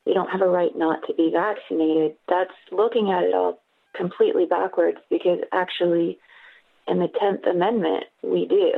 we 0.06 0.14
don't 0.14 0.30
have 0.30 0.42
a 0.42 0.48
right 0.48 0.78
not 0.78 1.00
to 1.08 1.16
be 1.16 1.32
vaccinated. 1.34 2.16
That's 2.30 2.54
looking 2.72 3.10
at 3.10 3.24
it 3.24 3.34
all 3.34 3.60
completely 3.98 4.46
backwards 4.46 4.98
because 5.10 5.40
actually, 5.52 6.18
in 6.88 7.00
the 7.00 7.10
Tenth 7.20 7.46
Amendment, 7.46 8.06
we 8.22 8.46
do. 8.46 8.74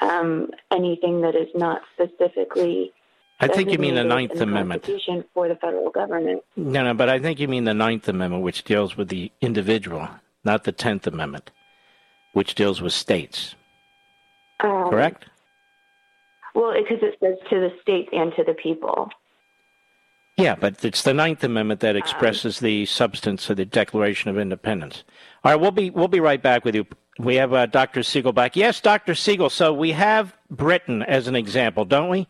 um, 0.00 0.50
anything 0.70 1.22
that 1.22 1.34
is 1.34 1.48
not 1.54 1.82
specifically 1.94 2.92
I 3.40 3.48
think 3.48 3.70
you 3.70 3.78
mean 3.78 3.94
the 3.94 4.04
Ninth 4.04 4.34
the 4.34 4.42
Amendment. 4.42 4.84
For 5.32 5.48
the 5.48 5.56
federal 5.56 5.90
government. 5.90 6.42
No, 6.56 6.84
no, 6.84 6.92
but 6.92 7.08
I 7.08 7.18
think 7.18 7.40
you 7.40 7.48
mean 7.48 7.64
the 7.64 7.72
Ninth 7.72 8.06
Amendment, 8.06 8.42
which 8.42 8.64
deals 8.64 8.98
with 8.98 9.08
the 9.08 9.32
individual, 9.40 10.08
not 10.44 10.64
the 10.64 10.72
Tenth 10.72 11.06
Amendment, 11.06 11.50
which 12.34 12.54
deals 12.54 12.82
with 12.82 12.92
states. 12.92 13.54
Um, 14.60 14.90
Correct? 14.90 15.24
Well, 16.54 16.74
because 16.74 16.98
it 17.02 17.16
says 17.20 17.38
to 17.48 17.60
the 17.60 17.72
states 17.80 18.10
and 18.12 18.34
to 18.36 18.44
the 18.44 18.52
people. 18.52 19.08
Yeah, 20.36 20.54
but 20.54 20.84
it's 20.84 21.02
the 21.02 21.12
Ninth 21.12 21.44
Amendment 21.44 21.80
that 21.80 21.96
expresses 21.96 22.60
the 22.60 22.86
substance 22.86 23.50
of 23.50 23.56
the 23.58 23.64
Declaration 23.66 24.30
of 24.30 24.38
Independence. 24.38 25.04
All 25.44 25.52
right, 25.52 25.60
we'll 25.60 25.70
be 25.70 25.90
we'll 25.90 26.08
be 26.08 26.20
right 26.20 26.42
back 26.42 26.64
with 26.64 26.74
you. 26.74 26.86
We 27.18 27.34
have 27.36 27.52
uh, 27.52 27.66
Dr. 27.66 28.02
Siegel 28.02 28.32
back. 28.32 28.56
Yes, 28.56 28.80
Dr. 28.80 29.14
Siegel. 29.14 29.50
So 29.50 29.74
we 29.74 29.92
have 29.92 30.34
Britain 30.50 31.02
as 31.02 31.26
an 31.26 31.36
example, 31.36 31.84
don't 31.84 32.08
we? 32.08 32.26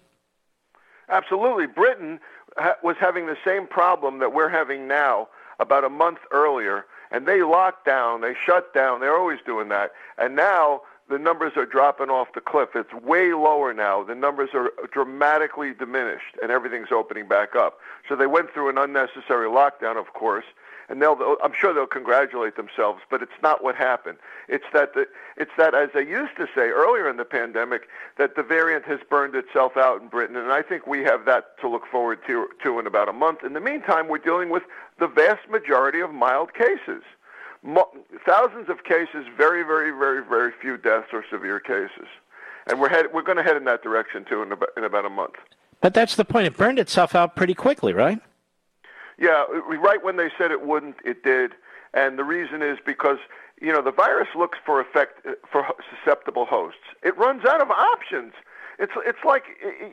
Absolutely. 1.09 1.66
Britain 1.66 2.18
ha- 2.56 2.77
was 2.82 2.97
having 2.98 3.27
the 3.27 3.36
same 3.44 3.66
problem 3.66 4.18
that 4.18 4.32
we're 4.32 4.48
having 4.48 4.89
now 4.89 5.28
about 5.60 5.85
a 5.85 5.89
month 5.89 6.18
earlier, 6.32 6.86
and 7.10 7.27
they 7.27 7.43
locked 7.43 7.85
down, 7.85 8.22
they 8.22 8.35
shut 8.47 8.72
down, 8.72 9.01
they're 9.01 9.16
always 9.16 9.39
doing 9.44 9.68
that. 9.68 9.93
And 10.18 10.35
now 10.35 10.82
the 11.11 11.19
numbers 11.19 11.53
are 11.57 11.66
dropping 11.66 12.09
off 12.09 12.28
the 12.35 12.41
cliff. 12.41 12.70
It's 12.74 12.95
way 12.95 13.32
lower 13.32 13.74
now. 13.74 14.05
The 14.05 14.15
numbers 14.15 14.51
are 14.55 14.70
dramatically 14.93 15.74
diminished, 15.74 16.37
and 16.41 16.51
everything's 16.51 16.93
opening 16.93 17.27
back 17.27 17.57
up. 17.57 17.81
So 18.09 18.15
they 18.15 18.27
went 18.27 18.55
through 18.55 18.70
an 18.70 18.78
unnecessary 18.78 19.49
lockdown, 19.49 19.99
of 19.99 20.12
course, 20.15 20.45
and 20.89 21.03
they'll, 21.03 21.37
I'm 21.43 21.53
sure 21.53 21.74
they'll 21.74 21.87
congratulate 21.87 22.57
themselves, 22.57 23.01
but 23.11 23.23
it's 23.23 23.41
not 23.43 23.62
what 23.62 23.74
happened. 23.74 24.19
It's 24.49 24.65
that 24.73 24.95
the, 24.95 25.07
it's 25.37 25.51
that 25.59 25.74
as 25.74 25.91
they 25.95 26.07
used 26.07 26.37
to 26.37 26.47
say 26.55 26.70
earlier 26.70 27.09
in 27.09 27.16
the 27.16 27.24
pandemic, 27.24 27.89
that 28.16 28.37
the 28.37 28.43
variant 28.43 28.85
has 28.85 29.01
burned 29.09 29.35
itself 29.35 29.77
out 29.77 30.01
in 30.01 30.09
Britain, 30.09 30.37
and 30.37 30.53
I 30.53 30.62
think 30.62 30.87
we 30.87 31.03
have 31.05 31.24
that 31.27 31.59
to 31.61 31.69
look 31.69 31.87
forward 31.87 32.20
to, 32.28 32.49
to 32.62 32.78
in 32.78 32.87
about 32.87 33.09
a 33.09 33.12
month. 33.12 33.45
In 33.45 33.53
the 33.53 33.61
meantime, 33.61 34.09
we're 34.09 34.19
dealing 34.19 34.49
with 34.49 34.62
the 34.99 35.09
vast 35.09 35.49
majority 35.49 36.01
of 36.01 36.12
mild 36.12 36.55
cases. 36.55 37.03
Mo- 37.62 37.91
thousands 38.24 38.69
of 38.69 38.85
cases, 38.85 39.27
very, 39.37 39.62
very, 39.62 39.91
very, 39.91 40.23
very 40.24 40.53
few 40.61 40.77
deaths 40.78 41.09
or 41.12 41.24
severe 41.31 41.61
cases, 41.61 42.09
and 42.66 42.81
we're 42.81 42.89
head, 42.89 43.07
we're 43.12 43.23
going 43.23 43.37
to 43.37 43.43
head 43.43 43.57
in 43.57 43.65
that 43.65 43.82
direction 43.82 44.24
too 44.24 44.43
in 44.43 44.53
about, 44.53 44.70
in 44.77 44.85
about 44.85 45.05
a 45.05 45.11
month. 45.11 45.35
But 45.82 45.95
that's 45.95 46.16
the 46.16 46.24
point. 46.24 46.47
It 46.47 46.57
burned 46.57 46.78
itself 46.78 47.15
out 47.15 47.37
pretty 47.37 47.55
quickly, 47.55 47.93
right? 47.93 48.20
Yeah, 49.19 49.45
right 49.69 50.03
when 50.03 50.16
they 50.16 50.31
said 50.39 50.51
it 50.51 50.66
wouldn't, 50.66 50.97
it 51.05 51.23
did, 51.23 51.53
and 51.93 52.19
the 52.19 52.24
reason 52.24 52.62
is 52.62 52.78
because 52.85 53.19
you 53.61 53.73
know 53.73 53.82
the 53.82 53.93
virus 53.93 54.28
looks 54.35 54.59
for 54.65 54.81
effect 54.81 55.27
for 55.51 55.66
susceptible 55.91 56.47
hosts. 56.47 56.81
It 57.03 57.16
runs 57.19 57.45
out 57.45 57.61
of 57.61 57.70
options. 57.70 58.32
It's 58.78 58.93
it's 59.05 59.23
like 59.24 59.45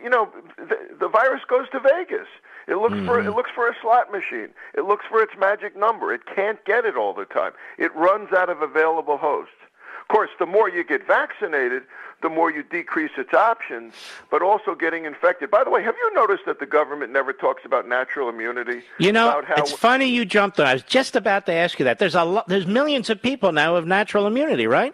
you 0.01 0.09
know 0.09 0.29
the, 0.57 0.77
the 0.97 1.09
virus 1.09 1.41
goes 1.47 1.69
to 1.71 1.79
Vegas. 1.81 2.27
It 2.67 2.75
looks 2.75 2.95
for 3.05 3.19
it 3.19 3.23
mm-hmm. 3.23 3.35
looks 3.35 3.51
for 3.53 3.69
a 3.69 3.73
slot 3.81 4.11
machine. 4.11 4.49
It 4.75 4.85
looks 4.85 5.05
for 5.09 5.21
its 5.21 5.33
magic 5.39 5.77
number. 5.77 6.13
It 6.13 6.21
can't 6.25 6.63
get 6.65 6.85
it 6.85 6.97
all 6.97 7.13
the 7.13 7.25
time. 7.25 7.53
It 7.77 7.95
runs 7.95 8.33
out 8.33 8.49
of 8.49 8.61
available 8.61 9.17
hosts. 9.17 9.53
Of 10.01 10.07
course, 10.09 10.29
the 10.39 10.45
more 10.45 10.69
you 10.69 10.83
get 10.83 11.05
vaccinated, 11.05 11.83
the 12.21 12.29
more 12.29 12.51
you 12.51 12.63
decrease 12.63 13.11
its 13.17 13.33
options, 13.33 13.93
but 14.31 14.41
also 14.41 14.73
getting 14.73 15.05
infected. 15.05 15.51
By 15.51 15.63
the 15.63 15.69
way, 15.69 15.83
have 15.83 15.95
you 16.01 16.13
noticed 16.13 16.43
that 16.45 16.59
the 16.59 16.65
government 16.65 17.11
never 17.11 17.33
talks 17.33 17.63
about 17.65 17.87
natural 17.87 18.29
immunity? 18.29 18.83
You 18.99 19.11
know, 19.11 19.29
about 19.29 19.45
how 19.45 19.55
it's 19.57 19.71
funny 19.71 20.07
you 20.07 20.25
jumped 20.25 20.59
on. 20.59 20.65
I 20.65 20.73
was 20.73 20.83
just 20.83 21.15
about 21.15 21.45
to 21.47 21.53
ask 21.53 21.77
you 21.79 21.85
that. 21.85 21.99
There's 21.99 22.15
a 22.15 22.23
lot, 22.23 22.47
there's 22.47 22.65
millions 22.67 23.09
of 23.09 23.21
people 23.21 23.51
now 23.51 23.75
of 23.75 23.85
natural 23.85 24.27
immunity, 24.27 24.67
right? 24.67 24.93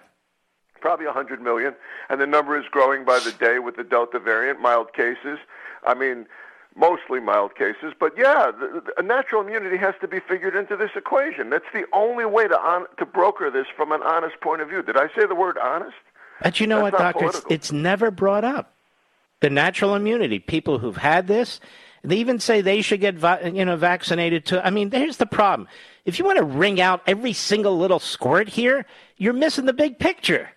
probably 0.84 1.06
100 1.06 1.42
million, 1.42 1.74
and 2.10 2.20
the 2.20 2.28
number 2.28 2.60
is 2.60 2.66
growing 2.70 3.06
by 3.06 3.18
the 3.20 3.32
day 3.32 3.58
with 3.58 3.78
the 3.78 3.86
Delta 3.86 4.20
variant, 4.20 4.60
mild 4.60 4.92
cases. 4.92 5.40
I 5.88 5.94
mean, 5.94 6.28
mostly 6.76 7.20
mild 7.20 7.56
cases, 7.56 7.94
but 8.00 8.14
yeah, 8.18 8.52
the, 8.52 8.82
the, 8.98 9.04
natural 9.04 9.42
immunity 9.42 9.78
has 9.78 9.94
to 10.02 10.08
be 10.08 10.20
figured 10.20 10.56
into 10.56 10.76
this 10.76 10.92
equation. 10.96 11.50
That's 11.50 11.66
the 11.74 11.86
only 11.94 12.26
way 12.26 12.48
to 12.48 12.60
on, 12.60 12.86
to 12.98 13.06
broker 13.06 13.52
this 13.52 13.68
from 13.76 13.92
an 13.92 14.02
honest 14.02 14.40
point 14.42 14.62
of 14.62 14.70
view. 14.70 14.82
Did 14.82 14.98
I 14.98 15.08
say 15.16 15.26
the 15.28 15.36
word 15.36 15.58
honest? 15.58 15.96
But 16.42 16.60
you 16.60 16.68
know 16.68 16.84
That's 16.84 16.94
what, 16.94 17.00
doctor? 17.00 17.26
It's, 17.26 17.32
political. 17.40 17.54
it's 17.54 17.72
never 17.72 18.12
brought 18.12 18.44
up. 18.44 18.76
The 19.42 19.50
natural 19.50 19.96
immunity. 19.96 20.40
People 20.40 20.80
who've 20.80 20.98
had 20.98 21.28
this, 21.28 21.60
they 22.04 22.18
even 22.18 22.40
say 22.40 22.62
they 22.62 22.82
should 22.82 23.02
get 23.02 23.16
you 23.54 23.66
know 23.66 23.76
vaccinated 23.76 24.46
too. 24.46 24.60
I 24.60 24.70
mean, 24.70 24.90
here's 24.90 25.18
the 25.18 25.26
problem. 25.26 25.68
If 26.06 26.18
you 26.18 26.26
want 26.26 26.38
to 26.38 26.46
wring 26.46 26.82
out 26.82 27.02
every 27.08 27.34
single 27.34 27.78
little 27.78 28.00
squirt 28.00 28.50
here, 28.50 28.86
you're 29.18 29.34
missing 29.34 29.66
the 29.66 29.74
big 29.74 30.00
picture. 30.00 30.50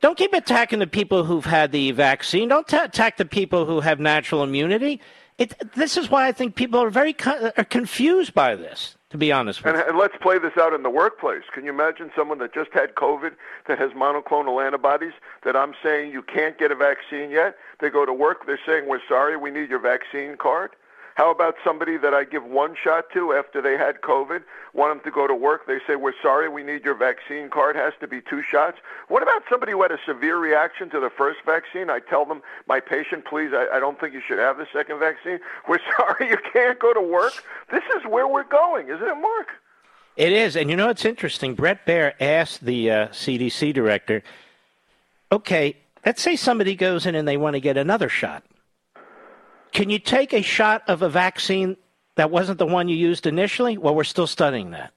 Don't 0.00 0.18
keep 0.18 0.32
attacking 0.32 0.80
the 0.80 0.86
people 0.86 1.24
who've 1.24 1.44
had 1.44 1.72
the 1.72 1.90
vaccine. 1.92 2.48
Don't 2.48 2.68
ta 2.68 2.84
attack 2.84 3.16
the 3.16 3.24
people 3.24 3.66
who 3.66 3.80
have 3.80 4.00
natural 4.00 4.42
immunity. 4.42 5.00
It, 5.36 5.54
this 5.74 5.96
is 5.96 6.10
why 6.10 6.28
I 6.28 6.32
think 6.32 6.54
people 6.54 6.80
are 6.80 6.90
very 6.90 7.12
co- 7.12 7.50
are 7.56 7.64
confused 7.64 8.34
by 8.34 8.54
this. 8.54 8.96
To 9.10 9.18
be 9.18 9.30
honest 9.30 9.62
with 9.62 9.74
And, 9.74 9.82
you. 9.82 9.90
and 9.90 9.98
let's 9.98 10.16
play 10.20 10.38
this 10.38 10.54
out 10.60 10.72
in 10.72 10.82
the 10.82 10.90
workplace. 10.90 11.42
Can 11.54 11.64
you 11.64 11.70
imagine 11.70 12.10
someone 12.16 12.38
that 12.38 12.52
just 12.52 12.70
had 12.72 12.96
COVID 12.96 13.32
that 13.68 13.78
has 13.78 13.92
monoclonal 13.92 14.64
antibodies 14.64 15.12
that 15.44 15.54
I'm 15.54 15.72
saying 15.84 16.10
you 16.10 16.20
can't 16.20 16.58
get 16.58 16.72
a 16.72 16.74
vaccine 16.74 17.30
yet? 17.30 17.56
They 17.80 17.90
go 17.90 18.04
to 18.04 18.12
work, 18.12 18.44
they're 18.46 18.58
saying, 18.66 18.88
We're 18.88 19.00
sorry, 19.08 19.36
we 19.36 19.50
need 19.52 19.70
your 19.70 19.78
vaccine 19.78 20.36
card. 20.36 20.70
How 21.14 21.30
about 21.30 21.54
somebody 21.64 21.96
that 21.98 22.12
I 22.12 22.24
give 22.24 22.44
one 22.44 22.74
shot 22.82 23.04
to 23.12 23.32
after 23.34 23.62
they 23.62 23.76
had 23.76 24.00
COVID, 24.00 24.42
want 24.72 24.94
them 24.94 25.04
to 25.04 25.14
go 25.14 25.28
to 25.28 25.34
work? 25.34 25.66
They 25.66 25.78
say, 25.86 25.94
We're 25.94 26.12
sorry, 26.20 26.48
we 26.48 26.64
need 26.64 26.84
your 26.84 26.96
vaccine 26.96 27.50
card, 27.50 27.76
It 27.76 27.80
has 27.80 27.92
to 28.00 28.08
be 28.08 28.20
two 28.20 28.42
shots. 28.42 28.78
What 29.06 29.22
about 29.22 29.42
somebody 29.48 29.72
who 29.72 29.82
had 29.82 29.92
a 29.92 29.98
severe 30.04 30.38
reaction 30.38 30.90
to 30.90 30.98
the 30.98 31.10
first 31.10 31.38
vaccine? 31.46 31.88
I 31.88 32.00
tell 32.00 32.24
them, 32.24 32.42
My 32.66 32.80
patient, 32.80 33.26
please, 33.26 33.52
I, 33.54 33.76
I 33.76 33.78
don't 33.78 33.98
think 34.00 34.12
you 34.12 34.20
should 34.26 34.38
have 34.38 34.56
the 34.56 34.66
second 34.72 34.98
vaccine. 34.98 35.38
We're 35.68 35.78
sorry, 35.96 36.30
you 36.30 36.38
can't 36.52 36.80
go 36.80 36.92
to 36.92 37.00
work. 37.00 37.32
This 37.70 37.84
is 37.96 38.02
where 38.08 38.26
we're 38.26 38.44
going, 38.44 38.88
isn't 38.88 39.06
it, 39.06 39.14
Mark? 39.14 39.48
It 40.16 40.32
is, 40.32 40.56
and 40.56 40.68
you 40.68 40.76
know 40.76 40.86
what's 40.86 41.04
interesting? 41.04 41.54
Bret 41.54 41.86
Baier 41.86 42.12
asked 42.20 42.64
the 42.64 42.90
uh, 42.90 43.08
CDC 43.08 43.72
director, 43.72 44.22
"Okay, 45.32 45.76
let's 46.06 46.22
say 46.22 46.36
somebody 46.36 46.76
goes 46.76 47.06
in 47.06 47.14
and 47.14 47.26
they 47.26 47.36
want 47.36 47.54
to 47.54 47.60
get 47.60 47.76
another 47.76 48.08
shot. 48.08 48.44
Can 49.74 49.90
you 49.90 49.98
take 49.98 50.32
a 50.32 50.40
shot 50.40 50.84
of 50.88 51.02
a 51.02 51.08
vaccine 51.08 51.76
that 52.14 52.30
wasn't 52.30 52.58
the 52.58 52.66
one 52.66 52.88
you 52.88 52.96
used 52.96 53.26
initially? 53.26 53.76
Well, 53.76 53.94
we're 53.94 54.04
still 54.04 54.28
studying 54.28 54.70
that. 54.70 54.94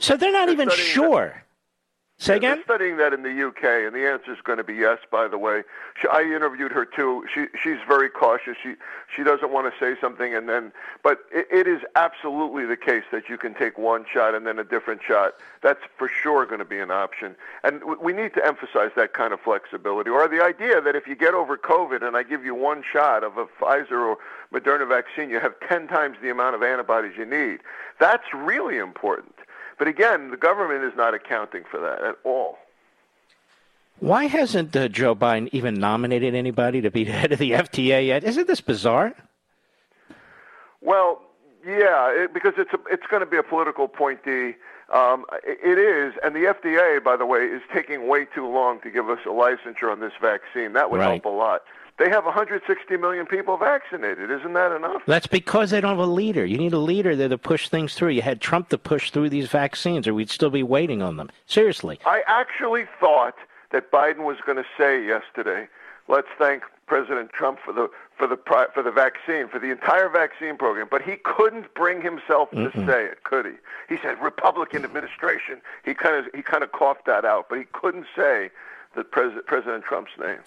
So 0.00 0.16
they're 0.16 0.32
not 0.32 0.48
even 0.48 0.70
studying 0.70 0.88
sure. 0.88 1.43
Say 2.18 2.36
again? 2.36 2.56
They're 2.58 2.76
studying 2.76 2.96
that 2.98 3.12
in 3.12 3.22
the 3.24 3.46
UK, 3.48 3.64
and 3.86 3.94
the 3.94 4.08
answer 4.08 4.32
is 4.32 4.38
going 4.44 4.58
to 4.58 4.64
be 4.64 4.74
yes. 4.74 4.98
By 5.10 5.26
the 5.26 5.36
way, 5.36 5.62
she, 6.00 6.06
I 6.06 6.22
interviewed 6.22 6.70
her 6.70 6.84
too. 6.84 7.26
She 7.32 7.46
she's 7.60 7.78
very 7.88 8.08
cautious. 8.08 8.56
She 8.62 8.74
she 9.14 9.24
doesn't 9.24 9.52
want 9.52 9.72
to 9.72 9.78
say 9.80 10.00
something, 10.00 10.32
and 10.32 10.48
then 10.48 10.72
but 11.02 11.18
it, 11.32 11.48
it 11.50 11.66
is 11.66 11.82
absolutely 11.96 12.66
the 12.66 12.76
case 12.76 13.02
that 13.10 13.28
you 13.28 13.36
can 13.36 13.52
take 13.52 13.78
one 13.78 14.06
shot 14.10 14.34
and 14.34 14.46
then 14.46 14.60
a 14.60 14.64
different 14.64 15.02
shot. 15.02 15.34
That's 15.60 15.80
for 15.98 16.08
sure 16.08 16.46
going 16.46 16.60
to 16.60 16.64
be 16.64 16.78
an 16.78 16.92
option, 16.92 17.34
and 17.64 17.80
w- 17.80 17.98
we 18.00 18.12
need 18.12 18.32
to 18.34 18.46
emphasize 18.46 18.92
that 18.94 19.12
kind 19.12 19.32
of 19.32 19.40
flexibility, 19.40 20.08
or 20.08 20.28
the 20.28 20.42
idea 20.42 20.80
that 20.80 20.94
if 20.94 21.08
you 21.08 21.16
get 21.16 21.34
over 21.34 21.58
COVID 21.58 22.06
and 22.06 22.16
I 22.16 22.22
give 22.22 22.44
you 22.44 22.54
one 22.54 22.84
shot 22.90 23.24
of 23.24 23.38
a 23.38 23.46
Pfizer 23.46 23.90
or 24.00 24.18
Moderna 24.52 24.88
vaccine, 24.88 25.30
you 25.30 25.40
have 25.40 25.54
ten 25.68 25.88
times 25.88 26.16
the 26.22 26.30
amount 26.30 26.54
of 26.54 26.62
antibodies 26.62 27.14
you 27.18 27.26
need. 27.26 27.58
That's 27.98 28.32
really 28.32 28.78
important. 28.78 29.33
But 29.78 29.88
again, 29.88 30.30
the 30.30 30.36
government 30.36 30.84
is 30.84 30.96
not 30.96 31.14
accounting 31.14 31.64
for 31.70 31.80
that 31.80 32.02
at 32.02 32.16
all. 32.24 32.58
Why 34.00 34.24
hasn't 34.24 34.74
uh, 34.74 34.88
Joe 34.88 35.14
Biden 35.14 35.48
even 35.52 35.74
nominated 35.74 36.34
anybody 36.34 36.80
to 36.80 36.90
be 36.90 37.04
the 37.04 37.12
head 37.12 37.32
of 37.32 37.38
the 37.38 37.52
FDA 37.52 38.06
yet? 38.06 38.24
Isn't 38.24 38.46
this 38.46 38.60
bizarre? 38.60 39.14
Well, 40.80 41.22
yeah, 41.66 42.10
it, 42.10 42.34
because 42.34 42.54
it's 42.58 42.72
a, 42.72 42.78
it's 42.90 43.06
going 43.06 43.20
to 43.20 43.26
be 43.26 43.36
a 43.36 43.42
political 43.42 43.86
appointee. 43.86 44.56
Um, 44.92 45.24
it, 45.44 45.78
is, 45.78 46.14
and 46.22 46.34
the 46.34 46.40
FDA, 46.54 47.02
by 47.02 47.16
the 47.16 47.26
way, 47.26 47.40
is 47.44 47.62
taking 47.72 48.06
way 48.06 48.26
too 48.26 48.46
long 48.46 48.80
to 48.82 48.90
give 48.90 49.08
us 49.08 49.18
a 49.24 49.30
licensure 49.30 49.90
on 49.90 50.00
this 50.00 50.12
vaccine. 50.20 50.72
That 50.74 50.90
would 50.90 51.00
Right. 51.00 51.10
help 51.22 51.24
a 51.24 51.28
lot. 51.30 51.62
They 51.96 52.10
have 52.10 52.24
160 52.26 52.96
million 52.96 53.24
people 53.24 53.56
vaccinated. 53.56 54.30
Isn't 54.30 54.52
that 54.54 54.72
enough? 54.72 55.02
That's 55.06 55.28
because 55.28 55.70
they 55.70 55.80
don't 55.80 55.90
have 55.96 55.98
a 56.06 56.10
leader. 56.10 56.44
You 56.44 56.58
need 56.58 56.72
a 56.72 56.78
leader 56.78 57.14
there 57.14 57.28
to 57.28 57.38
push 57.38 57.68
things 57.68 57.94
through. 57.94 58.08
You 58.10 58.22
had 58.22 58.40
Trump 58.40 58.68
to 58.70 58.78
push 58.78 59.10
through 59.12 59.30
these 59.30 59.48
vaccines, 59.48 60.08
or 60.08 60.12
we'd 60.14 60.28
still 60.30 60.50
be 60.50 60.64
waiting 60.64 61.02
on 61.02 61.16
them. 61.16 61.30
Seriously. 61.46 62.00
I 62.04 62.22
actually 62.26 62.86
thought 62.98 63.36
that 63.70 63.92
Biden 63.92 64.24
was 64.24 64.38
going 64.44 64.58
to 64.58 64.64
say 64.76 65.04
yesterday, 65.06 65.68
"Let's 66.08 66.28
thank 66.38 66.62
President 66.86 67.32
Trump 67.32 67.58
for 67.64 67.72
the 67.72 67.88
for 68.18 68.26
the 68.26 68.36
for 68.74 68.82
the 68.82 68.90
vaccine, 68.90 69.48
for 69.48 69.58
the 69.58 69.70
entire 69.70 70.08
vaccine 70.08 70.56
program," 70.56 70.88
but 70.90 71.02
he 71.02 71.16
couldn't 71.16 71.72
bring 71.74 72.02
himself 72.02 72.50
to 72.50 72.56
Mm-mm. 72.56 72.86
say 72.86 73.04
it, 73.06 73.24
could 73.24 73.46
he? 73.46 73.52
He 73.88 74.00
said 74.02 74.20
Republican 74.22 74.84
administration. 74.84 75.60
He 75.84 75.94
kind 75.94 76.16
of 76.16 76.32
he 76.34 76.42
kind 76.42 76.62
of 76.62 76.72
coughed 76.72 77.06
that 77.06 77.24
out, 77.24 77.48
but 77.48 77.58
he 77.58 77.64
couldn't 77.72 78.06
say 78.16 78.50
the 78.94 79.04
pres- 79.04 79.42
President 79.46 79.84
Trump's 79.84 80.12
name. 80.20 80.38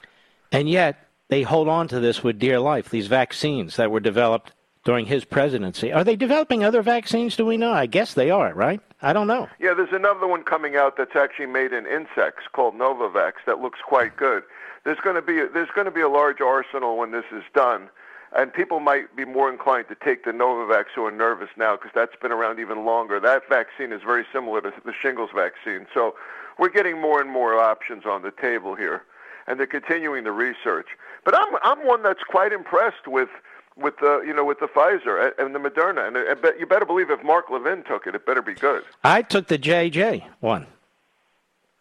And 0.52 0.70
yet, 0.70 1.08
they 1.28 1.42
hold 1.42 1.68
on 1.68 1.88
to 1.90 2.00
this 2.00 2.24
with 2.24 2.40
dear 2.40 2.60
life, 2.60 2.90
these 2.90 3.08
vaccines 3.08 3.76
that 3.76 3.92
were 3.92 4.00
developed 4.00 4.54
during 4.86 5.06
his 5.06 5.26
presidency. 5.26 5.92
Are 5.92 6.06
they 6.06 6.16
developing 6.16 6.64
other 6.64 6.82
vaccines? 6.82 7.36
Do 7.36 7.46
we 7.46 7.58
know? 7.58 7.74
I 7.74 7.88
guess 7.88 8.14
they 8.14 8.30
are, 8.30 8.54
right? 8.54 8.80
I 9.02 9.12
don't 9.12 9.28
know. 9.28 9.50
Yeah, 9.60 9.74
there's 9.74 9.92
another 9.92 10.26
one 10.26 10.44
coming 10.44 10.78
out 10.78 10.96
that's 10.96 11.16
actually 11.16 11.48
made 11.48 11.74
in 11.74 11.86
insects 11.86 12.44
called 12.54 12.76
Novavax 12.76 13.34
that 13.46 13.60
looks 13.60 13.80
quite 13.86 14.16
good. 14.16 14.44
There's 14.88 15.02
going 15.04 15.18
to 15.18 15.22
be 15.22 15.44
there's 15.54 15.68
going 15.76 15.84
to 15.84 15.92
be 15.92 16.00
a 16.00 16.08
large 16.08 16.40
arsenal 16.40 16.96
when 16.96 17.12
this 17.12 17.26
is 17.34 17.44
done, 17.54 17.90
and 18.34 18.54
people 18.54 18.80
might 18.80 19.14
be 19.18 19.26
more 19.26 19.52
inclined 19.52 19.90
to 19.90 19.96
take 19.96 20.24
the 20.24 20.32
Novavax 20.32 20.86
who 20.96 21.06
are 21.06 21.12
nervous 21.12 21.50
now 21.58 21.76
because 21.76 21.92
that's 21.94 22.16
been 22.22 22.32
around 22.32 22.58
even 22.62 22.86
longer. 22.86 23.20
That 23.20 23.42
vaccine 23.50 23.92
is 23.92 24.02
very 24.02 24.26
similar 24.32 24.62
to 24.62 24.72
the 24.86 24.94
shingles 24.94 25.32
vaccine, 25.36 25.88
so 25.94 26.16
we're 26.58 26.70
getting 26.70 27.02
more 27.02 27.20
and 27.20 27.30
more 27.30 27.60
options 27.60 28.06
on 28.06 28.22
the 28.22 28.32
table 28.32 28.76
here, 28.76 29.04
and 29.46 29.60
they're 29.60 29.68
continuing 29.68 30.24
the 30.24 30.32
research. 30.32 30.88
But 31.26 31.36
I'm 31.36 31.58
I'm 31.64 31.86
one 31.86 32.02
that's 32.02 32.24
quite 32.24 32.54
impressed 32.54 33.10
with 33.10 33.28
with 33.76 33.98
the 34.00 34.24
you 34.26 34.34
know 34.34 34.46
with 34.46 34.62
the 34.62 34.68
Pfizer 34.68 35.34
and 35.38 35.54
the 35.54 35.60
Moderna, 35.60 36.08
and 36.08 36.16
you 36.58 36.66
better 36.66 36.86
believe 36.86 37.12
if 37.12 37.22
Mark 37.26 37.50
Levin 37.50 37.84
took 37.84 38.08
it, 38.08 38.16
it 38.16 38.26
better 38.26 38.42
be 38.42 38.54
good. 38.54 38.84
I 39.04 39.22
took 39.22 39.48
the 39.48 39.60
JJ 39.60 40.24
one, 40.40 40.66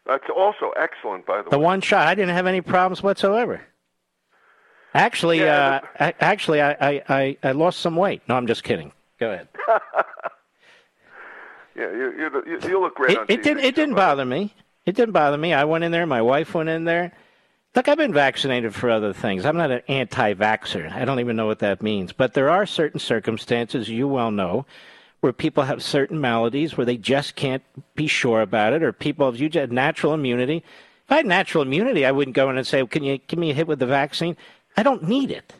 That's 0.06 0.24
also 0.34 0.70
excellent, 0.76 1.26
by 1.26 1.38
the 1.38 1.42
the 1.44 1.48
way. 1.50 1.62
The 1.62 1.64
one 1.64 1.80
shot. 1.80 2.06
I 2.06 2.14
didn't 2.14 2.34
have 2.34 2.46
any 2.46 2.60
problems 2.60 3.02
whatsoever. 3.02 3.60
Actually, 4.94 5.40
Yeah, 5.40 5.80
uh, 5.98 6.04
I, 6.04 6.14
actually, 6.20 6.62
I, 6.62 7.02
I, 7.08 7.36
I, 7.42 7.52
lost 7.52 7.80
some 7.80 7.96
weight. 7.96 8.22
No, 8.28 8.34
I'm 8.36 8.46
just 8.46 8.64
kidding. 8.64 8.92
Go 9.20 9.30
ahead. 9.32 9.48
Yeah, 11.78 11.90
you 11.92 12.12
you 12.18 12.42
you, 12.46 12.68
you 12.70 12.80
look 12.80 12.94
great 12.94 13.10
It, 13.10 13.18
on 13.18 13.26
it 13.28 13.40
TV. 13.40 13.42
didn't. 13.42 13.64
It 13.64 13.74
didn't 13.74 13.96
bother 13.96 14.24
me. 14.24 14.54
It 14.86 14.94
didn't 14.94 15.12
bother 15.12 15.36
me. 15.36 15.52
I 15.52 15.64
went 15.64 15.84
in 15.84 15.92
there. 15.92 16.06
My 16.06 16.22
wife 16.22 16.54
went 16.54 16.70
in 16.70 16.84
there. 16.84 17.12
Look, 17.74 17.86
I've 17.88 17.98
been 17.98 18.14
vaccinated 18.14 18.74
for 18.74 18.88
other 18.88 19.12
things. 19.12 19.44
I'm 19.44 19.58
not 19.58 19.70
an 19.70 19.82
anti-vaxxer. 19.86 20.90
I 20.90 21.04
don't 21.04 21.20
even 21.20 21.36
know 21.36 21.44
what 21.44 21.58
that 21.58 21.82
means. 21.82 22.14
But 22.14 22.32
there 22.32 22.48
are 22.48 22.64
certain 22.64 22.98
circumstances, 22.98 23.90
you 23.90 24.08
well 24.08 24.30
know, 24.30 24.64
where 25.26 25.32
people 25.32 25.64
have 25.64 25.82
certain 25.82 26.20
maladies 26.20 26.76
where 26.76 26.84
they 26.84 26.96
just 26.96 27.34
can't 27.34 27.64
be 27.96 28.06
sure 28.06 28.42
about 28.42 28.72
it, 28.72 28.80
or 28.80 28.92
people 28.92 29.26
have 29.26 29.40
you 29.40 29.50
had 29.52 29.72
natural 29.72 30.14
immunity. 30.14 30.58
If 30.58 31.10
I 31.10 31.16
had 31.16 31.26
natural 31.26 31.62
immunity, 31.62 32.06
I 32.06 32.12
wouldn't 32.12 32.36
go 32.36 32.48
in 32.48 32.56
and 32.56 32.64
say, 32.64 32.86
"Can 32.86 33.02
you 33.02 33.18
give 33.18 33.40
me 33.40 33.50
a 33.50 33.54
hit 33.54 33.66
with 33.66 33.80
the 33.80 33.86
vaccine?" 33.86 34.36
I 34.76 34.84
don't 34.84 35.02
need 35.02 35.32
it. 35.32 35.54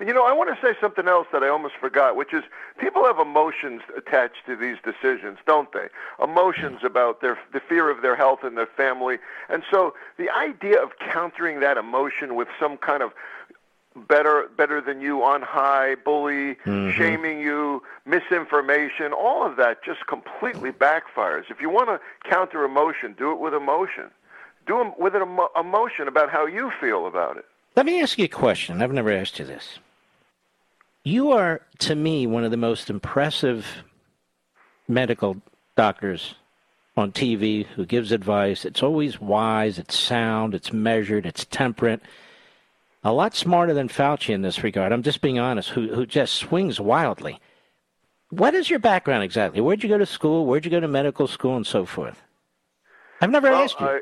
You 0.00 0.14
know, 0.14 0.24
I 0.24 0.32
want 0.32 0.48
to 0.48 0.66
say 0.66 0.74
something 0.80 1.06
else 1.06 1.26
that 1.30 1.42
I 1.44 1.48
almost 1.48 1.74
forgot, 1.76 2.16
which 2.16 2.32
is 2.32 2.42
people 2.78 3.04
have 3.04 3.18
emotions 3.18 3.82
attached 3.94 4.46
to 4.46 4.56
these 4.56 4.78
decisions, 4.82 5.38
don't 5.46 5.70
they? 5.72 5.88
Emotions 6.20 6.80
about 6.82 7.20
their 7.20 7.38
the 7.52 7.60
fear 7.60 7.90
of 7.90 8.00
their 8.00 8.16
health 8.16 8.44
and 8.44 8.56
their 8.56 8.66
family. 8.66 9.18
And 9.50 9.62
so 9.70 9.94
the 10.16 10.30
idea 10.30 10.82
of 10.82 10.98
countering 10.98 11.60
that 11.60 11.76
emotion 11.76 12.34
with 12.34 12.48
some 12.58 12.78
kind 12.78 13.02
of 13.02 13.12
better 14.08 14.48
better 14.56 14.80
than 14.80 15.00
you 15.00 15.22
on 15.22 15.42
high 15.42 15.94
bully 15.96 16.54
Mhm. 16.64 16.92
shaming 16.94 17.40
you 17.40 17.82
misinformation 18.06 19.12
all 19.12 19.44
of 19.44 19.56
that 19.56 19.82
just 19.84 20.06
completely 20.06 20.72
backfires 20.72 21.50
if 21.50 21.60
you 21.60 21.68
want 21.68 21.88
to 21.88 22.00
counter 22.28 22.64
emotion 22.64 23.14
do 23.18 23.32
it 23.32 23.38
with 23.38 23.52
emotion 23.54 24.10
do 24.66 24.80
it 24.80 24.98
with 24.98 25.14
an 25.14 25.22
emo- 25.22 25.50
emotion 25.58 26.08
about 26.08 26.30
how 26.30 26.46
you 26.46 26.70
feel 26.80 27.06
about 27.06 27.36
it 27.36 27.44
Let 27.76 27.86
me 27.86 28.02
ask 28.02 28.18
you 28.18 28.26
a 28.26 28.28
question. 28.28 28.82
I've 28.82 28.92
never 28.92 29.10
asked 29.10 29.38
you 29.38 29.46
this. 29.46 29.78
You 31.04 31.32
are, 31.32 31.62
to 31.78 31.94
me, 31.94 32.26
one 32.26 32.44
of 32.44 32.50
the 32.50 32.56
most 32.58 32.90
impressive 32.90 33.66
medical 34.88 35.36
doctors 35.76 36.34
on 36.96 37.12
TV 37.12 37.64
who 37.74 37.86
gives 37.86 38.12
advice. 38.12 38.64
It's 38.66 38.82
always 38.82 39.20
wise, 39.20 39.78
it's 39.78 39.98
sound, 39.98 40.54
it's 40.54 40.70
measured, 40.72 41.24
it's 41.24 41.44
temperate. 41.46 42.02
A 43.04 43.12
lot 43.12 43.34
smarter 43.34 43.74
than 43.74 43.88
Fauci 43.88 44.32
in 44.32 44.42
this 44.42 44.62
regard. 44.62 44.92
I'm 44.92 45.02
just 45.02 45.20
being 45.20 45.38
honest, 45.38 45.70
who, 45.70 45.92
who 45.92 46.06
just 46.06 46.34
swings 46.34 46.78
wildly. 46.78 47.40
What 48.30 48.54
is 48.54 48.70
your 48.70 48.78
background 48.78 49.24
exactly? 49.24 49.60
Where'd 49.60 49.82
you 49.82 49.88
go 49.88 49.98
to 49.98 50.06
school? 50.06 50.46
Where'd 50.46 50.64
you 50.64 50.70
go 50.70 50.80
to 50.80 50.88
medical 50.88 51.26
school 51.26 51.56
and 51.56 51.66
so 51.66 51.84
forth? 51.84 52.22
I've 53.20 53.30
never 53.30 53.50
well, 53.50 53.62
asked 53.62 53.80
you. 53.80 53.86
I, 53.86 54.00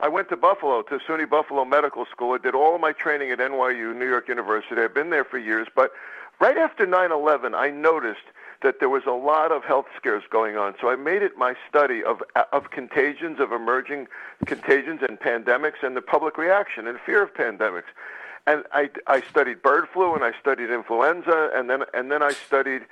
I 0.00 0.08
went 0.08 0.28
to 0.30 0.36
Buffalo, 0.36 0.82
to 0.82 0.98
SUNY 0.98 1.28
Buffalo 1.28 1.64
Medical 1.64 2.04
School. 2.06 2.34
I 2.34 2.38
did 2.38 2.54
all 2.54 2.74
of 2.74 2.80
my 2.80 2.92
training 2.92 3.30
at 3.30 3.38
NYU, 3.38 3.96
New 3.96 4.08
York 4.08 4.28
University. 4.28 4.80
I've 4.80 4.94
been 4.94 5.10
there 5.10 5.24
for 5.24 5.38
years. 5.38 5.68
But 5.74 5.92
right 6.40 6.58
after 6.58 6.86
9 6.86 7.12
11, 7.12 7.54
I 7.54 7.70
noticed 7.70 8.20
that 8.62 8.78
there 8.78 8.88
was 8.88 9.02
a 9.06 9.12
lot 9.12 9.52
of 9.52 9.64
health 9.64 9.86
scares 9.96 10.22
going 10.30 10.56
on. 10.56 10.74
So 10.80 10.90
I 10.90 10.96
made 10.96 11.22
it 11.22 11.36
my 11.36 11.54
study 11.68 12.02
of, 12.04 12.22
of 12.52 12.70
contagions, 12.70 13.40
of 13.40 13.52
emerging 13.52 14.06
contagions 14.46 15.00
and 15.06 15.18
pandemics, 15.18 15.82
and 15.82 15.96
the 15.96 16.02
public 16.02 16.36
reaction 16.36 16.86
and 16.86 16.98
fear 17.00 17.22
of 17.22 17.32
pandemics. 17.34 17.90
And 18.46 18.64
I, 18.72 18.90
I 19.06 19.22
studied 19.22 19.62
bird 19.62 19.86
flu 19.92 20.14
and 20.14 20.24
I 20.24 20.32
studied 20.40 20.70
influenza, 20.70 21.50
and 21.54 21.70
then, 21.70 21.84
and 21.94 22.10
then 22.10 22.22
I 22.22 22.32
studied 22.32 22.82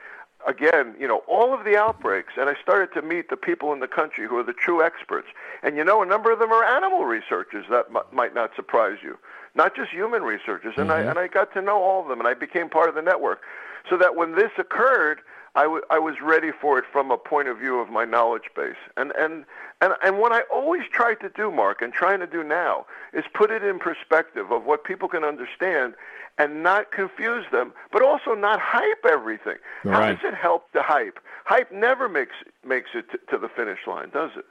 again, 0.46 0.94
you 0.98 1.08
know, 1.08 1.22
all 1.26 1.52
of 1.52 1.64
the 1.64 1.76
outbreaks, 1.76 2.34
and 2.38 2.48
I 2.48 2.54
started 2.62 2.92
to 2.94 3.02
meet 3.02 3.28
the 3.28 3.36
people 3.36 3.72
in 3.72 3.80
the 3.80 3.88
country 3.88 4.26
who 4.28 4.38
are 4.38 4.44
the 4.44 4.52
true 4.52 4.82
experts. 4.82 5.28
And 5.62 5.76
you 5.76 5.84
know, 5.84 6.02
a 6.02 6.06
number 6.06 6.30
of 6.30 6.38
them 6.38 6.52
are 6.52 6.64
animal 6.64 7.04
researchers. 7.04 7.66
That 7.70 7.86
m- 7.94 8.02
might 8.12 8.34
not 8.34 8.54
surprise 8.54 8.98
you, 9.02 9.18
not 9.54 9.74
just 9.74 9.90
human 9.90 10.22
researchers. 10.22 10.74
And 10.76 10.90
Mm-hmm. 10.90 11.08
I 11.08 11.10
and 11.10 11.18
I 11.18 11.26
got 11.26 11.52
to 11.54 11.62
know 11.62 11.82
all 11.82 12.02
of 12.02 12.08
them, 12.08 12.20
and 12.20 12.28
I 12.28 12.34
became 12.34 12.68
part 12.68 12.88
of 12.88 12.94
the 12.94 13.02
network. 13.02 13.42
So 13.90 13.96
that 13.96 14.16
when 14.16 14.34
this 14.36 14.50
occurred, 14.58 15.20
I, 15.54 15.62
w- 15.64 15.82
I 15.90 15.98
was 15.98 16.16
ready 16.22 16.50
for 16.52 16.78
it 16.78 16.84
from 16.92 17.10
a 17.10 17.18
point 17.18 17.48
of 17.48 17.58
view 17.58 17.78
of 17.80 17.88
my 17.90 18.04
knowledge 18.04 18.50
base. 18.54 18.76
And, 18.96 19.12
and, 19.18 19.44
and, 19.80 19.94
and 20.04 20.18
what 20.18 20.32
I 20.32 20.42
always 20.52 20.82
try 20.92 21.14
to 21.14 21.28
do, 21.30 21.50
Mark, 21.50 21.82
and 21.82 21.92
trying 21.92 22.20
to 22.20 22.26
do 22.26 22.44
now, 22.44 22.86
is 23.12 23.24
put 23.34 23.50
it 23.50 23.62
in 23.64 23.78
perspective 23.78 24.50
of 24.52 24.64
what 24.64 24.84
people 24.84 25.08
can 25.08 25.24
understand 25.24 25.94
and 26.38 26.62
not 26.62 26.92
confuse 26.92 27.44
them, 27.50 27.72
but 27.92 28.02
also 28.02 28.34
not 28.34 28.60
hype 28.60 29.04
everything. 29.04 29.56
How 29.82 29.90
Right. 29.90 30.20
does 30.20 30.32
it 30.32 30.36
help 30.36 30.70
to 30.72 30.82
hype? 30.82 31.18
Hype 31.44 31.72
never 31.72 32.08
makes, 32.08 32.36
makes 32.64 32.90
it 32.94 33.10
t- 33.10 33.18
to 33.30 33.38
the 33.38 33.48
finish 33.48 33.80
line, 33.86 34.10
does 34.10 34.30
it? 34.36 34.44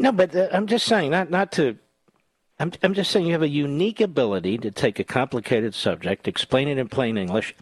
No, 0.00 0.10
but 0.12 0.34
uh, 0.34 0.48
I'm 0.50 0.66
just 0.66 0.86
saying, 0.86 1.10
not 1.10 1.28
not 1.30 1.52
to. 1.52 1.76
I'm 2.58 2.72
I'm 2.82 2.94
just 2.94 3.10
saying 3.10 3.26
you 3.26 3.32
have 3.32 3.42
a 3.42 3.48
unique 3.48 4.00
ability 4.00 4.56
to 4.58 4.70
take 4.70 4.98
a 4.98 5.04
complicated 5.04 5.74
subject, 5.74 6.26
explain 6.26 6.68
it 6.68 6.78
in 6.78 6.88
plain 6.88 7.18
English, 7.18 7.54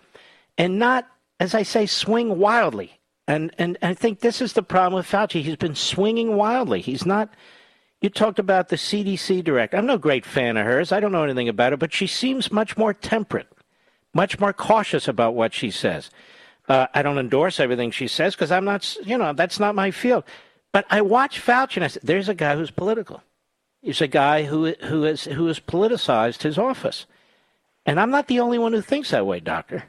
and 0.56 0.78
not, 0.78 1.09
as 1.40 1.55
I 1.55 1.62
say, 1.62 1.86
swing 1.86 2.39
wildly. 2.39 2.98
And 3.27 3.55
and 3.59 3.77
I 3.82 3.94
think 3.94 4.20
this 4.20 4.40
is 4.40 4.55
the 4.55 4.62
problem 4.62 4.94
with 4.94 5.06
Fauci. 5.06 5.43
He's 5.43 5.56
been 5.56 5.74
swinging 5.74 6.36
wildly. 6.36 6.81
He's 6.81 7.05
not. 7.05 7.28
You 8.01 8.09
talked 8.09 8.39
about 8.39 8.69
the 8.69 8.77
CDC 8.77 9.43
director. 9.44 9.77
I'm 9.77 9.86
no 9.86 9.98
great 9.98 10.24
fan 10.24 10.56
of 10.56 10.65
hers. 10.65 10.93
I 10.93 11.01
don't 11.01 11.12
know 11.12 11.24
anything 11.24 11.48
about 11.48 11.73
her, 11.73 11.77
but 11.77 11.93
she 11.93 12.06
seems 12.06 12.52
much 12.52 12.77
more 12.77 12.94
temperate, 12.94 13.48
much 14.15 14.39
more 14.39 14.52
cautious 14.52 15.09
about 15.09 15.35
what 15.35 15.52
she 15.52 15.70
says. 15.70 16.10
Uh, 16.69 16.86
I 16.94 17.02
don't 17.02 17.19
endorse 17.19 17.59
everything 17.59 17.90
she 17.90 18.06
says 18.09 18.35
because 18.35 18.52
I'm 18.52 18.65
not, 18.65 18.97
you 19.05 19.19
know, 19.19 19.32
that's 19.32 19.59
not 19.59 19.74
my 19.74 19.90
field. 19.90 20.24
But 20.73 20.86
I 20.90 21.01
watch 21.01 21.44
Fauci 21.44 21.77
and 21.77 21.85
I 21.85 21.89
said, 21.89 22.02
there's 22.05 22.28
a 22.28 22.35
guy 22.35 22.55
who's 22.55 22.70
political. 22.70 23.23
He's 23.82 24.01
a 24.01 24.09
guy 24.09 24.44
who 24.44 24.74
who 24.85 25.02
has 25.02 25.24
who 25.24 25.47
has 25.47 25.60
politicized 25.60 26.43
his 26.43 26.59
office, 26.59 27.06
and 27.86 28.01
I'm 28.01 28.10
not 28.10 28.27
the 28.27 28.40
only 28.40 28.59
one 28.59 28.73
who 28.73 28.81
thinks 28.81 29.10
that 29.10 29.27
way, 29.27 29.40
Doctor. 29.40 29.85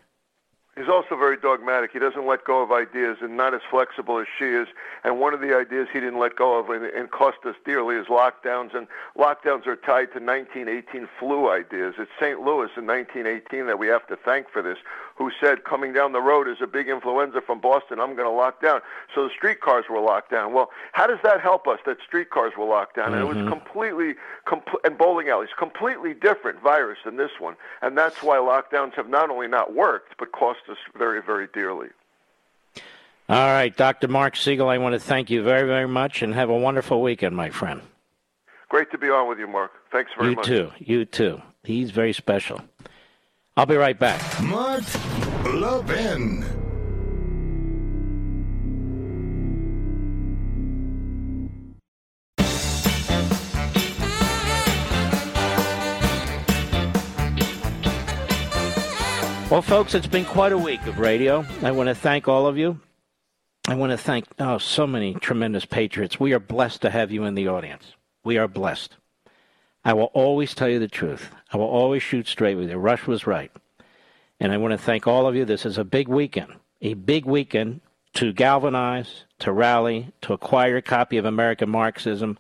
He's 0.80 0.88
also 0.88 1.18
very 1.18 1.36
dogmatic. 1.36 1.92
He 1.92 2.00
doesn't 2.00 2.26
let 2.26 2.46
go 2.46 2.62
of 2.62 2.72
ideas 2.72 3.18
and 3.20 3.36
not 3.36 3.54
as 3.54 3.60
flexible 3.70 4.18
as 4.18 4.28
she 4.38 4.46
is. 4.46 4.70
And 5.04 5.20
one 5.20 5.34
of 5.34 5.42
the 5.42 5.54
ideas 5.54 5.90
he 5.92 6.00
didn't 6.00 6.20
let 6.20 6.38
go 6.38 6.58
of 6.58 6.70
and, 6.70 6.86
and 6.86 7.12
cost 7.12 7.40
us 7.46 7.56
dearly 7.66 7.98
is 7.98 8.08
lockdowns. 8.08 8.74
And 8.74 8.88
lockdowns 9.18 9.68
are 9.68 9.76
tied 9.76 10.14
to 10.16 10.24
1918 10.24 11.10
flu 11.20 11.50
ideas. 11.52 11.96
It's 12.00 12.10
St. 12.18 12.40
Louis 12.40 12.72
in 12.78 12.88
1918 12.88 13.68
that 13.68 13.78
we 13.78 13.88
have 13.88 14.08
to 14.08 14.16
thank 14.16 14.50
for 14.50 14.62
this, 14.62 14.78
who 15.20 15.30
said 15.40 15.66
coming 15.66 15.92
down 15.92 16.14
the 16.14 16.22
road 16.22 16.48
is 16.48 16.58
a 16.64 16.66
big 16.66 16.88
influenza 16.88 17.42
from 17.42 17.60
Boston. 17.60 18.00
I'm 18.00 18.16
going 18.16 18.28
to 18.28 18.34
lock 18.34 18.62
down. 18.62 18.80
So 19.14 19.26
the 19.26 19.30
streetcars 19.36 19.84
were 19.90 20.00
locked 20.00 20.32
down. 20.32 20.54
Well, 20.54 20.70
how 20.94 21.08
does 21.08 21.20
that 21.24 21.42
help 21.42 21.68
us 21.68 21.78
that 21.86 21.98
streetcars 22.08 22.54
were 22.58 22.64
locked 22.64 22.96
down? 22.96 23.14
And 23.14 23.22
it 23.22 23.26
was 23.26 23.36
mm-hmm. 23.36 23.50
completely, 23.50 24.16
compl- 24.48 24.80
and 24.86 24.98
bowling 24.98 25.28
alleys, 25.28 25.50
completely 25.60 26.14
different 26.14 26.62
virus 26.62 27.00
than 27.04 27.18
this 27.18 27.32
one. 27.38 27.58
And 27.82 27.98
that's 27.98 28.24
why 28.24 28.38
lockdowns 28.38 28.94
have 28.94 29.10
not 29.10 29.30
only 29.30 29.48
not 29.48 29.76
worked, 29.76 30.18
but 30.18 30.32
cost 30.32 30.62
us 30.72 30.78
very, 30.98 31.22
very 31.22 31.48
dearly. 31.54 31.90
All 33.28 33.48
right, 33.48 33.76
Dr. 33.76 34.08
Marc 34.08 34.38
Siegel, 34.38 34.70
I 34.70 34.78
want 34.78 34.94
to 34.94 35.00
thank 35.00 35.30
you 35.30 35.44
very, 35.44 35.68
very 35.68 35.88
much 35.88 36.22
and 36.22 36.34
have 36.34 36.50
a 36.50 36.58
wonderful 36.58 37.02
weekend, 37.02 37.36
my 37.36 37.50
friend. 37.50 37.82
Great 38.70 38.90
to 38.92 38.98
be 38.98 39.10
on 39.10 39.28
with 39.28 39.38
you, 39.38 39.48
Mark. 39.48 39.72
Thanks 39.92 40.12
very 40.18 40.30
you 40.30 40.36
much. 40.38 40.48
You 40.48 40.56
too. 40.56 40.72
You 40.80 41.06
too. 41.06 41.42
He's 41.64 41.92
very 41.92 42.14
special. 42.14 42.62
I'll 43.60 43.66
be 43.66 43.76
right 43.76 44.00
back. 44.00 44.42
Mark 44.42 44.86
Levin. 45.44 46.46
Well, 59.50 59.62
folks, 59.62 59.94
it's 59.94 60.08
been 60.08 60.24
quite 60.24 60.54
a 60.54 60.58
week 60.58 60.82
of 60.86 60.98
radio. 60.98 61.46
I 61.62 61.72
want 61.72 61.90
to 61.90 61.96
thank 61.96 62.30
all 62.30 62.48
of 62.48 62.58
you. 62.58 62.80
I 63.68 63.76
want 63.76 63.92
to 63.92 63.98
thank 63.98 64.24
oh 64.40 64.58
so 64.60 64.88
many 64.88 65.16
tremendous 65.16 65.66
patriots. 65.66 66.18
We 66.18 66.32
are 66.32 66.40
blessed 66.40 66.84
to 66.84 66.90
have 66.90 67.12
you 67.12 67.26
in 67.26 67.36
the 67.36 67.50
audience. 67.50 67.94
We 68.24 68.38
are 68.38 68.48
blessed. 68.48 68.96
I 69.84 69.94
will 69.94 70.12
always 70.14 70.54
tell 70.54 70.70
you 70.70 70.80
the 70.80 70.88
truth. 70.88 71.30
I 71.52 71.58
will 71.58 71.66
always 71.66 72.04
shoot 72.04 72.28
straight 72.28 72.56
with 72.56 72.70
you. 72.70 72.78
Rush 72.78 73.08
was 73.08 73.26
right. 73.26 73.52
And 74.40 74.52
I 74.52 74.58
want 74.58 74.72
to 74.72 74.78
thank 74.78 75.08
all 75.08 75.28
of 75.28 75.36
you. 75.36 75.46
This 75.46 75.66
is 75.66 75.78
a 75.78 75.84
big 75.84 76.08
weekend. 76.08 76.54
A 76.82 76.94
big 76.94 77.26
weekend 77.26 77.82
to 78.14 78.34
galvanize, 78.34 79.26
to 79.40 79.52
rally, 79.52 80.12
to 80.22 80.34
acquire 80.34 80.78
a 80.78 80.82
copy 80.82 81.18
of 81.18 81.26
American 81.26 81.70
Marxism, 81.70 82.38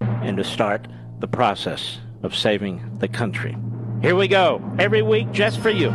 and 0.00 0.36
to 0.36 0.44
start 0.44 0.86
the 1.20 1.28
process 1.28 1.98
of 2.22 2.34
saving 2.34 2.98
the 2.98 3.08
country. 3.08 3.56
Here 4.02 4.14
we 4.16 4.28
go. 4.28 4.62
Every 4.78 5.02
week 5.02 5.32
just 5.32 5.58
for 5.60 5.70
you. 5.70 5.90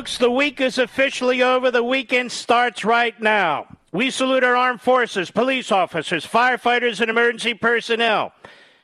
Folks, 0.00 0.16
the 0.16 0.30
week 0.30 0.62
is 0.62 0.78
officially 0.78 1.42
over. 1.42 1.70
The 1.70 1.84
weekend 1.84 2.32
starts 2.32 2.86
right 2.86 3.20
now. 3.20 3.66
We 3.92 4.10
salute 4.10 4.42
our 4.42 4.56
armed 4.56 4.80
forces, 4.80 5.30
police 5.30 5.70
officers, 5.70 6.26
firefighters, 6.26 7.02
and 7.02 7.10
emergency 7.10 7.52
personnel. 7.52 8.32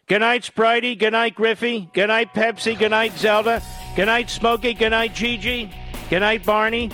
Good 0.09 0.19
night, 0.19 0.43
Spritey. 0.43 0.99
Good 0.99 1.13
night, 1.13 1.35
Griffey. 1.35 1.89
Good 1.95 2.09
night, 2.09 2.35
Pepsi. 2.35 2.79
Good 2.79 2.91
night, 2.91 3.17
Zelda. 3.17 3.63
Good 3.97 4.05
night, 4.05 4.29
Smokey. 4.29 4.75
Good 4.75 4.91
night, 4.91 5.15
Gigi. 5.15 5.73
Good 6.11 6.21
night, 6.21 6.45
Barney. 6.45 6.91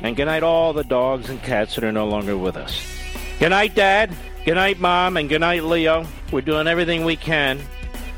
And 0.00 0.16
good 0.16 0.24
night, 0.24 0.42
all 0.42 0.72
the 0.72 0.84
dogs 0.84 1.28
and 1.28 1.42
cats 1.42 1.74
that 1.74 1.84
are 1.84 1.92
no 1.92 2.08
longer 2.08 2.38
with 2.38 2.56
us. 2.56 2.82
Good 3.40 3.50
night, 3.50 3.74
Dad. 3.74 4.10
Good 4.46 4.54
night, 4.54 4.80
Mom. 4.80 5.18
And 5.18 5.28
good 5.28 5.42
night, 5.42 5.64
Leo. 5.64 6.06
We're 6.32 6.40
doing 6.40 6.66
everything 6.66 7.04
we 7.04 7.16
can 7.16 7.60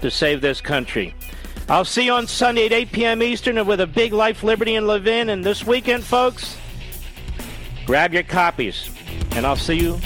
to 0.03 0.09
save 0.09 0.41
this 0.41 0.61
country. 0.61 1.17
I'll 1.69 1.85
see 1.85 2.05
you 2.05 2.13
on 2.13 2.29
Sunday 2.29 2.67
at 2.67 2.73
8 2.73 2.93
p.m. 2.93 3.23
Eastern 3.23 3.67
with 3.67 3.81
a 3.81 3.87
big 3.89 4.13
Life, 4.13 4.45
Liberty, 4.45 4.77
and 4.77 4.87
Levin. 4.87 5.31
And 5.31 5.45
this 5.45 5.67
weekend, 5.67 6.05
folks, 6.05 6.57
grab 7.87 8.15
your 8.15 8.23
copies. 8.23 8.89
And 9.33 9.45
I'll 9.45 9.57
see 9.57 9.81
you 9.81 9.99